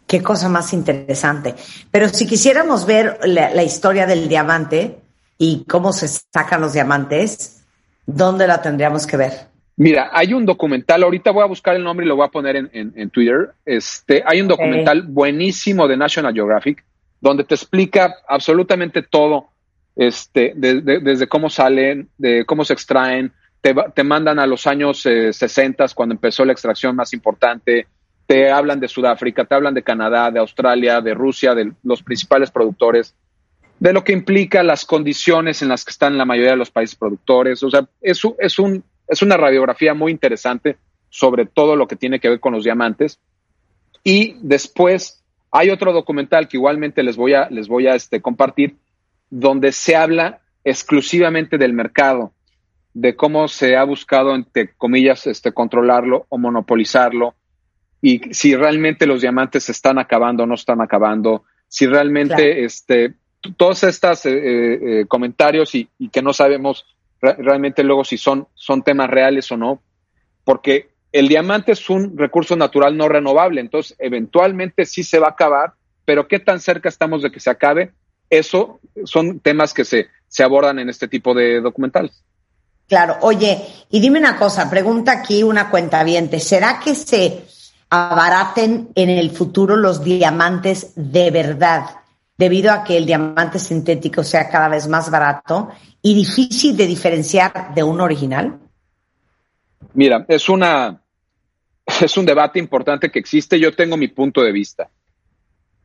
Qué 0.06 0.22
cosa 0.22 0.48
más 0.48 0.72
interesante. 0.72 1.54
Pero 1.90 2.08
si 2.08 2.26
quisiéramos 2.26 2.86
ver 2.86 3.18
la, 3.24 3.62
historia 3.64 4.06
del 4.06 4.28
diamante 4.28 5.00
y 5.38 5.64
cómo 5.64 5.92
se 5.92 6.08
sacan 6.08 6.60
los 6.60 6.72
diamantes, 6.72 7.64
¿dónde 8.06 8.46
la 8.46 8.62
tendríamos 8.62 9.06
que 9.06 9.16
ver? 9.16 9.32
Mira, 9.76 10.10
hay 10.12 10.32
un 10.32 10.46
documental, 10.46 11.02
ahorita 11.02 11.30
voy 11.32 11.42
a 11.42 11.46
buscar 11.46 11.76
el 11.76 11.84
nombre 11.84 12.06
y 12.06 12.08
lo 12.08 12.16
voy 12.16 12.26
a 12.26 12.30
poner 12.30 12.56
en, 12.56 13.10
Twitter. 13.10 13.50
Este, 13.64 14.22
hay 14.26 14.40
un 14.40 14.48
documental 14.48 15.02
buenísimo 15.02 15.86
de 15.86 15.98
National 15.98 16.32
Geographic 16.32 16.82
donde 17.20 17.44
te 17.44 17.54
explica 17.54 18.16
absolutamente 18.28 19.02
todo 19.02 19.48
este, 19.94 20.52
desde 20.54 21.26
cómo 21.26 21.50
salen, 21.50 22.08
de 22.16 22.44
cómo 22.44 22.64
se 22.64 22.72
extraen, 22.72 23.32
te, 23.60 23.74
te 23.94 24.04
mandan 24.04 24.38
a 24.38 24.46
los 24.46 24.66
años 24.66 25.00
60 25.02 25.84
eh, 25.84 25.88
cuando 25.94 26.14
empezó 26.14 26.44
la 26.44 26.52
extracción 26.52 26.94
más 26.94 27.12
importante, 27.12 27.86
te 28.26 28.50
hablan 28.50 28.80
de 28.80 28.88
Sudáfrica, 28.88 29.44
te 29.44 29.54
hablan 29.54 29.74
de 29.74 29.82
Canadá, 29.82 30.30
de 30.30 30.40
Australia, 30.40 31.00
de 31.00 31.14
Rusia, 31.14 31.54
de 31.54 31.72
los 31.82 32.02
principales 32.02 32.50
productores, 32.50 33.14
de 33.78 33.92
lo 33.92 34.04
que 34.04 34.12
implica 34.12 34.62
las 34.62 34.84
condiciones 34.84 35.62
en 35.62 35.68
las 35.68 35.84
que 35.84 35.90
están 35.90 36.16
la 36.16 36.24
mayoría 36.24 36.52
de 36.52 36.56
los 36.56 36.70
países 36.70 36.96
productores. 36.96 37.62
O 37.62 37.70
sea, 37.70 37.86
es, 38.00 38.20
es, 38.38 38.58
un, 38.58 38.84
es 39.08 39.22
una 39.22 39.36
radiografía 39.36 39.94
muy 39.94 40.12
interesante 40.12 40.76
sobre 41.10 41.46
todo 41.46 41.76
lo 41.76 41.86
que 41.86 41.96
tiene 41.96 42.20
que 42.20 42.28
ver 42.28 42.40
con 42.40 42.52
los 42.52 42.64
diamantes. 42.64 43.20
Y 44.02 44.36
después 44.40 45.22
hay 45.50 45.70
otro 45.70 45.92
documental 45.92 46.48
que 46.48 46.56
igualmente 46.56 47.02
les 47.02 47.16
voy 47.16 47.34
a, 47.34 47.48
les 47.50 47.68
voy 47.68 47.86
a 47.86 47.94
este, 47.94 48.20
compartir, 48.20 48.76
donde 49.30 49.72
se 49.72 49.96
habla 49.96 50.40
exclusivamente 50.64 51.58
del 51.58 51.72
mercado, 51.72 52.32
de 52.92 53.16
cómo 53.16 53.48
se 53.48 53.76
ha 53.76 53.84
buscado, 53.84 54.34
entre 54.34 54.74
comillas, 54.74 55.26
este, 55.26 55.52
controlarlo 55.52 56.26
o 56.28 56.38
monopolizarlo, 56.38 57.34
y 58.02 58.20
si 58.32 58.54
realmente 58.54 59.06
los 59.06 59.22
diamantes 59.22 59.64
se 59.64 59.72
están 59.72 59.98
acabando 59.98 60.42
o 60.44 60.46
no 60.46 60.54
están 60.54 60.80
acabando, 60.80 61.44
si 61.68 61.86
realmente 61.86 62.64
este, 62.64 63.14
todos 63.54 63.84
estos 63.84 64.26
eh, 64.26 64.30
eh, 64.30 64.78
eh, 65.00 65.06
comentarios 65.06 65.74
y, 65.74 65.88
que 66.10 66.22
no 66.22 66.32
sabemos 66.32 66.84
realmente 67.20 67.82
luego 67.82 68.04
si 68.04 68.18
son, 68.18 68.46
son 68.54 68.82
temas 68.82 69.08
reales 69.08 69.50
o 69.50 69.56
no, 69.56 69.80
porque 70.44 70.90
el 71.12 71.28
diamante 71.28 71.72
es 71.72 71.88
un 71.88 72.16
recurso 72.16 72.56
natural 72.56 72.96
no 72.96 73.08
renovable, 73.08 73.60
entonces 73.60 73.96
eventualmente 73.98 74.84
sí 74.84 75.02
se 75.02 75.18
va 75.18 75.28
a 75.28 75.30
acabar, 75.30 75.72
pero 76.04 76.28
qué 76.28 76.38
tan 76.38 76.60
cerca 76.60 76.88
estamos 76.88 77.22
de 77.22 77.32
que 77.32 77.40
se 77.40 77.50
acabe, 77.50 77.92
eso 78.28 78.80
son 79.04 79.40
temas 79.40 79.72
que 79.72 79.84
se, 79.84 80.08
se 80.28 80.42
abordan 80.42 80.78
en 80.78 80.90
este 80.90 81.08
tipo 81.08 81.34
de 81.34 81.60
documentales. 81.60 82.22
Claro, 82.86 83.16
oye, 83.22 83.64
y 83.90 84.00
dime 84.00 84.20
una 84.20 84.36
cosa, 84.36 84.70
pregunta 84.70 85.12
aquí 85.12 85.42
una 85.42 85.70
cuenta 85.70 86.04
¿será 86.38 86.78
que 86.78 86.94
se 86.94 87.44
abaraten 87.90 88.90
en 88.94 89.10
el 89.10 89.30
futuro 89.30 89.76
los 89.76 90.04
diamantes 90.04 90.92
de 90.94 91.30
verdad, 91.30 91.86
debido 92.38 92.70
a 92.72 92.84
que 92.84 92.96
el 92.96 93.06
diamante 93.06 93.58
sintético 93.58 94.22
sea 94.22 94.48
cada 94.48 94.68
vez 94.68 94.88
más 94.88 95.10
barato 95.10 95.70
y 96.02 96.14
difícil 96.14 96.76
de 96.76 96.86
diferenciar 96.86 97.74
de 97.74 97.82
un 97.82 98.00
original? 98.00 98.58
Mira, 99.94 100.24
es 100.28 100.48
una 100.48 101.00
es 102.00 102.16
un 102.16 102.26
debate 102.26 102.58
importante 102.58 103.10
que 103.10 103.18
existe. 103.18 103.58
Yo 103.58 103.72
tengo 103.72 103.96
mi 103.96 104.08
punto 104.08 104.42
de 104.42 104.52
vista. 104.52 104.90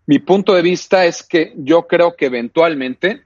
Mi 0.07 0.19
punto 0.19 0.53
de 0.53 0.61
vista 0.61 1.05
es 1.05 1.23
que 1.23 1.53
yo 1.57 1.87
creo 1.87 2.15
que 2.15 2.25
eventualmente 2.25 3.23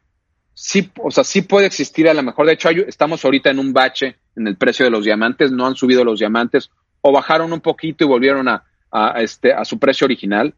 sí, 0.53 0.91
o 1.01 1.09
sea, 1.09 1.23
sí 1.23 1.41
puede 1.41 1.67
existir 1.67 2.07
a 2.09 2.13
lo 2.13 2.21
mejor. 2.21 2.45
De 2.45 2.53
hecho, 2.53 2.69
estamos 2.69 3.23
ahorita 3.23 3.49
en 3.49 3.59
un 3.59 3.73
bache 3.73 4.17
en 4.35 4.47
el 4.47 4.57
precio 4.57 4.85
de 4.85 4.91
los 4.91 5.05
diamantes. 5.05 5.51
No 5.51 5.65
han 5.65 5.75
subido 5.75 6.03
los 6.03 6.19
diamantes 6.19 6.69
o 7.01 7.11
bajaron 7.11 7.53
un 7.53 7.61
poquito 7.61 8.03
y 8.03 8.07
volvieron 8.07 8.47
a, 8.49 8.63
este, 9.17 9.53
a 9.53 9.63
su 9.63 9.79
precio 9.79 10.05
original. 10.05 10.53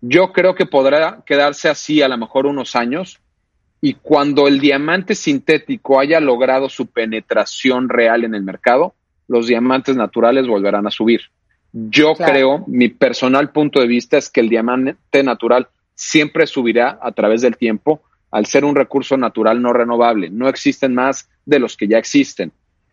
Yo 0.00 0.32
creo 0.32 0.54
que 0.54 0.66
podrá 0.66 1.22
quedarse 1.26 1.68
así 1.68 2.02
a 2.02 2.08
lo 2.08 2.16
mejor 2.16 2.46
unos 2.46 2.76
años 2.76 3.20
y 3.80 3.94
cuando 3.94 4.48
el 4.48 4.60
diamante 4.60 5.14
sintético 5.14 6.00
haya 6.00 6.20
logrado 6.20 6.68
su 6.68 6.86
penetración 6.86 7.88
real 7.88 8.24
en 8.24 8.34
el 8.34 8.42
mercado, 8.42 8.94
los 9.28 9.46
diamantes 9.46 9.96
naturales 9.96 10.46
volverán 10.46 10.86
a 10.86 10.90
subir. 10.90 11.22
Yo 11.72 12.14
creo, 12.14 12.64
mi 12.66 12.88
personal 12.88 13.50
punto 13.50 13.80
de 13.80 13.86
vista 13.86 14.16
es 14.16 14.30
que 14.30 14.40
el 14.40 14.48
diamante 14.48 15.22
natural 15.22 15.68
siempre 15.94 16.46
subirá 16.46 16.98
a 17.02 17.12
través 17.12 17.42
del 17.42 17.56
tiempo 17.56 18.02
al 18.30 18.46
ser 18.46 18.64
un 18.64 18.74
recurso 18.74 19.16
natural 19.16 19.60
no 19.60 19.72
renovable. 19.72 20.30
No 20.30 20.48
existen 20.48 20.94
más 20.94 21.28
de 21.44 21.58
los 21.58 21.76
que 21.76 21.88
ya 21.88 21.98
existen. 21.98 22.52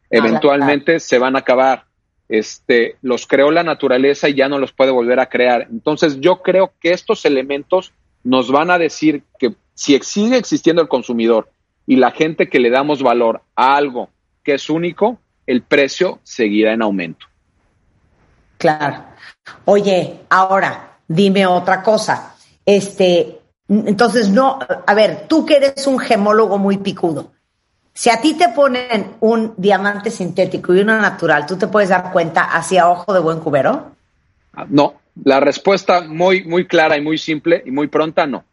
Eventualmente 0.10 1.00
se 1.00 1.18
van 1.18 1.36
a 1.36 1.40
acabar 1.40 1.86
este, 2.30 2.98
los 3.02 3.28
creó 3.28 3.52
la 3.52 3.64
naturaleza 3.64 4.30
y 4.30 4.36
ya 4.36 4.50
no 4.50 4.60
los 4.60 4.72
puede 4.72 4.92
volver 4.92 5.20
a 5.20 5.30
crear. 5.30 5.68
Entonces 5.70 6.20
yo 6.20 6.42
creo 6.42 6.74
que 6.80 6.92
estos 6.92 7.26
elementos 7.26 7.94
nos 8.24 8.52
van 8.52 8.72
a 8.72 8.78
decir 8.78 9.24
que 9.38 9.56
si 9.74 9.98
sigue 10.00 10.38
existiendo 10.38 10.82
el 10.82 10.88
consumidor 10.88 11.50
y 11.86 11.98
la 11.98 12.12
gente 12.12 12.50
que 12.50 12.60
le 12.60 12.70
damos 12.70 13.04
valor 13.04 13.42
a 13.56 13.76
algo 13.76 14.10
que 14.44 14.56
es 14.56 14.70
único, 14.70 15.20
el 15.46 15.62
precio 15.62 16.20
seguirá 16.24 16.74
en 16.74 16.82
aumento. 16.82 17.26
Claro. 18.58 19.06
Oye, 19.66 20.22
ahora 20.30 20.98
dime 21.08 21.46
otra 21.46 21.84
cosa. 21.84 22.36
Este, 22.66 23.40
entonces 23.68 24.30
no, 24.30 24.60
a 24.60 24.94
ver, 24.94 25.28
tú 25.28 25.46
que 25.46 25.58
eres 25.58 25.86
un 25.88 26.00
gemólogo 26.00 26.58
muy 26.58 26.78
picudo, 26.78 27.32
si 27.96 28.10
a 28.10 28.20
ti 28.20 28.34
te 28.34 28.50
ponen 28.50 29.16
un 29.22 29.54
diamante 29.56 30.12
sintético 30.12 30.76
y 30.76 30.82
uno 30.82 31.00
natural, 31.00 31.46
¿tú 31.46 31.58
te 31.58 31.68
puedes 31.68 31.90
dar 31.90 32.12
cuenta 32.12 32.44
hacia 32.44 32.90
ojo 32.90 33.14
de 33.14 33.22
buen 33.22 33.40
cubero? 33.40 33.96
No, 34.68 34.96
la 35.24 35.40
respuesta 35.40 36.02
muy, 36.02 36.44
muy 36.44 36.68
clara 36.68 36.98
y 36.98 37.02
muy 37.02 37.18
simple 37.18 37.64
y 37.66 37.72
muy 37.72 37.88
pronta, 37.88 38.28
no. 38.28 38.44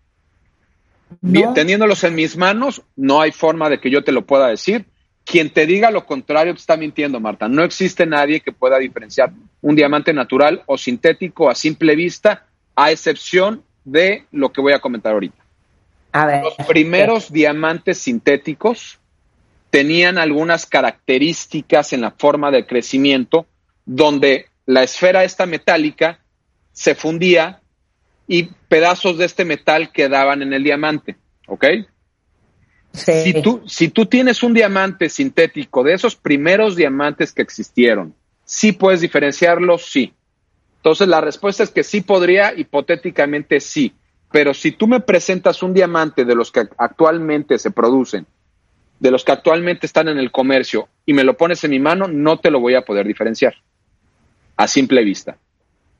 teniéndolos 1.55 2.05
en 2.05 2.15
mis 2.15 2.37
manos, 2.37 2.83
no 2.95 3.21
hay 3.21 3.33
forma 3.33 3.69
de 3.69 3.81
que 3.81 3.91
yo 3.91 4.05
te 4.05 4.13
lo 4.13 4.25
pueda 4.25 4.47
decir. 4.47 4.87
Quien 5.25 5.51
te 5.51 5.67
diga 5.67 5.91
lo 5.91 6.07
contrario 6.07 6.55
te 6.55 6.61
está 6.61 6.77
mintiendo, 6.77 7.19
Marta. 7.19 7.49
No 7.49 7.65
existe 7.65 8.07
nadie 8.07 8.41
que 8.41 8.53
pueda 8.53 8.79
diferenciar 8.79 9.33
un 9.61 9.75
diamante 9.75 10.13
natural 10.13 10.63
o 10.67 10.79
sintético 10.79 11.51
a 11.51 11.57
simple 11.57 11.97
vista, 11.97 12.47
a 12.77 12.93
excepción 12.93 13.65
de 13.85 14.25
lo 14.31 14.53
que 14.53 14.61
voy 14.61 14.73
a 14.73 14.81
comentar 14.81 15.13
ahorita. 15.13 15.43
A 16.13 16.27
ver. 16.27 16.45
Los 16.45 16.55
primeros 16.69 17.33
diamantes 17.33 17.99
sintéticos 17.99 19.01
tenían 19.73 20.19
algunas 20.19 20.67
características 20.67 21.95
en 21.95 22.03
la 22.03 22.11
forma 22.11 22.51
de 22.51 22.67
crecimiento 22.67 23.47
donde 23.87 24.51
la 24.67 24.83
esfera 24.83 25.25
esta 25.25 25.47
metálica 25.47 26.21
se 26.73 26.95
fundía 26.95 27.63
y 28.29 28.51
pedazos 28.69 29.17
de 29.17 29.25
este 29.25 29.47
metal 29.47 29.91
quedaban 29.91 30.43
en 30.43 30.53
el 30.53 30.63
diamante, 30.63 31.17
¿ok? 31.47 31.65
Si, 32.93 33.33
tú, 33.41 33.63
si 33.67 33.89
tú 33.89 34.05
tienes 34.05 34.43
un 34.43 34.53
diamante 34.53 35.09
sintético 35.09 35.83
de 35.83 35.95
esos 35.95 36.17
primeros 36.17 36.77
diamantes 36.77 37.33
que 37.33 37.41
existieron, 37.41 38.15
¿sí 38.45 38.73
puedes 38.73 39.01
diferenciarlos? 39.01 39.87
Sí. 39.87 40.13
Entonces 40.77 41.09
la 41.09 41.23
respuesta 41.23 41.63
es 41.63 41.71
que 41.71 41.83
sí 41.83 42.03
podría, 42.03 42.53
hipotéticamente 42.55 43.59
sí. 43.59 43.95
Pero 44.31 44.53
si 44.53 44.73
tú 44.73 44.87
me 44.87 45.01
presentas 45.01 45.63
un 45.63 45.73
diamante 45.73 46.27
de 46.27 46.35
los 46.35 46.53
que 46.53 46.69
actualmente 46.77 47.59
se 47.59 47.71
producen 47.71 48.27
de 49.03 49.11
los 49.11 49.25
que 49.25 49.33
actualmente 49.33 49.85
están 49.85 50.07
en 50.07 50.17
el 50.17 50.31
comercio 50.31 50.89
y 51.05 51.13
me 51.13 51.25
lo 51.25 51.37
pones 51.37 51.65
en 51.65 51.73
mi 51.73 51.81
mano, 51.81 52.07
no 52.07 52.39
te 52.39 52.53
lo 52.53 52.61
voy 52.61 52.77
a 52.77 52.83
poder 52.83 53.05
diferenciar 53.05 53.53
a 54.57 54.69
simple 54.69 55.03
vista. 55.03 55.37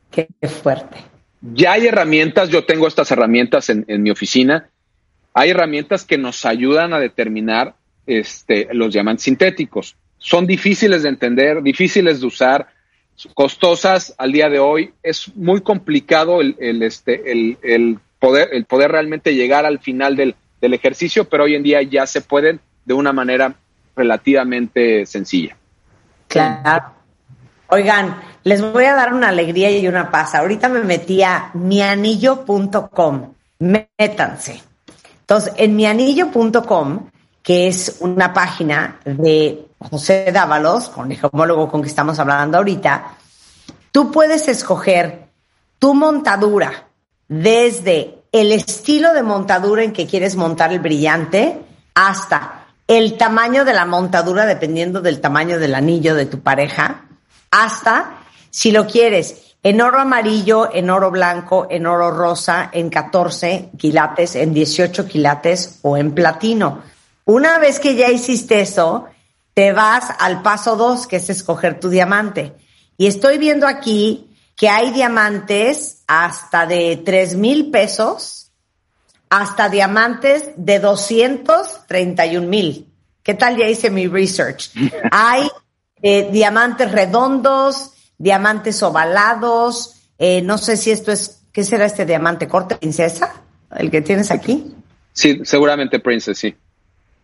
Qué 0.09 0.29
fuerte. 0.49 0.99
Ya 1.41 1.73
hay 1.73 1.89
herramientas, 1.89 2.49
yo 2.49 2.65
tengo 2.65 2.87
estas 2.87 3.11
herramientas 3.11 3.71
en, 3.71 4.03
mi 4.05 4.13
oficina, 4.13 4.69
hay 5.35 5.51
herramientas 5.51 6.05
que 6.05 6.17
nos 6.17 6.45
ayudan 6.45 6.95
a 6.95 7.01
determinar 7.01 7.75
este, 8.07 8.69
los 8.71 8.93
diamantes 8.93 9.25
sintéticos. 9.25 9.97
Son 10.19 10.47
difíciles 10.47 11.03
de 11.03 11.09
entender, 11.09 11.61
difíciles 11.61 12.21
de 12.21 12.27
usar, 12.29 12.69
costosas 13.35 14.15
al 14.17 14.31
día 14.31 14.49
de 14.49 14.61
hoy. 14.61 14.93
Es 15.03 15.35
muy 15.35 15.63
complicado 15.63 16.41
el, 16.41 16.83
este, 16.85 17.33
el, 17.33 17.99
poder, 18.21 18.51
el 18.53 18.65
poder 18.65 18.93
realmente 18.93 19.35
llegar 19.35 19.67
al 19.67 19.81
final 19.81 20.15
del, 20.15 20.37
del 20.61 20.75
ejercicio, 20.75 21.25
pero 21.25 21.45
hoy 21.45 21.57
en 21.57 21.65
día 21.65 21.83
ya 21.83 22.07
se 22.07 22.21
pueden 22.21 22.61
de 22.85 22.95
una 22.95 23.13
manera 23.13 23.55
relativamente 23.95 25.07
sencilla. 25.07 25.57
Claro. 26.29 26.93
Oigan, 27.69 28.21
les 28.45 28.61
voy 28.61 28.85
a 28.85 28.95
dar 28.95 29.15
una 29.15 29.29
alegría 29.29 29.71
y 29.71 29.87
una 29.89 30.11
paz. 30.11 30.35
Ahorita 30.35 30.69
me 30.69 30.83
metí 30.83 31.23
a 31.23 31.51
mianillo.com. 31.55 33.33
Métanse. 33.61 34.63
Entonces, 35.21 35.55
en 35.57 35.77
mianillo.com, 35.77 37.09
que 37.43 37.69
es 37.69 37.97
una 38.01 38.33
página 38.33 39.01
de 39.05 39.67
José 39.79 40.31
Dávalos, 40.33 40.89
con 40.89 41.11
el 41.11 41.19
homólogo 41.23 41.71
con 41.71 41.83
que 41.83 41.89
estamos 41.89 42.19
hablando 42.19 42.59
ahorita, 42.59 43.15
tú 43.91 44.11
puedes 44.11 44.49
escoger 44.49 45.29
tu 45.79 45.95
montadura 45.95 46.89
desde 47.29 48.23
el 48.33 48.53
estilo 48.53 49.13
de 49.15 49.23
montadura 49.23 49.83
en 49.83 49.93
que 49.93 50.07
quieres 50.07 50.37
montar 50.37 50.73
el 50.73 50.81
brillante 50.81 51.61
hasta 51.95 52.62
el 52.99 53.17
tamaño 53.17 53.65
de 53.65 53.73
la 53.73 53.87
montadura 53.87 54.45
dependiendo 54.45 55.01
del 55.01 55.23
tamaño 55.23 55.59
del 55.59 55.75
anillo 55.75 56.15
de 56.15 56.27
tu 56.27 56.41
pareja, 56.41 57.07
hasta 57.51 58.19
si 58.51 58.71
lo 58.71 58.87
quieres 58.87 59.55
en 59.63 59.81
oro 59.81 59.99
amarillo, 59.99 60.69
en 60.71 60.91
oro 60.91 61.11
blanco, 61.11 61.67
en 61.71 61.87
oro 61.87 62.11
rosa, 62.11 62.69
en 62.71 62.91
14 62.91 63.71
quilates, 63.79 64.37
en 64.37 64.53
18 64.53 65.07
quilates 65.07 65.79
o 65.81 65.97
en 65.97 66.13
platino. 66.13 66.83
Una 67.25 67.59
vez 67.59 67.81
que 67.81 67.95
ya 67.95 68.11
hiciste 68.11 68.61
eso, 68.61 69.07
te 69.55 69.73
vas 69.73 70.09
al 70.19 70.43
paso 70.43 70.77
2, 70.77 71.07
que 71.07 71.17
es 71.17 71.31
escoger 71.31 71.81
tu 71.81 71.89
diamante. 71.89 72.53
Y 72.99 73.07
estoy 73.07 73.39
viendo 73.39 73.67
aquí 73.67 74.37
que 74.55 74.69
hay 74.69 74.91
diamantes 74.91 76.03
hasta 76.07 76.67
de 76.67 77.01
3 77.03 77.37
mil 77.37 77.71
pesos 77.71 78.52
hasta 79.33 79.71
diamantes 79.71 80.51
de 80.57 80.79
231 80.79 82.47
mil. 82.47 82.93
¿Qué 83.23 83.33
tal? 83.33 83.57
Ya 83.57 83.67
hice 83.67 83.89
mi 83.89 84.07
research. 84.07 84.71
Hay 85.11 85.49
eh, 86.03 86.29
diamantes 86.31 86.93
redondos, 86.93 87.93
diamantes 88.19 88.83
ovalados, 88.83 90.03
eh, 90.19 90.43
no 90.43 90.59
sé 90.59 90.77
si 90.77 90.91
esto 90.91 91.13
es, 91.13 91.41
¿qué 91.51 91.65
será 91.65 91.87
este 91.87 92.05
diamante? 92.05 92.47
¿Corte 92.47 92.77
princesa? 92.77 93.33
¿El 93.75 93.91
que 93.91 94.03
tienes 94.03 94.31
aquí? 94.31 94.77
Sí, 95.15 95.41
seguramente 95.45 95.99
Princess, 95.99 96.37
sí. 96.37 96.55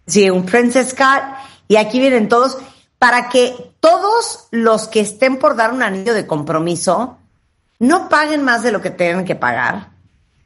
Sí, 0.07 0.31
un 0.31 0.47
Princess 0.47 0.95
Cut. 0.95 1.25
Y 1.69 1.77
aquí 1.77 2.01
vienen 2.01 2.31
todos, 2.31 2.57
para 2.99 3.29
que 3.29 3.55
todos 3.81 4.49
los 4.51 4.89
que 4.89 5.01
estén 5.01 5.37
por 5.37 5.57
dar 5.57 5.75
un 5.75 5.83
anillo 5.83 6.15
de 6.15 6.27
compromiso 6.27 7.19
no 7.79 8.09
paguen 8.09 8.45
más 8.45 8.63
de 8.63 8.73
lo 8.73 8.81
que 8.81 8.91
tengan 8.91 9.27
que 9.27 9.35
pagar. 9.35 9.91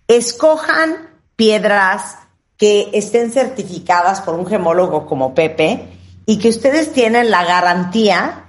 Escojan 0.09 1.12
piedras 1.37 2.17
que 2.57 2.91
estén 2.93 3.33
certificadas 3.33 4.21
por 4.21 4.35
un 4.35 4.47
gemólogo 4.47 5.07
como 5.07 5.35
Pepe 5.35 5.89
y 6.27 6.39
que 6.39 6.49
ustedes 6.49 6.93
tienen 6.93 7.31
la 7.31 7.45
garantía 7.45 8.45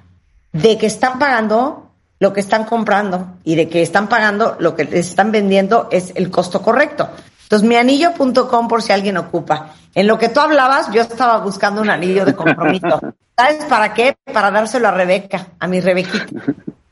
de 0.51 0.77
que 0.77 0.85
están 0.85 1.19
pagando 1.19 1.89
lo 2.19 2.31
que 2.31 2.39
están 2.39 2.63
comprando 2.63 3.27
y 3.43 3.55
de 3.55 3.67
que 3.67 3.81
están 3.81 4.07
pagando 4.07 4.55
lo 4.59 4.75
que 4.75 4.85
les 4.85 5.09
están 5.09 5.31
vendiendo 5.31 5.89
es 5.91 6.13
el 6.15 6.31
costo 6.31 6.61
correcto. 6.61 7.09
Entonces, 7.43 7.67
mianillo.com 7.67 8.67
por 8.67 8.81
si 8.81 8.93
alguien 8.93 9.17
ocupa. 9.17 9.73
En 9.93 10.07
lo 10.07 10.17
que 10.17 10.29
tú 10.29 10.39
hablabas, 10.39 10.91
yo 10.91 11.01
estaba 11.01 11.39
buscando 11.39 11.81
un 11.81 11.89
anillo 11.89 12.23
de 12.25 12.33
compromiso. 12.33 12.99
¿Sabes 13.37 13.65
para 13.65 13.93
qué? 13.93 14.15
Para 14.31 14.51
dárselo 14.51 14.87
a 14.87 14.91
Rebeca, 14.91 15.47
a 15.59 15.67
mi 15.67 15.81
Rebequita. 15.81 16.43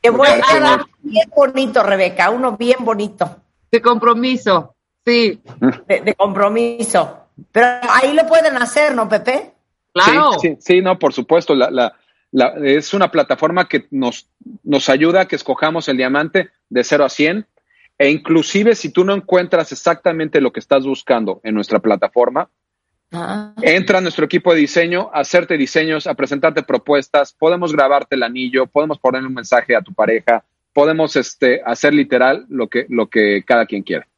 Que 0.02 0.10
voy 0.10 0.28
a 0.28 0.60
dar 0.60 0.84
bien 1.02 1.30
bonito, 1.34 1.82
Rebeca, 1.82 2.30
uno 2.30 2.56
bien 2.56 2.84
bonito. 2.84 3.36
De 3.70 3.80
compromiso, 3.80 4.71
sí. 5.04 5.40
De, 5.88 6.00
de 6.00 6.14
compromiso. 6.14 7.26
Pero 7.50 7.66
ahí 7.88 8.14
lo 8.14 8.26
pueden 8.26 8.56
hacer, 8.56 8.94
¿no, 8.94 9.08
Pepe? 9.08 9.52
Claro. 9.92 10.32
Sí, 10.34 10.48
sí, 10.48 10.56
sí, 10.60 10.80
no, 10.80 10.98
por 10.98 11.12
supuesto. 11.12 11.54
La, 11.54 11.70
la, 11.70 11.94
la, 12.30 12.54
es 12.62 12.94
una 12.94 13.10
plataforma 13.10 13.68
que 13.68 13.86
nos, 13.90 14.28
nos 14.62 14.88
ayuda 14.88 15.22
a 15.22 15.28
que 15.28 15.36
escojamos 15.36 15.88
el 15.88 15.96
diamante 15.96 16.50
de 16.68 16.84
0 16.84 17.04
a 17.04 17.08
100. 17.08 17.46
E 17.98 18.10
inclusive 18.10 18.74
si 18.74 18.90
tú 18.90 19.04
no 19.04 19.14
encuentras 19.14 19.70
exactamente 19.72 20.40
lo 20.40 20.52
que 20.52 20.60
estás 20.60 20.84
buscando 20.84 21.40
en 21.44 21.54
nuestra 21.54 21.78
plataforma, 21.78 22.48
Ah. 23.14 23.52
entra 23.60 23.98
a 23.98 24.00
nuestro 24.00 24.24
equipo 24.24 24.54
de 24.54 24.60
diseño 24.60 25.10
a 25.12 25.20
hacerte 25.20 25.58
diseños, 25.58 26.06
a 26.06 26.14
presentarte 26.14 26.62
propuestas, 26.62 27.34
podemos 27.34 27.72
grabarte 27.72 28.16
el 28.16 28.22
anillo, 28.22 28.66
podemos 28.66 28.98
poner 28.98 29.22
un 29.26 29.34
mensaje 29.34 29.76
a 29.76 29.82
tu 29.82 29.92
pareja, 29.92 30.44
podemos 30.72 31.14
este, 31.16 31.60
hacer 31.64 31.92
literal 31.92 32.46
lo 32.48 32.68
que, 32.68 32.86
lo 32.88 33.08
que 33.08 33.44
cada 33.44 33.66
quien 33.66 33.82
quiera. 33.82 34.08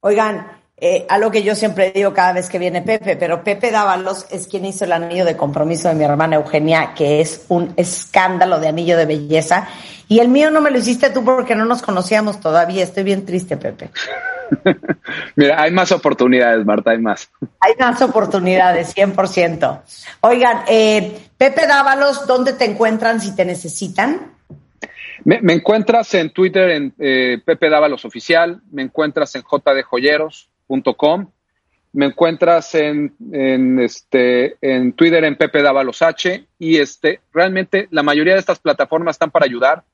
Oigan, 0.00 0.46
eh, 0.80 1.06
algo 1.08 1.32
que 1.32 1.42
yo 1.42 1.56
siempre 1.56 1.90
digo 1.90 2.14
cada 2.14 2.32
vez 2.32 2.48
que 2.48 2.58
viene 2.58 2.82
Pepe, 2.82 3.16
pero 3.16 3.42
Pepe 3.42 3.72
Dávalos 3.72 4.26
es 4.30 4.46
quien 4.46 4.64
hizo 4.64 4.84
el 4.84 4.92
anillo 4.92 5.24
de 5.24 5.36
compromiso 5.36 5.88
de 5.88 5.94
mi 5.96 6.04
hermana 6.04 6.36
Eugenia, 6.36 6.94
que 6.94 7.20
es 7.20 7.46
un 7.48 7.72
escándalo 7.76 8.60
de 8.60 8.68
anillo 8.68 8.96
de 8.96 9.06
belleza. 9.06 9.68
Y 10.06 10.20
el 10.20 10.28
mío 10.28 10.52
no 10.52 10.60
me 10.60 10.70
lo 10.70 10.78
hiciste 10.78 11.10
tú 11.10 11.24
porque 11.24 11.56
no 11.56 11.64
nos 11.64 11.82
conocíamos 11.82 12.38
todavía. 12.38 12.84
Estoy 12.84 13.02
bien 13.02 13.26
triste, 13.26 13.56
Pepe. 13.56 13.90
Mira, 15.36 15.60
hay 15.60 15.72
más 15.72 15.90
oportunidades, 15.90 16.64
Marta, 16.64 16.92
hay 16.92 16.98
más. 16.98 17.28
Hay 17.58 17.74
más 17.78 18.00
oportunidades, 18.00 18.94
100%. 18.96 19.80
Oigan, 20.20 20.62
eh, 20.68 21.18
Pepe 21.36 21.66
Dávalos, 21.66 22.26
¿dónde 22.28 22.52
te 22.52 22.66
encuentran 22.66 23.20
si 23.20 23.34
te 23.34 23.44
necesitan? 23.44 24.37
Me, 25.24 25.52
encuentras 25.52 26.14
en 26.14 26.30
Twitter 26.30 26.70
en 26.70 26.94
eh, 26.98 27.38
Pepe 27.44 27.68
Dávalos 27.68 28.04
Oficial, 28.04 28.60
me 28.70 28.82
encuentras 28.82 29.34
en 29.34 29.42
jdjoyeros.com, 29.42 31.30
me 31.92 32.06
encuentras 32.06 32.74
en, 32.74 33.14
en, 33.32 33.80
este, 33.80 34.56
en 34.60 34.92
Twitter 34.92 35.24
en 35.24 35.36
Pepe 35.36 35.62
Dávalos 35.62 36.02
H 36.02 36.46
y 36.58 36.76
este, 36.76 37.20
realmente 37.32 37.88
la 37.90 38.02
mayoría 38.02 38.34
de 38.34 38.40
estas 38.40 38.58
plataformas 38.58 39.14
están 39.14 39.30
para 39.30 39.46
ayudar. 39.46 39.84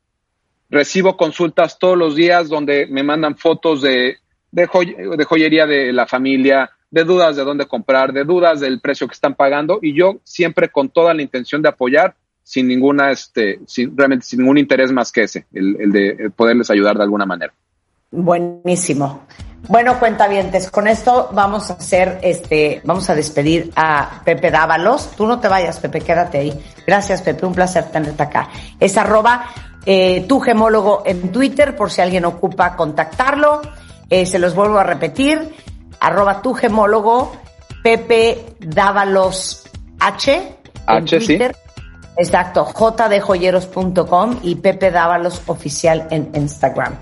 Recibo 0.69 1.17
consultas 1.17 1.79
todos 1.79 1.97
los 1.97 2.17
días 2.17 2.49
donde 2.49 2.87
me 2.87 3.03
mandan 3.03 3.37
fotos 3.37 3.81
de, 3.81 4.19
de, 4.51 4.67
joy 4.67 4.97
de 5.17 5.25
joyería 5.25 5.67
de 5.67 5.93
la 5.93 6.07
familia, 6.07 6.71
de 6.91 7.05
dudas 7.05 7.37
de 7.37 7.45
dónde 7.45 7.67
comprar, 7.67 8.13
de 8.13 8.25
dudas 8.25 8.61
del 8.61 8.81
precio 8.81 9.07
que 9.07 9.15
están 9.15 9.35
pagando 9.35 9.79
y 9.81 9.95
yo 9.95 10.21
siempre 10.25 10.69
con 10.69 10.91
toda 10.91 11.15
la 11.15 11.23
intención 11.23 11.63
de 11.63 11.69
apoyar 11.69 12.17
sin 12.45 12.69
ninguna, 12.69 13.11
este, 13.11 13.59
sin, 13.67 13.97
realmente 13.97 14.27
sin 14.27 14.41
ningún 14.41 14.59
interés 14.59 14.93
más 14.93 15.11
que 15.11 15.25
ese, 15.25 15.47
el, 15.53 15.77
el 15.81 15.91
de 15.91 16.31
poderles 16.37 16.71
ayudar 16.71 16.97
de 16.97 17.03
alguna 17.03 17.27
manera. 17.27 17.53
Buenísimo. 18.13 19.27
Bueno, 19.67 19.99
cuentavientes, 19.99 20.71
con 20.71 20.87
esto 20.87 21.31
vamos 21.33 21.71
a 21.71 21.75
hacer, 21.75 22.21
este, 22.23 22.83
vamos 22.85 23.09
a 23.09 23.15
despedir 23.15 23.73
a 23.77 24.21
Pepe 24.25 24.51
Dávalos. 24.51 25.13
Tú 25.17 25.27
no 25.27 25.41
te 25.41 25.49
vayas, 25.49 25.81
Pepe, 25.81 26.03
quédate 26.03 26.39
ahí. 26.39 26.53
Gracias, 26.87 27.23
Pepe, 27.23 27.47
un 27.47 27.55
placer 27.55 27.85
tenerte 27.91 28.23
acá. 28.23 28.51
Es 28.79 28.99
arroba 28.99 29.47
eh, 29.87 30.27
tu 30.29 30.39
gemólogo 30.39 31.03
en 31.07 31.33
Twitter, 31.33 31.75
por 31.75 31.91
si 31.91 32.03
alguien 32.03 32.27
ocupa 32.27 32.77
contactarlo. 32.77 33.63
Eh, 34.11 34.27
se 34.27 34.39
los 34.39 34.55
vuelvo 34.55 34.79
a 34.79 34.85
repetir, 34.85 35.41
arroba 35.99 36.43
tu 36.43 36.53
gemólogo, 36.53 37.33
Pepe 37.83 38.45
Dávalos 38.61 39.65
H. 39.99 40.35
en 40.35 40.55
H, 40.87 41.21
sí. 41.21 41.39
Exacto, 42.17 42.65
jdjoyeros.com 42.65 44.39
y 44.43 44.55
Pepe 44.57 44.91
Dávalos 44.91 45.43
Oficial 45.47 46.07
en 46.11 46.31
Instagram. 46.35 46.97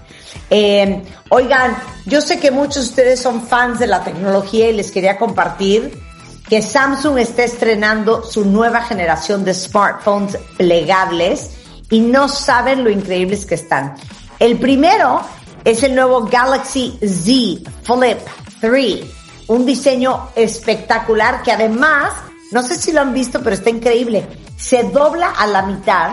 Eh, 0.49 1.03
oigan, 1.29 1.77
yo 2.07 2.21
sé 2.21 2.41
que 2.41 2.51
muchos 2.51 2.77
de 2.77 2.91
ustedes 2.91 3.21
son 3.21 3.43
fans 3.43 3.79
de 3.79 3.87
la 3.87 4.03
tecnología 4.03 4.71
y 4.71 4.73
les 4.73 4.91
quería 4.91 5.19
compartir 5.19 6.01
que 6.49 6.63
Samsung 6.63 7.19
está 7.19 7.45
estrenando 7.45 8.25
su 8.25 8.45
nueva 8.45 8.83
generación 8.83 9.45
de 9.45 9.55
smartphones 9.55 10.37
plegables 10.57 11.51
y 11.91 12.01
no 12.01 12.29
saben 12.29 12.85
lo 12.85 12.91
increíbles 12.91 13.45
que 13.45 13.55
están. 13.55 13.95
El 14.39 14.59
primero 14.59 15.21
es 15.65 15.83
el 15.83 15.95
nuevo 15.95 16.25
Galaxy 16.25 16.99
Z 17.01 17.71
Flip 17.83 18.19
3, 18.61 19.01
un 19.49 19.67
diseño 19.67 20.31
espectacular 20.35 21.43
que 21.43 21.53
además, 21.53 22.13
no 22.53 22.63
sé 22.63 22.77
si 22.77 22.93
lo 22.93 23.01
han 23.01 23.15
visto, 23.15 23.43
pero 23.43 23.55
está 23.55 23.71
increíble. 23.71 24.27
Se 24.57 24.85
dobla 24.85 25.31
a 25.31 25.47
la 25.47 25.63
mitad 25.63 26.13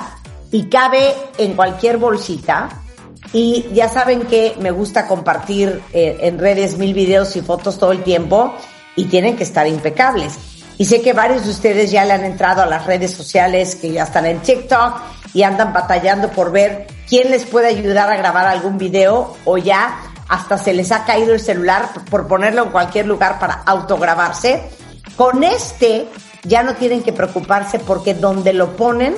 y 0.51 0.69
cabe 0.69 1.13
en 1.37 1.53
cualquier 1.53 1.97
bolsita. 1.97 2.69
Y 3.33 3.67
ya 3.73 3.89
saben 3.89 4.21
que 4.21 4.55
me 4.59 4.71
gusta 4.71 5.05
compartir 5.05 5.81
eh, 5.93 6.17
en 6.21 6.39
redes 6.39 6.77
mil 6.77 6.93
videos 6.93 7.35
y 7.35 7.41
fotos 7.41 7.77
todo 7.77 7.91
el 7.91 8.03
tiempo 8.03 8.55
y 8.95 9.05
tienen 9.05 9.35
que 9.35 9.43
estar 9.43 9.67
impecables. 9.67 10.37
Y 10.77 10.85
sé 10.85 11.01
que 11.01 11.11
varios 11.11 11.43
de 11.43 11.51
ustedes 11.51 11.91
ya 11.91 12.05
le 12.05 12.13
han 12.13 12.23
entrado 12.23 12.61
a 12.61 12.65
las 12.65 12.85
redes 12.85 13.11
sociales, 13.11 13.75
que 13.75 13.91
ya 13.91 14.03
están 14.03 14.25
en 14.25 14.39
TikTok 14.39 15.01
y 15.33 15.43
andan 15.43 15.73
batallando 15.73 16.29
por 16.29 16.51
ver 16.51 16.87
quién 17.07 17.29
les 17.29 17.43
puede 17.43 17.67
ayudar 17.67 18.09
a 18.09 18.15
grabar 18.15 18.47
algún 18.47 18.77
video 18.77 19.35
o 19.43 19.57
ya 19.57 19.99
hasta 20.29 20.57
se 20.57 20.73
les 20.73 20.91
ha 20.93 21.03
caído 21.03 21.33
el 21.33 21.39
celular 21.41 21.89
por 22.09 22.27
ponerlo 22.27 22.63
en 22.63 22.69
cualquier 22.69 23.07
lugar 23.07 23.39
para 23.39 23.55
autograbarse. 23.65 24.63
Con 25.17 25.43
este 25.43 26.07
ya 26.43 26.63
no 26.63 26.75
tienen 26.75 27.03
que 27.03 27.13
preocuparse 27.13 27.79
porque 27.79 28.13
donde 28.13 28.53
lo 28.53 28.75
ponen, 28.75 29.15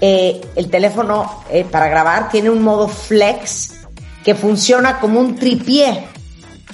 eh, 0.00 0.40
el 0.56 0.68
teléfono 0.68 1.42
eh, 1.50 1.64
para 1.64 1.88
grabar 1.88 2.28
tiene 2.28 2.50
un 2.50 2.62
modo 2.62 2.88
flex 2.88 3.74
que 4.24 4.34
funciona 4.34 4.98
como 4.98 5.20
un 5.20 5.36
tripié 5.36 6.08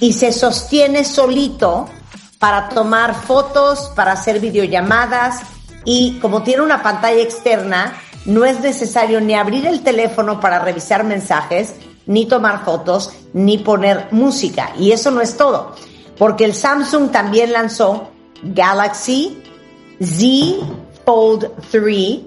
y 0.01 0.13
se 0.13 0.33
sostiene 0.33 1.05
solito 1.05 1.89
para 2.39 2.69
tomar 2.69 3.15
fotos, 3.15 3.93
para 3.95 4.13
hacer 4.13 4.41
videollamadas 4.41 5.43
y 5.85 6.19
como 6.21 6.43
tiene 6.43 6.63
una 6.63 6.83
pantalla 6.83 7.21
externa, 7.21 7.95
no 8.25 8.45
es 8.45 8.61
necesario 8.61 9.21
ni 9.21 9.35
abrir 9.35 9.67
el 9.67 9.83
teléfono 9.83 10.41
para 10.41 10.59
revisar 10.59 11.05
mensajes, 11.05 11.75
ni 12.07 12.27
tomar 12.27 12.65
fotos, 12.65 13.13
ni 13.33 13.59
poner 13.59 14.09
música. 14.11 14.73
Y 14.79 14.93
eso 14.93 15.11
no 15.11 15.21
es 15.21 15.37
todo, 15.37 15.75
porque 16.19 16.45
el 16.45 16.55
Samsung 16.55 17.11
también 17.11 17.53
lanzó 17.53 18.11
Galaxy 18.43 19.43
Z 20.01 20.67
Fold 21.05 21.51
3, 21.71 22.21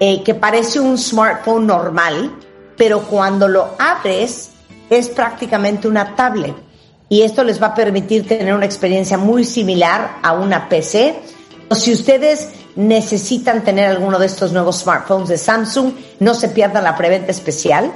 eh, 0.00 0.22
que 0.22 0.34
parece 0.34 0.80
un 0.80 0.98
smartphone 0.98 1.66
normal, 1.66 2.30
pero 2.76 3.02
cuando 3.02 3.48
lo 3.48 3.74
abres 3.78 4.50
es 4.90 5.08
prácticamente 5.08 5.88
una 5.88 6.14
tablet. 6.14 6.54
Y 7.08 7.22
esto 7.22 7.42
les 7.42 7.60
va 7.60 7.68
a 7.68 7.74
permitir 7.74 8.28
tener 8.28 8.54
una 8.54 8.66
experiencia 8.66 9.16
muy 9.16 9.44
similar 9.44 10.18
a 10.22 10.32
una 10.34 10.68
PC. 10.68 11.18
Si 11.72 11.92
ustedes 11.92 12.50
necesitan 12.76 13.64
tener 13.64 13.86
alguno 13.86 14.18
de 14.18 14.26
estos 14.26 14.52
nuevos 14.52 14.80
smartphones 14.80 15.28
de 15.28 15.38
Samsung, 15.38 15.92
no 16.20 16.34
se 16.34 16.48
pierdan 16.48 16.84
la 16.84 16.96
preventa 16.96 17.30
especial 17.30 17.90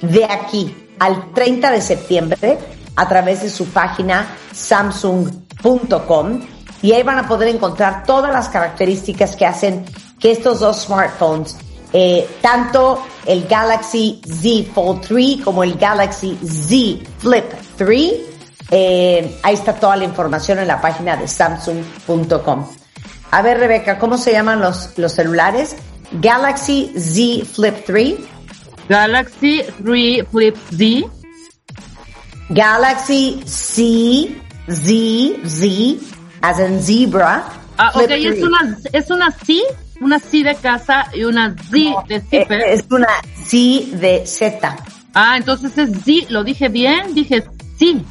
de 0.00 0.24
aquí 0.24 0.74
al 0.98 1.32
30 1.34 1.70
de 1.72 1.80
septiembre 1.80 2.58
a 2.94 3.08
través 3.08 3.42
de 3.42 3.50
su 3.50 3.66
página 3.66 4.28
samsung.com 4.52 6.40
y 6.82 6.92
ahí 6.92 7.02
van 7.02 7.18
a 7.18 7.28
poder 7.28 7.48
encontrar 7.48 8.04
todas 8.04 8.32
las 8.32 8.48
características 8.48 9.36
que 9.36 9.46
hacen 9.46 9.84
que 10.18 10.32
estos 10.32 10.60
dos 10.60 10.82
smartphones, 10.82 11.56
eh, 11.92 12.28
tanto 12.40 13.02
el 13.24 13.46
Galaxy 13.46 14.20
Z 14.26 14.72
Fold 14.74 15.00
3 15.06 15.40
como 15.44 15.62
el 15.62 15.74
Galaxy 15.74 16.36
Z 16.44 17.08
Flip 17.18 17.44
3, 17.76 18.12
eh, 18.70 19.38
ahí 19.42 19.54
está 19.54 19.74
toda 19.74 19.96
la 19.96 20.04
información 20.04 20.58
en 20.58 20.66
la 20.66 20.80
página 20.80 21.16
de 21.16 21.28
samsung.com. 21.28 22.66
A 23.30 23.42
ver, 23.42 23.58
Rebeca, 23.58 23.98
¿cómo 23.98 24.18
se 24.18 24.32
llaman 24.32 24.60
los, 24.60 24.98
los 24.98 25.12
celulares? 25.12 25.76
Galaxy 26.12 26.92
Z 26.96 27.46
Flip 27.46 27.84
3, 27.86 28.14
Galaxy 28.88 29.62
3 29.84 30.26
Flip 30.30 30.56
Z, 30.70 31.10
Galaxy 32.48 33.42
C 33.46 34.36
Z 34.68 35.48
Z 35.48 36.21
as 36.42 36.58
in 36.58 36.82
zebra. 36.82 37.44
Ah, 37.78 37.90
ok, 37.94 38.02
es 38.10 38.34
3. 38.38 38.42
una, 38.42 38.78
es 38.92 39.10
una 39.10 39.30
C, 39.30 39.60
una 40.00 40.18
C 40.18 40.42
de 40.42 40.54
casa 40.56 41.06
y 41.14 41.24
una 41.24 41.54
Z 41.56 42.04
de 42.08 42.16
Eh, 42.16 42.22
zipper. 42.30 42.60
Es 42.62 42.84
una 42.90 43.08
C 43.44 43.86
de 43.92 44.26
Z. 44.26 44.76
Ah, 45.14 45.36
entonces 45.36 45.76
es 45.78 45.90
Z, 46.04 46.26
lo 46.30 46.44
dije 46.44 46.68
bien, 46.68 47.14
dije 47.14 47.44
sí, 47.78 48.04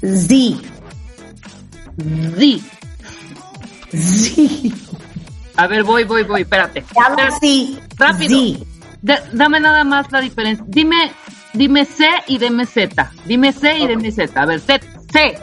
Z. 0.00 0.56
Z. 2.38 2.60
Z. 3.92 4.74
A 5.56 5.66
ver, 5.66 5.84
voy, 5.84 6.04
voy, 6.04 6.22
voy, 6.24 6.42
espérate. 6.42 6.84
Galaxy 6.94 7.78
Rápido. 7.96 8.58
Da- 9.02 9.22
dame 9.32 9.58
nada 9.60 9.84
más 9.84 10.10
la 10.12 10.20
diferencia. 10.20 10.64
Dime, 10.68 11.12
dime 11.54 11.84
C 11.86 12.06
y 12.26 12.38
dime 12.38 12.66
Z. 12.66 13.10
Dime 13.24 13.52
C 13.52 13.78
y 13.78 13.86
dime 13.86 14.10
Z. 14.12 14.38
A 14.40 14.44
ver, 14.44 14.60
C, 14.60 14.80
C, 15.12 15.38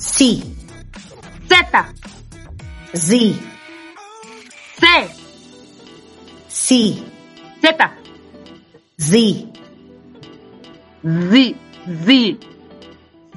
C. 0.00 0.42
Z, 1.46 1.94
Z. 2.94 3.34
C, 4.78 5.08
C. 6.48 6.94
Z, 7.60 7.90
Z. 8.98 9.46
Z, 11.02 11.54
Z, 11.86 12.38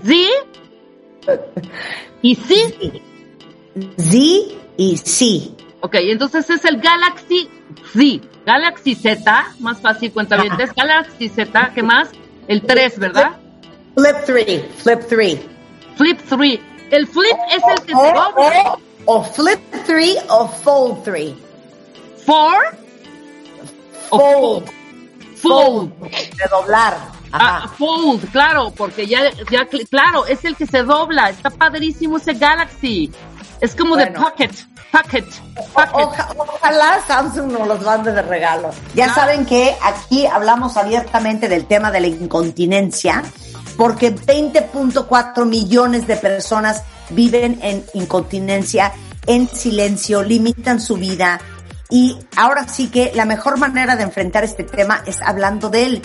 Z 0.03 0.13
y 2.21 2.35
C. 2.35 3.01
Z 3.97 4.17
y 4.77 4.97
C. 4.97 5.51
Ok, 5.81 5.95
entonces 5.95 6.49
es 6.49 6.63
el 6.63 6.79
Galaxy 6.79 7.49
Z. 7.93 8.27
Galaxy 8.45 8.95
Z, 8.95 9.55
más 9.59 9.81
fácil, 9.81 10.13
cuenta 10.13 10.41
bien. 10.41 10.53
Galaxy 10.75 11.27
Z, 11.27 11.71
¿qué 11.75 11.83
más? 11.83 12.09
El 12.47 12.61
3, 12.61 12.99
¿verdad? 12.99 13.37
Flip 13.95 14.15
3. 14.25 14.63
Flip 14.81 14.99
3. 15.09 15.52
Flip 15.97 16.19
3. 16.29 16.59
El 16.91 17.07
flip 17.07 17.37
es 17.51 17.63
el 17.67 17.81
que 17.85 17.93
se 17.93 17.99
O, 17.99 18.03
dobla. 18.05 18.77
o, 19.05 19.15
o 19.17 19.23
flip 19.23 19.59
3 19.85 20.17
o 20.29 20.47
fold 20.47 21.03
3. 21.03 21.33
Four 22.25 22.77
o 24.09 24.19
Fold. 24.19 24.69
Fold. 25.37 25.91
De 26.01 26.47
doblar. 26.49 26.97
Ah, 27.31 27.67
fold, 27.79 28.29
claro, 28.31 28.71
porque 28.77 29.07
ya, 29.07 29.31
ya, 29.49 29.61
cl- 29.67 29.87
claro, 29.89 30.25
es 30.27 30.45
el 30.45 30.55
que 30.55 30.67
se 30.67 30.83
dobla. 30.83 31.29
Está 31.31 31.49
padrísimo 31.49 32.17
ese 32.17 32.33
Galaxy. 32.33 33.11
Es 33.59 33.75
como 33.75 33.95
de 33.95 34.05
Bueno. 34.05 34.21
pocket, 34.23 34.51
pocket, 34.91 35.25
pocket. 35.73 36.03
Oja- 36.05 36.29
ojalá 36.37 36.99
Samsung 37.07 37.51
nos 37.53 37.67
los 37.67 37.81
mande 37.81 38.11
de 38.11 38.21
regalo. 38.21 38.69
Ya 38.93 39.11
saben 39.13 39.45
que 39.47 39.75
aquí 39.81 40.27
hablamos 40.27 40.77
abiertamente 40.77 41.49
del 41.49 41.65
tema 41.65 41.89
de 41.91 42.01
la 42.01 42.07
incontinencia, 42.07 43.23
porque 43.77 44.15
20.4 44.15 45.45
millones 45.45 46.07
de 46.07 46.15
personas 46.15 46.83
viven 47.09 47.59
en 47.61 47.85
incontinencia 47.93 48.93
en 49.25 49.47
silencio, 49.47 50.23
limitan 50.23 50.79
su 50.79 50.95
vida. 50.95 51.39
Y 51.89 52.17
ahora 52.35 52.67
sí 52.67 52.87
que 52.87 53.11
la 53.13 53.25
mejor 53.25 53.57
manera 53.57 53.95
de 53.95 54.03
enfrentar 54.03 54.43
este 54.43 54.63
tema 54.63 55.03
es 55.05 55.21
hablando 55.21 55.69
de 55.69 55.85
él. 55.85 56.01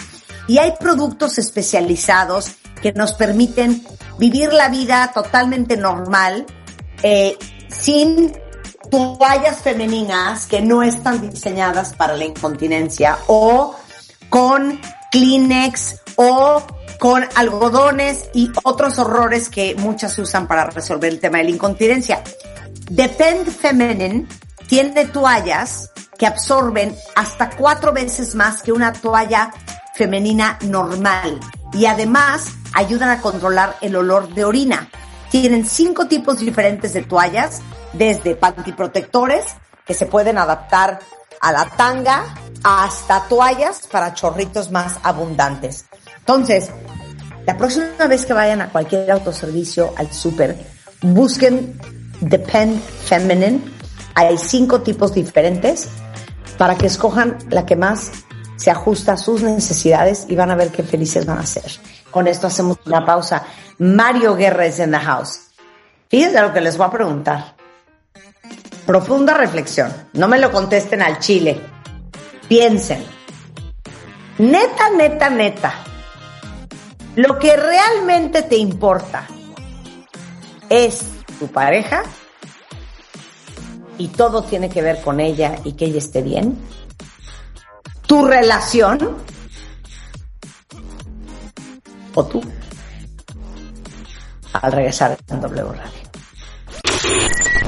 Y 0.46 0.58
hay 0.58 0.74
productos 0.78 1.38
especializados 1.38 2.52
que 2.80 2.92
nos 2.92 3.14
permiten 3.14 3.84
vivir 4.18 4.52
la 4.52 4.68
vida 4.68 5.10
totalmente 5.12 5.76
normal, 5.76 6.46
eh, 7.02 7.36
sin 7.68 8.32
toallas 8.90 9.60
femeninas 9.60 10.46
que 10.46 10.60
no 10.60 10.82
están 10.82 11.28
diseñadas 11.28 11.92
para 11.94 12.16
la 12.16 12.24
incontinencia 12.24 13.18
o 13.26 13.74
con 14.30 14.80
Kleenex 15.10 16.00
o 16.16 16.62
con 16.98 17.24
algodones 17.36 18.28
y 18.34 18.50
otros 18.64 18.98
horrores 18.98 19.48
que 19.48 19.74
muchas 19.76 20.18
usan 20.18 20.46
para 20.46 20.66
resolver 20.66 21.12
el 21.12 21.20
tema 21.20 21.38
de 21.38 21.44
la 21.44 21.50
incontinencia. 21.50 22.22
Depend 22.90 23.48
Feminine 23.50 24.26
tiene 24.66 25.06
toallas 25.06 25.90
que 26.18 26.26
absorben 26.26 26.94
hasta 27.14 27.50
cuatro 27.50 27.92
veces 27.92 28.34
más 28.34 28.62
que 28.62 28.72
una 28.72 28.92
toalla 28.92 29.52
femenina 29.94 30.58
normal 30.62 31.38
y 31.72 31.86
además 31.86 32.52
ayudan 32.74 33.10
a 33.10 33.20
controlar 33.20 33.76
el 33.80 33.96
olor 33.96 34.32
de 34.34 34.44
orina. 34.44 34.88
Tienen 35.30 35.66
cinco 35.66 36.06
tipos 36.06 36.38
diferentes 36.38 36.94
de 36.94 37.02
toallas, 37.02 37.60
desde 37.92 38.34
pantiprotectores 38.34 39.44
que 39.84 39.94
se 39.94 40.06
pueden 40.06 40.38
adaptar 40.38 41.00
a 41.40 41.52
la 41.52 41.64
tanga 41.76 42.34
hasta 42.64 43.24
toallas 43.28 43.86
para 43.90 44.14
chorritos 44.14 44.70
más 44.70 44.98
abundantes. 45.02 45.86
Entonces, 46.18 46.70
la 47.48 47.56
próxima 47.56 48.06
vez 48.06 48.26
que 48.26 48.34
vayan 48.34 48.60
a 48.60 48.68
cualquier 48.68 49.10
autoservicio, 49.10 49.94
al 49.96 50.12
súper, 50.12 50.54
busquen 51.00 51.80
Depend 52.20 52.78
Feminine. 52.78 53.62
Hay 54.14 54.36
cinco 54.36 54.82
tipos 54.82 55.14
diferentes 55.14 55.88
para 56.58 56.76
que 56.76 56.88
escojan 56.88 57.38
la 57.48 57.64
que 57.64 57.74
más 57.74 58.10
se 58.56 58.70
ajusta 58.70 59.14
a 59.14 59.16
sus 59.16 59.40
necesidades 59.40 60.26
y 60.28 60.36
van 60.36 60.50
a 60.50 60.56
ver 60.56 60.68
qué 60.68 60.82
felices 60.82 61.24
van 61.24 61.38
a 61.38 61.46
ser. 61.46 61.64
Con 62.10 62.26
esto 62.26 62.48
hacemos 62.48 62.76
una 62.84 63.06
pausa. 63.06 63.46
Mario 63.78 64.34
Guerra 64.34 64.66
es 64.66 64.78
en 64.78 64.90
the 64.90 64.98
house. 64.98 65.40
Fíjense 66.10 66.42
lo 66.42 66.52
que 66.52 66.60
les 66.60 66.76
voy 66.76 66.88
a 66.88 66.90
preguntar. 66.90 67.56
Profunda 68.84 69.32
reflexión. 69.32 69.90
No 70.12 70.28
me 70.28 70.38
lo 70.38 70.52
contesten 70.52 71.00
al 71.00 71.18
chile. 71.18 71.58
Piensen. 72.46 73.02
Neta, 74.36 74.90
neta, 74.90 75.30
neta. 75.30 75.87
Lo 77.18 77.36
que 77.36 77.56
realmente 77.56 78.42
te 78.42 78.56
importa 78.56 79.26
es 80.70 81.02
tu 81.40 81.48
pareja 81.48 82.04
y 83.98 84.06
todo 84.06 84.44
tiene 84.44 84.70
que 84.70 84.82
ver 84.82 85.02
con 85.02 85.18
ella 85.18 85.56
y 85.64 85.72
que 85.72 85.86
ella 85.86 85.98
esté 85.98 86.22
bien. 86.22 86.56
Tu 88.06 88.24
relación 88.24 89.16
o 92.14 92.24
tú. 92.24 92.40
Al 94.52 94.70
regresar 94.70 95.18
en 95.28 95.40
W 95.40 95.72
Radio. 95.72 96.00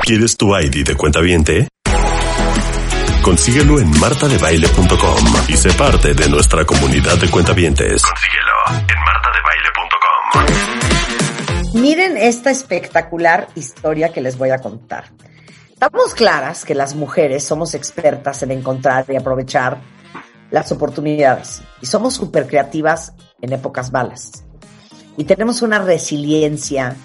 ¿Quieres 0.02 0.36
tu 0.36 0.56
ID 0.56 0.86
de 0.86 0.94
cuenta 0.94 1.18
viente? 1.20 1.66
Consíguelo 3.22 3.78
en 3.78 3.90
martadebaile.com 4.00 5.24
y 5.48 5.56
sé 5.56 5.72
parte 5.74 6.14
de 6.14 6.28
nuestra 6.30 6.64
comunidad 6.64 7.18
de 7.18 7.30
cuentavientes. 7.30 8.02
Consíguelo 8.02 8.88
en 8.88 8.98
martadebaile.com. 9.04 11.82
Miren 11.82 12.16
esta 12.16 12.50
espectacular 12.50 13.48
historia 13.56 14.10
que 14.10 14.22
les 14.22 14.38
voy 14.38 14.48
a 14.50 14.58
contar. 14.58 15.10
Estamos 15.70 16.14
claras 16.14 16.64
que 16.64 16.74
las 16.74 16.94
mujeres 16.94 17.44
somos 17.44 17.74
expertas 17.74 18.42
en 18.42 18.52
encontrar 18.52 19.04
y 19.08 19.16
aprovechar 19.16 19.82
las 20.50 20.72
oportunidades 20.72 21.60
y 21.82 21.86
somos 21.86 22.14
súper 22.14 22.46
creativas 22.46 23.12
en 23.42 23.52
épocas 23.52 23.92
malas. 23.92 24.46
Y 25.18 25.24
tenemos 25.24 25.60
una 25.60 25.78
resiliencia 25.78 26.96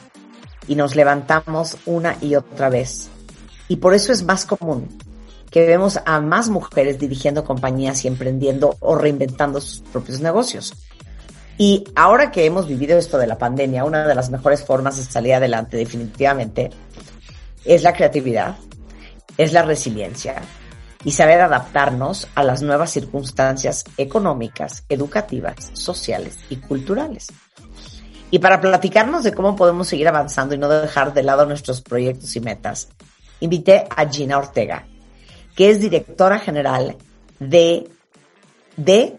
y 0.66 0.76
nos 0.76 0.96
levantamos 0.96 1.76
una 1.86 2.16
y 2.22 2.36
otra 2.36 2.70
vez. 2.70 3.10
Y 3.68 3.76
por 3.78 3.94
eso 3.94 4.14
es 4.14 4.24
más 4.24 4.46
común 4.46 4.88
que 5.56 5.65
vemos 5.65 6.02
a 6.06 6.19
más 6.19 6.49
mujeres 6.49 6.99
dirigiendo 6.99 7.45
compañías 7.45 8.03
y 8.03 8.10
emprendiendo 8.10 8.76
o 8.82 8.98
reinventando 8.98 9.61
sus 9.61 9.80
propios 9.80 10.19
negocios. 10.19 10.73
Y 11.57 11.86
ahora 11.95 12.30
que 12.30 12.45
hemos 12.45 12.68
vivido 12.68 12.98
esto 12.98 13.18
de 13.18 13.26
la 13.26 13.38
pandemia, 13.38 13.86
una 13.86 14.06
de 14.06 14.15
las 14.15 14.30
mejores 14.30 14.65
formas 14.65 14.98
de 14.98 15.06
salir 15.06 15.34
adelante 15.34 15.77
definitivamente 15.77 16.72
es 17.64 17.84
la 17.84 17.94
creatividad, 17.94 18.57
es 19.38 19.53
la 19.53 19.61
resiliencia 19.61 20.41
y 21.06 21.11
saber 21.11 21.40
adaptarnos 21.40 22.27
a 22.36 22.44
las 22.44 22.61
nuevas 22.61 22.91
circunstancias 22.91 23.86
económicas, 23.95 24.84
educativas, 24.90 25.72
sociales 25.72 26.38
y 26.49 26.57
culturales. 26.57 27.27
Y 28.30 28.40
para 28.40 28.60
platicarnos 28.60 29.23
de 29.23 29.34
cómo 29.34 29.56
podemos 29.56 29.88
seguir 29.88 30.10
avanzando 30.10 30.53
y 30.53 30.57
no 30.57 30.68
dejar 30.68 31.14
de 31.14 31.23
lado 31.23 31.45
nuestros 31.45 31.80
proyectos 31.80 32.36
y 32.36 32.41
metas, 32.41 32.90
invité 33.40 33.88
a 33.95 34.06
Gina 34.10 34.38
Ortega, 34.38 34.86
que 35.56 35.69
es 35.69 35.80
directora 35.80 36.40
general 36.40 36.95
de, 37.40 37.88
de 38.76 39.18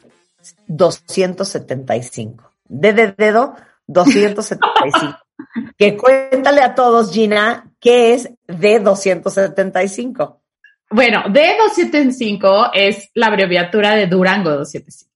275. 0.67 2.53
D 2.69 2.93
de 2.93 3.13
dedo 3.13 3.55
275. 3.87 5.19
que 5.79 5.97
cuéntale 5.97 6.63
a 6.63 6.75
todos, 6.75 7.13
Gina, 7.13 7.71
qué 7.81 8.15
es 8.15 8.31
D275. 8.49 10.39
Bueno, 10.91 11.25
D275 11.25 12.71
es 12.75 13.11
la 13.15 13.27
abreviatura 13.27 13.95
de 13.97 14.07
Durango 14.07 14.51
275. 14.51 15.07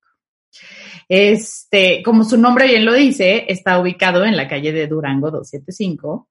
Este, 1.08 2.02
como 2.04 2.22
su 2.22 2.38
nombre 2.38 2.66
bien 2.66 2.84
lo 2.84 2.94
dice, 2.94 3.44
está 3.48 3.80
ubicado 3.80 4.24
en 4.24 4.36
la 4.36 4.46
calle 4.46 4.72
de 4.72 4.86
Durango 4.86 5.30
275. 5.30 6.28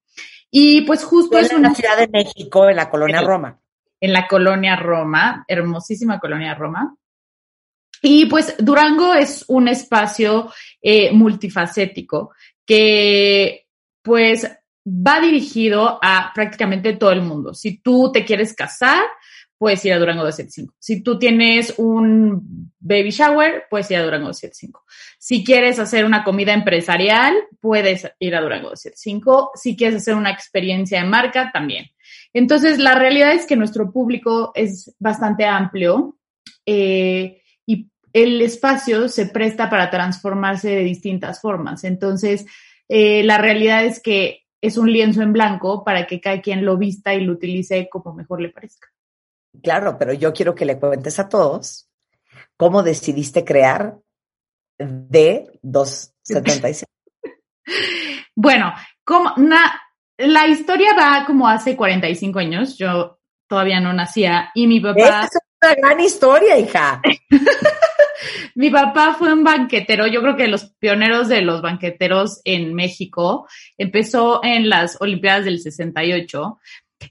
Y 0.52 0.82
pues 0.82 1.04
justo 1.04 1.38
es 1.38 1.52
en 1.52 1.60
una 1.60 1.76
Ciudad 1.76 1.98
de 1.98 2.08
México, 2.08 2.70
en 2.70 2.78
la 2.78 2.90
colonia 2.90 3.20
Sí. 3.20 3.26
Roma. 3.26 3.59
En 4.00 4.14
la 4.14 4.28
colonia 4.28 4.76
Roma, 4.76 5.44
hermosísima 5.48 6.20
colonia 6.20 6.56
Roma. 6.56 6.96
Y 8.02 8.28
pues 8.28 8.56
Durango 8.60 9.14
es 9.14 9.44
un 9.48 9.68
espacio 9.68 10.52
eh, 10.82 11.12
multifacético 11.12 12.32
que 12.66 13.68
pues 14.02 14.50
va 14.86 15.20
dirigido 15.20 16.00
a 16.02 16.32
prácticamente 16.34 16.94
todo 16.94 17.12
el 17.12 17.22
mundo. 17.22 17.54
Si 17.54 17.80
tú 17.80 18.12
te 18.12 18.24
quieres 18.24 18.54
casar, 18.54 19.04
puedes 19.60 19.84
ir 19.84 19.94
a 19.94 20.00
Durango 20.00 20.24
275. 20.24 20.74
Si 20.80 21.04
tú 21.04 21.20
tienes 21.20 21.74
un 21.78 22.72
baby 22.80 23.12
shower, 23.12 23.66
puedes 23.70 23.92
ir 23.92 23.98
a 23.98 24.04
Durango 24.04 24.28
275. 24.28 24.86
Si 25.20 25.44
quieres 25.44 25.78
hacer 25.80 26.06
una 26.06 26.24
comida 26.24 26.54
empresarial, 26.54 27.36
puedes 27.60 28.10
ir 28.20 28.36
a 28.36 28.42
Durango 28.42 28.70
275. 28.70 29.52
Si 29.56 29.76
quieres 29.76 29.98
hacer 29.98 30.16
una 30.16 30.32
experiencia 30.32 31.04
de 31.04 31.10
marca, 31.10 31.52
también. 31.52 31.92
Entonces, 32.34 32.80
la 32.80 32.96
realidad 32.96 33.34
es 33.34 33.46
que 33.46 33.56
nuestro 33.56 33.92
público 33.92 34.52
es 34.56 34.96
bastante 35.00 35.46
amplio 35.46 36.18
eh, 36.66 37.42
y 37.66 37.90
el 38.14 38.42
espacio 38.42 39.10
se 39.10 39.28
presta 39.28 39.70
para 39.70 39.90
transformarse 39.90 40.70
de 40.70 40.84
distintas 40.84 41.42
formas. 41.42 41.84
Entonces, 41.84 42.46
eh, 42.88 43.24
la 43.24 43.38
realidad 43.38 43.86
es 43.86 44.00
que 44.00 44.46
es 44.62 44.78
un 44.78 44.92
lienzo 44.92 45.22
en 45.22 45.34
blanco 45.34 45.84
para 45.84 46.06
que 46.06 46.20
cada 46.20 46.42
quien 46.42 46.66
lo 46.66 46.78
vista 46.78 47.14
y 47.14 47.22
lo 47.22 47.34
utilice 47.34 47.88
como 47.90 48.14
mejor 48.14 48.42
le 48.42 48.50
parezca. 48.50 48.90
Claro, 49.64 49.98
pero 49.98 50.14
yo 50.14 50.34
quiero 50.34 50.54
que 50.54 50.66
le 50.66 50.78
cuentes 50.78 51.18
a 51.20 51.30
todos 51.30 51.90
cómo 52.58 52.84
decidiste 52.84 53.46
crear 53.46 53.98
D276. 54.78 56.84
bueno, 58.36 58.74
como 59.04 59.34
la 60.20 60.48
historia 60.48 60.94
va 60.94 61.24
como 61.26 61.48
hace 61.48 61.76
45 61.76 62.40
años. 62.40 62.78
Yo 62.78 63.20
todavía 63.48 63.80
no 63.80 63.94
nacía 63.94 64.52
y 64.54 64.68
mi 64.68 64.80
papá. 64.80 65.24
es 65.24 65.40
una 65.62 65.76
gran 65.76 66.00
historia, 66.00 66.58
hija. 66.58 67.02
mi 68.56 68.70
papá 68.70 69.16
fue 69.18 69.34
un 69.34 69.44
banquetero, 69.44 70.08
yo 70.08 70.22
creo 70.22 70.36
que 70.36 70.48
los 70.48 70.66
pioneros 70.80 71.30
de 71.30 71.42
los 71.42 71.62
banqueteros 71.62 72.42
en 72.44 72.74
México. 72.74 73.48
Empezó 73.78 74.42
en 74.44 74.70
las 74.70 74.98
Olimpiadas 75.02 75.46
del 75.46 75.60
68. 75.60 76.60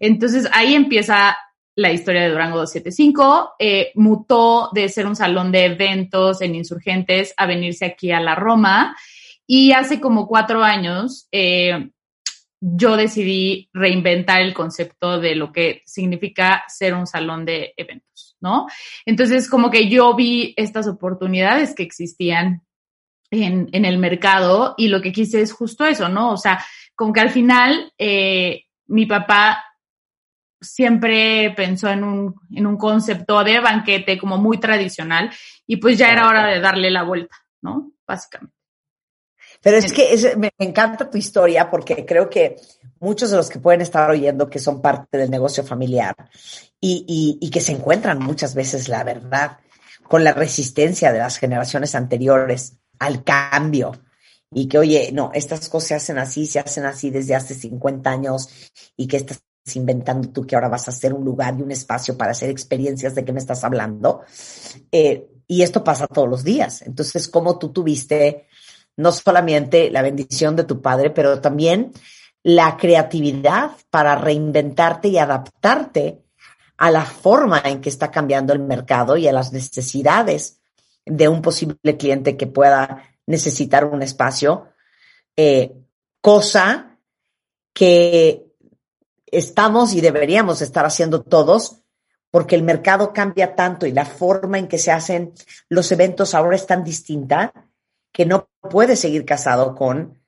Entonces 0.01 0.48
ahí 0.52 0.74
empieza 0.74 1.36
la 1.76 1.93
historia 1.93 2.22
de 2.22 2.30
Durango 2.30 2.59
275, 2.59 3.55
eh, 3.59 3.93
mutó 3.94 4.70
de 4.74 4.89
ser 4.89 5.06
un 5.06 5.14
salón 5.14 5.52
de 5.52 5.66
eventos 5.66 6.43
en 6.43 6.56
insurgentes 6.56 7.32
a 7.36 7.47
venirse 7.47 7.85
aquí 7.85 8.10
a 8.10 8.20
la 8.20 8.35
Roma. 8.35 8.97
Y 9.47 9.72
hace 9.72 10.01
como 10.01 10.26
cuatro 10.26 10.62
años 10.62 11.28
eh, 11.32 11.90
yo 12.60 12.97
decidí 12.97 13.70
reinventar 13.72 14.40
el 14.43 14.55
concepto 14.55 15.20
de 15.20 15.35
lo 15.35 15.52
que 15.52 15.82
significa 15.86 16.64
ser 16.68 16.94
un 16.94 17.06
salón 17.06 17.44
de 17.44 17.74
eventos, 17.76 18.36
¿no? 18.40 18.66
Entonces, 19.06 19.48
como 19.48 19.70
que 19.70 19.89
yo 19.89 20.14
vi 20.14 20.55
estas 20.56 20.89
oportunidades 20.89 21.74
que 21.74 21.85
existían 21.85 22.62
en, 23.30 23.68
en 23.72 23.85
el 23.85 23.98
mercado 23.98 24.74
y 24.76 24.89
lo 24.89 25.01
que 25.01 25.12
quise 25.12 25.40
es 25.40 25.52
justo 25.52 25.86
eso, 25.86 26.09
¿no? 26.09 26.32
O 26.32 26.36
sea, 26.36 26.64
como 26.94 27.12
que 27.12 27.20
al 27.20 27.30
final 27.30 27.93
eh, 27.98 28.64
mi 28.86 29.06
papá 29.06 29.64
siempre 30.60 31.52
pensó 31.56 31.89
en 31.89 32.02
un, 32.02 32.35
en 32.51 32.66
un 32.66 32.76
concepto 32.76 33.44
de 33.44 33.60
banquete 33.60 34.18
como 34.18 34.39
muy 34.39 34.59
tradicional 34.59 35.30
y 35.66 35.76
pues 35.76 35.97
ya 35.97 36.10
era 36.10 36.26
hora 36.26 36.47
de 36.47 36.60
darle 36.60 36.90
la 36.90 37.05
vuelta, 37.05 37.36
¿no? 37.62 37.93
Básicamente. 38.06 38.57
Pero 39.62 39.76
es 39.76 39.93
que 39.93 40.36
me, 40.36 40.52
encanta 40.59 41.10
tu 41.10 41.18
historia 41.18 41.70
porque 41.70 42.06
creo 42.06 42.30
que 42.30 42.56
muchos 43.01 43.30
de 43.30 43.36
los 43.36 43.48
que 43.48 43.59
pueden 43.59 43.80
estar 43.80 44.10
oyendo 44.10 44.48
que 44.48 44.59
son 44.59 44.80
parte 44.80 45.18
del 45.18 45.30
negocio 45.30 45.64
familiar 45.64 46.14
y, 46.80 47.39
y 47.40 47.51
que 47.51 47.60
se 47.60 47.72
encuentran 47.72 48.18
muchas 48.18 48.55
veces, 48.55 48.89
la 48.89 49.02
verdad, 49.05 49.59
con 50.05 50.24
la 50.24 50.32
resistencia 50.32 51.12
de 51.12 51.18
las 51.18 51.39
generaciones 51.39 51.94
anteriores 51.94 52.74
al 52.98 53.24
cambio 53.24 53.93
y 54.51 54.68
que, 54.68 54.78
oye, 54.78 55.10
no, 55.12 55.30
estas 55.35 55.68
cosas 55.68 55.89
se 55.89 55.94
hacen 55.94 56.18
así, 56.18 56.47
se 56.47 56.60
hacen 56.60 56.85
así 56.86 57.10
desde 57.10 57.35
hace 57.35 57.55
50 57.55 58.10
años 58.10 58.48
y 58.97 59.06
que 59.06 59.18
estas 59.18 59.43
inventando 59.76 60.28
tú 60.30 60.47
que 60.47 60.55
ahora 60.55 60.68
vas 60.68 60.89
a 60.89 60.90
hacer 60.90 61.12
un 61.12 61.24
lugar 61.24 61.55
y 61.59 61.62
un 61.62 61.70
espacio 61.70 62.16
para 62.16 62.32
hacer 62.32 62.51
experiencias 62.51 63.14
de 63.14 63.24
qué 63.24 63.32
me 63.32 63.40
estás 63.40 63.64
hablando. 63.64 64.22
Eh, 64.90 65.28
y 65.47 65.62
esto 65.62 65.82
pasa 65.82 66.06
todos 66.06 66.28
los 66.28 66.44
días. 66.44 66.82
Entonces, 66.82 67.28
¿cómo 67.28 67.59
tú 67.59 67.72
tuviste 67.72 68.47
no 68.98 69.12
solamente 69.12 69.90
la 69.90 70.02
bendición 70.02 70.56
de 70.56 70.64
tu 70.64 70.82
padre, 70.82 71.10
pero 71.10 71.40
también 71.40 71.92
la 72.42 72.76
creatividad 72.76 73.70
para 73.90 74.16
reinventarte 74.16 75.08
y 75.08 75.18
adaptarte 75.18 76.20
a 76.76 76.90
la 76.90 77.04
forma 77.04 77.62
en 77.64 77.80
que 77.80 77.90
está 77.90 78.10
cambiando 78.10 78.52
el 78.52 78.58
mercado 78.58 79.16
y 79.16 79.28
a 79.28 79.32
las 79.32 79.52
necesidades 79.52 80.60
de 81.06 81.28
un 81.28 81.42
posible 81.42 81.96
cliente 81.96 82.36
que 82.36 82.48
pueda 82.48 83.04
necesitar 83.26 83.84
un 83.84 84.02
espacio, 84.02 84.68
eh, 85.36 85.72
cosa 86.20 86.98
que 87.72 88.46
estamos 89.26 89.94
y 89.94 90.00
deberíamos 90.00 90.60
estar 90.60 90.84
haciendo 90.84 91.22
todos, 91.22 91.82
porque 92.32 92.56
el 92.56 92.64
mercado 92.64 93.12
cambia 93.12 93.54
tanto 93.54 93.86
y 93.86 93.92
la 93.92 94.04
forma 94.04 94.58
en 94.58 94.66
que 94.66 94.78
se 94.78 94.90
hacen 94.90 95.34
los 95.68 95.92
eventos 95.92 96.34
ahora 96.34 96.56
es 96.56 96.66
tan 96.66 96.82
distinta 96.82 97.52
que 98.12 98.26
no 98.26 98.48
puede 98.70 98.97
seguir 98.97 99.24
casado 99.24 99.74
con, 99.74 100.18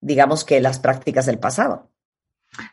digamos 0.00 0.44
que, 0.44 0.60
las 0.60 0.78
prácticas 0.78 1.26
del 1.26 1.38
pasado. 1.38 1.90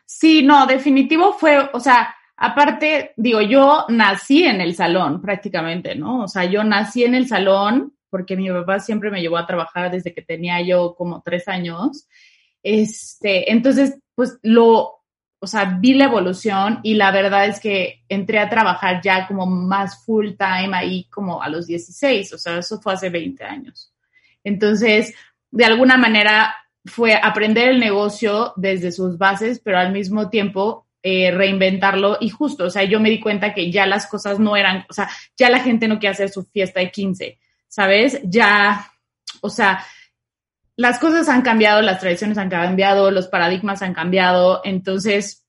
Sí, 0.04 0.42
no, 0.42 0.66
definitivo 0.66 1.32
fue, 1.32 1.70
o 1.72 1.80
sea, 1.80 2.14
aparte, 2.36 3.12
digo, 3.16 3.40
yo 3.40 3.86
nací 3.88 4.44
en 4.44 4.60
el 4.60 4.74
salón 4.74 5.20
prácticamente, 5.20 5.94
¿no? 5.94 6.24
O 6.24 6.28
sea, 6.28 6.44
yo 6.44 6.64
nací 6.64 7.04
en 7.04 7.14
el 7.14 7.28
salón 7.28 7.94
porque 8.10 8.36
mi 8.36 8.48
papá 8.48 8.80
siempre 8.80 9.10
me 9.10 9.20
llevó 9.20 9.36
a 9.36 9.46
trabajar 9.46 9.90
desde 9.90 10.14
que 10.14 10.22
tenía 10.22 10.60
yo 10.62 10.94
como 10.96 11.22
tres 11.22 11.46
años. 11.48 12.08
Este, 12.62 13.52
entonces, 13.52 13.98
pues 14.14 14.38
lo, 14.42 14.98
o 15.40 15.46
sea, 15.46 15.78
vi 15.80 15.94
la 15.94 16.06
evolución 16.06 16.80
y 16.82 16.94
la 16.94 17.10
verdad 17.10 17.46
es 17.46 17.60
que 17.60 18.04
entré 18.08 18.38
a 18.38 18.48
trabajar 18.48 19.00
ya 19.02 19.26
como 19.26 19.46
más 19.46 20.04
full 20.04 20.30
time 20.38 20.76
ahí 20.76 21.04
como 21.04 21.42
a 21.42 21.48
los 21.48 21.66
16, 21.66 22.32
o 22.32 22.38
sea, 22.38 22.58
eso 22.58 22.80
fue 22.80 22.94
hace 22.94 23.10
20 23.10 23.44
años. 23.44 23.92
Entonces, 24.48 25.14
de 25.50 25.64
alguna 25.64 25.96
manera 25.96 26.54
fue 26.84 27.14
aprender 27.14 27.68
el 27.68 27.80
negocio 27.80 28.52
desde 28.56 28.92
sus 28.92 29.18
bases, 29.18 29.60
pero 29.62 29.78
al 29.78 29.92
mismo 29.92 30.30
tiempo 30.30 30.86
eh, 31.02 31.30
reinventarlo 31.30 32.18
y 32.20 32.30
justo, 32.30 32.64
o 32.64 32.70
sea, 32.70 32.84
yo 32.84 32.98
me 32.98 33.10
di 33.10 33.20
cuenta 33.20 33.54
que 33.54 33.70
ya 33.70 33.86
las 33.86 34.06
cosas 34.06 34.38
no 34.38 34.56
eran, 34.56 34.84
o 34.88 34.92
sea, 34.92 35.08
ya 35.36 35.48
la 35.48 35.60
gente 35.60 35.86
no 35.86 35.98
quiere 35.98 36.14
hacer 36.14 36.28
su 36.28 36.44
fiesta 36.44 36.80
de 36.80 36.90
15, 36.90 37.38
¿sabes? 37.68 38.20
Ya, 38.24 38.90
o 39.40 39.50
sea, 39.50 39.84
las 40.76 40.98
cosas 40.98 41.28
han 41.28 41.42
cambiado, 41.42 41.82
las 41.82 42.00
tradiciones 42.00 42.38
han 42.38 42.50
cambiado, 42.50 43.10
los 43.10 43.28
paradigmas 43.28 43.82
han 43.82 43.94
cambiado, 43.94 44.60
entonces 44.64 45.46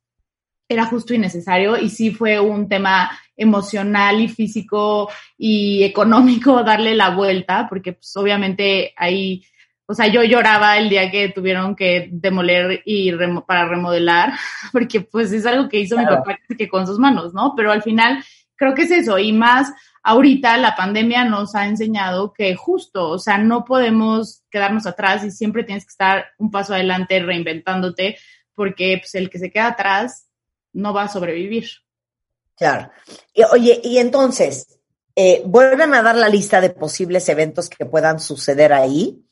era 0.68 0.86
justo 0.86 1.16
y 1.16 1.18
necesario 1.18 1.78
y 1.78 1.90
sí 1.90 2.12
fue 2.12 2.40
un 2.40 2.70
tema 2.70 3.10
emocional 3.40 4.22
y 4.22 4.28
físico 4.28 5.10
y 5.38 5.84
económico 5.84 6.64
darle 6.64 6.94
la 6.94 7.12
vuelta, 7.12 7.68
porque 7.68 7.94
pues 7.94 8.16
obviamente 8.18 8.94
ahí, 8.98 9.44
o 9.86 9.94
sea, 9.94 10.08
yo 10.08 10.24
lloraba 10.24 10.78
el 10.78 10.90
día 10.90 11.10
que 11.10 11.30
tuvieron 11.30 11.76
que 11.76 12.10
demoler 12.12 12.82
y 12.86 13.12
para 13.48 13.66
remodelar, 13.68 14.34
porque 14.72 15.02
pues 15.02 15.32
es 15.32 15.46
algo 15.46 15.70
que 15.70 15.80
hizo 15.80 15.98
mi 15.98 16.06
papá 16.06 16.38
que 16.58 16.68
con 16.68 16.86
sus 16.86 17.00
manos, 17.00 17.34
¿no? 17.34 17.54
Pero 17.56 17.72
al 17.72 17.82
final 17.82 18.24
creo 18.56 18.76
que 18.76 18.84
es 18.84 18.92
eso 18.92 19.18
y 19.18 19.32
más 19.32 19.72
ahorita 20.04 20.58
la 20.58 20.76
pandemia 20.76 21.24
nos 21.24 21.56
ha 21.56 21.66
enseñado 21.66 22.34
que 22.34 22.56
justo, 22.56 23.10
o 23.10 23.20
sea, 23.20 23.38
no 23.38 23.64
podemos 23.64 24.44
quedarnos 24.52 24.86
atrás 24.86 25.24
y 25.24 25.32
siempre 25.32 25.64
tienes 25.64 25.86
que 25.86 25.92
estar 25.92 26.26
un 26.38 26.52
paso 26.52 26.74
adelante 26.74 27.20
reinventándote 27.22 28.18
porque 28.54 28.98
pues, 29.00 29.16
el 29.16 29.30
que 29.30 29.40
se 29.40 29.52
queda 29.52 29.68
atrás 29.68 30.28
no 30.74 30.94
va 30.94 31.04
a 31.04 31.08
sobrevivir. 31.08 31.70
Claro. 32.60 32.92
oye, 33.52 33.80
y 33.84 33.98
entonces, 33.98 34.80
eh, 35.16 35.42
vuelven 35.46 35.94
a 35.94 36.04
dar 36.04 36.16
la 36.16 36.30
lista 36.30 36.62
de 36.62 36.70
posibles 36.70 37.28
eventos 37.30 37.70
que 37.70 37.86
puedan 37.86 38.20
suceder 38.20 38.74
ahí 38.74 39.26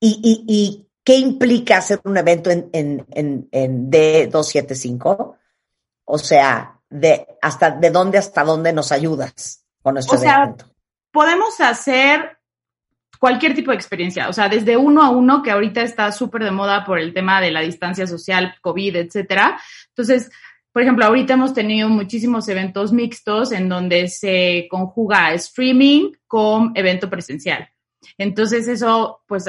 y, 0.00 0.44
y, 0.48 0.88
qué 1.04 1.16
implica 1.16 1.78
hacer 1.78 2.00
un 2.04 2.16
evento 2.16 2.50
en, 2.50 2.70
en, 2.72 3.04
en, 3.10 3.48
en 3.50 3.90
D275. 3.90 5.36
O 6.04 6.18
sea, 6.18 6.80
de 6.88 7.26
hasta 7.42 7.72
de 7.72 7.90
dónde 7.90 8.18
hasta 8.18 8.44
dónde 8.44 8.72
nos 8.72 8.92
ayudas 8.92 9.62
o 9.84 10.16
sea, 10.16 10.54
podemos 11.10 11.60
hacer 11.60 12.38
cualquier 13.18 13.54
tipo 13.54 13.70
de 13.70 13.76
experiencia, 13.76 14.28
o 14.28 14.32
sea, 14.32 14.48
desde 14.48 14.76
uno 14.76 15.02
a 15.02 15.10
uno, 15.10 15.42
que 15.42 15.50
ahorita 15.50 15.82
está 15.82 16.10
súper 16.12 16.44
de 16.44 16.50
moda 16.50 16.84
por 16.84 16.98
el 16.98 17.12
tema 17.12 17.40
de 17.40 17.50
la 17.50 17.60
distancia 17.60 18.06
social, 18.06 18.54
COVID, 18.60 18.96
etcétera. 18.96 19.60
Entonces, 19.88 20.30
por 20.72 20.82
ejemplo, 20.82 21.04
ahorita 21.04 21.34
hemos 21.34 21.52
tenido 21.52 21.88
muchísimos 21.88 22.48
eventos 22.48 22.92
mixtos 22.92 23.52
en 23.52 23.68
donde 23.68 24.08
se 24.08 24.66
conjuga 24.70 25.34
streaming 25.34 26.12
con 26.26 26.72
evento 26.74 27.10
presencial. 27.10 27.68
Entonces, 28.16 28.66
eso, 28.68 29.22
pues, 29.26 29.44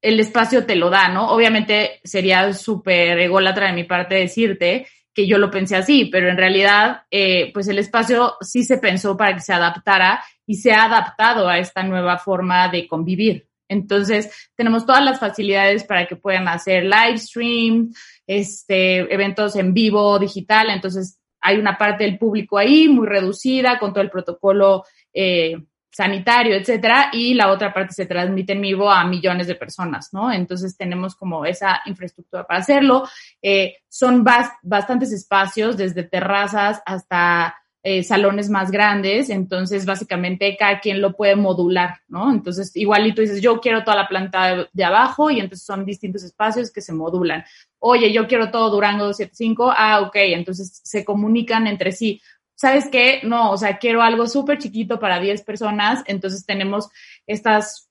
el 0.00 0.20
espacio 0.20 0.64
te 0.64 0.76
lo 0.76 0.90
da, 0.90 1.08
¿no? 1.08 1.30
Obviamente 1.30 2.00
sería 2.02 2.52
súper 2.54 3.18
ególatra 3.18 3.66
de 3.66 3.72
mi 3.72 3.84
parte 3.84 4.14
decirte 4.14 4.86
que 5.12 5.26
yo 5.26 5.36
lo 5.36 5.50
pensé 5.50 5.76
así, 5.76 6.06
pero 6.06 6.30
en 6.30 6.36
realidad, 6.36 7.02
eh, 7.10 7.50
pues 7.52 7.66
el 7.68 7.78
espacio 7.78 8.36
sí 8.40 8.62
se 8.62 8.78
pensó 8.78 9.16
para 9.16 9.34
que 9.34 9.40
se 9.40 9.52
adaptara 9.52 10.22
y 10.46 10.54
se 10.54 10.72
ha 10.72 10.84
adaptado 10.84 11.48
a 11.48 11.58
esta 11.58 11.82
nueva 11.82 12.18
forma 12.18 12.68
de 12.68 12.86
convivir. 12.86 13.48
Entonces, 13.68 14.50
tenemos 14.54 14.86
todas 14.86 15.04
las 15.04 15.20
facilidades 15.20 15.84
para 15.84 16.06
que 16.06 16.16
puedan 16.16 16.48
hacer 16.48 16.84
live 16.84 17.18
stream, 17.18 17.92
este, 18.28 19.12
eventos 19.12 19.56
en 19.56 19.74
vivo, 19.74 20.18
digital. 20.18 20.70
Entonces, 20.70 21.18
hay 21.40 21.58
una 21.58 21.76
parte 21.76 22.04
del 22.04 22.18
público 22.18 22.58
ahí 22.58 22.88
muy 22.88 23.06
reducida 23.06 23.78
con 23.78 23.92
todo 23.92 24.02
el 24.02 24.10
protocolo 24.10 24.84
eh, 25.12 25.56
sanitario, 25.90 26.54
etcétera, 26.54 27.08
y 27.12 27.34
la 27.34 27.50
otra 27.50 27.72
parte 27.72 27.94
se 27.94 28.06
transmite 28.06 28.52
en 28.52 28.60
vivo 28.60 28.90
a 28.90 29.04
millones 29.04 29.46
de 29.46 29.54
personas, 29.54 30.10
¿no? 30.12 30.30
Entonces 30.30 30.76
tenemos 30.76 31.16
como 31.16 31.44
esa 31.46 31.80
infraestructura 31.86 32.46
para 32.46 32.60
hacerlo. 32.60 33.08
Eh, 33.40 33.78
son 33.88 34.22
bastantes 34.62 35.12
espacios, 35.12 35.76
desde 35.76 36.04
terrazas 36.04 36.82
hasta 36.84 37.56
eh, 37.90 38.04
salones 38.04 38.50
más 38.50 38.70
grandes, 38.70 39.30
entonces 39.30 39.86
básicamente 39.86 40.54
cada 40.58 40.78
quien 40.78 41.00
lo 41.00 41.16
puede 41.16 41.36
modular, 41.36 42.00
¿no? 42.06 42.30
Entonces 42.30 42.76
igualito 42.76 43.22
dices, 43.22 43.40
yo 43.40 43.62
quiero 43.62 43.82
toda 43.82 43.96
la 43.96 44.08
planta 44.08 44.68
de, 44.70 44.84
abajo 44.84 45.30
y 45.30 45.40
entonces 45.40 45.64
son 45.64 45.86
distintos 45.86 46.22
espacios 46.22 46.70
que 46.70 46.82
se 46.82 46.92
modulan. 46.92 47.44
Oye, 47.78 48.12
yo 48.12 48.26
quiero 48.26 48.50
todo 48.50 48.68
Durango 48.68 49.06
275, 49.06 49.72
ah, 49.74 50.02
ok, 50.02 50.16
entonces 50.16 50.82
se 50.84 51.02
comunican 51.02 51.66
entre 51.66 51.92
sí. 51.92 52.20
¿sabes 52.54 52.88
qué? 52.92 53.20
No, 53.22 53.52
o 53.52 53.56
sea, 53.56 53.78
quiero 53.78 54.02
algo 54.02 54.26
súper 54.26 54.58
chiquito 54.58 55.00
para 55.00 55.18
10 55.18 55.42
personas, 55.42 56.02
entonces 56.06 56.44
tenemos 56.44 56.90
estas 57.26 57.88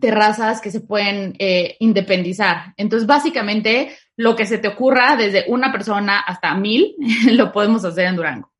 terrazas 0.00 0.60
que 0.60 0.70
se 0.70 0.80
pueden 0.82 1.34
eh, 1.40 1.76
independizar. 1.80 2.74
Entonces, 2.76 3.08
básicamente, 3.08 3.96
lo 4.16 4.36
que 4.36 4.46
se 4.46 4.58
te 4.58 4.68
ocurra, 4.68 5.16
desde 5.16 5.46
una 5.48 5.72
persona 5.72 6.20
hasta 6.20 6.54
mil, 6.54 6.94
lo 7.32 7.50
podemos 7.50 7.84
hacer 7.84 8.06
en 8.06 8.16
Durango. 8.16 8.55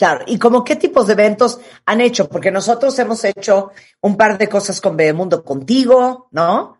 Claro, 0.00 0.24
¿y 0.26 0.38
como 0.38 0.64
qué 0.64 0.76
tipos 0.76 1.08
de 1.08 1.12
eventos 1.12 1.60
han 1.84 2.00
hecho? 2.00 2.26
Porque 2.26 2.50
nosotros 2.50 2.98
hemos 2.98 3.22
hecho 3.22 3.70
un 4.00 4.16
par 4.16 4.38
de 4.38 4.48
cosas 4.48 4.80
con 4.80 4.96
Bebemundo 4.96 5.44
contigo, 5.44 6.28
¿no? 6.30 6.78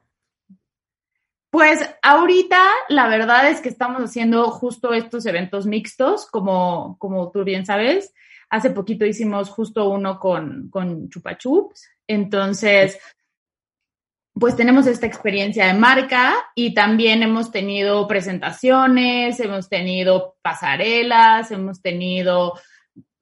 Pues 1.51 1.81
ahorita 2.01 2.65
la 2.89 3.09
verdad 3.09 3.51
es 3.51 3.61
que 3.61 3.69
estamos 3.69 4.01
haciendo 4.01 4.51
justo 4.51 4.95
estos 4.95 5.27
eventos 5.27 5.67
mixtos, 5.67 6.25
como, 6.31 6.97
como 6.99 7.31
tú 7.31 7.45
bien 7.45 7.67
sabes. 7.67 8.15
Hace 8.49 8.71
poquito 8.71 9.05
hicimos 9.05 9.51
justo 9.51 9.91
uno 9.91 10.19
con, 10.19 10.71
con 10.71 11.11
Chupa 11.11 11.37
Chups. 11.37 11.91
Entonces, 12.07 12.99
pues 14.33 14.57
tenemos 14.57 14.87
esta 14.87 15.07
experiencia 15.07 15.67
de 15.67 15.75
marca 15.75 16.37
y 16.55 16.73
también 16.73 17.23
hemos 17.23 17.51
tenido 17.53 18.09
presentaciones, 18.09 19.39
hemos 19.41 19.69
tenido 19.69 20.37
pasarelas, 20.41 21.51
hemos 21.51 21.83
tenido 21.83 22.55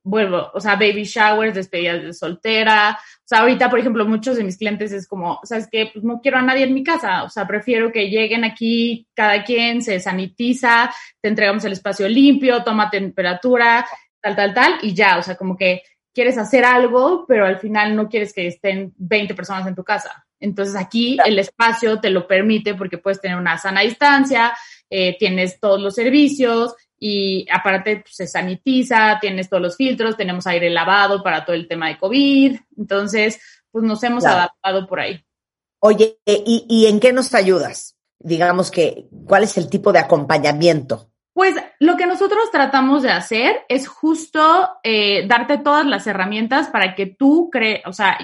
vuelvo, 0.09 0.51
o 0.55 0.61
sea, 0.61 0.75
baby 0.75 1.05
showers, 1.05 1.55
despedidas 1.55 2.03
de 2.03 2.13
soltera. 2.13 2.99
O 2.99 3.29
sea, 3.29 3.41
ahorita, 3.41 3.69
por 3.69 3.79
ejemplo, 3.79 4.07
muchos 4.07 4.37
de 4.37 4.45
mis 4.45 4.57
clientes 4.57 4.93
es 4.93 5.07
como, 5.07 5.41
¿sabes 5.45 5.69
qué? 5.71 5.91
Pues 5.93 6.05
no 6.05 6.21
quiero 6.21 6.39
a 6.39 6.43
nadie 6.43 6.65
en 6.65 6.75
mi 6.75 6.83
casa. 6.83 7.25
O 7.25 7.29
sea, 7.29 7.47
prefiero 7.47 7.93
que 7.93 8.09
lleguen 8.09 8.45
aquí, 8.45 9.07
cada 9.15 9.45
quien 9.45 9.83
se 9.83 10.01
sanitiza, 10.01 10.91
te 11.21 11.29
entregamos 11.29 11.65
el 11.65 11.73
espacio 11.73 12.09
limpio, 12.09 12.65
toma 12.65 12.91
temperatura, 12.91 13.87
tal, 14.21 14.35
tal, 14.35 14.55
tal, 14.55 14.75
y 14.83 14.95
ya. 14.95 15.19
O 15.19 15.23
sea, 15.23 15.37
como 15.37 15.57
que 15.57 15.83
quieres 16.15 16.39
hacer 16.39 16.65
algo, 16.65 17.27
pero 17.29 17.45
al 17.45 17.59
final 17.59 17.95
no 17.95 18.09
quieres 18.09 18.33
que 18.33 18.47
estén 18.47 18.93
20 18.97 19.35
personas 19.35 19.67
en 19.67 19.75
tu 19.75 19.85
casa. 19.85 20.27
Entonces 20.41 20.77
aquí 20.77 21.19
el 21.25 21.39
espacio 21.39 22.01
te 22.01 22.11
lo 22.11 22.27
permite 22.27 22.75
porque 22.75 22.99
puedes 22.99 23.21
tener 23.21 23.37
una 23.37 23.59
sana 23.59 23.83
distancia, 23.83 24.57
eh, 24.89 25.17
tienes 25.19 25.61
todos 25.61 25.81
los 25.81 25.95
servicios, 25.95 26.75
y 26.99 27.47
aparte 27.51 27.99
pues, 27.99 28.17
se 28.17 28.27
sanitiza, 28.27 29.19
tienes 29.21 29.49
todos 29.49 29.63
los 29.63 29.77
filtros, 29.77 30.17
tenemos 30.17 30.47
aire 30.47 30.71
lavado 30.71 31.23
para 31.23 31.45
todo 31.45 31.55
el 31.55 31.69
tema 31.69 31.89
de 31.89 31.99
COVID, 31.99 32.59
entonces 32.77 33.41
pues 33.71 33.85
nos 33.85 34.03
hemos 34.03 34.25
adaptado 34.25 34.87
por 34.87 35.01
ahí. 35.01 35.25
Oye, 35.81 36.19
¿y, 36.25 36.67
¿y 36.69 36.87
en 36.87 36.99
qué 36.99 37.13
nos 37.13 37.35
ayudas? 37.35 37.97
Digamos 38.19 38.71
que, 38.71 39.07
¿cuál 39.27 39.45
es 39.45 39.57
el 39.59 39.69
tipo 39.69 39.93
de 39.93 40.01
acompañamiento? 40.01 41.11
Pues 41.39 41.55
lo 41.79 41.97
que 41.97 42.07
nosotros 42.07 42.51
tratamos 42.51 43.05
de 43.05 43.13
hacer 43.13 43.61
es 43.69 43.87
justo 43.87 44.71
eh, 44.83 45.25
darte 45.29 45.59
todas 45.59 45.87
las 45.87 46.05
herramientas 46.09 46.67
para 46.67 46.97
que 46.97 47.07
tú 47.07 47.49
crees, 47.53 47.83
o 47.87 47.93
sea, 47.93 48.19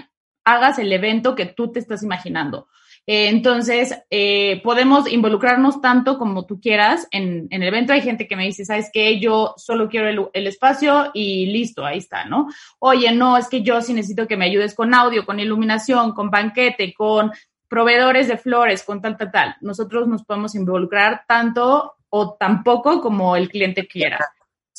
hagas 0.44 0.80
el 0.80 0.92
evento 0.92 1.36
que 1.36 1.46
tú 1.46 1.70
te 1.70 1.78
estás 1.78 2.02
imaginando. 2.02 2.66
Eh, 3.06 3.28
entonces, 3.28 3.94
eh, 4.08 4.62
podemos 4.62 5.10
involucrarnos 5.10 5.80
tanto 5.82 6.18
como 6.18 6.46
tú 6.46 6.60
quieras 6.60 7.06
en, 7.10 7.48
el 7.50 7.62
evento. 7.62 7.92
Hay 7.92 8.00
gente 8.00 8.26
que 8.26 8.36
me 8.36 8.44
dice, 8.44 8.64
¿sabes 8.64 8.90
qué? 8.92 9.20
Yo 9.20 9.54
solo 9.56 9.88
quiero 9.88 10.30
el, 10.32 10.46
espacio 10.46 11.10
y 11.12 11.46
listo, 11.46 11.84
ahí 11.84 11.98
está, 11.98 12.24
¿no? 12.24 12.48
Oye, 12.78 13.12
no, 13.12 13.36
es 13.36 13.48
que 13.48 13.62
yo 13.62 13.80
sí 13.82 13.92
necesito 13.92 14.26
que 14.26 14.36
me 14.36 14.46
ayudes 14.46 14.74
con 14.74 14.94
audio, 14.94 15.26
con 15.26 15.38
iluminación, 15.38 16.12
con 16.12 16.30
banquete, 16.30 16.94
con 16.94 17.30
proveedores 17.68 18.28
de 18.28 18.38
flores, 18.38 18.82
con 18.84 19.02
tal, 19.02 19.16
tal, 19.16 19.30
tal. 19.30 19.56
Nosotros 19.60 20.08
nos 20.08 20.24
podemos 20.24 20.54
involucrar 20.54 21.24
tanto 21.28 21.96
o 22.08 22.34
tampoco 22.34 23.02
como 23.02 23.36
el 23.36 23.50
cliente 23.50 23.86
quiera. 23.86 24.18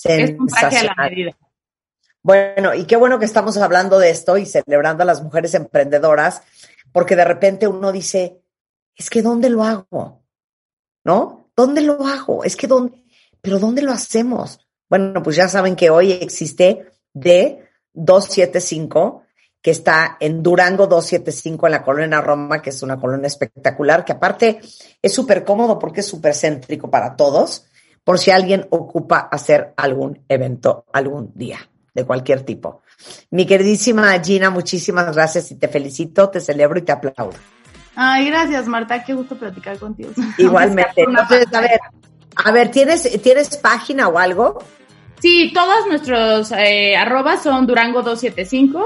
Es 0.04 0.32
un 0.40 0.48
traje 0.48 0.78
a 0.78 0.84
la 0.84 0.96
medida. 0.96 1.32
Bueno, 2.26 2.74
y 2.74 2.86
qué 2.86 2.96
bueno 2.96 3.20
que 3.20 3.26
estamos 3.26 3.56
hablando 3.58 4.00
de 4.00 4.10
esto 4.10 4.36
y 4.38 4.48
celebrando 4.48 5.04
a 5.04 5.06
las 5.06 5.22
mujeres 5.22 5.54
emprendedoras 5.54 6.42
porque 6.96 7.16
de 7.18 7.26
repente 7.26 7.68
uno 7.68 7.92
dice, 7.92 8.42
es 8.96 9.10
que 9.10 9.22
¿dónde 9.22 9.50
lo 9.50 9.66
hago? 9.66 10.24
¿No? 11.04 11.52
¿Dónde 11.54 11.82
lo 11.82 12.08
hago? 12.08 12.46
Es 12.46 12.56
que 12.56 12.68
¿dónde? 12.68 13.04
Pero 13.42 13.60
¿dónde 13.60 13.82
lo 13.82 13.92
hacemos? 13.92 14.66
Bueno, 14.90 15.22
pues 15.22 15.36
ya 15.36 15.50
saben 15.50 15.76
que 15.76 15.90
hoy 15.90 16.14
existe 16.14 16.88
D275, 17.14 19.24
que 19.62 19.72
está 19.72 20.16
en 20.22 20.42
Durango 20.42 20.88
275 20.88 21.68
en 21.68 21.72
la 21.74 21.84
colonia 21.84 22.22
Roma, 22.22 22.62
que 22.62 22.70
es 22.70 22.82
una 22.82 22.98
colonia 22.98 23.28
espectacular, 23.28 24.06
que 24.06 24.14
aparte 24.14 24.62
es 25.02 25.14
súper 25.14 25.44
cómodo 25.44 25.78
porque 25.78 26.00
es 26.00 26.08
súper 26.08 26.34
céntrico 26.34 26.90
para 26.90 27.18
todos, 27.18 27.66
por 28.06 28.20
si 28.20 28.32
alguien 28.32 28.68
ocupa 28.70 29.20
hacer 29.20 29.74
algún 29.76 30.24
evento 30.30 30.86
algún 30.94 31.34
día, 31.36 31.60
de 31.94 32.06
cualquier 32.06 32.44
tipo. 32.44 32.84
Mi 33.32 33.46
queridísima 33.46 34.20
Gina, 34.24 34.50
muchísimas 34.50 35.14
gracias 35.16 35.52
y 35.52 35.56
te 35.56 35.68
felicito, 35.68 36.30
te 36.30 36.40
celebro 36.40 36.80
y 36.80 36.84
te 36.84 36.92
aplaudo. 36.92 37.38
Ay, 37.96 38.26
gracias 38.28 38.68
Marta, 38.68 39.04
qué 39.04 39.14
gusto 39.14 39.38
platicar 39.38 39.78
contigo. 39.78 40.12
Igualmente. 40.38 40.94
Entonces, 41.02 41.48
a 41.54 41.62
ver, 41.62 41.80
a 42.36 42.52
ver, 42.52 42.72
¿tienes, 42.72 43.22
¿tienes 43.22 43.58
página 43.58 44.08
o 44.08 44.18
algo? 44.18 44.64
Sí, 45.20 45.52
todos 45.54 45.88
nuestros 45.88 46.52
eh, 46.52 46.96
arrobas 46.96 47.42
son 47.42 47.68
Durango275. 47.68 48.86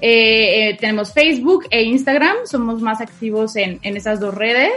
Eh, 0.00 0.70
eh, 0.70 0.76
tenemos 0.80 1.12
Facebook 1.12 1.66
e 1.70 1.82
Instagram, 1.84 2.38
somos 2.44 2.82
más 2.82 3.00
activos 3.00 3.54
en, 3.54 3.78
en 3.82 3.96
esas 3.96 4.18
dos 4.18 4.34
redes. 4.34 4.72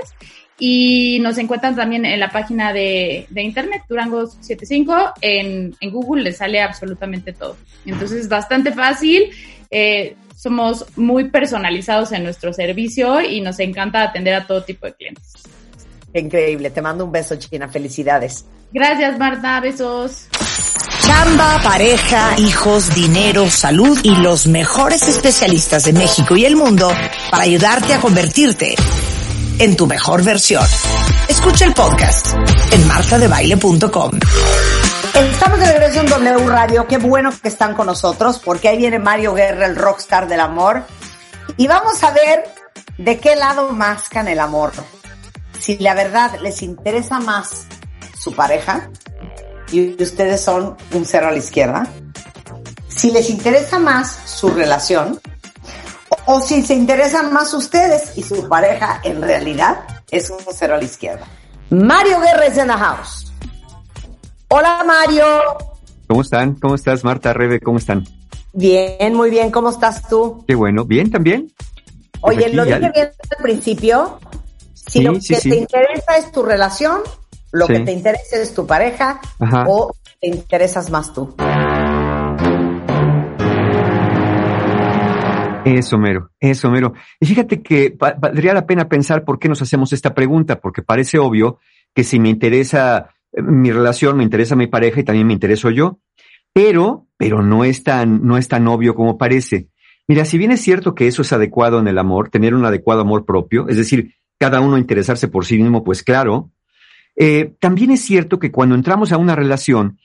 Y 0.57 1.19
nos 1.19 1.38
encuentran 1.38 1.76
también 1.76 2.06
en 2.06 2.19
la 2.19 2.30
página 2.30 2.72
de, 2.72 3.27
internet, 3.36 3.84
Durango 3.90 4.26
75, 4.26 5.14
en, 5.22 5.76
en 5.80 5.91
Google 5.91 6.23
les 6.23 6.38
sale 6.38 6.61
absolutamente 6.61 7.34
todo. 7.34 7.57
Entonces 7.86 8.22
es 8.22 8.30
bastante 8.30 8.72
fácil. 8.72 9.32
Eh, 9.69 10.15
somos 10.36 10.86
muy 10.95 11.30
personalizados 11.30 12.11
en 12.11 12.23
nuestro 12.23 12.53
servicio 12.53 13.22
y 13.22 13.41
nos 13.41 13.60
encanta 13.60 14.03
atender 14.03 14.36
a 14.36 14.48
todo 14.48 14.64
tipo 14.64 14.86
de 14.86 14.94
clientes. 14.94 15.34
Increíble, 16.14 16.69
te 16.69 16.82
mando 16.82 17.03
un 17.03 17.11
beso, 17.11 17.36
China. 17.36 17.68
Felicidades. 17.68 18.45
Gracias, 18.72 19.18
Marta. 19.18 19.60
Besos. 19.60 20.27
Chamba, 21.02 21.60
pareja, 21.64 22.40
hijos, 22.40 22.94
dinero, 22.95 23.49
salud 23.49 23.99
y 24.03 24.15
los 24.15 24.48
mejores 24.48 25.07
especialistas 25.07 25.84
de 25.84 25.94
México 25.94 26.36
y 26.36 26.45
el 26.45 26.56
mundo 26.56 26.91
para 27.30 27.44
ayudarte 27.44 27.94
a 27.94 27.99
convertirte 27.99 28.76
en 29.60 29.76
tu 29.76 29.88
mejor 29.88 30.23
versión. 30.23 30.65
Escucha 31.27 31.65
el 31.65 31.73
podcast 31.73 32.27
en 32.72 32.88
martadebaile.com. 32.88 34.11
Estamos 35.14 35.60
de 35.60 35.65
regreso 35.65 36.02
en 36.02 36.06
W 36.07 36.48
Radio. 36.48 36.88
Qué 36.88 36.98
bueno 36.98 37.32
que 37.41 37.48
están 37.48 37.73
con 37.73 37.88
nosotros 37.88 38.41
porque 38.44 38.69
ahí 38.69 38.77
viene 38.77 38.99
Mario 38.99 39.34
Guerra, 39.34 39.65
el 39.65 39.76
rockstar 39.76 40.27
del 40.27 40.41
amor. 40.41 40.84
Y 41.57 41.68
vamos 41.68 42.03
a 42.03 42.11
ver 42.11 42.44
de 42.98 43.19
qué 43.19 43.36
lado 43.36 43.72
mascan 43.72 44.27
el 44.27 44.40
amor. 44.40 44.73
Si 45.60 45.77
la 45.77 45.94
verdad 45.94 46.40
les 46.41 46.61
interesa 46.61 47.19
más 47.19 47.65
su 48.18 48.34
pareja 48.34 48.90
y 49.72 50.02
ustedes 50.02 50.41
son 50.41 50.76
un 50.91 51.06
cero 51.06 51.27
a 51.27 51.32
la 51.32 51.38
izquierda. 51.38 51.88
Si 52.90 53.11
les 53.11 53.30
interesa 53.30 53.80
más 53.80 54.19
su 54.26 54.49
relación 54.49 55.19
o 56.26 56.41
si 56.41 56.61
se 56.61 56.73
interesan 56.73 57.34
más 57.34 57.53
ustedes 57.53 58.18
y 58.18 58.23
su 58.23 58.48
pareja 58.48 58.99
en 59.03 59.22
realidad 59.22 59.80
es 60.11 60.30
un 60.30 60.38
cero 60.52 60.76
a 60.76 60.77
la 60.77 60.84
izquierda. 60.84 61.26
Mario 61.69 62.19
Guerra 62.19 62.45
es 62.45 62.57
en 62.57 62.68
la 62.68 62.77
house. 62.77 63.32
Hola 64.48 64.84
Mario. 64.86 65.26
¿Cómo 66.07 66.22
están? 66.22 66.56
¿Cómo 66.56 66.76
estás 66.76 67.03
Marta, 67.03 67.34
Rebe? 67.34 67.60
¿Cómo 67.60 67.77
están? 67.77 68.06
Bien, 68.53 69.14
muy 69.14 69.30
bien. 69.30 69.52
¿Cómo 69.52 69.69
estás 69.69 70.07
tú? 70.07 70.44
Qué 70.48 70.56
bueno. 70.56 70.86
Bien 70.86 71.11
también. 71.11 71.52
Oye, 72.22 72.49
lo 72.49 72.64
dije 72.64 72.80
bien 72.80 73.11
al 73.38 73.44
principio. 73.44 74.19
Si 74.73 75.02
lo 75.02 75.14
que 75.14 75.38
te 75.38 75.57
interesa 75.57 76.18
es 76.18 76.32
tu 76.32 76.44
relación, 76.44 77.02
lo 77.52 77.68
que 77.68 77.80
te 77.80 77.91
interesa 77.91 78.38
es 78.38 78.53
tu 78.53 78.65
pareja 78.65 79.19
Ajá. 79.40 79.65
o 79.68 79.94
te 80.22 80.27
interesas 80.27 80.90
más 80.90 81.14
tú. 81.14 81.36
Eso, 85.66 85.98
mero, 85.98 86.32
eso, 86.40 86.70
mero. 86.70 86.94
Y 87.20 87.26
fíjate 87.26 87.62
que 87.62 87.90
va- 87.90 88.16
valdría 88.20 88.54
la 88.54 88.66
pena 88.68 88.88
pensar 88.88 89.26
por 89.26 89.40
qué 89.40 89.50
nos 89.50 89.62
hacemos 89.62 89.92
esta 89.94 90.14
pregunta, 90.14 90.60
porque 90.62 90.84
parece 90.84 91.18
obvio 91.18 91.60
que 91.94 92.04
si 92.04 92.20
me 92.20 92.30
interesa 92.30 93.10
eh, 93.34 93.42
mi 93.42 93.72
relación, 93.72 94.16
me 94.18 94.24
interesa 94.24 94.56
mi 94.56 94.68
pareja 94.68 95.00
y 95.00 95.04
también 95.04 95.28
me 95.28 95.34
intereso 95.34 95.72
yo, 95.72 96.00
pero, 96.54 97.08
pero 97.18 97.42
no 97.42 97.64
es 97.64 97.84
tan, 97.84 98.26
no 98.26 98.38
es 98.38 98.48
tan 98.48 98.68
obvio 98.68 98.96
como 98.96 99.18
parece. 99.18 99.68
Mira, 100.08 100.24
si 100.26 100.38
bien 100.38 100.52
es 100.52 100.62
cierto 100.62 100.94
que 100.94 101.08
eso 101.08 101.24
es 101.24 101.34
adecuado 101.34 101.80
en 101.80 101.88
el 101.88 101.98
amor, 101.98 102.30
tener 102.30 102.54
un 102.54 102.64
adecuado 102.64 103.02
amor 103.02 103.26
propio, 103.26 103.68
es 103.68 103.78
decir, 103.78 104.14
cada 104.40 104.62
uno 104.62 104.78
interesarse 104.78 105.28
por 105.28 105.46
sí 105.46 105.58
mismo, 105.58 105.84
pues 105.84 106.04
claro, 106.04 106.52
eh, 107.16 107.56
también 107.60 107.92
es 107.92 108.02
cierto 108.02 108.38
que 108.38 108.52
cuando 108.52 108.76
entramos 108.76 109.12
a 109.12 109.18
una 109.18 109.36
relación, 109.36 109.98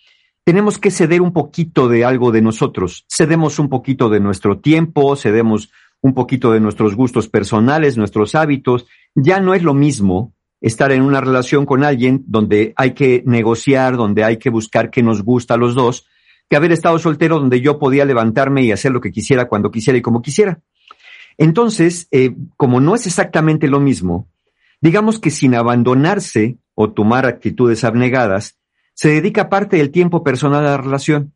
tenemos 0.50 0.78
que 0.78 0.90
ceder 0.90 1.22
un 1.22 1.32
poquito 1.32 1.88
de 1.88 2.04
algo 2.04 2.32
de 2.32 2.42
nosotros. 2.42 3.04
Cedemos 3.08 3.60
un 3.60 3.68
poquito 3.68 4.08
de 4.08 4.18
nuestro 4.18 4.58
tiempo, 4.58 5.14
cedemos 5.14 5.70
un 6.00 6.12
poquito 6.12 6.50
de 6.50 6.58
nuestros 6.58 6.96
gustos 6.96 7.28
personales, 7.28 7.96
nuestros 7.96 8.34
hábitos. 8.34 8.84
Ya 9.14 9.38
no 9.38 9.54
es 9.54 9.62
lo 9.62 9.74
mismo 9.74 10.34
estar 10.60 10.90
en 10.90 11.02
una 11.02 11.20
relación 11.20 11.66
con 11.66 11.84
alguien 11.84 12.24
donde 12.26 12.72
hay 12.74 12.94
que 12.94 13.22
negociar, 13.26 13.96
donde 13.96 14.24
hay 14.24 14.38
que 14.38 14.50
buscar 14.50 14.90
qué 14.90 15.04
nos 15.04 15.22
gusta 15.22 15.54
a 15.54 15.56
los 15.56 15.76
dos, 15.76 16.08
que 16.48 16.56
haber 16.56 16.72
estado 16.72 16.98
soltero 16.98 17.38
donde 17.38 17.60
yo 17.60 17.78
podía 17.78 18.04
levantarme 18.04 18.64
y 18.64 18.72
hacer 18.72 18.90
lo 18.90 19.00
que 19.00 19.12
quisiera, 19.12 19.46
cuando 19.46 19.70
quisiera 19.70 20.00
y 20.00 20.02
como 20.02 20.20
quisiera. 20.20 20.58
Entonces, 21.38 22.08
eh, 22.10 22.34
como 22.56 22.80
no 22.80 22.96
es 22.96 23.06
exactamente 23.06 23.68
lo 23.68 23.78
mismo, 23.78 24.26
digamos 24.80 25.20
que 25.20 25.30
sin 25.30 25.54
abandonarse 25.54 26.58
o 26.74 26.90
tomar 26.90 27.24
actitudes 27.24 27.84
abnegadas, 27.84 28.59
se 29.00 29.08
dedica 29.08 29.48
parte 29.48 29.78
del 29.78 29.90
tiempo 29.90 30.22
personal 30.22 30.60
a 30.66 30.72
la 30.72 30.76
relación. 30.76 31.32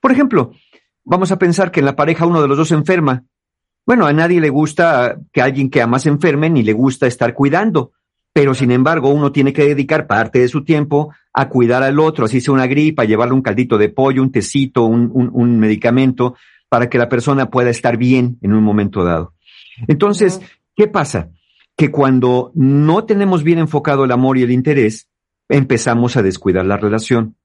Por 0.00 0.12
ejemplo, 0.12 0.52
vamos 1.02 1.32
a 1.32 1.38
pensar 1.38 1.72
que 1.72 1.80
en 1.80 1.86
la 1.86 1.96
pareja 1.96 2.26
uno 2.26 2.40
de 2.40 2.46
los 2.46 2.56
dos 2.56 2.68
se 2.68 2.76
enferma. 2.76 3.24
Bueno, 3.84 4.06
a 4.06 4.12
nadie 4.12 4.40
le 4.40 4.50
gusta 4.50 5.18
que 5.32 5.42
alguien 5.42 5.68
que 5.68 5.82
ama 5.82 5.98
se 5.98 6.10
enferme 6.10 6.48
ni 6.48 6.62
le 6.62 6.74
gusta 6.74 7.08
estar 7.08 7.34
cuidando, 7.34 7.90
pero 8.32 8.54
sin 8.54 8.70
embargo 8.70 9.08
uno 9.08 9.32
tiene 9.32 9.52
que 9.52 9.64
dedicar 9.64 10.06
parte 10.06 10.38
de 10.38 10.46
su 10.46 10.62
tiempo 10.62 11.12
a 11.32 11.48
cuidar 11.48 11.82
al 11.82 11.98
otro, 11.98 12.26
así 12.26 12.40
sea 12.40 12.54
una 12.54 12.68
gripa, 12.68 13.04
llevarle 13.04 13.34
un 13.34 13.42
caldito 13.42 13.78
de 13.78 13.88
pollo, 13.88 14.22
un 14.22 14.30
tecito, 14.30 14.84
un, 14.84 15.10
un- 15.12 15.30
un 15.32 15.58
medicamento, 15.58 16.36
para 16.68 16.88
que 16.88 16.98
la 16.98 17.08
persona 17.08 17.50
pueda 17.50 17.70
estar 17.70 17.96
bien 17.96 18.38
en 18.42 18.52
un 18.52 18.62
momento 18.62 19.02
dado. 19.02 19.34
Entonces, 19.88 20.40
¿qué 20.76 20.86
pasa? 20.86 21.30
Que 21.76 21.90
cuando 21.90 22.52
no 22.54 23.02
tenemos 23.06 23.42
bien 23.42 23.58
enfocado 23.58 24.04
el 24.04 24.12
amor 24.12 24.38
y 24.38 24.42
el 24.44 24.52
interés, 24.52 25.07
empezamos 25.48 26.16
a 26.16 26.22
descuidar 26.22 26.66
la 26.66 26.76
relación. 26.76 27.36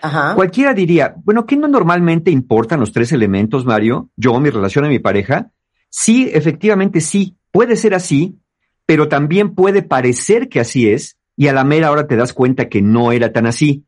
Ajá. 0.00 0.34
Cualquiera 0.34 0.74
diría, 0.74 1.14
bueno, 1.24 1.44
¿qué 1.46 1.56
no 1.56 1.66
normalmente 1.68 2.30
importan 2.30 2.80
los 2.80 2.92
tres 2.92 3.12
elementos, 3.12 3.64
Mario? 3.64 4.10
Yo, 4.16 4.38
mi 4.38 4.50
relación 4.50 4.86
y 4.86 4.88
mi 4.88 4.98
pareja. 4.98 5.50
Sí, 5.90 6.30
efectivamente 6.32 7.00
sí, 7.00 7.36
puede 7.50 7.76
ser 7.76 7.94
así, 7.94 8.38
pero 8.86 9.08
también 9.08 9.54
puede 9.54 9.82
parecer 9.82 10.48
que 10.48 10.60
así 10.60 10.88
es, 10.88 11.18
y 11.36 11.48
a 11.48 11.52
la 11.52 11.64
mera 11.64 11.90
hora 11.90 12.06
te 12.06 12.16
das 12.16 12.32
cuenta 12.32 12.68
que 12.68 12.82
no 12.82 13.12
era 13.12 13.32
tan 13.32 13.46
así. 13.46 13.84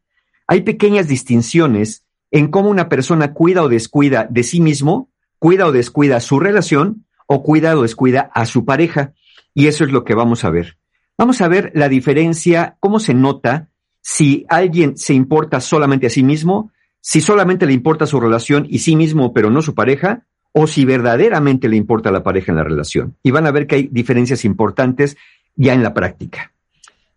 Hay 0.46 0.62
pequeñas 0.62 1.06
distinciones 1.08 2.04
en 2.30 2.48
cómo 2.48 2.70
una 2.70 2.88
persona 2.88 3.32
cuida 3.32 3.62
o 3.62 3.68
descuida 3.68 4.26
de 4.28 4.42
sí 4.42 4.60
mismo, 4.60 5.10
cuida 5.38 5.66
o 5.66 5.72
descuida 5.72 6.20
su 6.20 6.40
relación, 6.40 7.06
o 7.26 7.42
cuida 7.42 7.76
o 7.76 7.82
descuida 7.82 8.30
a 8.34 8.46
su 8.46 8.64
pareja. 8.64 9.14
Y 9.54 9.68
eso 9.68 9.84
es 9.84 9.92
lo 9.92 10.04
que 10.04 10.14
vamos 10.14 10.44
a 10.44 10.50
ver. 10.50 10.79
Vamos 11.20 11.42
a 11.42 11.48
ver 11.48 11.70
la 11.74 11.90
diferencia, 11.90 12.78
cómo 12.80 12.98
se 12.98 13.12
nota 13.12 13.68
si 14.00 14.46
alguien 14.48 14.96
se 14.96 15.12
importa 15.12 15.60
solamente 15.60 16.06
a 16.06 16.10
sí 16.10 16.22
mismo, 16.22 16.72
si 17.02 17.20
solamente 17.20 17.66
le 17.66 17.74
importa 17.74 18.06
su 18.06 18.18
relación 18.20 18.66
y 18.70 18.78
sí 18.78 18.96
mismo, 18.96 19.34
pero 19.34 19.50
no 19.50 19.60
su 19.60 19.74
pareja, 19.74 20.24
o 20.52 20.66
si 20.66 20.86
verdaderamente 20.86 21.68
le 21.68 21.76
importa 21.76 22.10
la 22.10 22.22
pareja 22.22 22.52
en 22.52 22.56
la 22.56 22.64
relación. 22.64 23.16
Y 23.22 23.32
van 23.32 23.46
a 23.46 23.50
ver 23.50 23.66
que 23.66 23.74
hay 23.74 23.88
diferencias 23.92 24.46
importantes 24.46 25.18
ya 25.56 25.74
en 25.74 25.82
la 25.82 25.92
práctica. 25.92 26.54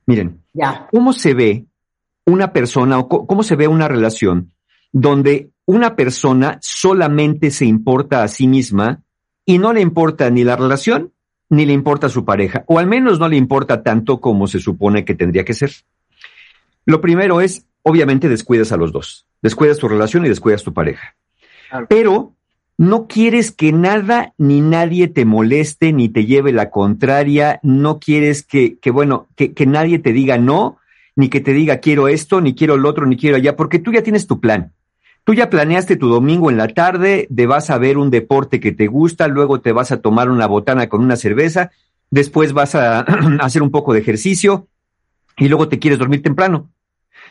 Miren, 0.06 0.42
Ya. 0.52 0.90
¿cómo 0.92 1.14
se 1.14 1.34
ve 1.34 1.66
una 2.26 2.52
persona 2.52 3.00
o 3.00 3.08
cómo 3.08 3.42
se 3.42 3.56
ve 3.56 3.70
una 3.70 3.88
relación 3.88 4.52
donde 4.92 5.52
una 5.66 5.96
persona 5.96 6.60
solamente 6.62 7.52
se 7.52 7.64
importa 7.64 8.22
a 8.22 8.28
sí 8.28 8.50
misma 8.50 9.02
y 9.46 9.60
no 9.60 9.72
le 9.72 9.80
importa 9.80 10.30
ni 10.30 10.44
la 10.44 10.58
relación 10.58 11.13
ni 11.54 11.66
le 11.66 11.74
importa 11.74 12.08
a 12.08 12.10
su 12.10 12.26
pareja, 12.26 12.64
o 12.68 12.80
al 12.80 12.88
menos 12.88 13.20
no 13.20 13.28
le 13.28 13.38
importa 13.38 13.84
tanto 13.84 14.20
como 14.20 14.48
se 14.48 14.60
supone 14.60 15.06
que 15.06 15.16
tendría 15.16 15.46
que 15.46 15.54
ser? 15.54 15.72
Lo 16.86 17.00
primero 17.00 17.42
es, 17.42 17.66
obviamente, 17.84 18.28
descuidas 18.28 18.72
a 18.72 18.78
los 18.78 18.92
dos. 18.92 19.28
Descuidas 19.42 19.78
tu 19.78 19.88
relación 19.88 20.26
y 20.26 20.30
descuidas 20.30 20.64
tu 20.64 20.74
pareja. 20.74 21.16
Claro. 21.70 21.86
Pero 21.90 22.34
no 22.78 23.08
quieres 23.08 23.52
que 23.52 23.72
nada 23.72 24.34
ni 24.38 24.62
nadie 24.62 25.08
te 25.08 25.26
moleste 25.26 25.94
ni 25.94 26.10
te 26.10 26.26
lleve 26.26 26.52
la 26.52 26.72
contraria. 26.72 27.60
No 27.62 28.00
quieres 28.00 28.44
que, 28.44 28.80
que 28.80 28.90
bueno, 28.90 29.28
que, 29.36 29.54
que 29.54 29.68
nadie 29.68 30.00
te 30.00 30.12
diga 30.12 30.38
no, 30.38 30.78
ni 31.16 31.30
que 31.30 31.40
te 31.40 31.54
diga 31.54 31.78
quiero 31.78 32.08
esto, 32.08 32.42
ni 32.42 32.56
quiero 32.56 32.78
lo 32.78 32.90
otro, 32.90 33.06
ni 33.06 33.16
quiero 33.16 33.38
allá, 33.38 33.56
porque 33.56 33.80
tú 33.80 33.92
ya 33.92 34.02
tienes 34.02 34.26
tu 34.28 34.40
plan. 34.40 34.74
Tú 35.24 35.34
ya 35.34 35.50
planeaste 35.50 35.96
tu 35.96 36.10
domingo 36.10 36.50
en 36.50 36.58
la 36.58 36.68
tarde, 36.68 37.28
te 37.34 37.48
vas 37.48 37.70
a 37.70 37.78
ver 37.78 37.98
un 37.98 38.10
deporte 38.10 38.60
que 38.60 38.74
te 38.74 38.88
gusta, 38.88 39.28
luego 39.28 39.62
te 39.62 39.72
vas 39.72 39.92
a 39.92 40.02
tomar 40.02 40.30
una 40.30 40.48
botana 40.48 40.90
con 40.90 41.02
una 41.02 41.16
cerveza, 41.16 41.72
después 42.12 42.52
vas 42.52 42.76
a 42.76 43.00
hacer 43.40 43.62
un 43.62 43.72
poco 43.72 43.94
de 43.94 44.00
ejercicio 44.00 44.68
y 45.38 45.48
luego 45.48 45.70
te 45.70 45.80
quieres 45.80 46.00
dormir 46.00 46.22
temprano. 46.22 46.70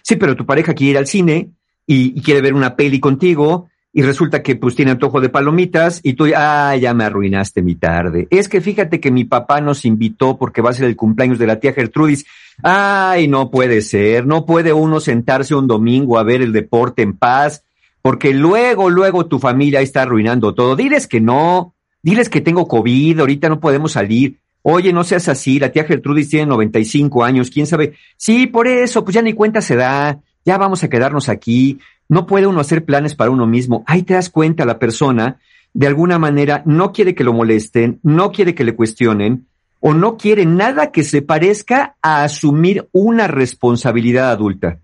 Sí, 0.02 0.16
pero 0.16 0.36
tu 0.36 0.46
pareja 0.46 0.74
quiere 0.74 0.92
ir 0.92 0.98
al 0.98 1.06
cine 1.06 1.50
y, 1.86 2.20
quiere 2.22 2.40
ver 2.40 2.54
una 2.54 2.76
peli 2.76 2.98
contigo 2.98 3.68
y 3.92 4.02
resulta 4.02 4.42
que 4.42 4.56
pues 4.56 4.74
tiene 4.74 4.92
antojo 4.92 5.20
de 5.20 5.28
palomitas 5.28 6.00
y 6.02 6.14
tú, 6.14 6.26
ah, 6.34 6.74
ya 6.76 6.94
me 6.94 7.04
arruinaste 7.04 7.60
mi 7.60 7.74
tarde. 7.74 8.26
Es 8.30 8.48
que 8.48 8.62
fíjate 8.62 9.00
que 9.00 9.10
mi 9.10 9.24
papá 9.24 9.60
nos 9.60 9.84
invitó 9.84 10.38
porque 10.38 10.62
va 10.62 10.70
a 10.70 10.74
ser 10.74 10.86
el 10.86 10.96
cumpleaños 10.96 11.38
de 11.38 11.46
la 11.46 11.60
tía 11.60 11.74
Gertrudis. 11.74 12.24
Ay, 12.62 13.28
no 13.28 13.50
puede 13.50 13.82
ser, 13.82 14.26
no 14.26 14.46
puede 14.46 14.72
uno 14.72 14.98
sentarse 14.98 15.54
un 15.54 15.66
domingo 15.66 16.18
a 16.18 16.22
ver 16.22 16.40
el 16.40 16.52
deporte 16.52 17.02
en 17.02 17.12
paz, 17.12 17.64
porque 18.02 18.34
luego, 18.34 18.90
luego 18.90 19.26
tu 19.26 19.38
familia 19.38 19.80
está 19.80 20.02
arruinando 20.02 20.54
todo. 20.54 20.74
Diles 20.74 21.06
que 21.06 21.20
no, 21.20 21.74
diles 22.02 22.28
que 22.28 22.40
tengo 22.40 22.66
COVID, 22.66 23.20
ahorita 23.20 23.48
no 23.48 23.60
podemos 23.60 23.92
salir. 23.92 24.40
Oye, 24.62 24.92
no 24.92 25.04
seas 25.04 25.28
así, 25.28 25.58
la 25.58 25.70
tía 25.72 25.84
Gertrudis 25.84 26.28
tiene 26.28 26.46
95 26.46 27.24
años, 27.24 27.50
quién 27.50 27.66
sabe. 27.66 27.94
Sí, 28.16 28.46
por 28.46 28.68
eso, 28.68 29.04
pues 29.04 29.14
ya 29.14 29.22
ni 29.22 29.32
cuenta 29.32 29.60
se 29.60 29.76
da, 29.76 30.20
ya 30.44 30.58
vamos 30.58 30.84
a 30.84 30.88
quedarnos 30.88 31.28
aquí. 31.28 31.78
No 32.08 32.26
puede 32.26 32.46
uno 32.46 32.60
hacer 32.60 32.84
planes 32.84 33.14
para 33.14 33.30
uno 33.30 33.46
mismo. 33.46 33.84
Ahí 33.86 34.02
te 34.02 34.14
das 34.14 34.30
cuenta 34.30 34.64
la 34.64 34.78
persona, 34.78 35.38
de 35.72 35.86
alguna 35.86 36.18
manera, 36.18 36.62
no 36.66 36.92
quiere 36.92 37.14
que 37.14 37.24
lo 37.24 37.32
molesten, 37.32 38.00
no 38.02 38.30
quiere 38.30 38.54
que 38.54 38.64
le 38.64 38.76
cuestionen, 38.76 39.46
o 39.80 39.94
no 39.94 40.16
quiere 40.16 40.44
nada 40.46 40.92
que 40.92 41.02
se 41.02 41.22
parezca 41.22 41.96
a 42.02 42.22
asumir 42.22 42.88
una 42.92 43.26
responsabilidad 43.26 44.30
adulta. 44.30 44.81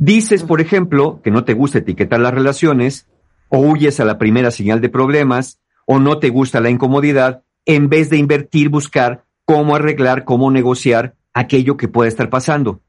Dices, 0.00 0.44
por 0.44 0.62
ejemplo, 0.62 1.20
que 1.22 1.30
no 1.30 1.44
te 1.44 1.52
gusta 1.52 1.76
etiquetar 1.76 2.20
las 2.20 2.32
relaciones, 2.32 3.06
o 3.50 3.58
huyes 3.58 4.00
a 4.00 4.06
la 4.06 4.16
primera 4.16 4.50
señal 4.50 4.80
de 4.80 4.88
problemas, 4.88 5.60
o 5.84 5.98
no 5.98 6.18
te 6.18 6.30
gusta 6.30 6.58
la 6.60 6.70
incomodidad, 6.70 7.42
en 7.66 7.90
vez 7.90 8.08
de 8.08 8.16
invertir, 8.16 8.70
buscar 8.70 9.24
cómo 9.44 9.76
arreglar, 9.76 10.24
cómo 10.24 10.50
negociar 10.50 11.16
aquello 11.34 11.76
que 11.76 11.86
puede 11.86 12.08
estar 12.08 12.30
pasando. 12.30 12.80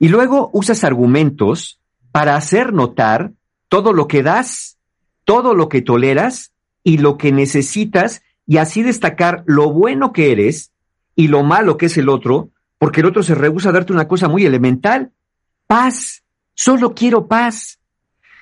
Y 0.00 0.08
luego 0.08 0.50
usas 0.52 0.82
argumentos 0.82 1.78
para 2.10 2.34
hacer 2.34 2.72
notar 2.72 3.30
todo 3.68 3.92
lo 3.92 4.08
que 4.08 4.24
das, 4.24 4.76
todo 5.24 5.54
lo 5.54 5.68
que 5.68 5.82
toleras 5.82 6.50
y 6.82 6.98
lo 6.98 7.16
que 7.16 7.30
necesitas 7.30 8.22
y 8.44 8.56
así 8.56 8.82
destacar 8.82 9.44
lo 9.46 9.72
bueno 9.72 10.12
que 10.12 10.32
eres 10.32 10.72
y 11.14 11.28
lo 11.28 11.44
malo 11.44 11.76
que 11.76 11.86
es 11.86 11.96
el 11.96 12.08
otro, 12.08 12.50
porque 12.76 13.02
el 13.02 13.06
otro 13.06 13.22
se 13.22 13.36
rehúsa 13.36 13.68
a 13.68 13.72
darte 13.72 13.92
una 13.92 14.08
cosa 14.08 14.26
muy 14.26 14.44
elemental, 14.44 15.12
paz, 15.68 16.24
solo 16.54 16.94
quiero 16.94 17.28
paz. 17.28 17.78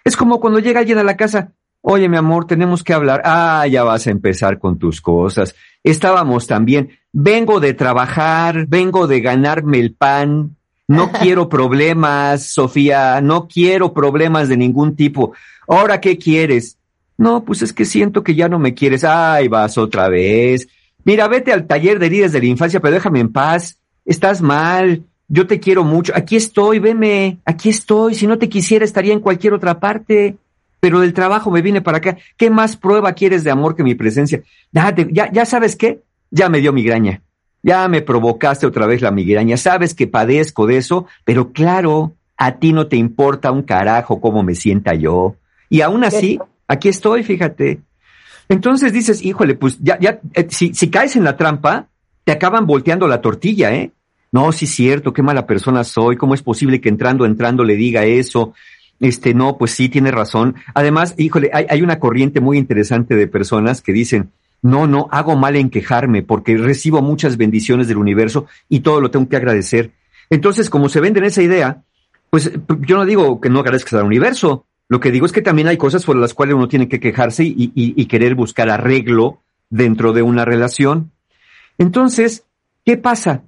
Es 0.04 0.16
como 0.16 0.40
cuando 0.40 0.60
llega 0.60 0.80
alguien 0.80 0.96
a 0.96 1.02
la 1.02 1.18
casa, 1.18 1.52
oye 1.82 2.08
mi 2.08 2.16
amor, 2.16 2.46
tenemos 2.46 2.82
que 2.82 2.94
hablar, 2.94 3.20
ah, 3.24 3.66
ya 3.66 3.84
vas 3.84 4.06
a 4.06 4.10
empezar 4.10 4.58
con 4.58 4.78
tus 4.78 5.02
cosas, 5.02 5.54
estábamos 5.82 6.46
también, 6.46 6.98
vengo 7.12 7.60
de 7.60 7.74
trabajar, 7.74 8.66
vengo 8.66 9.06
de 9.06 9.20
ganarme 9.20 9.78
el 9.80 9.92
pan, 9.92 10.56
no 10.88 11.12
quiero 11.20 11.48
problemas, 11.50 12.44
Sofía, 12.44 13.20
no 13.20 13.48
quiero 13.48 13.92
problemas 13.92 14.48
de 14.48 14.56
ningún 14.56 14.96
tipo. 14.96 15.32
Ahora, 15.68 16.00
¿qué 16.00 16.16
quieres? 16.16 16.78
No, 17.18 17.44
pues 17.44 17.62
es 17.62 17.72
que 17.72 17.84
siento 17.84 18.22
que 18.22 18.34
ya 18.34 18.48
no 18.48 18.58
me 18.58 18.74
quieres. 18.74 19.02
Ay, 19.02 19.48
vas 19.48 19.78
otra 19.78 20.08
vez. 20.08 20.68
Mira, 21.04 21.28
vete 21.28 21.52
al 21.52 21.66
taller 21.66 21.98
de 21.98 22.06
heridas 22.06 22.32
de 22.32 22.40
la 22.40 22.46
infancia, 22.46 22.80
pero 22.80 22.94
déjame 22.94 23.20
en 23.20 23.32
paz. 23.32 23.78
Estás 24.04 24.42
mal. 24.42 25.02
Yo 25.28 25.46
te 25.46 25.58
quiero 25.60 25.84
mucho. 25.84 26.12
Aquí 26.14 26.36
estoy, 26.36 26.78
veme. 26.78 27.38
Aquí 27.44 27.68
estoy. 27.68 28.14
Si 28.14 28.26
no 28.26 28.38
te 28.38 28.48
quisiera, 28.48 28.84
estaría 28.84 29.12
en 29.12 29.20
cualquier 29.20 29.54
otra 29.54 29.80
parte. 29.80 30.36
Pero 30.80 31.00
del 31.00 31.12
trabajo 31.14 31.50
me 31.50 31.62
vine 31.62 31.80
para 31.80 31.98
acá. 31.98 32.16
¿Qué 32.36 32.50
más 32.50 32.76
prueba 32.76 33.12
quieres 33.12 33.42
de 33.42 33.50
amor 33.50 33.74
que 33.74 33.82
mi 33.82 33.94
presencia? 33.94 34.42
Déjate, 34.70 35.08
ya, 35.10 35.30
ya 35.32 35.44
sabes 35.44 35.74
qué. 35.74 36.02
Ya 36.30 36.48
me 36.48 36.60
dio 36.60 36.72
migraña. 36.72 37.22
ya 37.66 37.88
me 37.88 38.00
provocaste 38.00 38.64
otra 38.64 38.86
vez 38.86 39.02
la 39.02 39.10
migraña, 39.10 39.56
sabes 39.56 39.92
que 39.92 40.06
padezco 40.06 40.68
de 40.68 40.76
eso, 40.76 41.06
pero 41.24 41.52
claro, 41.52 42.14
a 42.36 42.58
ti 42.58 42.72
no 42.72 42.86
te 42.86 42.96
importa 42.96 43.50
un 43.50 43.62
carajo 43.62 44.20
cómo 44.20 44.44
me 44.44 44.54
sienta 44.54 44.94
yo. 44.94 45.34
Y 45.68 45.80
aún 45.80 46.04
así, 46.04 46.38
aquí 46.68 46.88
estoy, 46.88 47.24
fíjate. 47.24 47.80
Entonces 48.48 48.92
dices, 48.92 49.20
híjole, 49.24 49.56
pues 49.56 49.78
ya, 49.80 49.98
ya, 49.98 50.20
eh, 50.34 50.46
si, 50.48 50.74
si 50.74 50.90
caes 50.90 51.16
en 51.16 51.24
la 51.24 51.36
trampa, 51.36 51.88
te 52.22 52.30
acaban 52.30 52.66
volteando 52.66 53.08
la 53.08 53.20
tortilla, 53.20 53.74
¿eh? 53.74 53.90
No, 54.36 54.52
sí 54.52 54.66
es 54.66 54.72
cierto, 54.72 55.14
qué 55.14 55.22
mala 55.22 55.46
persona 55.46 55.82
soy, 55.82 56.18
¿cómo 56.18 56.34
es 56.34 56.42
posible 56.42 56.78
que 56.78 56.90
entrando, 56.90 57.24
entrando 57.24 57.64
le 57.64 57.74
diga 57.74 58.04
eso? 58.04 58.52
Este, 59.00 59.32
no, 59.32 59.56
pues 59.56 59.70
sí, 59.70 59.88
tiene 59.88 60.10
razón. 60.10 60.56
Además, 60.74 61.14
híjole, 61.16 61.48
hay, 61.54 61.64
hay 61.70 61.80
una 61.80 61.98
corriente 61.98 62.38
muy 62.42 62.58
interesante 62.58 63.16
de 63.16 63.28
personas 63.28 63.80
que 63.80 63.94
dicen, 63.94 64.32
no, 64.60 64.86
no, 64.86 65.08
hago 65.10 65.36
mal 65.36 65.56
en 65.56 65.70
quejarme 65.70 66.22
porque 66.22 66.58
recibo 66.58 67.00
muchas 67.00 67.38
bendiciones 67.38 67.88
del 67.88 67.96
universo 67.96 68.44
y 68.68 68.80
todo 68.80 69.00
lo 69.00 69.10
tengo 69.10 69.26
que 69.26 69.36
agradecer. 69.36 69.92
Entonces, 70.28 70.68
como 70.68 70.90
se 70.90 71.00
venden 71.00 71.24
esa 71.24 71.40
idea, 71.40 71.82
pues 72.28 72.52
yo 72.80 72.98
no 72.98 73.06
digo 73.06 73.40
que 73.40 73.48
no 73.48 73.60
agradezcas 73.60 73.94
al 73.94 74.04
universo, 74.04 74.66
lo 74.86 75.00
que 75.00 75.12
digo 75.12 75.24
es 75.24 75.32
que 75.32 75.40
también 75.40 75.68
hay 75.68 75.78
cosas 75.78 76.04
por 76.04 76.14
las 76.14 76.34
cuales 76.34 76.56
uno 76.56 76.68
tiene 76.68 76.90
que 76.90 77.00
quejarse 77.00 77.42
y, 77.42 78.04
querer 78.04 78.34
buscar 78.34 78.68
arreglo 78.68 79.40
dentro 79.70 80.12
de 80.12 80.20
una 80.20 80.44
relación. 80.44 81.10
Entonces, 81.78 82.44
¿qué 82.84 82.98
pasa? 82.98 83.42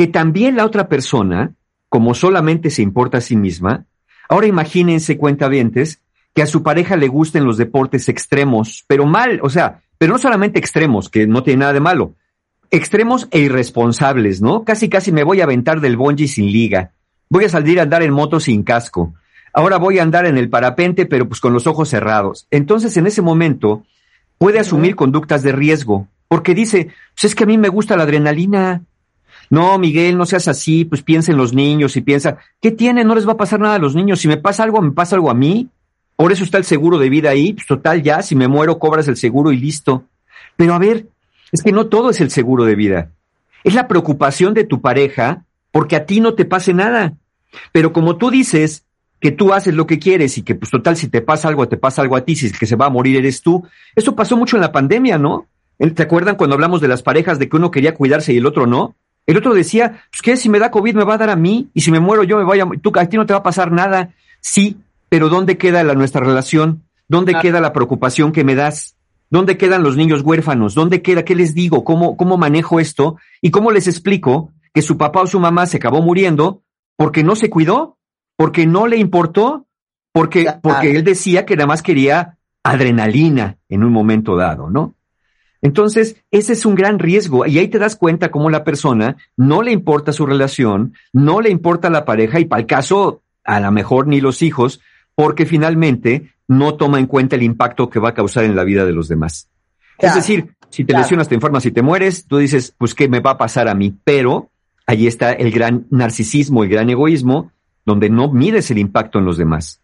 Que 0.00 0.06
también 0.06 0.56
la 0.56 0.64
otra 0.64 0.88
persona, 0.88 1.52
como 1.90 2.14
solamente 2.14 2.70
se 2.70 2.80
importa 2.80 3.18
a 3.18 3.20
sí 3.20 3.36
misma, 3.36 3.84
ahora 4.30 4.46
imagínense 4.46 5.18
cuentavientes 5.18 6.00
que 6.34 6.40
a 6.40 6.46
su 6.46 6.62
pareja 6.62 6.96
le 6.96 7.06
gusten 7.06 7.44
los 7.44 7.58
deportes 7.58 8.08
extremos, 8.08 8.82
pero 8.86 9.04
mal, 9.04 9.40
o 9.42 9.50
sea, 9.50 9.82
pero 9.98 10.14
no 10.14 10.18
solamente 10.18 10.58
extremos, 10.58 11.10
que 11.10 11.26
no 11.26 11.42
tiene 11.42 11.60
nada 11.60 11.74
de 11.74 11.80
malo, 11.80 12.14
extremos 12.70 13.28
e 13.30 13.40
irresponsables, 13.40 14.40
¿no? 14.40 14.64
Casi, 14.64 14.88
casi 14.88 15.12
me 15.12 15.22
voy 15.22 15.42
a 15.42 15.44
aventar 15.44 15.82
del 15.82 15.98
bungee 15.98 16.28
sin 16.28 16.50
liga, 16.50 16.92
voy 17.28 17.44
a 17.44 17.50
salir 17.50 17.78
a 17.78 17.82
andar 17.82 18.02
en 18.02 18.14
moto 18.14 18.40
sin 18.40 18.62
casco, 18.62 19.12
ahora 19.52 19.76
voy 19.76 19.98
a 19.98 20.02
andar 20.02 20.24
en 20.24 20.38
el 20.38 20.48
parapente, 20.48 21.04
pero 21.04 21.28
pues 21.28 21.40
con 21.40 21.52
los 21.52 21.66
ojos 21.66 21.90
cerrados. 21.90 22.46
Entonces, 22.50 22.96
en 22.96 23.06
ese 23.06 23.20
momento, 23.20 23.82
puede 24.38 24.60
asumir 24.60 24.96
conductas 24.96 25.42
de 25.42 25.52
riesgo, 25.52 26.08
porque 26.26 26.54
dice, 26.54 26.86
pues 27.12 27.24
es 27.24 27.34
que 27.34 27.44
a 27.44 27.46
mí 27.46 27.58
me 27.58 27.68
gusta 27.68 27.98
la 27.98 28.04
adrenalina. 28.04 28.80
No, 29.50 29.78
Miguel, 29.78 30.16
no 30.16 30.26
seas 30.26 30.46
así, 30.46 30.84
pues 30.84 31.02
piensa 31.02 31.32
en 31.32 31.36
los 31.36 31.52
niños 31.52 31.96
y 31.96 32.00
piensa, 32.00 32.38
¿qué 32.60 32.70
tiene? 32.70 33.04
No 33.04 33.16
les 33.16 33.26
va 33.26 33.32
a 33.32 33.36
pasar 33.36 33.58
nada 33.58 33.74
a 33.74 33.80
los 33.80 33.96
niños. 33.96 34.20
Si 34.20 34.28
me 34.28 34.36
pasa 34.36 34.62
algo, 34.62 34.80
me 34.80 34.92
pasa 34.92 35.16
algo 35.16 35.28
a 35.28 35.34
mí. 35.34 35.68
Por 36.14 36.30
eso 36.30 36.44
está 36.44 36.56
el 36.56 36.64
seguro 36.64 36.98
de 36.98 37.10
vida 37.10 37.30
ahí. 37.30 37.52
Pues 37.52 37.66
total, 37.66 38.02
ya, 38.02 38.22
si 38.22 38.36
me 38.36 38.46
muero, 38.46 38.78
cobras 38.78 39.08
el 39.08 39.16
seguro 39.16 39.50
y 39.50 39.56
listo. 39.56 40.04
Pero 40.56 40.74
a 40.74 40.78
ver, 40.78 41.08
es 41.50 41.62
que 41.62 41.72
no 41.72 41.86
todo 41.86 42.10
es 42.10 42.20
el 42.20 42.30
seguro 42.30 42.64
de 42.64 42.76
vida. 42.76 43.10
Es 43.64 43.74
la 43.74 43.88
preocupación 43.88 44.54
de 44.54 44.64
tu 44.64 44.80
pareja 44.80 45.44
porque 45.72 45.96
a 45.96 46.06
ti 46.06 46.20
no 46.20 46.34
te 46.34 46.44
pase 46.44 46.72
nada. 46.72 47.14
Pero 47.72 47.92
como 47.92 48.16
tú 48.16 48.30
dices 48.30 48.84
que 49.20 49.32
tú 49.32 49.52
haces 49.52 49.74
lo 49.74 49.86
que 49.86 49.98
quieres 49.98 50.38
y 50.38 50.42
que, 50.42 50.54
pues 50.54 50.70
total, 50.70 50.96
si 50.96 51.08
te 51.08 51.20
pasa 51.20 51.48
algo, 51.48 51.68
te 51.68 51.76
pasa 51.76 52.02
algo 52.02 52.16
a 52.16 52.24
ti, 52.24 52.36
si 52.36 52.46
el 52.46 52.58
que 52.58 52.66
se 52.66 52.76
va 52.76 52.86
a 52.86 52.90
morir 52.90 53.16
eres 53.16 53.42
tú. 53.42 53.66
Eso 53.96 54.14
pasó 54.14 54.36
mucho 54.36 54.56
en 54.56 54.62
la 54.62 54.72
pandemia, 54.72 55.18
¿no? 55.18 55.46
¿Te 55.78 56.02
acuerdan 56.02 56.36
cuando 56.36 56.54
hablamos 56.54 56.80
de 56.80 56.88
las 56.88 57.02
parejas 57.02 57.38
de 57.38 57.48
que 57.48 57.56
uno 57.56 57.70
quería 57.70 57.94
cuidarse 57.94 58.32
y 58.32 58.38
el 58.38 58.46
otro 58.46 58.66
no? 58.66 58.94
El 59.30 59.38
otro 59.38 59.54
decía, 59.54 60.02
pues 60.10 60.22
que 60.22 60.36
si 60.36 60.48
me 60.48 60.58
da 60.58 60.70
COVID 60.70 60.94
me 60.94 61.04
va 61.04 61.14
a 61.14 61.18
dar 61.18 61.30
a 61.30 61.36
mí 61.36 61.68
y 61.74 61.80
si 61.82 61.90
me 61.90 62.00
muero 62.00 62.24
yo 62.24 62.36
me 62.38 62.44
voy 62.44 62.60
a... 62.60 62.66
Tú, 62.82 62.92
a 62.96 63.06
ti 63.06 63.16
no 63.16 63.26
te 63.26 63.32
va 63.32 63.40
a 63.40 63.42
pasar 63.44 63.70
nada. 63.72 64.10
Sí, 64.40 64.76
pero 65.08 65.28
¿dónde 65.28 65.58
queda 65.58 65.82
la, 65.82 65.94
nuestra 65.94 66.20
relación? 66.20 66.82
¿Dónde 67.08 67.32
Ah. 67.36 67.40
queda 67.40 67.60
la 67.60 67.72
preocupación 67.72 68.32
que 68.32 68.44
me 68.44 68.54
das? 68.54 68.96
¿Dónde 69.30 69.56
quedan 69.56 69.82
los 69.82 69.96
niños 69.96 70.22
huérfanos? 70.22 70.74
¿Dónde 70.74 71.02
queda? 71.02 71.24
¿Qué 71.24 71.34
les 71.36 71.54
digo? 71.54 71.84
¿Cómo, 71.84 72.16
cómo 72.16 72.36
manejo 72.36 72.80
esto? 72.80 73.16
¿Y 73.40 73.50
cómo 73.50 73.70
les 73.70 73.86
explico 73.86 74.50
que 74.74 74.82
su 74.82 74.96
papá 74.96 75.22
o 75.22 75.26
su 75.26 75.38
mamá 75.38 75.66
se 75.66 75.76
acabó 75.76 76.02
muriendo 76.02 76.62
porque 76.96 77.22
no 77.22 77.36
se 77.36 77.50
cuidó? 77.50 77.96
¿Porque 78.36 78.66
no 78.66 78.86
le 78.86 78.96
importó? 78.96 79.66
Porque, 80.12 80.52
porque 80.60 80.90
él 80.90 81.04
decía 81.04 81.46
que 81.46 81.54
nada 81.56 81.68
más 81.68 81.82
quería 81.82 82.38
adrenalina 82.64 83.58
en 83.68 83.84
un 83.84 83.92
momento 83.92 84.36
dado, 84.36 84.68
¿no? 84.70 84.94
Entonces, 85.62 86.16
ese 86.30 86.54
es 86.54 86.64
un 86.64 86.74
gran 86.74 86.98
riesgo 86.98 87.46
y 87.46 87.58
ahí 87.58 87.68
te 87.68 87.78
das 87.78 87.96
cuenta 87.96 88.30
cómo 88.30 88.48
la 88.48 88.64
persona 88.64 89.16
no 89.36 89.62
le 89.62 89.72
importa 89.72 90.12
su 90.12 90.24
relación, 90.24 90.94
no 91.12 91.40
le 91.40 91.50
importa 91.50 91.90
la 91.90 92.04
pareja 92.04 92.40
y 92.40 92.46
para 92.46 92.60
el 92.60 92.66
caso, 92.66 93.22
a 93.44 93.60
lo 93.60 93.70
mejor 93.70 94.06
ni 94.06 94.20
los 94.20 94.42
hijos, 94.42 94.80
porque 95.14 95.44
finalmente 95.44 96.32
no 96.48 96.74
toma 96.74 96.98
en 96.98 97.06
cuenta 97.06 97.36
el 97.36 97.42
impacto 97.42 97.90
que 97.90 98.00
va 98.00 98.10
a 98.10 98.14
causar 98.14 98.44
en 98.44 98.56
la 98.56 98.64
vida 98.64 98.86
de 98.86 98.92
los 98.92 99.06
demás. 99.08 99.48
Claro, 99.98 100.18
es 100.18 100.26
decir, 100.26 100.54
si 100.70 100.84
te 100.84 100.92
claro. 100.92 101.02
lesionas, 101.02 101.28
te 101.28 101.34
enfermas 101.34 101.66
y 101.66 101.72
te 101.72 101.82
mueres, 101.82 102.26
tú 102.26 102.38
dices, 102.38 102.74
pues, 102.78 102.94
¿qué 102.94 103.08
me 103.08 103.20
va 103.20 103.32
a 103.32 103.38
pasar 103.38 103.68
a 103.68 103.74
mí? 103.74 103.94
Pero 104.02 104.50
ahí 104.86 105.06
está 105.06 105.32
el 105.32 105.50
gran 105.50 105.86
narcisismo, 105.90 106.64
el 106.64 106.70
gran 106.70 106.88
egoísmo, 106.88 107.52
donde 107.84 108.08
no 108.08 108.32
mides 108.32 108.70
el 108.70 108.78
impacto 108.78 109.18
en 109.18 109.26
los 109.26 109.36
demás. 109.36 109.80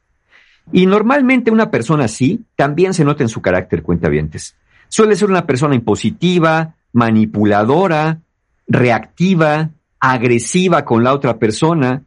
Y 0.72 0.86
normalmente 0.86 1.50
una 1.50 1.70
persona 1.70 2.04
así 2.04 2.44
también 2.56 2.94
se 2.94 3.04
nota 3.04 3.22
en 3.22 3.28
su 3.28 3.40
carácter, 3.40 3.82
cuentavientes. 3.82 4.56
Suele 4.88 5.16
ser 5.16 5.28
una 5.30 5.46
persona 5.46 5.74
impositiva, 5.74 6.74
manipuladora, 6.92 8.20
reactiva, 8.68 9.70
agresiva 10.00 10.84
con 10.84 11.02
la 11.04 11.12
otra 11.12 11.38
persona. 11.38 12.02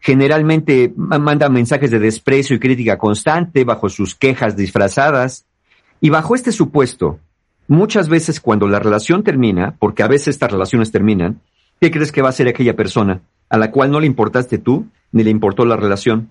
Generalmente 0.00 0.92
ma- 0.96 1.18
manda 1.18 1.48
mensajes 1.48 1.90
de 1.90 1.98
desprecio 1.98 2.56
y 2.56 2.60
crítica 2.60 2.96
constante 2.98 3.64
bajo 3.64 3.88
sus 3.88 4.14
quejas 4.14 4.56
disfrazadas. 4.56 5.44
Y 6.00 6.08
bajo 6.10 6.34
este 6.34 6.52
supuesto, 6.52 7.18
muchas 7.68 8.08
veces 8.08 8.40
cuando 8.40 8.66
la 8.66 8.78
relación 8.78 9.22
termina, 9.22 9.74
porque 9.78 10.02
a 10.02 10.08
veces 10.08 10.28
estas 10.28 10.50
relaciones 10.52 10.90
terminan, 10.90 11.40
¿qué 11.80 11.90
crees 11.90 12.12
que 12.12 12.22
va 12.22 12.30
a 12.30 12.32
ser 12.32 12.48
aquella 12.48 12.74
persona 12.76 13.20
a 13.48 13.58
la 13.58 13.70
cual 13.70 13.90
no 13.90 14.00
le 14.00 14.06
importaste 14.06 14.58
tú 14.58 14.86
ni 15.12 15.22
le 15.24 15.30
importó 15.30 15.64
la 15.66 15.76
relación? 15.76 16.30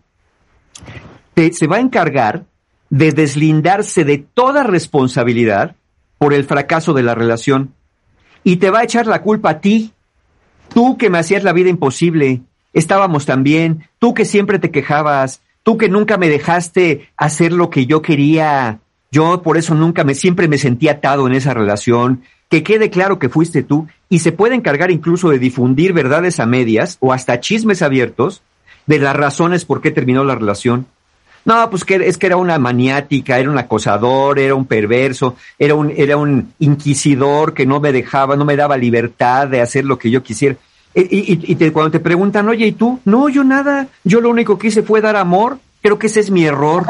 Te- 1.34 1.53
se 1.53 1.67
va 1.67 1.77
a 1.77 1.81
encargar 1.81 2.45
de 2.89 3.11
deslindarse 3.11 4.03
de 4.03 4.17
toda 4.17 4.63
responsabilidad 4.63 5.76
por 6.19 6.35
el 6.35 6.43
fracaso 6.43 6.93
de 6.93 7.01
la 7.01 7.15
relación. 7.15 7.73
Y 8.43 8.57
te 8.57 8.69
va 8.69 8.79
a 8.79 8.83
echar 8.83 9.07
la 9.07 9.23
culpa 9.23 9.49
a 9.49 9.59
ti. 9.61 9.93
Tú 10.71 10.97
que 10.97 11.09
me 11.09 11.17
hacías 11.17 11.43
la 11.43 11.53
vida 11.53 11.69
imposible, 11.69 12.41
estábamos 12.73 13.25
tan 13.25 13.41
bien, 13.41 13.87
tú 13.97 14.13
que 14.13 14.25
siempre 14.25 14.59
te 14.59 14.69
quejabas, 14.69 15.41
tú 15.63 15.77
que 15.77 15.89
nunca 15.89 16.17
me 16.17 16.29
dejaste 16.29 17.09
hacer 17.17 17.51
lo 17.51 17.71
que 17.71 17.87
yo 17.87 18.03
quería, 18.03 18.79
yo 19.11 19.41
por 19.41 19.57
eso 19.57 19.73
nunca 19.73 20.03
me, 20.03 20.13
siempre 20.13 20.47
me 20.47 20.59
sentí 20.59 20.87
atado 20.87 21.25
en 21.25 21.33
esa 21.33 21.55
relación, 21.55 22.21
que 22.49 22.61
quede 22.61 22.91
claro 22.91 23.17
que 23.17 23.29
fuiste 23.29 23.63
tú, 23.63 23.87
y 24.09 24.19
se 24.19 24.31
puede 24.31 24.55
encargar 24.55 24.91
incluso 24.91 25.29
de 25.29 25.39
difundir 25.39 25.93
verdades 25.93 26.39
a 26.39 26.45
medias 26.45 26.97
o 26.99 27.13
hasta 27.13 27.39
chismes 27.39 27.81
abiertos 27.81 28.43
de 28.85 28.99
las 28.99 29.15
razones 29.15 29.65
por 29.65 29.81
qué 29.81 29.91
terminó 29.91 30.23
la 30.23 30.35
relación. 30.35 30.87
No, 31.45 31.70
pues 31.70 31.84
que 31.86 31.95
es 31.95 32.18
que 32.18 32.28
era 32.28 32.38
una 32.38 32.60
maniática, 32.60 33.40
era 33.40 33.49
un 33.49 33.57
acosador, 33.57 34.40
era 34.40 34.53
un 34.56 34.66
perverso, 34.66 35.36
era 35.57 35.74
un, 35.76 35.91
era 35.95 36.18
un 36.18 36.53
inquisidor 36.60 37.53
que 37.53 37.66
no 37.66 37.80
me 37.80 37.91
dejaba, 37.91 38.36
no 38.36 38.45
me 38.45 38.56
daba 38.56 38.78
libertad 38.78 39.48
de 39.48 39.61
hacer 39.61 39.86
lo 39.86 39.98
que 39.98 40.10
yo 40.11 40.22
quisiera. 40.22 40.56
Y, 40.94 41.02
y- 41.02 41.40
y 41.52 41.56
te- 41.56 41.72
cuando 41.72 41.91
te 41.91 41.99
preguntan, 41.99 42.48
oye, 42.49 42.68
¿y 42.68 42.72
tú? 42.74 42.99
No, 43.06 43.30
yo 43.30 43.44
nada, 43.44 43.88
yo 44.03 44.22
lo 44.22 44.30
único 44.30 44.57
que 44.57 44.68
hice 44.68 44.84
fue 44.84 45.02
dar 45.02 45.16
amor, 45.16 45.60
creo 45.82 45.98
que 45.98 46.07
ese 46.07 46.20
es 46.20 46.30
mi 46.32 46.45
error. 46.45 46.86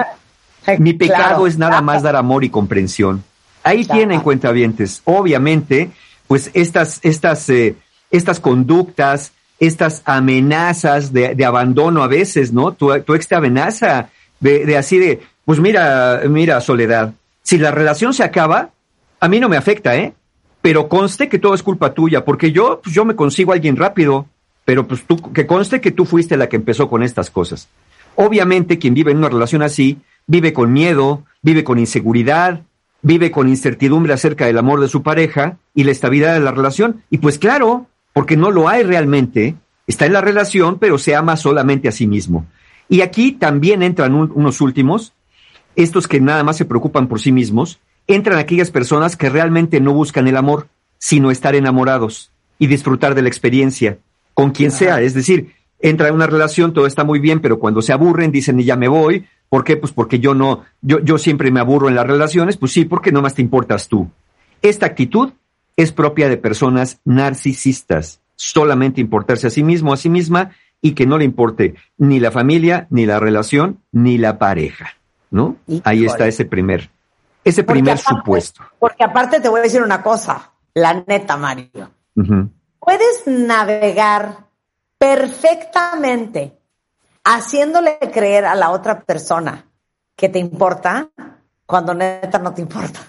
Mi 0.78 0.94
pecado 0.94 1.24
Claro. 1.28 1.48
es 1.48 1.58
nada 1.58 1.82
más 1.82 2.04
dar 2.04 2.16
amor 2.16 2.44
y 2.44 2.50
comprensión. 2.50 3.24
Ahí 3.64 3.86
Claro. 3.86 4.00
tienen 4.00 4.22
cuentavientes. 4.22 5.02
Obviamente, 5.06 5.90
pues 6.28 6.50
estas, 6.54 7.00
estas, 7.04 7.50
eh, 7.50 7.76
estas 8.12 8.40
conductas, 8.40 9.32
estas 9.60 10.02
amenazas 10.06 11.12
de, 11.12 11.36
de 11.36 11.46
abandono 11.46 12.04
a 12.04 12.08
veces, 12.08 12.54
¿no? 12.54 12.72
Tu, 12.74 12.98
tu 13.02 13.14
ex 13.16 13.28
te 13.28 13.36
amenaza 13.36 14.10
de, 14.40 14.66
de 14.66 14.78
así 14.78 14.98
de, 14.98 15.22
pues 15.45 15.60
mira, 15.60 16.22
mira, 16.30 16.61
Soledad, 16.61 17.14
si 17.41 17.57
la 17.57 17.72
relación 17.72 18.14
se 18.14 18.24
acaba, 18.24 18.70
a 19.20 19.28
mí 19.28 19.40
no 19.40 19.49
me 19.49 19.57
afecta, 19.57 19.95
¿eh? 19.98 20.14
Pero 20.61 20.90
conste 20.90 21.30
que 21.30 21.40
todo 21.40 21.53
es 21.53 21.64
culpa 21.64 21.94
tuya, 21.94 22.26
porque 22.26 22.52
yo, 22.52 22.82
pues 22.84 22.94
yo 22.94 23.06
me 23.06 23.16
consigo 23.16 23.52
a 23.52 23.56
alguien 23.56 23.76
rápido, 23.76 24.28
pero 24.66 24.88
pues 24.88 25.03
tú, 25.03 25.18
que 25.34 25.48
conste 25.48 25.82
que 25.82 25.91
tú 25.91 26.06
fuiste 26.06 26.38
la 26.38 26.49
que 26.49 26.57
empezó 26.57 26.90
con 26.90 27.02
estas 27.02 27.30
cosas. 27.30 27.70
Obviamente, 28.16 28.78
quien 28.78 28.94
vive 28.94 29.11
en 29.11 29.18
una 29.18 29.30
relación 29.30 29.61
así, 29.61 29.98
vive 30.28 30.53
con 30.53 30.72
miedo, 30.74 31.24
vive 31.41 31.64
con 31.64 31.80
inseguridad, 31.80 32.61
vive 33.02 33.32
con 33.32 33.48
incertidumbre 33.48 34.14
acerca 34.14 34.45
del 34.45 34.57
amor 34.57 34.82
de 34.82 34.90
su 34.90 35.02
pareja 35.02 35.57
y 35.74 35.86
la 35.86 35.91
estabilidad 35.91 36.34
de 36.34 36.41
la 36.41 36.52
relación. 36.52 37.02
Y 37.10 37.20
pues 37.20 37.40
claro, 37.40 37.88
porque 38.14 38.38
no 38.38 38.52
lo 38.52 38.68
hay 38.68 38.84
realmente, 38.84 39.56
está 39.88 40.06
en 40.06 40.14
la 40.14 40.22
relación, 40.22 40.78
pero 40.78 40.98
se 40.98 41.16
ama 41.16 41.38
solamente 41.38 41.88
a 41.88 41.94
sí 41.94 42.07
mismo. 42.07 42.45
Y 42.90 43.02
aquí 43.02 43.32
también 43.32 43.84
entran 43.84 44.16
un- 44.16 44.32
unos 44.34 44.60
últimos, 44.61 45.14
estos 45.76 46.07
que 46.07 46.20
nada 46.20 46.44
más 46.44 46.57
se 46.57 46.66
preocupan 46.66 47.07
por 47.07 47.22
sí 47.22 47.32
mismos, 47.32 47.80
entran 48.07 48.40
aquellas 48.40 48.72
personas 48.72 49.16
que 49.16 49.30
realmente 49.30 49.80
no 49.80 49.94
buscan 49.94 50.28
el 50.28 50.36
amor, 50.36 50.68
sino 50.98 51.32
estar 51.32 51.56
enamorados 51.56 52.32
y 52.57 52.68
disfrutar 52.68 53.16
de 53.16 53.22
la 53.22 53.30
experiencia, 53.30 53.99
con 54.34 54.52
quien 54.52 54.72
sea. 54.72 55.02
Es 55.02 55.14
decir, 55.14 55.53
entra 55.80 56.10
en 56.10 56.16
una 56.16 56.28
relación, 56.28 56.74
todo 56.74 56.88
está 56.88 57.03
muy 57.03 57.20
bien, 57.20 57.40
pero 57.40 57.60
cuando 57.60 57.82
se 57.82 57.94
aburren 57.94 58.32
dicen, 58.32 58.60
"Y 58.60 58.66
ya 58.66 58.76
me 58.76 58.88
voy. 58.88 59.26
¿Por 59.48 59.64
qué? 59.64 59.78
Pues 59.78 59.91
porque 59.94 60.20
yo 60.20 60.34
no, 60.34 60.64
yo, 60.82 60.99
yo 60.99 61.18
siempre 61.18 61.52
me 61.52 61.60
aburro 61.60 61.88
en 61.88 61.95
las 61.95 62.06
relaciones. 62.07 62.57
Pues 62.57 62.72
sí, 62.72 62.86
porque 62.86 63.11
nomás 63.11 63.36
te 63.36 63.41
importas 63.41 63.88
tú. 63.88 64.10
Esta 64.61 64.88
actitud 64.88 65.32
es 65.78 65.91
propia 65.91 66.28
de 66.28 66.38
personas 66.38 66.99
narcisistas, 67.06 68.20
solamente 68.36 68.99
importarse 69.02 69.48
a 69.48 69.49
sí 69.49 69.64
mismo, 69.64 69.94
a 69.94 69.98
sí 69.98 70.10
misma, 70.10 70.52
y 70.81 70.93
que 70.93 71.06
no 71.06 71.18
le 71.18 71.26
importe 71.26 71.76
ni 71.97 72.19
la 72.19 72.31
familia, 72.31 72.88
ni 72.89 73.06
la 73.06 73.19
relación, 73.19 73.81
ni 73.91 74.18
la 74.18 74.38
pareja, 74.38 74.95
¿no? 75.31 75.57
Ahí 75.84 76.06
está 76.06 76.27
ese 76.27 76.45
primer, 76.45 76.89
ese 77.43 77.64
primer 77.64 77.97
supuesto. 77.97 78.64
Porque 78.80 79.03
aparte 79.03 79.39
te 79.39 79.49
voy 79.49 79.60
a 79.60 79.64
decir 79.64 79.81
una 79.81 80.01
cosa, 80.01 80.51
la 80.73 81.03
neta, 81.06 81.38
Mario. 81.38 81.91
Puedes 82.80 83.23
navegar 83.26 84.45
perfectamente 84.97 86.57
haciéndole 87.23 87.97
creer 88.14 88.45
a 88.45 88.56
la 88.56 88.72
otra 88.72 89.01
persona 89.01 89.65
que 90.15 90.30
te 90.30 90.39
importa 90.39 91.10
cuando 91.65 91.93
neta 91.93 92.39
no 92.39 92.53
te 92.53 92.61
importa. 92.61 92.99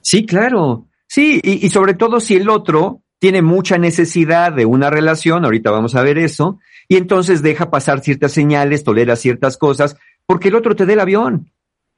Sí, 0.00 0.24
claro. 0.24 0.86
Sí, 1.06 1.40
y, 1.42 1.68
sobre 1.70 1.94
todo 1.94 2.20
si 2.20 2.36
el 2.36 2.48
otro 2.48 3.02
tiene 3.18 3.42
mucha 3.42 3.78
necesidad 3.78 4.52
de 4.52 4.66
una 4.66 4.90
relación, 4.90 5.44
ahorita 5.44 5.70
vamos 5.70 5.94
a 5.94 6.02
ver 6.02 6.18
eso, 6.18 6.58
y 6.88 6.96
entonces 6.96 7.42
deja 7.42 7.70
pasar 7.70 8.00
ciertas 8.00 8.32
señales, 8.32 8.82
tolera 8.82 9.14
ciertas 9.16 9.56
cosas, 9.56 9.96
porque 10.26 10.48
el 10.48 10.54
otro 10.54 10.74
te 10.74 10.86
dé 10.86 10.94
el 10.94 11.00
avión. 11.00 11.50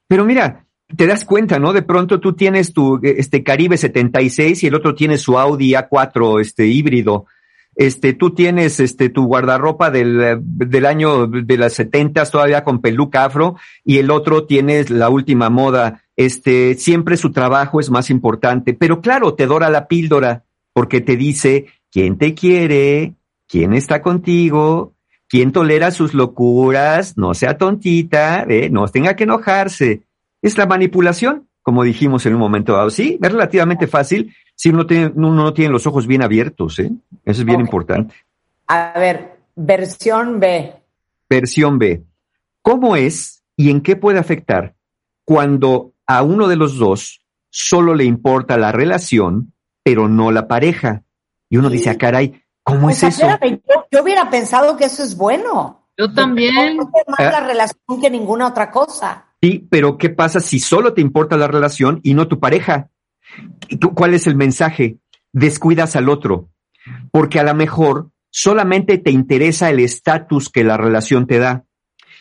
Pero 0.08 0.24
mira, 0.24 0.66
te 0.96 1.06
das 1.06 1.24
cuenta, 1.24 1.58
¿no? 1.58 1.72
De 1.72 1.82
pronto 1.82 2.20
tú 2.20 2.34
tienes 2.34 2.72
tu 2.72 3.00
este 3.02 3.44
Caribe 3.44 3.76
76 3.76 4.62
y 4.64 4.66
el 4.66 4.74
otro 4.74 4.94
tiene 4.94 5.16
su 5.18 5.38
Audi 5.38 5.72
A4 5.72 6.40
este 6.40 6.66
híbrido. 6.66 7.26
Este, 7.76 8.12
tú 8.12 8.34
tienes 8.34 8.80
este 8.80 9.08
tu 9.08 9.26
guardarropa 9.26 9.90
del, 9.90 10.40
del 10.42 10.86
año 10.86 11.28
de 11.28 11.56
las 11.56 11.74
70 11.74 12.26
todavía 12.26 12.64
con 12.64 12.80
peluca 12.80 13.24
afro 13.24 13.56
y 13.84 13.98
el 13.98 14.10
otro 14.10 14.44
tiene 14.44 14.84
la 14.88 15.08
última 15.08 15.50
moda 15.50 16.02
este, 16.20 16.74
siempre 16.74 17.16
su 17.16 17.32
trabajo 17.32 17.80
es 17.80 17.88
más 17.88 18.10
importante, 18.10 18.74
pero 18.74 19.00
claro, 19.00 19.32
te 19.32 19.46
dora 19.46 19.70
la 19.70 19.88
píldora 19.88 20.44
porque 20.74 21.00
te 21.00 21.16
dice 21.16 21.68
quién 21.90 22.18
te 22.18 22.34
quiere, 22.34 23.14
quién 23.50 23.72
está 23.72 24.00
contigo, 24.00 24.94
quién 25.28 25.52
tolera 25.52 25.90
sus 25.90 26.14
locuras, 26.14 27.16
no 27.16 27.34
sea 27.34 27.58
tontita, 27.58 28.44
¿eh? 28.48 28.70
no 28.70 28.86
tenga 28.88 29.16
que 29.16 29.24
enojarse. 29.24 30.02
Es 30.42 30.56
la 30.56 30.66
manipulación, 30.66 31.48
como 31.62 31.82
dijimos 31.82 32.24
en 32.26 32.34
un 32.34 32.40
momento 32.40 32.74
dado. 32.74 32.90
Sí, 32.90 33.18
es 33.20 33.32
relativamente 33.32 33.86
fácil 33.86 34.34
si 34.54 34.70
uno, 34.70 34.86
tiene, 34.86 35.12
uno 35.14 35.34
no 35.34 35.54
tiene 35.54 35.72
los 35.72 35.86
ojos 35.86 36.06
bien 36.06 36.22
abiertos, 36.22 36.78
¿eh? 36.78 36.90
Eso 37.24 37.40
es 37.40 37.44
bien 37.44 37.60
importante. 37.60 38.14
A 38.66 38.92
ver, 38.98 39.38
versión 39.56 40.38
B. 40.38 40.74
Versión 41.28 41.78
B. 41.78 42.02
¿Cómo 42.62 42.94
es 42.94 43.42
y 43.56 43.70
en 43.70 43.80
qué 43.80 43.96
puede 43.96 44.18
afectar 44.18 44.74
cuando 45.24 45.92
a 46.06 46.22
uno 46.22 46.48
de 46.48 46.56
los 46.56 46.76
dos 46.76 47.22
solo 47.50 47.94
le 47.94 48.04
importa 48.04 48.56
la 48.56 48.72
relación, 48.72 49.52
pero 49.82 50.08
no 50.08 50.30
la 50.30 50.48
pareja. 50.48 51.02
Y 51.48 51.56
uno 51.56 51.70
dice, 51.70 51.90
ah, 51.90 51.98
caray, 51.98 52.42
¿cómo 52.70 52.90
es 52.90 53.02
eso? 53.02 53.26
yo, 53.90 54.02
hubiera 54.02 54.30
pensado 54.30 54.76
que 54.76 54.84
eso 54.84 55.02
es 55.02 55.16
bueno. 55.16 55.88
Yo 55.96 56.12
también. 56.12 56.76
más 56.76 57.18
la 57.18 57.38
ah. 57.38 57.46
relación 57.46 58.00
que 58.00 58.10
ninguna 58.10 58.46
otra 58.46 58.70
cosa. 58.70 59.26
Sí, 59.42 59.66
pero 59.70 59.98
¿qué 59.98 60.10
pasa 60.10 60.40
si 60.40 60.58
solo 60.58 60.94
te 60.94 61.00
importa 61.00 61.36
la 61.36 61.46
relación 61.46 62.00
y 62.02 62.14
no 62.14 62.28
tu 62.28 62.40
pareja? 62.40 62.88
¿Cuál 63.94 64.14
es 64.14 64.26
el 64.26 64.36
mensaje? 64.36 64.98
Descuidas 65.32 65.96
al 65.96 66.08
otro, 66.08 66.48
porque 67.10 67.38
a 67.38 67.44
lo 67.44 67.54
mejor 67.54 68.10
solamente 68.30 68.98
te 68.98 69.10
interesa 69.10 69.70
el 69.70 69.80
estatus 69.80 70.48
que 70.48 70.64
la 70.64 70.76
relación 70.76 71.26
te 71.26 71.38
da. 71.38 71.64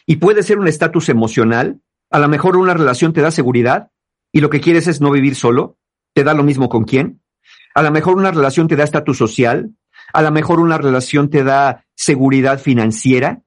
Y 0.06 0.18
puede 0.18 0.44
ser 0.44 0.60
un 0.60 0.68
estatus 0.68 1.10
emocional, 1.10 1.80
a 2.10 2.20
lo 2.20 2.28
mejor 2.28 2.58
una 2.58 2.74
relación 2.74 3.14
te 3.14 3.22
da 3.22 3.32
seguridad 3.32 3.92
y 4.32 4.42
lo 4.42 4.50
que 4.50 4.62
quieres 4.62 4.88
es 4.88 5.02
no 5.02 5.12
vivir 5.12 5.36
solo. 5.36 5.78
¿Te 6.14 6.24
da 6.24 6.34
lo 6.34 6.44
mismo 6.44 6.70
con 6.70 6.84
quién? 6.84 7.22
A 7.76 7.84
lo 7.84 7.92
mejor 7.92 8.18
una 8.18 8.32
relación 8.32 8.68
te 8.68 8.76
da 8.76 8.84
estatus 8.84 9.18
social. 9.18 9.72
A 10.14 10.22
lo 10.22 10.32
mejor 10.32 10.60
una 10.60 10.78
relación 10.78 11.30
te 11.30 11.44
da 11.44 11.86
seguridad 11.96 12.60
financiera. 12.60 13.42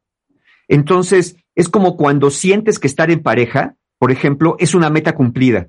Entonces, 0.69 1.37
es 1.55 1.69
como 1.69 1.97
cuando 1.97 2.31
sientes 2.31 2.79
que 2.79 2.87
estar 2.87 3.11
en 3.11 3.23
pareja, 3.23 3.77
por 3.99 4.11
ejemplo, 4.11 4.57
es 4.59 4.75
una 4.75 4.91
meta 4.91 5.15
cumplida. 5.15 5.69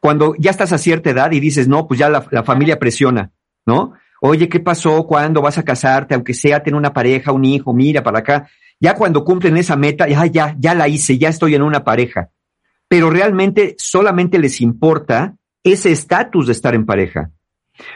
Cuando 0.00 0.34
ya 0.38 0.50
estás 0.50 0.72
a 0.72 0.78
cierta 0.78 1.10
edad 1.10 1.32
y 1.32 1.40
dices, 1.40 1.68
no, 1.68 1.86
pues 1.86 1.98
ya 1.98 2.08
la, 2.08 2.26
la 2.30 2.44
familia 2.44 2.78
presiona, 2.78 3.32
¿no? 3.66 3.94
Oye, 4.20 4.48
¿qué 4.48 4.60
pasó? 4.60 5.06
¿Cuándo 5.06 5.42
vas 5.42 5.58
a 5.58 5.64
casarte? 5.64 6.14
Aunque 6.14 6.34
sea 6.34 6.62
tener 6.62 6.76
una 6.78 6.92
pareja, 6.92 7.32
un 7.32 7.44
hijo, 7.44 7.72
mira 7.72 8.02
para 8.02 8.20
acá. 8.20 8.48
Ya 8.80 8.94
cuando 8.94 9.24
cumplen 9.24 9.56
esa 9.56 9.76
meta, 9.76 10.08
ya, 10.08 10.26
ya, 10.26 10.56
ya 10.58 10.74
la 10.74 10.88
hice, 10.88 11.18
ya 11.18 11.28
estoy 11.28 11.54
en 11.54 11.62
una 11.62 11.84
pareja. 11.84 12.30
Pero 12.88 13.10
realmente 13.10 13.74
solamente 13.78 14.38
les 14.38 14.60
importa 14.60 15.36
ese 15.62 15.92
estatus 15.92 16.46
de 16.46 16.52
estar 16.52 16.74
en 16.74 16.86
pareja. 16.86 17.30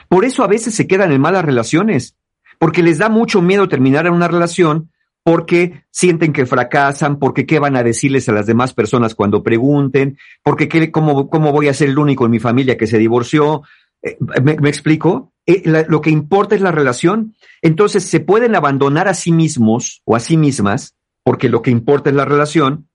Por 0.08 0.24
eso 0.24 0.44
a 0.44 0.48
veces 0.48 0.74
se 0.74 0.86
quedan 0.86 1.12
en 1.12 1.20
malas 1.20 1.44
relaciones, 1.44 2.16
porque 2.62 2.84
les 2.84 2.98
da 2.98 3.08
mucho 3.08 3.42
miedo 3.42 3.68
terminar 3.68 4.06
en 4.06 4.12
una 4.12 4.28
relación, 4.28 4.92
porque 5.24 5.82
sienten 5.90 6.32
que 6.32 6.46
fracasan, 6.46 7.18
porque 7.18 7.44
qué 7.44 7.58
van 7.58 7.74
a 7.74 7.82
decirles 7.82 8.28
a 8.28 8.32
las 8.32 8.46
demás 8.46 8.72
personas 8.72 9.16
cuando 9.16 9.42
pregunten, 9.42 10.16
porque 10.44 10.68
qué, 10.68 10.92
cómo, 10.92 11.28
cómo 11.28 11.50
voy 11.50 11.66
a 11.66 11.74
ser 11.74 11.88
el 11.88 11.98
único 11.98 12.24
en 12.24 12.30
mi 12.30 12.38
familia 12.38 12.76
que 12.76 12.86
se 12.86 12.98
divorció. 12.98 13.62
Eh, 14.00 14.16
¿me, 14.40 14.68
explico? 14.68 15.32
Eh, 15.44 15.84
lo 15.88 16.00
que 16.00 16.10
importa 16.10 16.54
es 16.54 16.60
la 16.60 16.70
relación. 16.70 17.34
Entonces 17.62 18.04
se 18.04 18.20
pueden 18.20 18.54
abandonar 18.54 19.08
a 19.08 19.14
sí 19.14 19.32
mismos 19.32 20.00
o 20.04 20.14
a 20.14 20.20
sí 20.20 20.36
mismas, 20.36 20.94
porque 21.24 21.48
lo 21.48 21.62
que 21.62 21.72
importa 21.72 22.10
es 22.10 22.14
la 22.14 22.26
relación, 22.26 22.88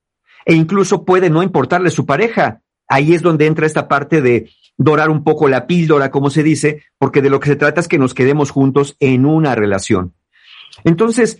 e 0.45 0.53
incluso 0.53 1.03
puede 1.03 1.29
no 1.29 1.43
importarle 1.43 1.89
su 1.89 2.05
pareja. 2.05 2.61
Ahí 2.87 3.13
es 3.13 3.21
donde 3.21 3.47
entra 3.47 3.65
esta 3.65 3.89
parte 3.89 4.21
de 4.21 4.49
dorar 4.77 5.09
un 5.09 5.23
poco 5.23 5.49
la 5.49 5.67
píldora, 5.67 6.11
como 6.11 6.29
se 6.29 6.43
dice, 6.43 6.83
porque 6.97 7.21
de 7.21 7.29
lo 7.29 7.39
que 7.39 7.49
se 7.49 7.55
trata 7.55 7.81
es 7.81 7.87
que 7.87 7.97
nos 7.97 8.13
quedemos 8.13 8.51
juntos 8.51 8.95
en 8.99 9.25
una 9.25 9.55
relación. 9.55 10.13
Entonces, 10.83 11.39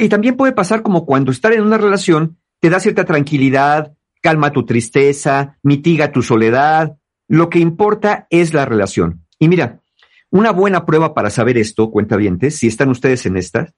y 0.00 0.08
también 0.08 0.36
puede 0.36 0.52
pasar 0.52 0.82
como 0.82 1.04
cuando 1.04 1.32
estar 1.32 1.52
en 1.52 1.62
una 1.62 1.78
relación 1.78 2.38
te 2.60 2.70
da 2.70 2.80
cierta 2.80 3.04
tranquilidad, 3.04 3.94
calma 4.20 4.52
tu 4.52 4.64
tristeza, 4.64 5.58
mitiga 5.62 6.12
tu 6.12 6.22
soledad. 6.22 6.96
Lo 7.28 7.50
que 7.50 7.58
importa 7.58 8.26
es 8.30 8.54
la 8.54 8.64
relación. 8.64 9.26
Y 9.38 9.48
mira, 9.48 9.80
una 10.30 10.52
buena 10.52 10.86
prueba 10.86 11.14
para 11.14 11.30
saber 11.30 11.58
esto, 11.58 11.90
cuentavientes, 11.90 12.56
si 12.56 12.66
están 12.66 12.90
ustedes 12.90 13.26
en 13.26 13.36
estas, 13.36 13.74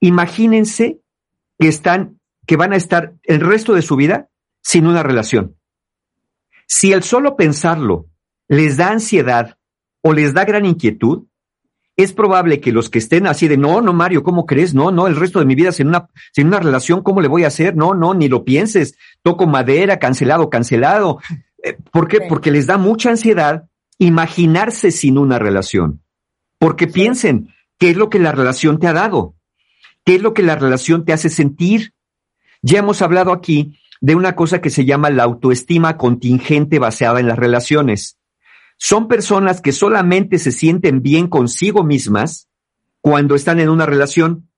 imagínense 0.00 1.00
que 1.58 1.68
están, 1.68 2.20
que 2.46 2.56
van 2.56 2.72
a 2.72 2.76
estar 2.76 3.14
el 3.22 3.40
resto 3.40 3.74
de 3.74 3.82
su 3.82 3.96
vida 3.96 4.28
sin 4.62 4.86
una 4.86 5.02
relación. 5.02 5.56
Si 6.66 6.92
el 6.92 7.02
solo 7.02 7.36
pensarlo 7.36 8.09
les 8.50 8.76
da 8.76 8.90
ansiedad 8.90 9.56
o 10.02 10.12
les 10.12 10.34
da 10.34 10.44
gran 10.44 10.66
inquietud, 10.66 11.24
es 11.96 12.12
probable 12.12 12.60
que 12.60 12.72
los 12.72 12.90
que 12.90 12.98
estén 12.98 13.26
así 13.26 13.46
de, 13.46 13.56
no, 13.56 13.80
no, 13.80 13.92
Mario, 13.92 14.24
¿cómo 14.24 14.44
crees? 14.44 14.74
No, 14.74 14.90
no, 14.90 15.06
el 15.06 15.14
resto 15.14 15.38
de 15.38 15.44
mi 15.44 15.54
vida 15.54 15.70
sin 15.70 15.86
una, 15.86 16.08
sin 16.32 16.48
una 16.48 16.58
relación, 16.58 17.02
¿cómo 17.02 17.20
le 17.20 17.28
voy 17.28 17.44
a 17.44 17.48
hacer? 17.48 17.76
No, 17.76 17.94
no, 17.94 18.12
ni 18.12 18.28
lo 18.28 18.44
pienses. 18.44 18.96
Toco 19.22 19.46
madera, 19.46 19.98
cancelado, 19.98 20.50
cancelado. 20.50 21.20
Eh, 21.62 21.76
¿Por 21.92 22.08
qué? 22.08 22.22
Porque 22.28 22.50
les 22.50 22.66
da 22.66 22.76
mucha 22.76 23.10
ansiedad 23.10 23.68
imaginarse 23.98 24.90
sin 24.90 25.16
una 25.16 25.38
relación. 25.38 26.02
Porque 26.58 26.88
piensen, 26.88 27.54
¿qué 27.78 27.90
es 27.90 27.96
lo 27.96 28.10
que 28.10 28.18
la 28.18 28.32
relación 28.32 28.80
te 28.80 28.88
ha 28.88 28.92
dado? 28.92 29.36
¿Qué 30.04 30.16
es 30.16 30.22
lo 30.22 30.34
que 30.34 30.42
la 30.42 30.56
relación 30.56 31.04
te 31.04 31.12
hace 31.12 31.28
sentir? 31.28 31.92
Ya 32.62 32.80
hemos 32.80 33.00
hablado 33.00 33.32
aquí 33.32 33.78
de 34.00 34.16
una 34.16 34.34
cosa 34.34 34.60
que 34.60 34.70
se 34.70 34.84
llama 34.84 35.10
la 35.10 35.22
autoestima 35.22 35.96
contingente 35.96 36.80
basada 36.80 37.20
en 37.20 37.28
las 37.28 37.38
relaciones. 37.38 38.19
Son 38.82 39.08
personas 39.08 39.60
que 39.60 39.72
solamente 39.72 40.38
se 40.38 40.52
sienten 40.52 41.02
bien 41.02 41.28
consigo 41.28 41.84
mismas 41.84 42.48
cuando 43.02 43.34
están 43.34 43.60
en 43.60 43.68
una 43.68 43.84
relación. 43.84 44.48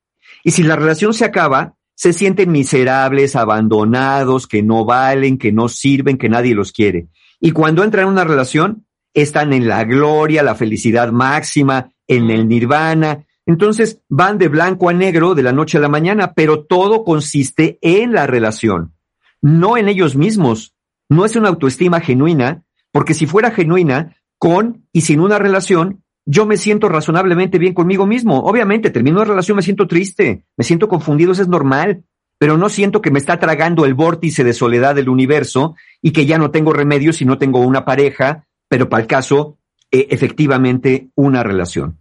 Y 0.44 0.53
si 0.53 0.62
la 0.62 0.77
relación 0.77 1.12
se 1.12 1.24
acaba, 1.24 1.74
se 1.97 2.12
sienten 2.12 2.53
miserables, 2.53 3.35
abandonados, 3.35 4.47
que 4.47 4.62
no 4.62 4.85
valen, 4.85 5.39
que 5.39 5.51
no 5.51 5.69
sirven, 5.69 6.19
que 6.19 6.28
nadie 6.28 6.55
los 6.55 6.70
quiere. 6.70 7.09
Y 7.40 7.51
cuando 7.51 7.82
entran 7.82 8.07
en 8.07 8.12
una 8.12 8.23
relación, 8.23 8.86
están 9.12 9.53
en 9.53 9.66
la 9.66 9.82
gloria, 9.82 10.44
la 10.44 10.55
felicidad 10.55 11.11
máxima, 11.11 11.90
en 12.07 12.31
el 12.31 12.47
nirvana. 12.47 13.27
Entonces 13.44 14.03
van 14.09 14.39
de 14.39 14.47
blanco 14.47 14.89
a 14.89 14.93
negro 14.93 15.35
de 15.35 15.43
la 15.43 15.53
noche 15.53 15.78
a 15.78 15.81
la 15.81 15.89
mañana, 15.89 16.32
pero 16.32 16.65
todo 16.65 17.03
consiste 17.03 17.77
en 17.82 18.12
la 18.12 18.28
relación, 18.28 18.94
no 19.40 19.77
en 19.77 19.89
ellos 19.89 20.15
mismos. 20.15 20.74
No 21.09 21.24
es 21.24 21.35
una 21.35 21.49
autoestima 21.49 21.99
genuina, 22.01 22.62
porque 22.93 23.14
si 23.14 23.27
fuera 23.27 23.51
genuina, 23.51 24.16
con 24.39 24.86
y 24.93 25.01
sin 25.01 25.20
una 25.20 25.39
relación, 25.39 26.02
yo 26.24 26.47
me 26.47 26.56
siento 26.56 26.89
razonablemente 26.89 27.59
bien 27.59 27.74
conmigo 27.74 28.06
mismo. 28.06 28.40
Obviamente, 28.40 28.90
termino 28.90 29.16
una 29.16 29.28
relación, 29.28 29.56
me 29.56 29.62
siento 29.62 29.89
triste, 29.89 30.44
me 30.56 30.64
siento 30.64 30.89
confundido, 30.89 31.32
eso 31.32 31.43
es 31.43 31.48
normal, 31.48 32.05
pero 32.39 32.56
no 32.56 32.69
siento 32.69 33.02
que 33.02 33.10
me 33.10 33.19
está 33.19 33.39
tragando 33.39 33.85
el 33.85 33.94
vórtice 33.94 34.44
de 34.44 34.52
soledad 34.52 34.94
del 34.94 35.09
universo 35.09 35.74
y 36.01 36.12
que 36.12 36.27
ya 36.27 36.39
no 36.39 36.51
tengo 36.51 36.73
remedio 36.73 37.12
si 37.12 37.24
no 37.24 37.39
tengo 37.39 37.60
una 37.60 37.85
pareja 37.85 38.47
pero 38.73 38.89
para 38.89 39.02
el 39.02 39.06
caso, 39.06 39.59
eh, 39.90 40.06
efectivamente, 40.09 41.10
una 41.14 41.43
relación. 41.43 41.98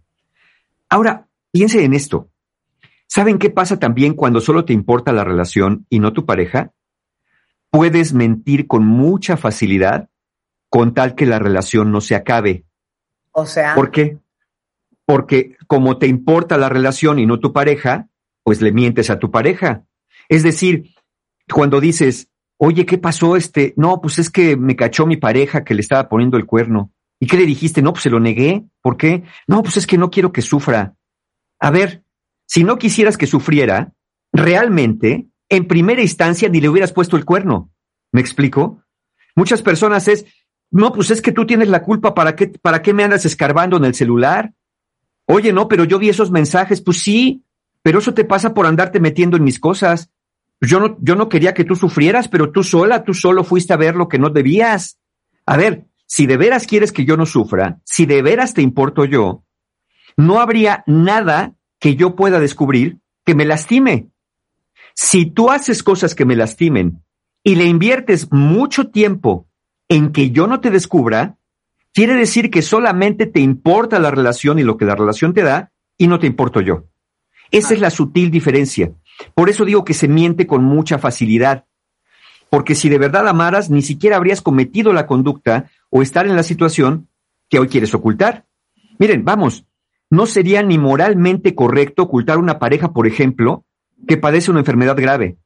Ahora, 0.88 1.28
piense 1.50 1.84
en 1.84 1.92
esto. 1.92 2.30
¿Saben 3.06 3.38
qué 3.38 3.50
pasa 3.50 3.78
también 3.78 4.14
cuando 4.14 4.40
solo 4.40 4.64
te 4.64 4.72
importa 4.72 5.12
la 5.12 5.22
relación 5.22 5.84
y 5.90 5.98
no 5.98 6.14
tu 6.14 6.24
pareja? 6.24 6.72
Puedes 7.68 8.14
mentir 8.14 8.66
con 8.66 8.86
mucha 8.86 9.36
facilidad 9.36 10.08
con 10.72 10.94
tal 10.94 11.14
que 11.14 11.26
la 11.26 11.38
relación 11.38 11.92
no 11.92 12.00
se 12.00 12.14
acabe. 12.14 12.64
O 13.32 13.44
sea. 13.44 13.74
¿Por 13.74 13.90
qué? 13.90 14.18
Porque 15.04 15.58
como 15.66 15.98
te 15.98 16.06
importa 16.06 16.56
la 16.56 16.70
relación 16.70 17.18
y 17.18 17.26
no 17.26 17.40
tu 17.40 17.52
pareja, 17.52 18.08
pues 18.42 18.62
le 18.62 18.72
mientes 18.72 19.10
a 19.10 19.18
tu 19.18 19.30
pareja. 19.30 19.84
Es 20.30 20.42
decir, 20.42 20.94
cuando 21.52 21.78
dices, 21.78 22.30
oye, 22.56 22.86
¿qué 22.86 22.96
pasó? 22.96 23.36
Este, 23.36 23.74
no, 23.76 24.00
pues 24.00 24.18
es 24.18 24.30
que 24.30 24.56
me 24.56 24.74
cachó 24.74 25.04
mi 25.04 25.18
pareja 25.18 25.62
que 25.62 25.74
le 25.74 25.82
estaba 25.82 26.08
poniendo 26.08 26.38
el 26.38 26.46
cuerno. 26.46 26.90
¿Y 27.20 27.26
qué 27.26 27.36
le 27.36 27.44
dijiste? 27.44 27.82
No, 27.82 27.92
pues 27.92 28.04
se 28.04 28.10
lo 28.10 28.18
negué. 28.18 28.64
¿Por 28.80 28.96
qué? 28.96 29.24
No, 29.46 29.62
pues 29.62 29.76
es 29.76 29.86
que 29.86 29.98
no 29.98 30.10
quiero 30.10 30.32
que 30.32 30.40
sufra. 30.40 30.94
A 31.60 31.70
ver, 31.70 32.02
si 32.46 32.64
no 32.64 32.78
quisieras 32.78 33.18
que 33.18 33.26
sufriera, 33.26 33.92
realmente, 34.32 35.28
en 35.50 35.68
primera 35.68 36.00
instancia, 36.00 36.48
ni 36.48 36.62
le 36.62 36.70
hubieras 36.70 36.94
puesto 36.94 37.18
el 37.18 37.26
cuerno. 37.26 37.70
¿Me 38.10 38.22
explico? 38.22 38.82
Muchas 39.34 39.60
personas 39.62 40.08
es, 40.08 40.24
no, 40.72 40.90
pues 40.90 41.10
es 41.10 41.20
que 41.20 41.32
tú 41.32 41.44
tienes 41.46 41.68
la 41.68 41.82
culpa, 41.82 42.14
¿para 42.14 42.34
qué, 42.34 42.48
para 42.48 42.80
qué 42.80 42.94
me 42.94 43.04
andas 43.04 43.26
escarbando 43.26 43.76
en 43.76 43.84
el 43.84 43.94
celular? 43.94 44.54
Oye, 45.26 45.52
no, 45.52 45.68
pero 45.68 45.84
yo 45.84 45.98
vi 45.98 46.08
esos 46.08 46.30
mensajes, 46.30 46.80
pues 46.80 47.02
sí, 47.02 47.44
pero 47.82 47.98
eso 47.98 48.14
te 48.14 48.24
pasa 48.24 48.54
por 48.54 48.64
andarte 48.64 48.98
metiendo 48.98 49.36
en 49.36 49.44
mis 49.44 49.60
cosas. 49.60 50.10
Yo 50.62 50.80
no, 50.80 50.96
yo 51.00 51.14
no 51.14 51.28
quería 51.28 51.52
que 51.52 51.64
tú 51.64 51.76
sufrieras, 51.76 52.26
pero 52.26 52.52
tú 52.52 52.62
sola, 52.62 53.04
tú 53.04 53.12
solo 53.12 53.44
fuiste 53.44 53.74
a 53.74 53.76
ver 53.76 53.96
lo 53.96 54.08
que 54.08 54.18
no 54.18 54.30
debías. 54.30 54.98
A 55.44 55.58
ver, 55.58 55.84
si 56.06 56.26
de 56.26 56.38
veras 56.38 56.66
quieres 56.66 56.90
que 56.90 57.04
yo 57.04 57.18
no 57.18 57.26
sufra, 57.26 57.78
si 57.84 58.06
de 58.06 58.22
veras 58.22 58.54
te 58.54 58.62
importo 58.62 59.04
yo, 59.04 59.44
no 60.16 60.40
habría 60.40 60.84
nada 60.86 61.52
que 61.78 61.96
yo 61.96 62.16
pueda 62.16 62.40
descubrir 62.40 62.98
que 63.26 63.34
me 63.34 63.44
lastime. 63.44 64.08
Si 64.94 65.26
tú 65.26 65.50
haces 65.50 65.82
cosas 65.82 66.14
que 66.14 66.24
me 66.24 66.36
lastimen 66.36 67.02
y 67.44 67.56
le 67.56 67.64
inviertes 67.64 68.32
mucho 68.32 68.88
tiempo 68.88 69.48
en 69.92 70.10
que 70.10 70.30
yo 70.30 70.46
no 70.46 70.60
te 70.60 70.70
descubra, 70.70 71.36
quiere 71.92 72.14
decir 72.14 72.50
que 72.50 72.62
solamente 72.62 73.26
te 73.26 73.40
importa 73.40 73.98
la 73.98 74.10
relación 74.10 74.58
y 74.58 74.62
lo 74.62 74.78
que 74.78 74.86
la 74.86 74.94
relación 74.94 75.34
te 75.34 75.42
da 75.42 75.70
y 75.98 76.06
no 76.06 76.18
te 76.18 76.26
importo 76.26 76.62
yo. 76.62 76.86
Esa 77.50 77.74
es 77.74 77.80
la 77.80 77.90
sutil 77.90 78.30
diferencia. 78.30 78.90
Por 79.34 79.50
eso 79.50 79.66
digo 79.66 79.84
que 79.84 79.92
se 79.92 80.08
miente 80.08 80.46
con 80.46 80.64
mucha 80.64 80.96
facilidad. 80.96 81.66
Porque 82.48 82.74
si 82.74 82.88
de 82.88 82.96
verdad 82.96 83.28
amaras, 83.28 83.68
ni 83.68 83.82
siquiera 83.82 84.16
habrías 84.16 84.40
cometido 84.40 84.94
la 84.94 85.06
conducta 85.06 85.70
o 85.90 86.00
estar 86.00 86.26
en 86.26 86.36
la 86.36 86.42
situación 86.42 87.08
que 87.50 87.58
hoy 87.58 87.68
quieres 87.68 87.92
ocultar. 87.92 88.46
Miren, 88.98 89.26
vamos, 89.26 89.66
no 90.08 90.24
sería 90.24 90.62
ni 90.62 90.78
moralmente 90.78 91.54
correcto 91.54 92.04
ocultar 92.04 92.38
una 92.38 92.58
pareja, 92.58 92.94
por 92.94 93.06
ejemplo, 93.06 93.66
que 94.08 94.16
padece 94.16 94.50
una 94.50 94.60
enfermedad 94.60 94.96
grave. 94.96 95.36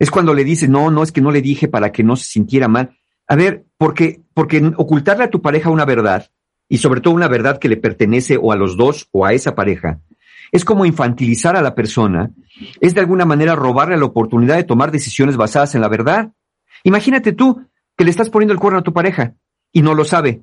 Es 0.00 0.10
cuando 0.10 0.34
le 0.34 0.42
dices, 0.42 0.68
no, 0.68 0.90
no, 0.90 1.04
es 1.04 1.12
que 1.12 1.20
no 1.20 1.30
le 1.30 1.40
dije 1.40 1.68
para 1.68 1.92
que 1.92 2.02
no 2.02 2.16
se 2.16 2.24
sintiera 2.24 2.66
mal. 2.66 2.96
A 3.28 3.36
ver, 3.36 3.64
porque, 3.78 4.22
porque 4.34 4.72
ocultarle 4.76 5.24
a 5.24 5.30
tu 5.30 5.42
pareja 5.42 5.70
una 5.70 5.84
verdad, 5.84 6.30
y 6.68 6.78
sobre 6.78 7.00
todo 7.00 7.14
una 7.14 7.28
verdad 7.28 7.58
que 7.58 7.68
le 7.68 7.76
pertenece 7.76 8.36
o 8.40 8.52
a 8.52 8.56
los 8.56 8.76
dos 8.76 9.08
o 9.12 9.24
a 9.24 9.32
esa 9.32 9.54
pareja, 9.54 10.00
es 10.52 10.64
como 10.64 10.86
infantilizar 10.86 11.56
a 11.56 11.62
la 11.62 11.74
persona, 11.74 12.30
es 12.80 12.94
de 12.94 13.00
alguna 13.00 13.24
manera 13.24 13.54
robarle 13.54 13.96
la 13.96 14.04
oportunidad 14.04 14.56
de 14.56 14.64
tomar 14.64 14.90
decisiones 14.90 15.36
basadas 15.36 15.74
en 15.74 15.80
la 15.80 15.88
verdad. 15.88 16.32
Imagínate 16.84 17.32
tú 17.32 17.66
que 17.96 18.04
le 18.04 18.10
estás 18.10 18.30
poniendo 18.30 18.52
el 18.52 18.60
cuerno 18.60 18.78
a 18.78 18.84
tu 18.84 18.92
pareja 18.92 19.34
y 19.72 19.82
no 19.82 19.94
lo 19.94 20.04
sabe. 20.04 20.42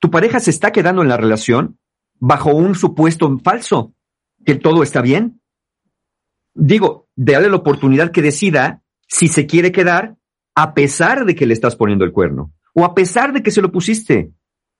Tu 0.00 0.10
pareja 0.10 0.40
se 0.40 0.50
está 0.50 0.72
quedando 0.72 1.02
en 1.02 1.08
la 1.08 1.16
relación 1.16 1.78
bajo 2.18 2.52
un 2.54 2.74
supuesto 2.74 3.38
falso, 3.42 3.94
que 4.44 4.54
todo 4.54 4.82
está 4.82 5.00
bien. 5.00 5.40
Digo, 6.54 7.08
dale 7.16 7.48
la 7.48 7.56
oportunidad 7.56 8.10
que 8.10 8.22
decida 8.22 8.82
si 9.06 9.28
se 9.28 9.46
quiere 9.46 9.72
quedar 9.72 10.16
a 10.54 10.74
pesar 10.74 11.24
de 11.24 11.34
que 11.34 11.46
le 11.46 11.54
estás 11.54 11.76
poniendo 11.76 12.04
el 12.04 12.12
cuerno 12.12 12.52
o 12.74 12.84
a 12.84 12.94
pesar 12.94 13.32
de 13.32 13.42
que 13.42 13.50
se 13.50 13.62
lo 13.62 13.70
pusiste. 13.70 14.32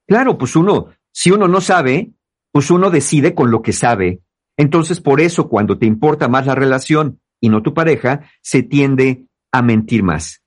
Claro, 0.06 0.36
pues 0.36 0.56
uno, 0.56 0.88
si 1.12 1.30
uno 1.30 1.48
no 1.48 1.60
sabe, 1.60 2.12
pues 2.52 2.70
uno 2.70 2.90
decide 2.90 3.34
con 3.34 3.50
lo 3.50 3.62
que 3.62 3.72
sabe 3.72 4.20
entonces, 4.56 5.00
por 5.00 5.20
eso, 5.20 5.48
cuando 5.48 5.78
te 5.78 5.86
importa 5.86 6.28
más 6.28 6.46
la 6.46 6.54
relación 6.54 7.20
y 7.40 7.48
no 7.48 7.62
tu 7.62 7.74
pareja, 7.74 8.30
se 8.40 8.62
tiende 8.62 9.26
a 9.50 9.62
mentir 9.62 10.02
más. 10.02 10.42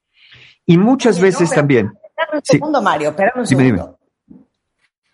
Y 0.65 0.77
muchas 0.77 1.19
veces 1.19 1.49
también. 1.49 1.93
Espera 2.03 2.29
un 2.33 2.43
segundo, 2.43 2.81
Mario, 2.81 3.09
espera 3.09 3.33
un 3.35 3.45
segundo. 3.45 3.99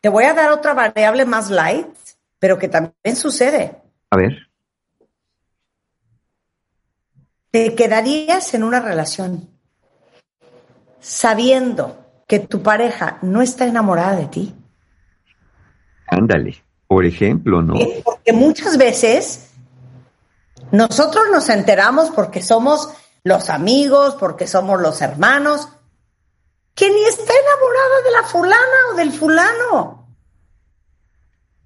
Te 0.01 0.09
voy 0.09 0.25
a 0.25 0.33
dar 0.33 0.51
otra 0.51 0.73
variable 0.73 1.25
más 1.25 1.49
light, 1.49 1.87
pero 2.39 2.57
que 2.57 2.67
también 2.67 3.15
sucede. 3.15 3.77
A 4.09 4.17
ver. 4.17 4.49
¿Te 7.51 7.75
quedarías 7.75 8.53
en 8.53 8.63
una 8.63 8.79
relación 8.79 9.49
sabiendo 11.03 11.97
que 12.27 12.39
tu 12.39 12.63
pareja 12.63 13.19
no 13.21 13.41
está 13.41 13.67
enamorada 13.67 14.15
de 14.15 14.25
ti? 14.25 14.55
Ándale. 16.07 16.63
Por 16.87 17.05
ejemplo, 17.05 17.61
¿no? 17.61 17.73
Porque 18.03 18.33
muchas 18.33 18.77
veces 18.77 19.49
nosotros 20.71 21.25
nos 21.31 21.49
enteramos 21.49 22.11
porque 22.11 22.41
somos 22.41 22.89
los 23.23 23.49
amigos, 23.49 24.15
porque 24.19 24.47
somos 24.47 24.79
los 24.79 25.01
hermanos, 25.01 25.69
que 26.75 26.89
ni 26.89 27.03
está 27.05 27.33
enamorada 27.33 28.01
de 28.03 28.11
la 28.11 28.23
fulana 28.23 28.77
o 28.91 28.95
del 28.95 29.11
fulano. 29.11 30.07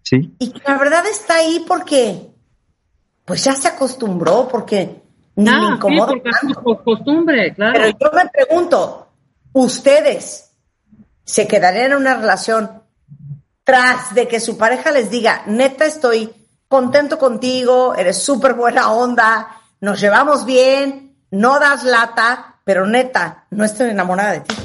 Sí. 0.04 0.34
Y 0.40 0.52
que 0.52 0.62
la 0.66 0.78
verdad 0.78 1.06
está 1.08 1.36
ahí 1.36 1.66
porque, 1.68 2.30
pues 3.26 3.44
ya 3.44 3.54
se 3.54 3.68
acostumbró, 3.68 4.48
porque 4.48 5.02
ni 5.36 5.50
ah, 5.50 5.60
le 5.60 5.76
incomoda. 5.76 6.14
Sí, 6.14 6.54
porque 6.64 6.84
costumbre, 6.84 7.54
claro. 7.54 7.74
Pero 7.74 7.98
yo 8.00 8.12
me 8.14 8.30
pregunto, 8.30 9.07
¿ustedes 9.54 10.52
se 11.24 11.48
quedarían 11.48 11.92
en 11.92 11.98
una 11.98 12.16
relación 12.16 12.84
tras 13.64 14.16
de 14.16 14.28
que 14.28 14.40
su 14.40 14.58
pareja 14.58 14.92
les 14.92 15.10
diga, 15.10 15.44
neta, 15.46 15.86
estoy 15.86 16.32
contento 16.68 17.18
contigo, 17.20 17.96
eres 17.96 18.24
súper 18.24 18.54
buena 18.54 18.92
onda, 18.92 19.60
nos 19.82 20.00
llevamos 20.00 20.46
bien, 20.46 21.18
no 21.32 21.60
das 21.60 21.84
lata, 21.84 22.62
pero 22.64 22.88
neta, 22.88 23.46
no 23.52 23.66
estoy 23.66 23.90
enamorada 23.90 24.34
de 24.34 24.40
ti. 24.42 24.56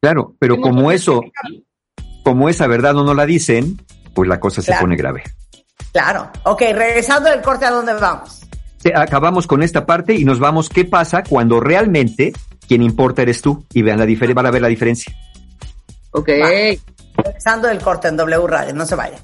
Claro, 0.00 0.34
pero 0.38 0.60
como 0.60 0.90
eso, 0.90 1.20
como 2.22 2.48
esa 2.48 2.66
verdad 2.66 2.94
no 2.94 3.04
nos 3.04 3.16
la 3.16 3.26
dicen, 3.26 3.84
pues 4.14 4.28
la 4.28 4.40
cosa 4.40 4.62
se 4.62 4.74
pone 4.74 4.96
grave. 4.96 5.22
Claro. 5.92 6.30
Ok, 6.44 6.60
regresando 6.72 7.28
del 7.28 7.42
corte, 7.42 7.66
¿a 7.66 7.70
dónde 7.70 7.94
vamos? 7.94 8.42
acabamos 8.94 9.46
con 9.48 9.62
esta 9.62 9.84
parte 9.84 10.14
y 10.14 10.24
nos 10.24 10.38
vamos, 10.38 10.68
¿qué 10.68 10.84
pasa 10.84 11.24
cuando 11.24 11.58
realmente 11.58 12.32
quien 12.66 12.82
importa 12.82 13.22
eres 13.22 13.40
tú? 13.40 13.64
Y 13.72 13.82
vean 13.82 13.98
la 13.98 14.06
diferencia, 14.06 14.34
van 14.34 14.46
a 14.46 14.50
ver 14.50 14.62
la 14.62 14.68
diferencia. 14.68 15.14
Ok. 16.10 16.28
Regresando 17.16 17.68
del 17.68 17.78
corte 17.78 18.08
en 18.08 18.16
W 18.16 18.46
Radio, 18.46 18.74
no 18.74 18.84
se 18.84 18.94
vaya. 18.94 19.18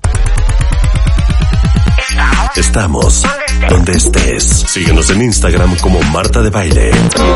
Estamos 2.57 3.23
donde 3.69 3.93
estés. 3.93 4.45
Síguenos 4.45 5.09
en 5.11 5.23
Instagram 5.23 5.77
como 5.79 6.01
Marta 6.03 6.43
de 6.43 6.51
Baile. 6.51 6.91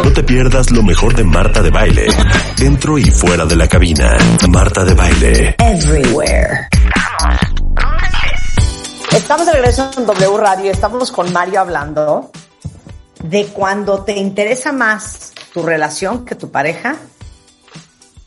No 0.04 0.12
te 0.12 0.22
pierdas 0.22 0.70
lo 0.70 0.82
mejor 0.82 1.14
de 1.14 1.24
Marta 1.24 1.62
de 1.62 1.70
Baile. 1.70 2.08
Dentro 2.58 2.98
y 2.98 3.04
fuera 3.04 3.46
de 3.46 3.56
la 3.56 3.66
cabina. 3.68 4.16
Marta 4.48 4.84
de 4.84 4.94
Baile. 4.94 5.56
Everywhere. 5.58 6.68
Estamos 9.12 9.46
de 9.46 9.52
regreso 9.52 9.90
en 9.96 10.06
W 10.06 10.36
Radio. 10.36 10.70
Estamos 10.70 11.10
con 11.10 11.32
Mario 11.32 11.60
hablando 11.60 12.30
de 13.22 13.46
cuando 13.46 14.04
te 14.04 14.12
interesa 14.12 14.72
más 14.72 15.32
tu 15.56 15.62
relación 15.62 16.26
que 16.26 16.34
tu 16.34 16.50
pareja 16.50 16.96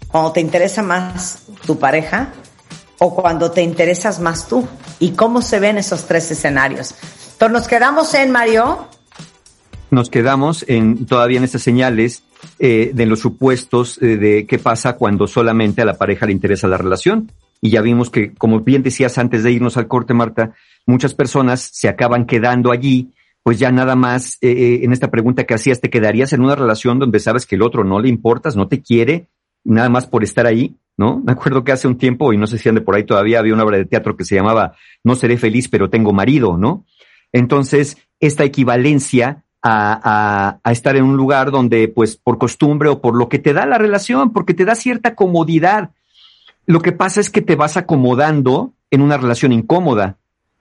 cuando 0.08 0.32
te 0.32 0.40
interesa 0.40 0.82
más 0.82 1.44
tu 1.64 1.78
pareja 1.78 2.34
o 2.98 3.14
cuando 3.14 3.52
te 3.52 3.62
interesas 3.62 4.20
más 4.20 4.48
tú 4.48 4.68
y 5.00 5.12
cómo 5.12 5.44
se 5.44 5.60
ven 5.60 5.78
esos 5.78 6.08
tres 6.08 6.32
escenarios. 6.32 6.96
Entonces 7.34 7.52
nos 7.54 7.68
quedamos 7.68 8.16
en 8.16 8.32
Mario. 8.32 8.88
Nos 9.92 10.10
quedamos 10.10 10.66
en 10.68 11.06
todavía 11.06 11.38
en 11.38 11.44
estas 11.44 11.62
señales 11.62 12.24
eh, 12.58 12.90
de 12.96 13.06
los 13.06 13.20
supuestos 13.20 14.02
eh, 14.02 14.18
de 14.18 14.48
qué 14.48 14.58
pasa 14.58 14.94
cuando 14.94 15.28
solamente 15.28 15.84
a 15.84 15.86
la 15.86 16.00
pareja 16.00 16.26
le 16.26 16.32
interesa 16.32 16.68
la 16.68 16.78
relación. 16.78 17.32
Y 17.62 17.70
ya 17.70 17.82
vimos 17.82 18.10
que, 18.10 18.34
como 18.34 18.62
bien 18.62 18.82
decías 18.82 19.20
antes 19.20 19.44
de 19.44 19.52
irnos 19.52 19.78
al 19.78 19.88
corte, 19.88 20.16
Marta, 20.16 20.56
muchas 20.88 21.14
personas 21.14 21.62
se 21.62 21.90
acaban 21.90 22.26
quedando 22.26 22.72
allí, 22.72 23.12
pues 23.44 23.60
ya 23.60 23.72
nada 23.72 23.96
más 23.96 24.38
eh, 24.42 24.82
en 24.84 24.92
esta 24.92 25.10
pregunta 25.10 25.46
que 25.46 25.54
hacías, 25.54 25.82
¿te 25.82 25.90
quedarías 25.90 26.34
en 26.34 26.42
una 26.42 26.56
relación 26.56 27.00
donde 27.00 27.20
sabes 27.20 27.46
que 27.46 27.56
el 27.56 27.62
otro 27.62 27.84
no 27.84 28.00
le 28.00 28.10
importas, 28.10 28.56
no 28.56 28.68
te 28.68 28.82
quiere, 28.82 29.28
nada 29.64 29.90
más 29.90 30.08
por 30.08 30.24
estar 30.24 30.46
ahí, 30.46 30.76
¿no? 30.98 31.22
Me 31.26 31.32
acuerdo 31.32 31.64
que 31.64 31.72
hace 31.72 31.88
un 31.88 31.98
tiempo, 31.98 32.34
y 32.34 32.38
no 32.38 32.48
sé 32.48 32.58
si 32.58 32.70
ande 32.70 32.82
por 32.82 32.96
ahí 32.96 33.04
todavía, 33.04 33.40
había 33.40 33.54
una 33.54 33.64
obra 33.64 33.78
de 33.78 33.86
teatro 33.86 34.18
que 34.18 34.26
se 34.26 34.36
llamaba 34.36 34.76
No 35.04 35.16
seré 35.16 35.38
feliz, 35.38 35.70
pero 35.70 35.90
tengo 35.90 36.14
marido, 36.14 36.58
¿no? 36.58 36.86
Entonces, 37.32 37.98
esta 38.20 38.44
equivalencia 38.44 39.44
a, 39.62 40.00
a, 40.04 40.60
a, 40.64 40.72
estar 40.72 40.96
en 40.96 41.04
un 41.04 41.16
lugar 41.16 41.52
donde, 41.52 41.88
pues, 41.88 42.18
por 42.18 42.38
costumbre 42.38 42.90
o 42.90 43.02
por 43.02 43.16
lo 43.16 43.30
que 43.30 43.40
te 43.40 43.54
da 43.54 43.66
la 43.66 43.78
relación, 43.78 44.32
porque 44.34 44.54
te 44.54 44.66
da 44.66 44.76
cierta 44.76 45.16
comodidad. 45.16 45.92
Lo 46.66 46.82
que 46.82 46.92
pasa 46.92 47.20
es 47.20 47.30
que 47.30 47.42
te 47.42 47.56
vas 47.56 47.78
acomodando 47.78 48.74
en 48.92 49.02
una 49.02 49.18
relación 49.18 49.52
incómoda, 49.52 50.18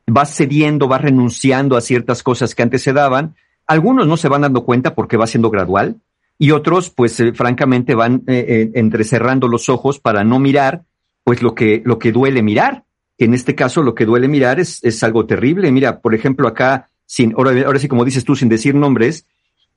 vas 0.08 0.34
cediendo, 0.34 0.88
vas 0.88 1.02
renunciando 1.02 1.76
a 1.76 1.80
ciertas 1.80 2.22
cosas 2.22 2.54
que 2.54 2.62
antes 2.62 2.82
se 2.82 2.92
daban. 2.92 3.36
Algunos 3.66 4.06
no 4.06 4.16
se 4.16 4.28
van 4.28 4.42
dando 4.42 4.64
cuenta 4.64 4.94
porque 4.94 5.16
va 5.16 5.26
siendo 5.26 5.50
gradual, 5.50 6.00
y 6.38 6.52
otros, 6.52 6.90
pues, 6.90 7.18
eh, 7.18 7.32
francamente, 7.32 7.96
van 7.96 8.22
eh, 8.28 8.44
eh, 8.48 8.70
entrecerrando 8.74 9.48
los 9.48 9.68
ojos 9.68 9.98
para 9.98 10.22
no 10.22 10.38
mirar, 10.38 10.84
pues 11.24 11.42
lo 11.42 11.54
que, 11.54 11.82
lo 11.84 11.98
que 11.98 12.12
duele 12.12 12.42
mirar. 12.42 12.84
En 13.18 13.34
este 13.34 13.56
caso, 13.56 13.82
lo 13.82 13.94
que 13.94 14.06
duele 14.06 14.28
mirar 14.28 14.60
es, 14.60 14.82
es 14.84 15.02
algo 15.02 15.26
terrible. 15.26 15.72
Mira, 15.72 16.00
por 16.00 16.14
ejemplo, 16.14 16.46
acá, 16.46 16.88
sin, 17.06 17.34
ahora, 17.36 17.50
ahora 17.66 17.80
sí, 17.80 17.88
como 17.88 18.04
dices 18.04 18.24
tú, 18.24 18.36
sin 18.36 18.48
decir 18.48 18.76
nombres, 18.76 19.26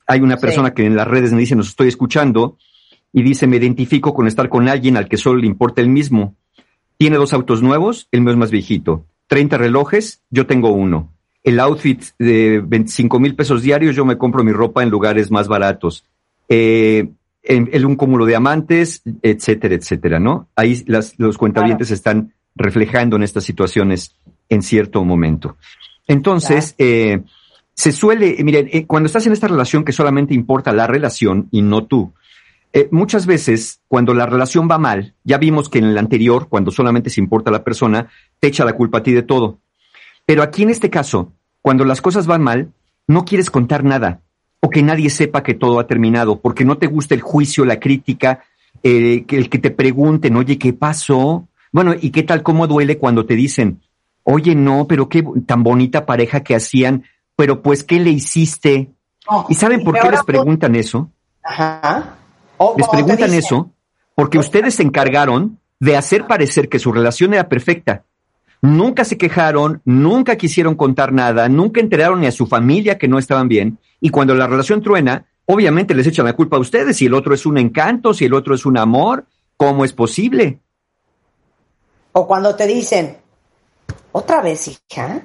hay 0.06 0.22
una 0.22 0.38
persona 0.38 0.74
que 0.74 0.86
en 0.86 0.95
las 0.95 1.08
redes 1.08 1.34
me 1.34 1.40
dice, 1.40 1.56
nos 1.56 1.70
estoy 1.70 1.88
escuchando, 1.88 2.58
y 3.12 3.24
dice, 3.24 3.48
me 3.48 3.58
identifico 3.58 4.14
con 4.14 4.28
estar 4.28 4.48
con 4.48 4.70
alguien 4.70 4.98
al 4.98 5.10
que 5.10 5.18
solo 5.18 5.40
le 5.40 5.48
importa 5.48 5.82
el 5.82 5.90
mismo. 5.90 6.36
Tiene 6.98 7.18
dos 7.18 7.34
autos 7.34 7.64
nuevos, 7.64 8.08
el 8.12 8.22
mío 8.22 8.32
es 8.32 8.38
más 8.38 8.52
viejito. 8.52 9.08
30 9.32 9.58
relojes, 9.58 10.22
yo 10.30 10.45
tengo 10.45 10.74
uno. 10.74 11.14
El 11.41 11.62
outfit 11.62 12.03
de 12.20 12.60
25 12.60 13.18
mil 13.18 13.34
pesos 13.34 13.62
diarios, 13.62 13.95
yo 13.95 14.03
me 14.03 14.18
compro 14.18 14.44
mi 14.44 14.52
ropa 14.52 14.84
en 14.84 14.90
lugares 14.90 15.32
más 15.32 15.48
baratos. 15.48 16.03
Eh, 16.49 17.08
en, 17.41 17.86
un 17.86 17.95
cúmulo 17.95 18.26
de 18.26 18.36
amantes, 18.36 19.02
etcétera, 19.22 19.76
etcétera, 19.76 20.20
¿no? 20.20 20.49
Ahí 20.58 20.84
las, 20.86 21.18
los 21.18 21.38
cuentavientes 21.38 21.91
están 21.91 22.34
reflejando 22.56 23.16
en 23.16 23.24
estas 23.24 23.45
situaciones 23.45 24.18
en 24.49 24.62
cierto 24.62 25.06
momento. 25.06 25.56
Entonces, 26.10 26.76
eh, 26.78 27.22
se 27.74 27.94
suele, 27.94 28.36
miren, 28.44 28.68
eh, 28.74 28.86
cuando 28.86 29.08
estás 29.08 29.26
en 29.28 29.32
esta 29.32 29.48
relación 29.48 29.86
que 29.86 29.94
solamente 29.94 30.34
importa 30.34 30.74
la 30.74 30.88
relación 30.88 31.48
y 31.52 31.62
no 31.62 31.86
tú, 31.86 32.12
eh, 32.73 32.88
muchas 32.91 33.26
veces 33.26 33.81
cuando 33.88 34.14
la 34.14 34.26
relación 34.26 34.68
va 34.69 34.77
mal, 34.77 35.15
ya 35.23 35.38
vimos 35.38 35.69
que 35.69 35.80
en 35.80 35.85
el 35.85 35.98
anterior, 35.98 36.48
cuando 36.48 36.72
solamente 36.72 37.10
se 37.10 37.19
importa 37.19 37.52
la 37.52 37.64
persona, 37.64 38.07
te 38.39 38.48
echa 38.48 38.65
la 38.65 38.73
culpa 38.73 38.99
a 38.99 39.03
ti 39.03 39.11
de 39.11 39.23
todo. 39.23 39.60
Pero 40.26 40.43
aquí 40.43 40.64
en 40.64 40.69
este 40.69 40.89
caso, 40.89 41.34
cuando 41.61 41.84
las 41.84 42.02
cosas 42.02 42.27
van 42.27 42.41
mal, 42.41 42.72
no 43.07 43.26
quieres 43.26 43.49
contar 43.49 43.84
nada 43.84 44.22
o 44.61 44.69
que 44.69 44.84
nadie 44.84 45.10
sepa 45.10 45.43
que 45.43 45.56
todo 45.56 45.80
ha 45.80 45.88
terminado, 45.88 46.39
porque 46.39 46.64
no 46.64 46.77
te 46.77 46.88
gusta 46.88 47.15
el 47.15 47.22
juicio, 47.22 47.65
la 47.65 47.80
crítica, 47.80 48.43
eh, 48.84 49.26
que 49.26 49.38
el 49.38 49.49
que 49.49 49.57
te 49.57 49.72
pregunten, 49.72 50.35
oye, 50.35 50.57
¿qué 50.57 50.72
pasó? 50.72 51.48
Bueno, 51.72 51.95
¿y 51.99 52.11
qué 52.11 52.23
tal 52.23 52.43
cómo 52.43 52.68
duele 52.68 52.98
cuando 52.98 53.26
te 53.26 53.35
dicen, 53.35 53.81
oye, 54.23 54.56
no, 54.56 54.88
pero 54.88 55.10
qué 55.10 55.26
tan 55.45 55.64
bonita 55.64 56.06
pareja 56.06 56.43
que 56.43 56.56
hacían, 56.56 57.03
pero 57.35 57.61
pues, 57.61 57.84
¿qué 57.84 57.99
le 57.99 58.11
hiciste? 58.11 58.91
¿Y 59.49 59.56
saben 59.56 59.84
por 59.84 59.99
qué 59.99 60.11
les 60.11 60.23
preguntan 60.23 60.76
eso? 60.76 61.10
Ajá. 61.43 62.18
Les 62.78 62.88
preguntan 62.88 63.34
eso 63.34 63.72
porque 64.16 64.40
ustedes 64.40 64.76
se 64.76 64.84
encargaron 64.84 65.60
de 65.80 65.98
hacer 65.98 66.28
parecer 66.28 66.70
que 66.70 66.80
su 66.80 66.92
relación 66.92 67.34
era 67.34 67.50
perfecta. 67.50 68.06
Nunca 68.62 69.04
se 69.04 69.18
quejaron, 69.18 69.82
nunca 69.86 70.36
quisieron 70.36 70.76
contar 70.76 71.12
nada, 71.12 71.50
nunca 71.50 71.82
enteraron 71.82 72.22
ni 72.22 72.28
a 72.28 72.32
su 72.32 72.46
familia 72.46 73.00
que 73.00 73.08
no 73.08 73.18
estaban 73.18 73.48
bien. 73.48 73.80
Y 74.00 74.10
cuando 74.10 74.36
la 74.36 74.46
relación 74.46 74.84
truena, 74.84 75.26
obviamente 75.46 75.96
les 75.96 76.06
echan 76.06 76.26
la 76.26 76.36
culpa 76.36 76.58
a 76.58 76.60
ustedes 76.60 76.98
si 76.98 77.08
el 77.08 77.16
otro 77.16 77.34
es 77.34 77.48
un 77.48 77.58
encanto, 77.58 78.14
si 78.14 78.26
el 78.26 78.34
otro 78.36 78.54
es 78.54 78.66
un 78.66 78.78
amor. 78.78 79.26
¿Cómo 79.58 79.84
es 79.84 79.94
posible? 79.94 80.60
O 82.14 82.28
cuando 82.28 82.56
te 82.56 82.68
dicen, 82.68 83.18
otra 84.12 84.42
vez, 84.42 84.68
hija. 84.68 85.22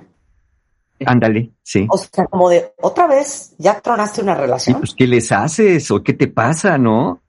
Ándale, 1.04 1.50
sí. 1.62 1.86
O 1.90 1.98
sea, 1.98 2.26
como 2.26 2.48
de, 2.48 2.72
otra 2.80 3.06
vez, 3.06 3.54
ya 3.58 3.80
tronaste 3.80 4.22
una 4.22 4.34
relación. 4.34 4.78
pues, 4.78 4.94
¿qué 4.94 5.06
les 5.06 5.30
haces? 5.32 5.90
¿O 5.90 6.02
qué 6.02 6.14
te 6.14 6.28
pasa, 6.28 6.78
no? 6.78 7.20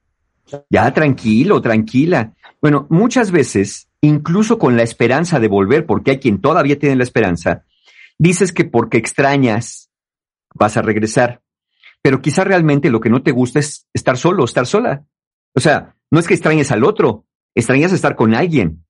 Ya, 0.70 0.94
tranquilo, 0.94 1.62
tranquila. 1.62 2.34
Bueno, 2.62 2.88
muchas 2.90 3.32
veces, 3.32 3.90
incluso 4.02 4.58
con 4.58 4.78
la 4.78 4.84
esperanza 4.84 5.40
de 5.40 5.48
volver, 5.48 5.86
porque 5.86 6.12
hay 6.12 6.20
quien 6.20 6.42
todavía 6.42 6.80
tiene 6.80 6.96
la 6.96 7.04
esperanza, 7.04 7.66
dices 8.18 8.52
que 8.52 8.66
porque 8.66 8.98
extrañas 8.98 9.90
vas 10.54 10.78
a 10.78 10.82
regresar. 10.82 11.42
Pero 12.02 12.22
quizá 12.22 12.44
realmente 12.44 12.90
lo 12.90 13.00
que 13.00 13.10
no 13.10 13.24
te 13.24 13.32
gusta 13.32 13.60
es 13.60 13.88
estar 13.94 14.18
solo, 14.18 14.46
estar 14.46 14.66
sola. 14.66 15.06
O 15.54 15.60
sea, 15.60 15.96
no 16.12 16.20
es 16.20 16.28
que 16.28 16.34
extrañes 16.34 16.72
al 16.72 16.84
otro, 16.84 17.26
extrañas 17.54 17.92
estar 17.92 18.16
con 18.16 18.34
alguien. 18.34 18.86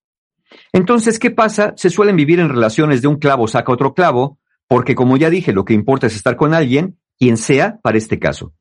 Entonces, 0.71 1.19
¿qué 1.19 1.31
pasa? 1.31 1.73
Se 1.77 1.89
suelen 1.89 2.15
vivir 2.15 2.39
en 2.39 2.49
relaciones 2.49 3.01
de 3.01 3.07
un 3.07 3.17
clavo 3.17 3.47
saca 3.47 3.71
otro 3.71 3.93
clavo, 3.93 4.39
porque 4.67 4.95
como 4.95 5.17
ya 5.17 5.29
dije, 5.29 5.53
lo 5.53 5.65
que 5.65 5.73
importa 5.73 6.07
es 6.07 6.15
estar 6.15 6.35
con 6.35 6.53
alguien, 6.53 6.99
quien 7.17 7.37
sea 7.37 7.79
para 7.81 7.97
este 7.97 8.19
caso. 8.19 8.53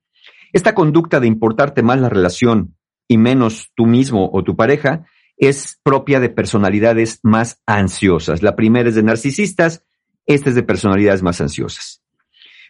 Esta 0.53 0.75
conducta 0.75 1.21
de 1.21 1.27
importarte 1.27 1.83
más 1.83 2.01
la 2.01 2.09
relación 2.09 2.77
y 3.09 3.19
menos 3.19 3.71
tú 3.75 3.87
mismo 3.87 4.31
o 4.33 4.43
tu 4.43 4.57
pareja 4.57 5.07
es 5.37 5.79
propia 5.83 6.21
de 6.21 6.31
personalidades 6.31 7.21
más 7.23 7.63
ansiosas. 7.67 8.43
La 8.43 8.57
primera 8.57 8.89
es 8.89 8.95
de 8.95 9.03
narcisistas, 9.03 9.85
esta 10.25 10.51
es 10.51 10.57
de 10.57 10.63
personalidades 10.63 11.23
más 11.23 11.41
ansiosas. 11.41 12.03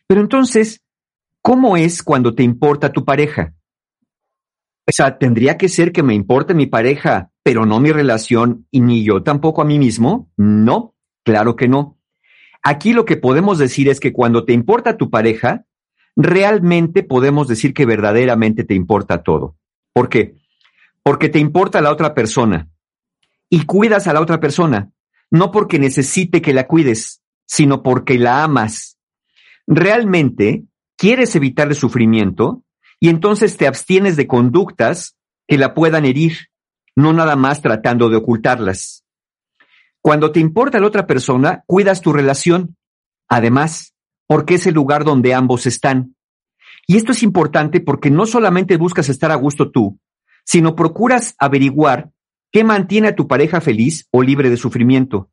Pero 0.06 0.20
entonces, 0.20 0.82
¿cómo 1.42 1.76
es 1.76 2.02
cuando 2.02 2.34
te 2.34 2.42
importa 2.42 2.92
tu 2.92 3.04
pareja? 3.04 3.54
O 4.88 4.92
sea, 4.92 5.18
¿tendría 5.18 5.58
que 5.58 5.68
ser 5.68 5.92
que 5.92 6.02
me 6.02 6.14
importe 6.14 6.54
mi 6.54 6.66
pareja, 6.66 7.30
pero 7.42 7.66
no 7.66 7.80
mi 7.80 7.90
relación 7.90 8.66
y 8.70 8.80
ni 8.80 9.04
yo 9.04 9.22
tampoco 9.22 9.62
a 9.62 9.64
mí 9.64 9.78
mismo? 9.78 10.30
No, 10.36 10.94
claro 11.24 11.56
que 11.56 11.68
no. 11.68 11.98
Aquí 12.62 12.92
lo 12.92 13.04
que 13.04 13.16
podemos 13.16 13.58
decir 13.58 13.88
es 13.88 14.00
que 14.00 14.12
cuando 14.12 14.44
te 14.44 14.52
importa 14.52 14.96
tu 14.96 15.10
pareja, 15.10 15.66
realmente 16.14 17.02
podemos 17.02 17.48
decir 17.48 17.74
que 17.74 17.86
verdaderamente 17.86 18.64
te 18.64 18.74
importa 18.74 19.22
todo. 19.22 19.56
¿Por 19.96 20.10
qué? 20.10 20.36
Porque 21.02 21.30
te 21.30 21.38
importa 21.38 21.80
la 21.80 21.90
otra 21.90 22.12
persona 22.12 22.68
y 23.48 23.64
cuidas 23.64 24.06
a 24.06 24.12
la 24.12 24.20
otra 24.20 24.40
persona, 24.40 24.90
no 25.30 25.50
porque 25.50 25.78
necesite 25.78 26.42
que 26.42 26.52
la 26.52 26.66
cuides, 26.66 27.22
sino 27.46 27.82
porque 27.82 28.18
la 28.18 28.44
amas. 28.44 28.98
Realmente 29.66 30.64
quieres 30.98 31.34
evitarle 31.34 31.74
sufrimiento 31.74 32.62
y 33.00 33.08
entonces 33.08 33.56
te 33.56 33.66
abstienes 33.66 34.16
de 34.16 34.26
conductas 34.26 35.16
que 35.48 35.56
la 35.56 35.72
puedan 35.72 36.04
herir, 36.04 36.50
no 36.94 37.14
nada 37.14 37.34
más 37.34 37.62
tratando 37.62 38.10
de 38.10 38.16
ocultarlas. 38.16 39.02
Cuando 40.02 40.30
te 40.30 40.40
importa 40.40 40.78
la 40.78 40.88
otra 40.88 41.06
persona, 41.06 41.64
cuidas 41.64 42.02
tu 42.02 42.12
relación. 42.12 42.76
Además, 43.30 43.94
porque 44.26 44.56
es 44.56 44.66
el 44.66 44.74
lugar 44.74 45.04
donde 45.04 45.32
ambos 45.32 45.64
están. 45.64 46.15
Y 46.86 46.96
esto 46.96 47.12
es 47.12 47.22
importante 47.22 47.80
porque 47.80 48.10
no 48.10 48.26
solamente 48.26 48.76
buscas 48.76 49.08
estar 49.08 49.32
a 49.32 49.36
gusto 49.36 49.70
tú, 49.70 49.98
sino 50.44 50.76
procuras 50.76 51.34
averiguar 51.38 52.10
qué 52.52 52.64
mantiene 52.64 53.08
a 53.08 53.16
tu 53.16 53.26
pareja 53.26 53.60
feliz 53.60 54.08
o 54.12 54.22
libre 54.22 54.50
de 54.50 54.56
sufrimiento. 54.56 55.30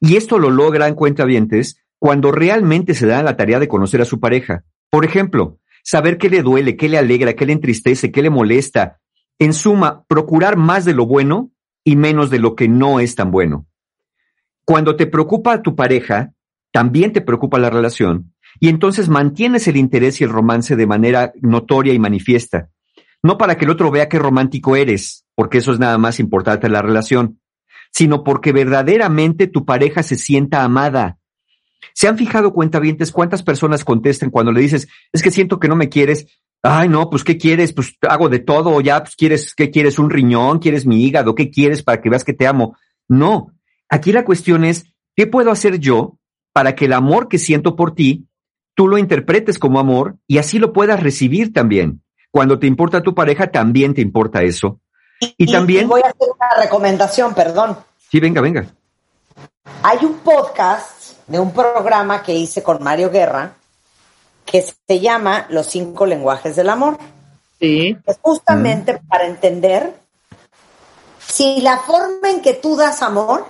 Y 0.00 0.16
esto 0.16 0.38
lo 0.38 0.50
logran 0.50 0.94
cuentavientes 0.94 1.82
cuando 1.98 2.30
realmente 2.30 2.94
se 2.94 3.06
dan 3.06 3.24
la 3.24 3.36
tarea 3.36 3.58
de 3.58 3.68
conocer 3.68 4.00
a 4.00 4.04
su 4.04 4.20
pareja. 4.20 4.64
Por 4.90 5.04
ejemplo, 5.04 5.58
saber 5.82 6.16
qué 6.16 6.30
le 6.30 6.42
duele, 6.42 6.76
qué 6.76 6.88
le 6.88 6.98
alegra, 6.98 7.34
qué 7.34 7.46
le 7.46 7.52
entristece, 7.52 8.12
qué 8.12 8.22
le 8.22 8.30
molesta. 8.30 9.00
En 9.40 9.52
suma, 9.52 10.04
procurar 10.06 10.56
más 10.56 10.84
de 10.84 10.94
lo 10.94 11.06
bueno 11.06 11.50
y 11.82 11.96
menos 11.96 12.30
de 12.30 12.38
lo 12.38 12.54
que 12.54 12.68
no 12.68 13.00
es 13.00 13.16
tan 13.16 13.30
bueno. 13.30 13.66
Cuando 14.64 14.96
te 14.96 15.06
preocupa 15.06 15.62
tu 15.62 15.74
pareja, 15.74 16.32
también 16.70 17.12
te 17.12 17.20
preocupa 17.20 17.58
la 17.58 17.70
relación, 17.70 18.34
y 18.60 18.68
entonces 18.68 19.08
mantienes 19.08 19.68
el 19.68 19.76
interés 19.76 20.20
y 20.20 20.24
el 20.24 20.30
romance 20.30 20.76
de 20.76 20.86
manera 20.86 21.32
notoria 21.40 21.92
y 21.92 21.98
manifiesta. 21.98 22.68
No 23.22 23.38
para 23.38 23.56
que 23.56 23.64
el 23.64 23.70
otro 23.70 23.90
vea 23.90 24.08
qué 24.08 24.18
romántico 24.18 24.76
eres, 24.76 25.26
porque 25.34 25.58
eso 25.58 25.72
es 25.72 25.78
nada 25.78 25.98
más 25.98 26.20
importante 26.20 26.66
en 26.66 26.72
la 26.72 26.82
relación, 26.82 27.40
sino 27.92 28.22
porque 28.24 28.52
verdaderamente 28.52 29.46
tu 29.46 29.64
pareja 29.64 30.02
se 30.02 30.16
sienta 30.16 30.62
amada. 30.62 31.18
¿Se 31.94 32.08
han 32.08 32.18
fijado 32.18 32.52
cuentavientes 32.52 33.12
cuántas 33.12 33.42
personas 33.42 33.84
contestan 33.84 34.30
cuando 34.30 34.52
le 34.52 34.60
dices, 34.60 34.88
es 35.12 35.22
que 35.22 35.30
siento 35.30 35.58
que 35.58 35.68
no 35.68 35.76
me 35.76 35.88
quieres? 35.88 36.26
Ay, 36.62 36.88
no, 36.88 37.08
pues 37.10 37.24
¿qué 37.24 37.38
quieres? 37.38 37.72
Pues 37.72 37.96
hago 38.08 38.28
de 38.28 38.40
todo, 38.40 38.80
ya, 38.80 39.02
pues 39.02 39.16
quieres, 39.16 39.54
¿qué 39.54 39.70
quieres? 39.70 39.98
¿Un 39.98 40.10
riñón? 40.10 40.58
¿Quieres 40.58 40.86
mi 40.86 41.04
hígado? 41.04 41.34
¿Qué 41.34 41.50
quieres 41.50 41.82
para 41.82 42.00
que 42.00 42.10
veas 42.10 42.24
que 42.24 42.34
te 42.34 42.46
amo? 42.46 42.76
No, 43.08 43.52
Aquí 43.88 44.12
la 44.12 44.24
cuestión 44.24 44.64
es, 44.64 44.86
¿qué 45.16 45.26
puedo 45.26 45.50
hacer 45.50 45.78
yo 45.78 46.18
para 46.52 46.74
que 46.74 46.84
el 46.84 46.92
amor 46.92 47.28
que 47.28 47.38
siento 47.38 47.74
por 47.74 47.94
ti, 47.94 48.27
tú 48.78 48.86
lo 48.86 48.96
interpretes 48.96 49.58
como 49.58 49.80
amor 49.80 50.14
y 50.28 50.38
así 50.38 50.60
lo 50.60 50.72
puedas 50.72 51.02
recibir 51.02 51.52
también? 51.52 52.00
Cuando 52.30 52.60
te 52.60 52.68
importa 52.68 53.02
tu 53.02 53.12
pareja, 53.12 53.50
también 53.50 53.92
te 53.92 54.00
importa 54.00 54.44
eso. 54.44 54.78
Y, 55.36 55.50
también... 55.50 55.88
voy 55.88 56.00
a 56.02 56.10
hacer 56.10 56.28
una 56.32 56.62
recomendación, 56.62 57.34
perdón. 57.34 57.76
Sí, 58.08 58.20
venga, 58.20 58.40
venga. 58.40 58.68
Hay 59.82 60.04
un 60.04 60.18
podcast 60.18 61.26
de 61.26 61.40
un 61.40 61.52
programa 61.52 62.22
que 62.22 62.34
hice 62.34 62.62
con 62.62 62.80
Mario 62.80 63.10
Guerra 63.10 63.54
que 64.44 64.62
se 64.62 65.00
llama 65.00 65.46
Los 65.50 65.66
cinco 65.66 66.06
lenguajes 66.06 66.54
del 66.54 66.68
amor. 66.68 66.98
Sí. 67.58 67.98
Es 68.06 68.18
justamente 68.22 68.92
mm. 68.92 69.08
para 69.08 69.26
entender 69.26 69.92
si 71.18 71.60
la 71.62 71.78
forma 71.78 72.30
en 72.30 72.42
que 72.42 72.54
tú 72.54 72.76
das 72.76 73.02
amor 73.02 73.44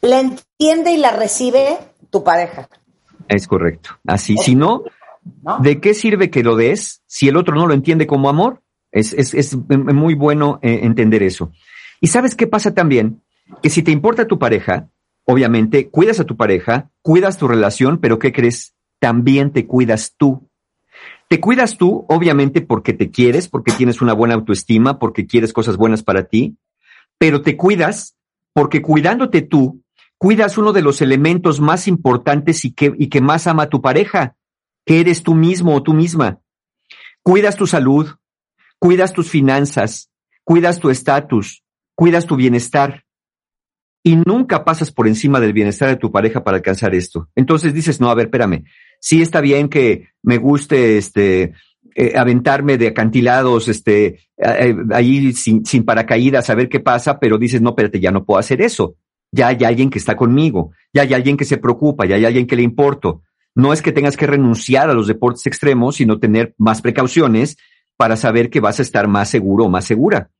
la 0.00 0.20
entiende 0.20 0.92
y 0.92 0.96
la 0.96 1.10
recibe 1.10 1.76
tu 2.08 2.24
pareja. 2.24 2.66
Es 3.30 3.46
correcto. 3.46 3.90
Así, 4.06 4.36
si 4.38 4.56
no, 4.56 4.82
¿de 5.60 5.80
qué 5.80 5.94
sirve 5.94 6.30
que 6.30 6.42
lo 6.42 6.56
des 6.56 7.02
si 7.06 7.28
el 7.28 7.36
otro 7.36 7.54
no 7.54 7.68
lo 7.68 7.74
entiende 7.74 8.08
como 8.08 8.28
amor? 8.28 8.60
Es, 8.90 9.12
es, 9.12 9.34
es 9.34 9.56
muy 9.56 10.14
bueno 10.14 10.58
eh, 10.62 10.80
entender 10.82 11.22
eso. 11.22 11.52
Y 12.00 12.08
sabes 12.08 12.34
qué 12.34 12.48
pasa 12.48 12.74
también? 12.74 13.22
Que 13.62 13.70
si 13.70 13.84
te 13.84 13.92
importa 13.92 14.26
tu 14.26 14.40
pareja, 14.40 14.88
obviamente 15.24 15.90
cuidas 15.90 16.18
a 16.18 16.24
tu 16.24 16.36
pareja, 16.36 16.90
cuidas 17.02 17.38
tu 17.38 17.46
relación, 17.46 17.98
pero 17.98 18.18
¿qué 18.18 18.32
crees? 18.32 18.74
También 18.98 19.52
te 19.52 19.64
cuidas 19.64 20.14
tú. 20.16 20.48
Te 21.28 21.38
cuidas 21.38 21.78
tú, 21.78 22.04
obviamente, 22.08 22.62
porque 22.62 22.94
te 22.94 23.12
quieres, 23.12 23.48
porque 23.48 23.70
tienes 23.70 24.02
una 24.02 24.12
buena 24.12 24.34
autoestima, 24.34 24.98
porque 24.98 25.28
quieres 25.28 25.52
cosas 25.52 25.76
buenas 25.76 26.02
para 26.02 26.24
ti, 26.24 26.56
pero 27.16 27.42
te 27.42 27.56
cuidas 27.56 28.16
porque 28.52 28.82
cuidándote 28.82 29.42
tú, 29.42 29.79
cuidas 30.20 30.58
uno 30.58 30.74
de 30.74 30.82
los 30.82 31.00
elementos 31.00 31.62
más 31.62 31.88
importantes 31.88 32.66
y 32.66 32.72
que, 32.72 32.92
y 32.98 33.08
que 33.08 33.22
más 33.22 33.46
ama 33.46 33.62
a 33.62 33.68
tu 33.70 33.80
pareja, 33.80 34.36
que 34.84 35.00
eres 35.00 35.22
tú 35.22 35.34
mismo 35.34 35.74
o 35.74 35.82
tú 35.82 35.94
misma. 35.94 36.40
Cuidas 37.22 37.56
tu 37.56 37.66
salud, 37.66 38.06
cuidas 38.78 39.14
tus 39.14 39.30
finanzas, 39.30 40.10
cuidas 40.44 40.78
tu 40.78 40.90
estatus, 40.90 41.64
cuidas 41.94 42.26
tu 42.26 42.36
bienestar 42.36 43.06
y 44.02 44.16
nunca 44.16 44.62
pasas 44.62 44.92
por 44.92 45.08
encima 45.08 45.40
del 45.40 45.54
bienestar 45.54 45.88
de 45.88 45.96
tu 45.96 46.12
pareja 46.12 46.44
para 46.44 46.58
alcanzar 46.58 46.94
esto. 46.94 47.30
Entonces 47.34 47.72
dices, 47.72 47.98
no, 47.98 48.10
a 48.10 48.14
ver, 48.14 48.26
espérame, 48.26 48.64
sí 49.00 49.22
está 49.22 49.40
bien 49.40 49.70
que 49.70 50.08
me 50.22 50.36
guste 50.36 50.98
este 50.98 51.54
eh, 51.94 52.12
aventarme 52.14 52.76
de 52.76 52.88
acantilados, 52.88 53.68
este, 53.68 54.06
eh, 54.06 54.18
eh, 54.36 54.76
ahí 54.92 55.32
sin, 55.32 55.64
sin 55.64 55.82
paracaídas, 55.82 56.50
a 56.50 56.54
ver 56.54 56.68
qué 56.68 56.80
pasa, 56.80 57.18
pero 57.18 57.38
dices, 57.38 57.62
no, 57.62 57.70
espérate, 57.70 58.00
ya 58.00 58.10
no 58.10 58.26
puedo 58.26 58.38
hacer 58.38 58.60
eso. 58.60 58.96
Ya 59.32 59.48
hay 59.48 59.64
alguien 59.64 59.90
que 59.90 59.98
está 59.98 60.16
conmigo, 60.16 60.72
ya 60.92 61.02
hay 61.02 61.14
alguien 61.14 61.36
que 61.36 61.44
se 61.44 61.58
preocupa, 61.58 62.06
ya 62.06 62.16
hay 62.16 62.24
alguien 62.24 62.46
que 62.46 62.56
le 62.56 62.62
importo. 62.62 63.22
No 63.54 63.72
es 63.72 63.82
que 63.82 63.92
tengas 63.92 64.16
que 64.16 64.26
renunciar 64.26 64.90
a 64.90 64.94
los 64.94 65.06
deportes 65.06 65.46
extremos, 65.46 65.96
sino 65.96 66.18
tener 66.18 66.54
más 66.58 66.82
precauciones 66.82 67.56
para 67.96 68.16
saber 68.16 68.50
que 68.50 68.60
vas 68.60 68.78
a 68.78 68.82
estar 68.82 69.08
más 69.08 69.28
seguro 69.28 69.66
o 69.66 69.68
más 69.68 69.84
segura 69.84 70.30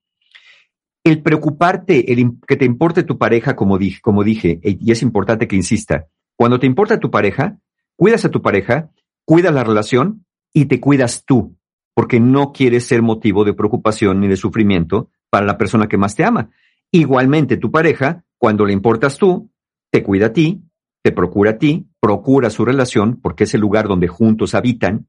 el 1.04 1.22
preocuparte, 1.22 2.12
el 2.12 2.38
que 2.46 2.56
te 2.56 2.64
importe 2.64 3.02
tu 3.02 3.18
pareja, 3.18 3.56
como 3.56 3.78
dije, 3.78 4.00
como 4.00 4.24
dije, 4.24 4.60
e, 4.62 4.76
y 4.80 4.92
es 4.92 5.02
importante 5.02 5.48
que 5.48 5.56
insista, 5.56 6.08
cuando 6.36 6.58
te 6.58 6.66
importa 6.66 7.00
tu 7.00 7.10
pareja, 7.10 7.58
cuidas 7.96 8.24
a 8.24 8.30
tu 8.30 8.42
pareja, 8.42 8.90
cuidas 9.24 9.54
la 9.54 9.64
relación 9.64 10.26
y 10.52 10.66
te 10.66 10.80
cuidas 10.80 11.24
tú, 11.24 11.56
porque 11.94 12.20
no 12.20 12.52
quieres 12.52 12.86
ser 12.86 13.02
motivo 13.02 13.44
de 13.44 13.54
preocupación 13.54 14.20
ni 14.20 14.28
de 14.28 14.36
sufrimiento 14.36 15.10
para 15.30 15.46
la 15.46 15.58
persona 15.58 15.88
que 15.88 15.98
más 15.98 16.14
te 16.14 16.24
ama. 16.24 16.50
Igualmente, 16.90 17.56
tu 17.56 17.70
pareja, 17.70 18.24
cuando 18.40 18.64
le 18.64 18.72
importas 18.72 19.18
tú, 19.18 19.50
te 19.90 20.02
cuida 20.02 20.28
a 20.28 20.32
ti, 20.32 20.62
te 21.02 21.12
procura 21.12 21.50
a 21.50 21.58
ti, 21.58 21.86
procura 22.00 22.48
su 22.48 22.64
relación, 22.64 23.20
porque 23.20 23.44
es 23.44 23.52
el 23.52 23.60
lugar 23.60 23.86
donde 23.86 24.08
juntos 24.08 24.54
habitan, 24.54 25.08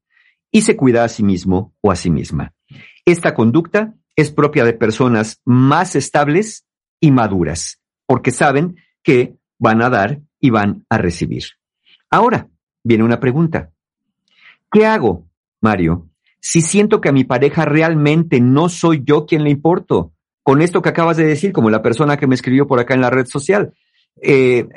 y 0.52 0.64
se 0.64 0.76
cuida 0.76 1.06
a 1.06 1.08
sí 1.08 1.24
mismo 1.24 1.74
o 1.80 1.92
a 1.92 1.96
sí 1.96 2.10
misma. 2.10 2.54
Esta 3.06 3.34
conducta 3.34 3.96
es 4.18 4.32
propia 4.32 4.66
de 4.66 4.74
personas 4.74 5.40
más 5.46 5.96
estables 5.96 6.68
y 7.00 7.12
maduras, 7.12 7.80
porque 8.06 8.32
saben 8.32 8.76
que 9.02 9.38
van 9.58 9.82
a 9.82 9.90
dar 9.90 10.20
y 10.42 10.50
van 10.50 10.86
a 10.90 10.98
recibir. 10.98 11.44
Ahora, 12.10 12.50
viene 12.84 13.06
una 13.06 13.22
pregunta. 13.22 13.72
¿Qué 14.70 14.86
hago, 14.86 15.26
Mario, 15.62 16.10
si 16.42 16.62
siento 16.62 17.00
que 17.00 17.08
a 17.08 17.14
mi 17.14 17.24
pareja 17.24 17.64
realmente 17.64 18.42
no 18.42 18.68
soy 18.68 19.04
yo 19.06 19.26
quien 19.26 19.46
le 19.46 19.52
importo? 19.52 20.11
Con 20.44 20.62
esto 20.62 20.82
que 20.82 20.90
acabas 20.90 21.18
de 21.18 21.26
decir, 21.26 21.52
como 21.52 21.70
la 21.70 21.82
persona 21.82 22.18
que 22.18 22.28
me 22.28 22.36
escribió 22.36 22.68
por 22.68 22.80
acá 22.80 22.94
en 22.94 23.02
la 23.02 23.10
red 23.10 23.26
social. 23.26 23.74
Eh, 24.22 24.68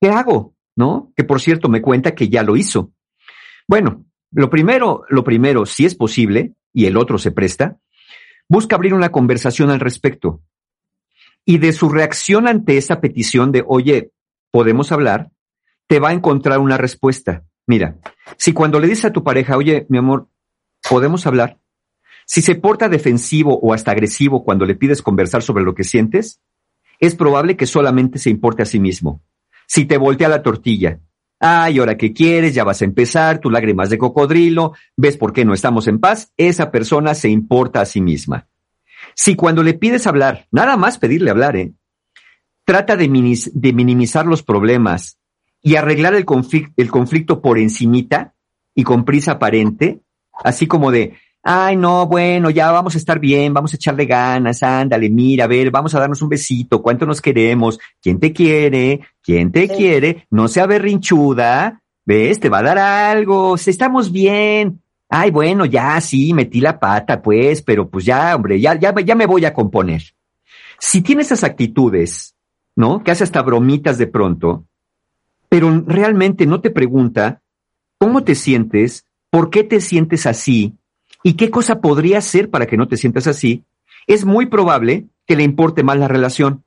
¿Qué 0.00 0.08
hago? 0.10 0.54
¿No? 0.76 1.12
Que 1.16 1.24
por 1.24 1.40
cierto 1.40 1.68
me 1.68 1.80
cuenta 1.80 2.14
que 2.14 2.28
ya 2.28 2.42
lo 2.42 2.56
hizo. 2.56 2.92
Bueno, 3.66 4.04
lo 4.30 4.50
primero, 4.50 5.04
lo 5.08 5.24
primero, 5.24 5.64
si 5.66 5.86
es 5.86 5.94
posible, 5.94 6.54
y 6.72 6.86
el 6.86 6.96
otro 6.96 7.18
se 7.18 7.32
presta, 7.32 7.78
busca 8.48 8.76
abrir 8.76 8.94
una 8.94 9.10
conversación 9.10 9.70
al 9.70 9.80
respecto. 9.80 10.42
Y 11.44 11.58
de 11.58 11.72
su 11.72 11.88
reacción 11.88 12.46
ante 12.46 12.76
esa 12.76 13.00
petición 13.00 13.52
de, 13.52 13.64
oye, 13.66 14.10
¿podemos 14.50 14.92
hablar? 14.92 15.30
Te 15.86 16.00
va 16.00 16.10
a 16.10 16.12
encontrar 16.12 16.58
una 16.58 16.76
respuesta. 16.76 17.44
Mira, 17.66 17.98
si 18.36 18.52
cuando 18.52 18.78
le 18.78 18.88
dices 18.88 19.06
a 19.06 19.12
tu 19.12 19.24
pareja, 19.24 19.56
oye, 19.56 19.86
mi 19.88 19.98
amor, 19.98 20.28
¿podemos 20.88 21.26
hablar? 21.26 21.58
Si 22.26 22.42
se 22.42 22.56
porta 22.56 22.88
defensivo 22.88 23.58
o 23.58 23.72
hasta 23.72 23.92
agresivo 23.92 24.44
cuando 24.44 24.66
le 24.66 24.74
pides 24.74 25.00
conversar 25.00 25.42
sobre 25.42 25.64
lo 25.64 25.74
que 25.74 25.84
sientes, 25.84 26.40
es 26.98 27.14
probable 27.14 27.56
que 27.56 27.66
solamente 27.66 28.18
se 28.18 28.30
importe 28.30 28.62
a 28.62 28.66
sí 28.66 28.80
mismo. 28.80 29.22
Si 29.68 29.84
te 29.84 29.96
voltea 29.96 30.28
la 30.28 30.42
tortilla, 30.42 30.98
ay, 31.38 31.78
ahora 31.78 31.96
que 31.96 32.12
quieres, 32.12 32.52
ya 32.52 32.64
vas 32.64 32.82
a 32.82 32.84
empezar, 32.84 33.38
tus 33.38 33.52
lágrimas 33.52 33.90
de 33.90 33.98
cocodrilo, 33.98 34.72
ves 34.96 35.16
por 35.16 35.32
qué 35.32 35.44
no 35.44 35.54
estamos 35.54 35.86
en 35.86 36.00
paz, 36.00 36.32
esa 36.36 36.72
persona 36.72 37.14
se 37.14 37.28
importa 37.28 37.80
a 37.80 37.86
sí 37.86 38.00
misma. 38.00 38.48
Si 39.14 39.36
cuando 39.36 39.62
le 39.62 39.74
pides 39.74 40.06
hablar, 40.08 40.46
nada 40.50 40.76
más 40.76 40.98
pedirle 40.98 41.30
hablar, 41.30 41.56
¿eh? 41.56 41.74
trata 42.64 42.96
de, 42.96 43.08
minimizar 43.08 44.26
los 44.26 44.42
problemas 44.42 45.18
y 45.62 45.76
arreglar 45.76 46.14
el, 46.14 46.26
el 46.76 46.90
conflicto 46.90 47.40
por 47.40 47.58
encimita 47.58 48.34
y 48.74 48.82
con 48.82 49.04
prisa 49.04 49.32
aparente, 49.32 50.00
así 50.44 50.66
como 50.66 50.90
de, 50.90 51.16
ay, 51.48 51.76
no, 51.76 52.06
bueno, 52.06 52.50
ya 52.50 52.72
vamos 52.72 52.96
a 52.96 52.98
estar 52.98 53.20
bien, 53.20 53.54
vamos 53.54 53.72
a 53.72 53.76
echarle 53.76 54.04
ganas, 54.04 54.64
ándale, 54.64 55.08
mira, 55.08 55.44
a 55.44 55.46
ver, 55.46 55.70
vamos 55.70 55.94
a 55.94 56.00
darnos 56.00 56.20
un 56.20 56.28
besito, 56.28 56.82
cuánto 56.82 57.06
nos 57.06 57.20
queremos, 57.20 57.78
quién 58.02 58.18
te 58.18 58.32
quiere, 58.32 59.00
quién 59.22 59.52
te 59.52 59.68
quiere, 59.68 60.26
no 60.28 60.48
sea 60.48 60.66
berrinchuda, 60.66 61.80
ves, 62.04 62.40
te 62.40 62.48
va 62.48 62.58
a 62.58 62.62
dar 62.64 62.78
algo, 62.78 63.56
si 63.56 63.70
estamos 63.70 64.10
bien. 64.10 64.82
Ay, 65.08 65.30
bueno, 65.30 65.66
ya 65.66 66.00
sí, 66.00 66.34
metí 66.34 66.60
la 66.60 66.80
pata, 66.80 67.22
pues, 67.22 67.62
pero 67.62 67.88
pues 67.88 68.04
ya, 68.04 68.34
hombre, 68.34 68.60
ya, 68.60 68.76
ya, 68.76 68.92
ya 69.04 69.14
me 69.14 69.26
voy 69.26 69.44
a 69.44 69.54
componer. 69.54 70.02
Si 70.80 71.00
tiene 71.00 71.22
esas 71.22 71.44
actitudes, 71.44 72.34
¿no? 72.74 73.04
Que 73.04 73.12
hace 73.12 73.22
hasta 73.22 73.42
bromitas 73.42 73.98
de 73.98 74.08
pronto, 74.08 74.64
pero 75.48 75.84
realmente 75.86 76.44
no 76.44 76.60
te 76.60 76.70
pregunta 76.70 77.40
cómo 77.98 78.24
te 78.24 78.34
sientes, 78.34 79.06
por 79.30 79.50
qué 79.50 79.62
te 79.62 79.80
sientes 79.80 80.26
así, 80.26 80.74
¿Y 81.26 81.32
qué 81.32 81.50
cosa 81.50 81.80
podría 81.80 82.20
ser 82.20 82.50
para 82.50 82.66
que 82.66 82.76
no 82.76 82.86
te 82.86 82.96
sientas 82.96 83.26
así? 83.26 83.64
Es 84.06 84.24
muy 84.24 84.46
probable 84.46 85.06
que 85.26 85.34
le 85.34 85.42
importe 85.42 85.82
más 85.82 85.98
la 85.98 86.06
relación. 86.06 86.62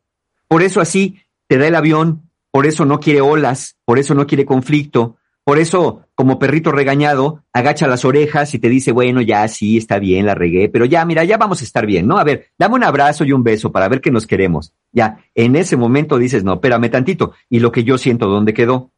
Por 0.49 0.64
eso 0.64 0.81
así 0.81 1.22
te 1.48 1.57
da 1.57 1.65
el 1.65 1.76
avión, 1.76 2.30
por 2.52 2.65
eso 2.65 2.84
no 2.84 2.99
quiere 2.99 3.22
olas, 3.22 3.77
por 3.86 3.99
eso 3.99 4.15
no 4.15 4.27
quiere 4.27 4.44
conflicto, 4.44 5.15
por 5.45 5.60
eso, 5.60 6.02
como 6.14 6.40
perrito 6.40 6.73
regañado, 6.73 7.45
agacha 7.53 7.88
las 7.88 8.03
orejas 8.03 8.53
y 8.53 8.60
te 8.60 8.68
dice, 8.68 8.91
bueno, 8.91 9.22
ya 9.22 9.48
sí, 9.48 9.77
está 9.77 9.98
bien, 9.98 10.26
la 10.26 10.36
regué, 10.36 10.68
pero 10.68 10.84
ya, 10.84 11.06
mira, 11.06 11.23
ya 11.23 11.38
vamos 11.38 11.61
a 11.61 11.64
estar 11.64 11.86
bien, 11.86 12.06
¿no? 12.06 12.18
A 12.18 12.26
ver, 12.26 12.48
dame 12.57 12.76
un 12.76 12.84
abrazo 12.84 13.23
y 13.23 13.31
un 13.31 13.44
beso 13.44 13.72
para 13.72 13.88
ver 13.88 14.02
que 14.02 14.11
nos 14.11 14.27
queremos. 14.27 14.73
Ya, 14.91 15.19
en 15.36 15.56
ese 15.56 15.77
momento 15.77 16.18
dices, 16.18 16.44
no, 16.44 16.56
espérame 16.56 16.91
tantito, 16.91 17.31
y 17.49 17.61
lo 17.61 17.72
que 17.72 17.86
yo 17.86 17.98
siento, 17.98 18.27
¿dónde 18.27 18.53
quedó? 18.53 18.91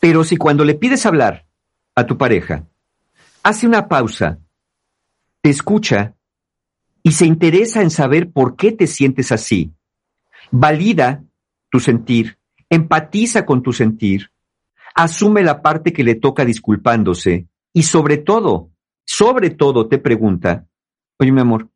Pero 0.00 0.24
si 0.24 0.38
cuando 0.38 0.64
le 0.64 0.76
pides 0.76 1.04
hablar 1.04 1.44
a 1.94 2.06
tu 2.06 2.16
pareja, 2.16 2.64
hace 3.42 3.66
una 3.66 3.86
pausa 3.86 4.38
te 5.42 5.50
escucha 5.50 6.14
y 7.02 7.12
se 7.12 7.26
interesa 7.26 7.82
en 7.82 7.90
saber 7.90 8.32
por 8.32 8.56
qué 8.56 8.72
te 8.72 8.86
sientes 8.86 9.32
así. 9.32 9.72
Valida 10.50 11.24
tu 11.70 11.80
sentir, 11.80 12.38
empatiza 12.68 13.46
con 13.46 13.62
tu 13.62 13.72
sentir, 13.72 14.30
asume 14.94 15.42
la 15.42 15.62
parte 15.62 15.92
que 15.92 16.04
le 16.04 16.14
toca 16.14 16.44
disculpándose 16.44 17.46
y 17.72 17.82
sobre 17.84 18.16
todo, 18.16 18.70
sobre 19.04 19.50
todo 19.50 19.88
te 19.88 19.98
pregunta, 19.98 20.66
oye 21.18 21.32
mi 21.32 21.40
amor, 21.40 21.68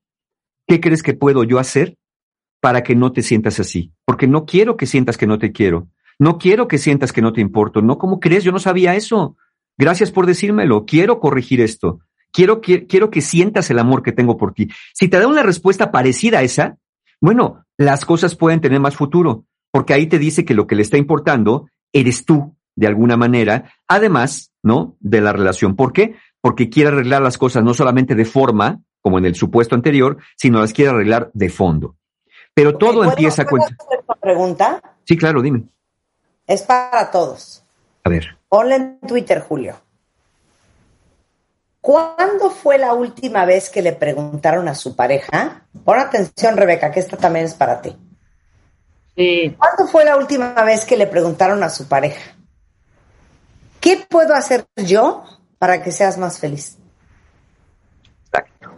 ¿qué 0.67 0.81
crees 0.81 1.03
que 1.03 1.15
puedo 1.15 1.45
yo 1.45 1.59
hacer 1.59 1.97
para 2.61 2.83
que 2.83 2.95
no 2.95 3.13
te 3.13 3.23
sientas 3.23 3.61
así? 3.61 3.93
Porque 4.05 4.27
no 4.27 4.45
quiero 4.47 4.77
que 4.77 4.87
sientas 4.87 5.17
que 5.17 5.27
no 5.27 5.39
te 5.39 5.53
quiero, 5.53 5.89
no 6.19 6.39
quiero 6.39 6.69
que 6.69 6.79
sientas 6.79 7.13
que 7.13 7.23
no 7.23 7.33
te 7.33 7.41
importo, 7.41 7.83
¿no? 7.83 7.99
¿Cómo 7.99 8.21
crees? 8.21 8.45
Yo 8.45 8.53
no 8.53 8.59
sabía 8.59 8.95
eso. 8.95 9.37
Gracias 9.79 10.11
por 10.11 10.27
decírmelo, 10.27 10.85
quiero 10.85 11.21
corregir 11.21 11.61
esto 11.61 12.01
quiero, 12.33 12.61
quiero, 12.61 13.11
que 13.11 13.21
sientas 13.21 13.71
el 13.71 13.79
amor 13.79 14.03
que 14.03 14.13
tengo 14.13 14.37
por 14.37 14.55
ti. 14.55 14.71
Si 14.93 15.09
te 15.09 15.19
da 15.19 15.27
una 15.27 15.43
respuesta 15.43 15.91
parecida 15.91 16.39
a 16.39 16.43
esa, 16.43 16.77
bueno, 17.21 17.65
las 17.77 18.05
cosas 18.05 18.35
pueden 18.35 18.61
tener 18.61 18.81
más 18.81 18.97
futuro, 18.97 19.45
porque 19.71 19.95
ahí 19.95 20.07
te 20.07 20.19
dice 20.19 20.45
que 20.45 20.55
lo 20.55 20.67
que 20.67 20.75
le 20.75 20.83
está 20.83 20.97
importando 20.97 21.69
eres 21.93 22.25
tú, 22.25 22.57
de 22.75 22.87
alguna 22.87 23.17
manera, 23.17 23.73
además, 23.87 24.53
¿no? 24.63 24.97
De 25.01 25.21
la 25.21 25.33
relación. 25.33 25.77
¿Por 25.77 25.93
qué? 25.93 26.17
Porque 26.41 26.71
quiere 26.71 26.89
arreglar 26.89 27.23
las 27.23 27.39
cosas 27.39 27.63
no 27.63 27.75
solamente 27.75 28.15
de 28.15 28.25
forma, 28.25 28.81
como 29.01 29.19
en 29.19 29.27
el 29.27 29.35
supuesto 29.35 29.75
anterior, 29.75 30.19
sino 30.37 30.61
las 30.61 30.73
quiere 30.73 30.91
arreglar 30.91 31.31
de 31.35 31.51
fondo. 31.51 31.97
Pero 32.55 32.77
todo 32.77 33.05
empieza 33.05 33.45
con... 33.45 33.61
pregunta? 34.21 34.83
Sí, 35.05 35.17
claro, 35.17 35.43
dime. 35.43 35.65
Es 36.47 36.63
para 36.63 37.11
todos. 37.11 37.65
A 38.05 38.11
ver. 38.11 38.37
Ponle 38.49 38.77
en 38.77 38.99
Twitter, 39.01 39.41
Julio. 39.41 39.77
¿Cuándo 41.83 42.51
fue 42.51 42.79
la 42.79 42.95
última 42.95 43.45
vez 43.45 43.69
que 43.69 43.83
le 43.83 43.93
preguntaron 43.93 44.69
a 44.69 44.75
su 44.77 44.95
pareja? 44.95 45.67
Pon 45.85 45.99
atención, 45.99 46.57
Rebeca, 46.57 46.93
que 46.93 47.01
esta 47.01 47.17
también 47.17 47.45
es 47.45 47.55
para 47.55 47.83
ti. 47.83 47.99
¿Cuándo 49.59 49.89
fue 49.91 50.05
la 50.05 50.17
última 50.17 50.55
vez 50.63 50.85
que 50.85 50.97
le 50.97 51.09
preguntaron 51.09 51.61
a 51.65 51.69
su 51.69 51.89
pareja? 51.89 52.37
¿Qué 53.81 54.07
puedo 54.09 54.33
hacer 54.33 54.65
yo 54.77 55.25
para 55.59 55.83
que 55.83 55.91
seas 55.91 56.19
más 56.19 56.39
feliz? 56.39 56.79
Exacto. 58.27 58.71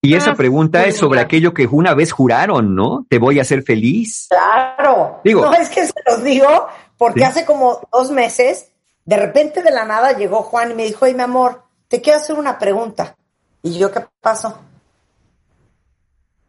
Y 0.00 0.14
esa 0.14 0.34
pregunta 0.34 0.86
es 0.86 0.96
sobre 0.96 1.20
aquello 1.20 1.52
que 1.52 1.66
una 1.66 1.92
vez 1.92 2.10
juraron, 2.10 2.74
¿no? 2.74 3.04
Te 3.10 3.18
voy 3.18 3.38
a 3.38 3.42
hacer 3.42 3.62
feliz. 3.64 4.28
Claro. 4.30 5.20
Digo, 5.22 5.42
no 5.42 5.52
es 5.52 5.68
que 5.68 5.86
se 5.86 5.92
los 6.06 6.24
digo 6.24 6.68
porque 6.96 7.26
hace 7.26 7.44
como 7.44 7.86
dos 7.92 8.10
meses 8.10 8.71
de 9.04 9.16
repente 9.16 9.62
de 9.62 9.70
la 9.70 9.84
nada 9.84 10.12
llegó 10.12 10.42
Juan 10.42 10.72
y 10.72 10.74
me 10.74 10.84
dijo, 10.84 11.04
oye, 11.04 11.14
mi 11.14 11.22
amor, 11.22 11.62
te 11.88 12.00
quiero 12.00 12.18
hacer 12.18 12.38
una 12.38 12.58
pregunta. 12.58 13.16
Y 13.62 13.78
yo, 13.78 13.90
¿qué 13.92 14.04
pasó? 14.20 14.58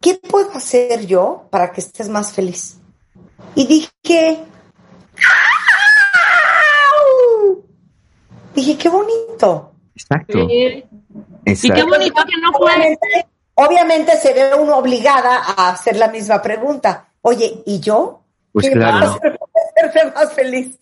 ¿qué 0.03 0.15
puedo 0.15 0.51
hacer 0.51 1.07
yo 1.07 1.47
para 1.49 1.71
que 1.71 1.79
estés 1.79 2.09
más 2.09 2.33
feliz? 2.33 2.77
Y 3.55 3.65
dije, 3.65 4.43
¡Au! 7.47 7.63
dije, 8.53 8.77
qué 8.77 8.89
bonito. 8.89 9.71
Exacto. 9.95 10.47
Sí. 10.47 10.83
Y 11.45 11.71
qué 11.71 11.83
bonito 11.83 12.21
que 12.25 12.41
no 12.41 12.51
fue. 12.51 12.73
Obviamente, 12.73 13.27
obviamente 13.55 14.17
se 14.17 14.33
ve 14.33 14.53
uno 14.55 14.77
obligada 14.77 15.41
a 15.55 15.69
hacer 15.69 15.95
la 15.95 16.09
misma 16.09 16.41
pregunta. 16.41 17.07
Oye, 17.21 17.63
¿y 17.65 17.79
yo? 17.79 18.23
Pues 18.51 18.67
¿Qué 18.67 18.73
claro. 18.73 18.99
puedo 18.99 19.13
hacer 19.13 19.39
para 19.39 19.93
hacerme 19.93 20.11
más 20.11 20.33
feliz? 20.33 20.79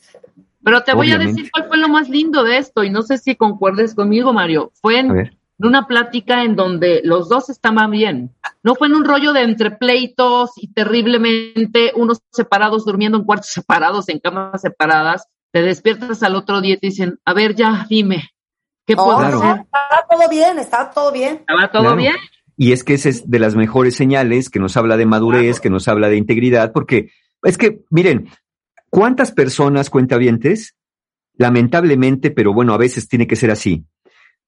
Pero 0.64 0.82
te 0.84 0.94
voy 0.94 1.12
a 1.12 1.18
decir 1.18 1.50
cuál 1.52 1.68
fue 1.68 1.78
lo 1.78 1.90
más 1.90 2.10
lindo 2.10 2.44
de 2.44 2.58
esto, 2.58 2.84
y 2.84 2.90
no 2.90 3.02
sé 3.02 3.18
si 3.18 3.36
concuerdes 3.36 3.96
conmigo, 3.96 4.32
Mario. 4.34 4.72
Fue 4.82 4.98
A 4.98 5.00
en, 5.00 5.32
una 5.60 5.88
plática 5.88 6.44
en 6.44 6.56
donde 6.56 7.02
los 7.04 7.30
dos 7.30 7.50
estaban 7.50 7.92
bien. 7.92 8.32
No 8.64 8.76
fue 8.76 8.88
en 8.88 8.96
un 8.96 9.06
rollo 9.06 9.34
de 9.34 9.42
entre 9.42 9.72
pleitos 9.72 10.52
y 10.58 10.72
terriblemente 10.74 11.92
unos 11.96 12.22
separados 12.32 12.86
durmiendo 12.86 13.18
en 13.18 13.24
cuartos 13.24 13.50
separados, 13.50 14.08
en 14.10 14.20
camas 14.20 14.62
separadas. 14.62 15.28
Te 15.52 15.62
despiertas 15.62 16.24
al 16.24 16.36
otro 16.36 16.62
día 16.62 16.76
y 16.76 16.78
te 16.78 16.88
dicen, 16.88 17.20
a 17.26 17.34
ver, 17.34 17.56
ya, 17.56 17.86
dime, 17.90 18.30
¿qué 18.86 18.96
No, 18.96 19.04
puedo 19.06 19.18
Claro. 19.20 19.38
hacer? 19.42 19.62
estaba 19.66 20.08
todo 20.10 20.30
bien, 20.30 20.60
estaba 20.60 20.92
todo 20.92 21.12
bien. 21.12 21.36
¿Estaba 21.42 21.72
todo 21.72 21.82
Claro. 21.84 21.98
bien? 21.98 22.16
Y 22.58 22.72
es 22.72 22.84
que 22.84 22.94
esa 22.94 23.10
es 23.10 23.30
de 23.30 23.40
las 23.40 23.56
mejores 23.56 23.96
señales 23.96 24.50
que 24.50 24.60
nos 24.60 24.78
habla 24.78 24.96
de 24.98 25.06
madurez, 25.06 25.42
Claro. 25.44 25.62
que 25.64 25.70
nos 25.72 25.88
habla 25.88 26.10
de 26.10 26.18
integridad, 26.18 26.72
porque 26.72 27.10
es 27.44 27.58
que, 27.58 27.82
miren, 27.90 28.30
¿cuántas 28.92 29.32
personas 29.32 29.90
cuentavientes, 29.90 30.76
lamentablemente, 31.36 32.30
pero 32.30 32.54
bueno, 32.54 32.76
a 32.76 32.78
veces 32.78 33.08
tiene 33.08 33.26
que 33.26 33.36
ser 33.36 33.50
así, 33.50 33.88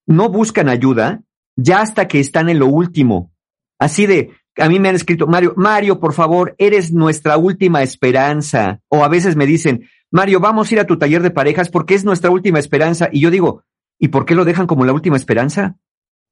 no 0.06 0.30
buscan 0.30 0.70
ayuda 0.70 1.24
ya 1.56 1.82
hasta 1.82 2.08
que 2.08 2.20
están 2.20 2.50
en 2.50 2.60
lo 2.60 2.68
último? 2.68 3.32
Así 3.80 4.06
de, 4.06 4.32
a 4.58 4.70
mí 4.70 4.80
me 4.80 4.90
han 4.90 4.96
escrito, 4.96 5.26
Mario, 5.26 5.54
Mario, 5.56 6.00
por 6.00 6.14
favor, 6.14 6.56
eres 6.58 6.92
nuestra 6.94 7.38
última 7.38 7.82
esperanza. 7.82 8.80
O 8.88 9.04
a 9.04 9.08
veces 9.08 9.36
me 9.36 9.46
dicen, 9.46 9.90
Mario, 10.12 10.40
vamos 10.40 10.70
a 10.70 10.74
ir 10.76 10.80
a 10.80 10.86
tu 10.86 10.98
taller 10.98 11.24
de 11.24 11.32
parejas 11.32 11.70
porque 11.70 11.96
es 11.96 12.06
nuestra 12.06 12.30
última 12.30 12.60
esperanza. 12.60 13.10
Y 13.12 13.20
yo 13.20 13.32
digo, 13.32 13.64
¿y 13.98 14.10
por 14.10 14.26
qué 14.26 14.36
lo 14.36 14.46
dejan 14.46 14.68
como 14.68 14.86
la 14.86 14.94
última 14.94 15.18
esperanza? 15.18 15.76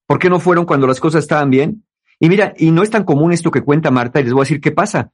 ¿Por 0.05 0.19
qué 0.19 0.29
no 0.29 0.39
fueron 0.39 0.65
cuando 0.65 0.87
las 0.87 0.99
cosas 0.99 1.23
estaban 1.23 1.49
bien? 1.49 1.85
Y 2.19 2.29
mira, 2.29 2.53
y 2.57 2.69
no 2.69 2.83
es 2.83 2.91
tan 2.91 3.03
común 3.03 3.31
esto 3.31 3.49
que 3.49 3.63
cuenta 3.63 3.89
Marta, 3.89 4.19
y 4.19 4.23
les 4.23 4.33
voy 4.33 4.41
a 4.41 4.43
decir 4.43 4.61
qué 4.61 4.71
pasa. 4.71 5.11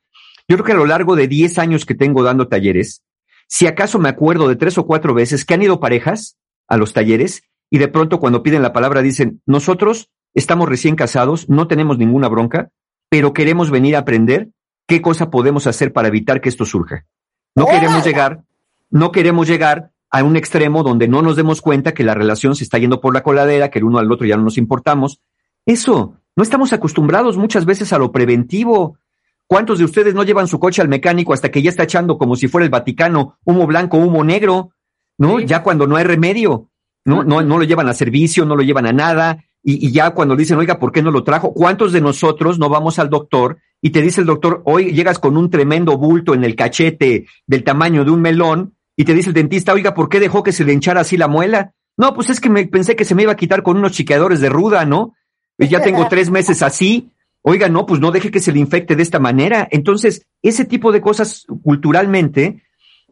Yo 0.48 0.56
creo 0.56 0.66
que 0.66 0.72
a 0.72 0.76
lo 0.76 0.86
largo 0.86 1.16
de 1.16 1.28
10 1.28 1.58
años 1.60 1.86
que 1.86 1.96
tengo 1.96 2.24
dando 2.24 2.48
talleres, 2.48 3.04
si 3.48 3.68
acaso 3.68 4.00
me 4.00 4.10
acuerdo 4.10 4.48
de 4.48 4.56
tres 4.56 4.78
o 4.78 4.86
cuatro 4.86 5.14
veces 5.14 5.46
que 5.46 5.54
han 5.54 5.62
ido 5.62 5.80
parejas 5.80 6.38
a 6.68 6.78
los 6.78 6.94
talleres 6.94 7.44
y 7.70 7.78
de 7.78 7.88
pronto 7.88 8.20
cuando 8.20 8.44
piden 8.44 8.62
la 8.62 8.74
palabra 8.74 9.02
dicen, 9.02 9.42
nosotros 9.46 10.10
estamos 10.34 10.70
recién 10.70 10.96
casados, 10.96 11.50
no 11.50 11.68
tenemos 11.68 11.98
ninguna 11.98 12.28
bronca, 12.28 12.70
pero 13.10 13.34
queremos 13.34 13.72
venir 13.72 13.96
a 13.96 14.00
aprender 14.00 14.50
qué 14.86 15.02
cosa 15.02 15.30
podemos 15.30 15.68
hacer 15.68 15.94
para 15.94 16.10
evitar 16.10 16.42
que 16.42 16.50
esto 16.50 16.66
surja. 16.66 17.06
No 17.56 17.66
queremos 17.66 18.06
llegar, 18.06 18.44
no 18.90 19.12
queremos 19.12 19.48
llegar 19.48 19.92
a 20.10 20.24
un 20.24 20.36
extremo 20.36 20.84
donde 20.84 21.08
no 21.08 21.22
nos 21.22 21.36
demos 21.36 21.62
cuenta 21.62 21.94
que 21.94 22.04
la 22.04 22.14
relación 22.14 22.56
se 22.56 22.64
está 22.64 22.78
yendo 22.78 23.02
por 23.02 23.14
la 23.14 23.24
coladera, 23.24 23.70
que 23.70 23.80
el 23.80 23.86
uno 23.86 24.00
al 24.00 24.12
otro 24.12 24.28
ya 24.28 24.38
no 24.38 24.44
nos 24.44 24.58
importamos. 24.58 25.22
Eso, 25.66 26.16
no 26.36 26.44
estamos 26.44 26.72
acostumbrados 26.72 27.38
muchas 27.38 27.66
veces 27.66 27.92
a 27.92 27.98
lo 27.98 28.12
preventivo. 28.12 28.98
¿Cuántos 29.48 29.80
de 29.80 29.86
ustedes 29.86 30.14
no 30.14 30.24
llevan 30.24 30.48
su 30.48 30.60
coche 30.60 30.82
al 30.82 30.90
mecánico 30.90 31.34
hasta 31.34 31.50
que 31.50 31.62
ya 31.62 31.70
está 31.70 31.84
echando 31.84 32.18
como 32.18 32.36
si 32.36 32.48
fuera 32.48 32.66
el 32.66 32.72
Vaticano, 32.72 33.38
humo 33.46 33.66
blanco, 33.66 33.98
humo 33.98 34.24
negro? 34.24 34.72
¿No? 35.18 35.40
Sí. 35.40 35.46
Ya 35.46 35.64
cuando 35.64 35.88
no 35.88 35.96
hay 35.96 36.04
remedio, 36.04 36.70
¿no? 37.06 37.24
No, 37.24 37.42
no 37.42 37.58
lo 37.58 37.64
llevan 37.64 37.88
a 37.88 37.94
servicio, 37.94 38.46
no 38.46 38.56
lo 38.56 38.64
llevan 38.64 38.86
a 38.86 38.94
nada. 38.94 39.44
Y, 39.64 39.88
y 39.88 39.92
ya 39.92 40.12
cuando 40.12 40.36
dicen, 40.36 40.58
oiga, 40.58 40.80
¿por 40.80 40.92
qué 40.92 41.02
no 41.02 41.12
lo 41.12 41.24
trajo? 41.24 41.54
¿Cuántos 41.54 41.92
de 41.92 42.02
nosotros 42.02 42.60
no 42.60 42.70
vamos 42.70 43.00
al 43.00 43.10
doctor 43.10 43.58
y 43.82 43.92
te 43.92 44.02
dice 44.02 44.22
el 44.22 44.28
doctor, 44.28 44.62
hoy 44.66 44.92
llegas 44.92 45.20
con 45.20 45.38
un 45.38 45.50
tremendo 45.50 45.98
bulto 45.98 46.34
en 46.34 46.44
el 46.44 46.56
cachete 46.56 47.28
del 47.46 47.64
tamaño 47.64 48.04
de 48.04 48.12
un 48.12 48.22
melón 48.22 48.76
y 48.96 49.06
te 49.06 49.14
dice 49.14 49.30
el 49.30 49.36
dentista, 49.36 49.74
oiga, 49.74 49.94
¿por 49.94 50.10
qué 50.10 50.20
dejó 50.20 50.42
que 50.42 50.52
se 50.52 50.66
le 50.66 50.74
hinchara 50.74 51.02
así 51.02 51.18
la 51.18 51.28
muela? 51.28 51.74
No, 51.96 52.14
pues 52.14 52.30
es 52.30 52.40
que 52.40 52.50
me 52.50 52.66
pensé 52.66 52.96
que 52.96 53.06
se 53.06 53.14
me 53.14 53.24
iba 53.24 53.32
a 53.32 53.38
quitar 53.38 53.62
con 53.62 53.78
unos 53.78 53.92
chiqueadores 53.92 54.40
de 54.40 54.50
ruda, 54.50 54.86
¿no? 54.86 55.14
Y 55.60 55.68
ya 55.68 55.82
tengo 55.84 56.08
tres 56.08 56.32
meses 56.32 56.64
así. 56.64 57.12
Oiga, 57.50 57.70
no, 57.70 57.86
pues 57.86 58.02
no 58.02 58.12
deje 58.12 58.30
que 58.30 58.42
se 58.42 58.52
le 58.52 58.60
infecte 58.60 58.98
de 58.98 59.04
esta 59.04 59.20
manera. 59.20 59.70
Entonces, 59.72 60.28
ese 60.42 60.66
tipo 60.66 60.92
de 60.92 61.00
cosas 61.00 61.46
culturalmente 61.64 62.62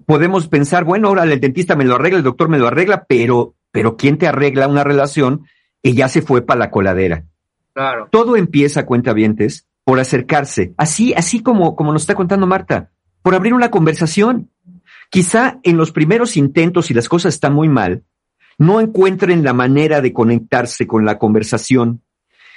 podemos 0.05 0.49
pensar, 0.49 0.83
bueno, 0.83 1.07
ahora 1.07 1.23
el 1.23 1.39
dentista 1.39 1.77
me 1.77 1.85
lo 1.85 1.95
arregla, 1.95 2.17
el 2.17 2.25
doctor 2.25 2.49
me 2.49 2.59
lo 2.59 2.67
arregla, 2.67 3.05
pero, 3.07 3.55
pero 3.71 3.95
¿quién 3.95 4.17
te 4.17 4.27
arregla 4.27 4.67
una 4.67 4.83
relación 4.83 5.45
que 5.81 5.93
ya 5.93 6.09
se 6.09 6.21
fue 6.21 6.41
para 6.41 6.59
la 6.59 6.69
coladera? 6.69 7.23
Claro. 7.71 8.09
Todo 8.11 8.35
empieza, 8.35 8.85
cuentavientes, 8.85 9.69
por 9.85 10.01
acercarse, 10.01 10.73
así, 10.75 11.13
así 11.13 11.41
como, 11.41 11.77
como 11.77 11.93
nos 11.93 12.01
está 12.01 12.15
contando 12.15 12.45
Marta, 12.45 12.91
por 13.21 13.35
abrir 13.35 13.53
una 13.53 13.71
conversación. 13.71 14.51
Quizá 15.09 15.59
en 15.63 15.77
los 15.77 15.93
primeros 15.93 16.35
intentos, 16.35 16.87
si 16.87 16.93
las 16.93 17.07
cosas 17.07 17.35
están 17.35 17.53
muy 17.53 17.69
mal, 17.69 18.03
no 18.57 18.81
encuentren 18.81 19.45
la 19.45 19.53
manera 19.53 20.01
de 20.01 20.11
conectarse 20.11 20.87
con 20.87 21.05
la 21.05 21.19
conversación, 21.19 22.01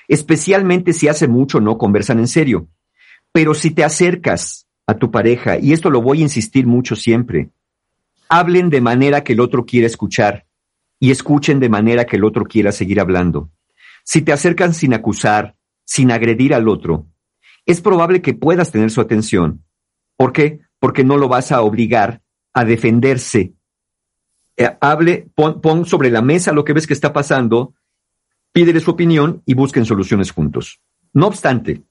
especialmente 0.09 0.93
si 0.93 1.07
hace 1.07 1.29
mucho 1.29 1.61
no 1.61 1.79
conversan 1.79 2.19
en 2.19 2.29
serio. 2.29 2.69
Pero 3.31 3.55
si 3.55 3.71
te 3.71 3.85
acercas 3.85 4.67
a 4.87 4.95
tu 4.95 5.11
pareja, 5.11 5.59
y 5.59 5.73
esto 5.73 5.91
lo 5.91 6.01
voy 6.01 6.21
a 6.21 6.23
insistir 6.23 6.67
mucho 6.67 6.97
siempre, 6.97 7.51
hablen 8.29 8.71
de 8.71 8.81
manera 8.81 9.23
que 9.23 9.35
el 9.35 9.41
otro 9.41 9.67
quiera 9.67 9.87
escuchar 9.87 10.47
y 10.99 11.11
escuchen 11.11 11.61
de 11.61 11.69
manera 11.69 12.07
que 12.07 12.17
el 12.17 12.25
otro 12.25 12.45
quiera 12.45 12.73
seguir 12.73 13.01
hablando. 13.01 13.51
Si 14.03 14.23
te 14.23 14.33
acercan 14.33 14.75
sin 14.75 14.95
acusar, 14.95 15.57
sin 15.85 16.11
agredir 16.11 16.55
al 16.55 16.69
otro, 16.69 17.07
es 17.67 17.83
probable 17.83 18.23
que 18.23 18.35
puedas 18.35 18.73
tener 18.73 18.91
su 18.91 19.03
atención. 19.03 19.63
¿Por 20.17 20.33
qué? 20.33 20.61
Porque 20.81 21.05
no 21.05 21.19
lo 21.19 21.29
vas 21.29 21.53
a 21.53 21.61
obligar 21.61 22.23
a 22.55 22.65
defenderse. 22.65 23.53
Eh, 24.57 24.77
hable, 24.81 25.29
pon, 25.35 25.61
pon 25.61 25.85
sobre 25.85 26.11
la 26.11 26.23
mesa 26.23 26.53
lo 26.53 26.65
que 26.65 26.73
ves 26.73 26.87
que 26.87 26.95
está 26.95 27.13
pasando, 27.13 27.75
pídele 28.59 28.81
su 28.81 28.91
opinión 28.91 29.41
y 29.47 29.55
busquen 29.55 29.85
soluciones 29.85 30.33
juntos. 30.33 30.81
No 31.13 31.29
obstante, 31.29 31.85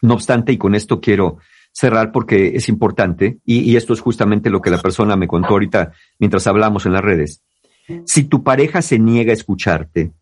no 0.00 0.14
obstante, 0.14 0.50
y 0.50 0.56
con 0.56 0.74
esto 0.74 1.02
quiero 1.02 1.36
cerrar 1.70 2.12
porque 2.12 2.56
es 2.56 2.70
importante, 2.70 3.40
y, 3.44 3.58
y 3.70 3.76
esto 3.76 3.92
es 3.92 4.00
justamente 4.00 4.48
lo 4.48 4.62
que 4.62 4.70
la 4.70 4.80
persona 4.80 5.16
me 5.16 5.28
contó 5.28 5.48
ahorita 5.48 5.92
mientras 6.18 6.46
hablamos 6.46 6.86
en 6.86 6.94
las 6.94 7.04
redes. 7.04 7.42
Si 8.06 8.24
tu 8.24 8.42
pareja 8.42 8.80
se 8.80 8.98
niega 8.98 9.32
a 9.32 9.34
escucharte, 9.34 10.12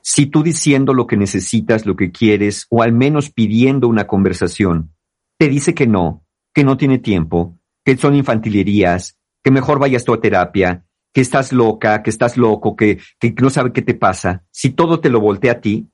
si 0.00 0.26
tú 0.26 0.44
diciendo 0.44 0.94
lo 0.94 1.08
que 1.08 1.16
necesitas, 1.16 1.86
lo 1.86 1.96
que 1.96 2.12
quieres, 2.12 2.68
o 2.70 2.80
al 2.80 2.92
menos 2.92 3.30
pidiendo 3.30 3.88
una 3.88 4.06
conversación, 4.06 4.94
te 5.38 5.48
dice 5.48 5.74
que 5.74 5.88
no, 5.88 6.24
que 6.54 6.62
no 6.62 6.76
tiene 6.76 7.00
tiempo, 7.00 7.58
que 7.84 7.96
son 7.96 8.14
infantilerías, 8.14 9.18
que 9.42 9.50
mejor 9.50 9.80
vayas 9.80 10.04
tú 10.04 10.14
a 10.14 10.20
terapia, 10.20 10.84
que 11.14 11.20
estás 11.20 11.52
loca, 11.52 12.02
que 12.02 12.10
estás 12.10 12.36
loco, 12.36 12.74
que, 12.74 12.98
que 13.20 13.32
no 13.40 13.48
sabe 13.48 13.72
qué 13.72 13.82
te 13.82 13.94
pasa, 13.94 14.42
si 14.50 14.70
todo 14.70 14.98
te 14.98 15.10
lo 15.10 15.20
voltea 15.20 15.52
a 15.52 15.60
ti, 15.60 15.86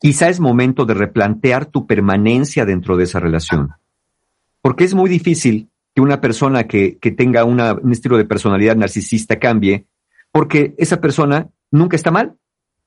quizá 0.00 0.28
es 0.28 0.40
momento 0.40 0.84
de 0.84 0.94
replantear 0.94 1.66
tu 1.66 1.86
permanencia 1.86 2.66
dentro 2.66 2.96
de 2.96 3.04
esa 3.04 3.20
relación. 3.20 3.70
Porque 4.60 4.82
es 4.82 4.94
muy 4.94 5.08
difícil 5.08 5.70
que 5.94 6.02
una 6.02 6.20
persona 6.20 6.64
que, 6.66 6.98
que 6.98 7.12
tenga 7.12 7.44
un 7.44 7.92
estilo 7.92 8.18
de 8.18 8.24
personalidad 8.24 8.74
narcisista 8.74 9.38
cambie, 9.38 9.86
porque 10.32 10.74
esa 10.76 11.00
persona 11.00 11.48
nunca 11.70 11.94
está 11.94 12.10
mal. 12.10 12.36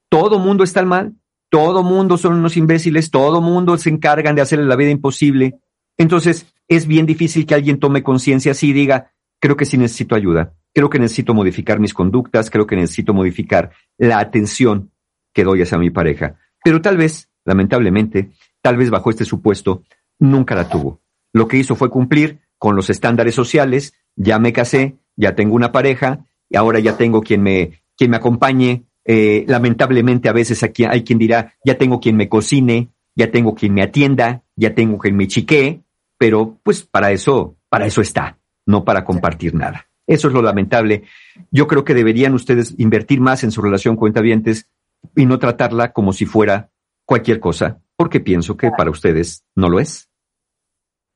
Todo 0.09 0.39
mundo 0.39 0.65
está 0.65 0.83
mal, 0.83 1.13
todo 1.49 1.83
mundo 1.83 2.17
son 2.17 2.33
unos 2.33 2.57
imbéciles, 2.57 3.11
todo 3.11 3.39
mundo 3.39 3.77
se 3.77 3.89
encargan 3.89 4.35
de 4.35 4.41
hacerle 4.41 4.65
la 4.65 4.75
vida 4.75 4.89
imposible. 4.89 5.57
Entonces, 5.97 6.47
es 6.67 6.85
bien 6.85 7.05
difícil 7.05 7.45
que 7.45 7.55
alguien 7.55 7.79
tome 7.79 8.03
conciencia 8.03 8.51
así 8.51 8.69
y 8.69 8.73
diga, 8.73 9.13
creo 9.39 9.55
que 9.55 9.65
sí 9.65 9.77
necesito 9.77 10.15
ayuda, 10.15 10.53
creo 10.73 10.89
que 10.89 10.99
necesito 10.99 11.33
modificar 11.33 11.79
mis 11.79 11.93
conductas, 11.93 12.49
creo 12.49 12.67
que 12.67 12.75
necesito 12.75 13.13
modificar 13.13 13.71
la 13.97 14.19
atención 14.19 14.91
que 15.33 15.43
doy 15.43 15.61
hacia 15.61 15.77
mi 15.77 15.89
pareja. 15.89 16.37
Pero 16.63 16.81
tal 16.81 16.97
vez, 16.97 17.29
lamentablemente, 17.45 18.31
tal 18.61 18.77
vez 18.77 18.89
bajo 18.89 19.09
este 19.09 19.25
supuesto, 19.25 19.83
nunca 20.19 20.55
la 20.55 20.69
tuvo. 20.69 21.01
Lo 21.33 21.47
que 21.47 21.57
hizo 21.57 21.75
fue 21.75 21.89
cumplir 21.89 22.39
con 22.57 22.75
los 22.75 22.89
estándares 22.89 23.35
sociales, 23.35 23.93
ya 24.15 24.39
me 24.39 24.53
casé, 24.53 24.97
ya 25.15 25.35
tengo 25.35 25.55
una 25.55 25.71
pareja, 25.71 26.25
y 26.49 26.57
ahora 26.57 26.79
ya 26.79 26.97
tengo 26.97 27.21
quien 27.21 27.41
me, 27.41 27.81
quien 27.97 28.11
me 28.11 28.17
acompañe. 28.17 28.83
Eh, 29.03 29.45
lamentablemente 29.47 30.29
a 30.29 30.33
veces 30.33 30.61
aquí 30.63 30.83
hay 30.85 31.03
quien 31.03 31.17
dirá, 31.17 31.55
ya 31.65 31.77
tengo 31.77 31.99
quien 31.99 32.17
me 32.17 32.29
cocine, 32.29 32.89
ya 33.15 33.31
tengo 33.31 33.55
quien 33.55 33.73
me 33.73 33.81
atienda, 33.81 34.43
ya 34.55 34.75
tengo 34.75 34.99
quien 34.99 35.15
me 35.15 35.27
chiquee, 35.27 35.81
pero 36.17 36.59
pues 36.61 36.83
para 36.83 37.11
eso, 37.11 37.55
para 37.69 37.87
eso 37.87 38.01
está, 38.01 38.37
no 38.65 38.85
para 38.85 39.03
compartir 39.03 39.55
nada. 39.55 39.90
Eso 40.11 40.27
es 40.27 40.33
lo 40.33 40.41
lamentable. 40.41 41.03
Yo 41.51 41.67
creo 41.67 41.85
que 41.85 41.93
deberían 41.93 42.33
ustedes 42.33 42.75
invertir 42.77 43.21
más 43.21 43.45
en 43.45 43.51
su 43.51 43.61
relación 43.61 43.95
cuentavientes 43.95 44.67
y 45.15 45.25
no 45.25 45.39
tratarla 45.39 45.93
como 45.93 46.11
si 46.11 46.25
fuera 46.25 46.69
cualquier 47.05 47.39
cosa, 47.39 47.79
porque 47.95 48.19
pienso 48.19 48.57
que 48.57 48.71
para 48.71 48.91
ustedes 48.91 49.45
no 49.55 49.69
lo 49.69 49.79
es. 49.79 50.09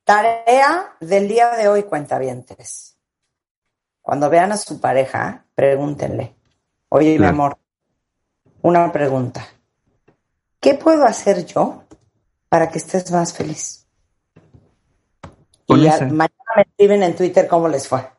Tarea 0.06 0.96
del 1.02 1.28
día 1.28 1.50
de 1.58 1.68
hoy, 1.68 1.84
cuentavientes. 1.84 2.98
Cuando 4.02 4.30
vean 4.30 4.54
a 4.54 4.58
su 4.58 4.80
pareja, 4.80 5.46
pregúntenle, 5.56 6.34
oye, 6.88 7.20
mi 7.20 7.26
amor, 7.26 7.58
una 8.62 8.90
pregunta. 8.94 9.46
¿Qué 10.62 10.76
puedo 10.76 11.04
hacer 11.04 11.46
yo 11.46 11.84
para 12.48 12.70
que 12.70 12.78
estés 12.78 13.12
más 13.12 13.34
feliz? 13.34 13.88
Con 15.68 15.82
y 15.82 15.88
esa. 15.88 16.06
mañana 16.06 16.30
me 16.56 16.62
escriben 16.62 17.04
en 17.04 17.14
Twitter 17.14 17.46
cómo 17.50 17.68
les 17.68 17.90
fue. 17.90 18.15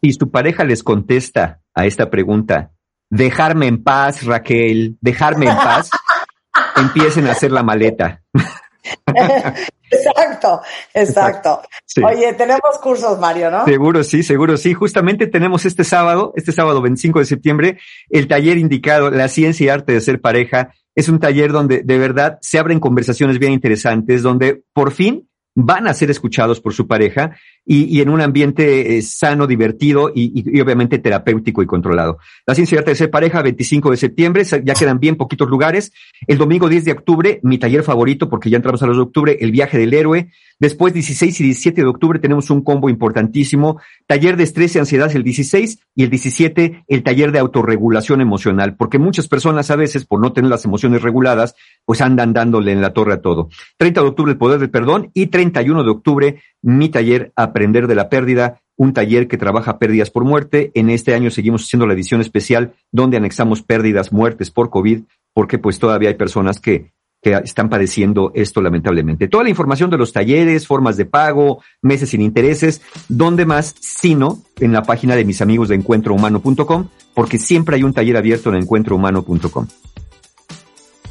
Y 0.00 0.12
su 0.12 0.30
pareja 0.30 0.64
les 0.64 0.82
contesta 0.82 1.60
a 1.74 1.86
esta 1.86 2.10
pregunta, 2.10 2.72
dejarme 3.10 3.66
en 3.66 3.82
paz, 3.82 4.24
Raquel, 4.24 4.96
dejarme 5.00 5.46
en 5.46 5.56
paz, 5.56 5.90
empiecen 6.76 7.26
a 7.26 7.32
hacer 7.32 7.52
la 7.52 7.62
maleta. 7.62 8.22
Exacto, 9.90 10.60
exacto. 10.92 11.62
Sí. 11.86 12.02
Oye, 12.02 12.32
tenemos 12.34 12.78
cursos, 12.82 13.18
Mario, 13.18 13.50
¿no? 13.50 13.64
Seguro 13.64 14.04
sí, 14.04 14.22
seguro 14.22 14.56
sí. 14.56 14.74
Justamente 14.74 15.26
tenemos 15.26 15.64
este 15.64 15.84
sábado, 15.84 16.32
este 16.36 16.52
sábado 16.52 16.82
25 16.82 17.18
de 17.20 17.24
septiembre, 17.24 17.78
el 18.10 18.28
taller 18.28 18.58
indicado, 18.58 19.10
La 19.10 19.28
ciencia 19.28 19.64
y 19.64 19.68
arte 19.68 19.92
de 19.92 20.00
ser 20.00 20.20
pareja. 20.20 20.74
Es 20.94 21.08
un 21.08 21.20
taller 21.20 21.52
donde 21.52 21.82
de 21.82 21.98
verdad 21.98 22.38
se 22.42 22.58
abren 22.58 22.80
conversaciones 22.80 23.38
bien 23.38 23.52
interesantes, 23.52 24.22
donde 24.22 24.62
por 24.72 24.90
fin 24.92 25.28
van 25.54 25.88
a 25.88 25.94
ser 25.94 26.10
escuchados 26.10 26.60
por 26.60 26.74
su 26.74 26.86
pareja 26.86 27.36
y, 27.70 27.84
y 27.96 28.00
en 28.00 28.08
un 28.08 28.20
ambiente 28.22 28.96
eh, 28.96 29.02
sano, 29.02 29.46
divertido 29.46 30.10
y, 30.14 30.40
y- 30.40 30.56
y 30.56 30.60
obviamente 30.60 30.98
terapéutico 30.98 31.62
y 31.62 31.66
controlado. 31.66 32.18
La 32.46 32.54
ciencia 32.54 32.76
y 32.76 32.78
arte 32.78 32.92
de 32.92 32.96
ser 32.96 33.10
pareja, 33.10 33.42
25 33.42 33.90
de 33.90 33.96
septiembre, 33.98 34.44
se- 34.46 34.62
ya 34.64 34.72
quedan 34.74 34.98
bien 34.98 35.16
poquitos 35.16 35.48
lugares. 35.48 35.92
El 36.26 36.38
domingo 36.38 36.68
10 36.68 36.86
de 36.86 36.92
octubre, 36.92 37.40
mi 37.42 37.58
taller 37.58 37.82
favorito, 37.84 38.28
porque 38.30 38.48
ya 38.50 38.56
entramos 38.56 38.82
a 38.82 38.86
los 38.86 38.96
de 38.96 39.02
octubre, 39.02 39.36
el 39.40 39.52
viaje 39.52 39.76
del 39.78 39.92
héroe. 39.92 40.30
Después, 40.58 40.92
16 40.92 41.40
y 41.40 41.44
17 41.44 41.82
de 41.82 41.86
octubre, 41.86 42.18
tenemos 42.18 42.50
un 42.50 42.62
combo 42.62 42.88
importantísimo. 42.88 43.78
Taller 44.06 44.36
de 44.36 44.42
estrés 44.44 44.74
y 44.74 44.78
ansiedad 44.80 45.14
el 45.14 45.22
16 45.22 45.78
y 45.94 46.02
el 46.02 46.10
17, 46.10 46.84
el 46.88 47.02
taller 47.02 47.30
de 47.32 47.38
autorregulación 47.38 48.20
emocional, 48.20 48.74
porque 48.76 48.98
muchas 48.98 49.28
personas 49.28 49.70
a 49.70 49.76
veces, 49.76 50.04
por 50.06 50.20
no 50.20 50.32
tener 50.32 50.50
las 50.50 50.64
emociones 50.64 51.02
reguladas, 51.02 51.54
pues 51.84 52.00
andan 52.00 52.32
dándole 52.32 52.72
en 52.72 52.80
la 52.80 52.92
torre 52.92 53.12
a 53.14 53.20
todo. 53.20 53.50
30 53.76 54.00
de 54.00 54.06
octubre, 54.08 54.32
el 54.32 54.38
poder 54.38 54.58
del 54.58 54.70
perdón 54.70 55.10
y 55.14 55.26
31 55.26 55.84
de 55.84 55.90
octubre, 55.90 56.42
mi 56.62 56.88
taller 56.88 57.32
Aprender 57.36 57.86
de 57.86 57.94
la 57.94 58.08
pérdida, 58.08 58.60
un 58.76 58.92
taller 58.92 59.28
que 59.28 59.38
trabaja 59.38 59.78
pérdidas 59.78 60.10
por 60.10 60.24
muerte. 60.24 60.70
En 60.74 60.90
este 60.90 61.14
año 61.14 61.30
seguimos 61.30 61.64
haciendo 61.64 61.86
la 61.86 61.94
edición 61.94 62.20
especial 62.20 62.74
donde 62.92 63.16
anexamos 63.16 63.62
pérdidas, 63.62 64.12
muertes 64.12 64.50
por 64.50 64.70
COVID, 64.70 65.02
porque 65.34 65.58
pues 65.58 65.78
todavía 65.78 66.08
hay 66.08 66.14
personas 66.16 66.60
que 66.60 66.92
que 67.20 67.32
están 67.32 67.68
padeciendo 67.68 68.30
esto 68.34 68.60
lamentablemente. 68.60 69.28
Toda 69.28 69.44
la 69.44 69.50
información 69.50 69.90
de 69.90 69.98
los 69.98 70.12
talleres, 70.12 70.66
formas 70.66 70.96
de 70.96 71.04
pago, 71.04 71.62
meses 71.82 72.10
sin 72.10 72.20
intereses, 72.20 72.80
¿dónde 73.08 73.44
más? 73.44 73.74
Sino 73.80 74.38
en 74.60 74.72
la 74.72 74.82
página 74.82 75.16
de 75.16 75.24
mis 75.24 75.42
amigos 75.42 75.68
de 75.68 75.74
encuentrohumano.com, 75.74 76.88
porque 77.14 77.38
siempre 77.38 77.76
hay 77.76 77.82
un 77.82 77.92
taller 77.92 78.16
abierto 78.16 78.50
en 78.50 78.56
encuentrohumano.com. 78.56 79.66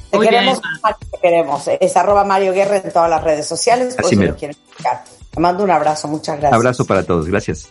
Te 0.09 0.17
Muy 0.17 0.27
queremos, 0.27 0.61
bien. 0.61 0.95
Te 1.11 1.17
queremos. 1.21 1.69
Es 1.81 1.97
arroba 1.97 2.23
Mario 2.23 2.53
Guerra 2.53 2.77
en 2.77 2.93
todas 2.93 3.09
las 3.09 3.21
redes 3.21 3.45
sociales, 3.45 3.95
por 3.95 4.05
Así 4.05 4.15
si 4.15 4.25
lo 4.25 4.35
quieren 4.37 4.55
buscar. 4.65 5.03
Te 5.37 5.41
mando 5.41 5.63
un 5.63 5.69
abrazo, 5.69 6.07
muchas 6.07 6.39
gracias. 6.39 6.55
Abrazo 6.55 6.85
para 6.85 7.05
todos, 7.05 7.27
gracias. 7.27 7.69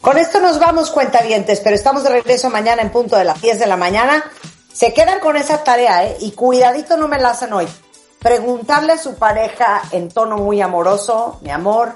Con 0.00 0.18
esto 0.18 0.38
nos 0.38 0.60
vamos, 0.60 0.92
cuentavientes, 0.92 1.58
pero 1.58 1.74
estamos 1.74 2.04
de 2.04 2.10
regreso 2.10 2.48
mañana 2.48 2.80
en 2.80 2.92
punto 2.92 3.16
de 3.16 3.24
las 3.24 3.42
10 3.42 3.58
de 3.58 3.66
la 3.66 3.76
mañana. 3.76 4.22
Se 4.72 4.94
quedan 4.94 5.18
con 5.18 5.36
esa 5.36 5.64
tarea, 5.64 6.06
¿eh? 6.06 6.16
Y 6.20 6.30
cuidadito 6.30 6.96
no 6.96 7.08
me 7.08 7.18
la 7.18 7.30
hacen 7.30 7.52
hoy. 7.52 7.66
Preguntarle 8.20 8.92
a 8.92 8.98
su 8.98 9.16
pareja 9.16 9.82
en 9.90 10.10
tono 10.10 10.36
muy 10.36 10.60
amoroso, 10.60 11.40
mi 11.42 11.50
amor, 11.50 11.94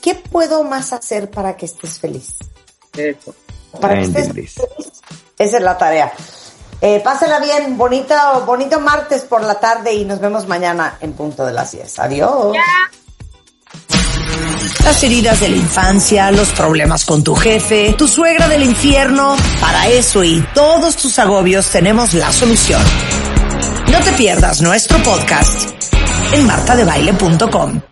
¿qué 0.00 0.14
puedo 0.14 0.62
más 0.62 0.92
hacer 0.92 1.28
para 1.28 1.56
que 1.56 1.66
estés 1.66 1.98
feliz? 1.98 2.36
Eso. 2.96 3.34
Para 3.80 3.94
que 3.94 4.02
estés 4.02 4.28
feliz. 4.28 4.54
Esa 5.40 5.56
es 5.56 5.62
la 5.64 5.76
tarea. 5.76 6.12
Eh, 6.84 6.98
pásela 6.98 7.38
bien, 7.38 7.78
bonito, 7.78 8.12
bonito 8.44 8.80
martes 8.80 9.22
por 9.22 9.40
la 9.44 9.54
tarde 9.54 9.94
y 9.94 10.04
nos 10.04 10.18
vemos 10.18 10.48
mañana 10.48 10.96
en 11.00 11.12
punto 11.12 11.46
de 11.46 11.52
las 11.52 11.70
10. 11.70 11.98
Adiós. 12.00 12.56
Las 14.84 15.04
heridas 15.04 15.38
de 15.38 15.48
la 15.48 15.56
infancia, 15.58 16.32
los 16.32 16.48
problemas 16.50 17.04
con 17.04 17.22
tu 17.22 17.36
jefe, 17.36 17.94
tu 17.96 18.08
suegra 18.08 18.48
del 18.48 18.64
infierno. 18.64 19.36
Para 19.60 19.86
eso 19.90 20.24
y 20.24 20.44
todos 20.54 20.96
tus 20.96 21.16
agobios 21.20 21.68
tenemos 21.70 22.14
la 22.14 22.32
solución. 22.32 22.82
No 23.92 24.00
te 24.00 24.12
pierdas 24.14 24.60
nuestro 24.60 24.98
podcast 25.04 25.70
en 26.32 26.46
martadebaile.com. 26.48 27.91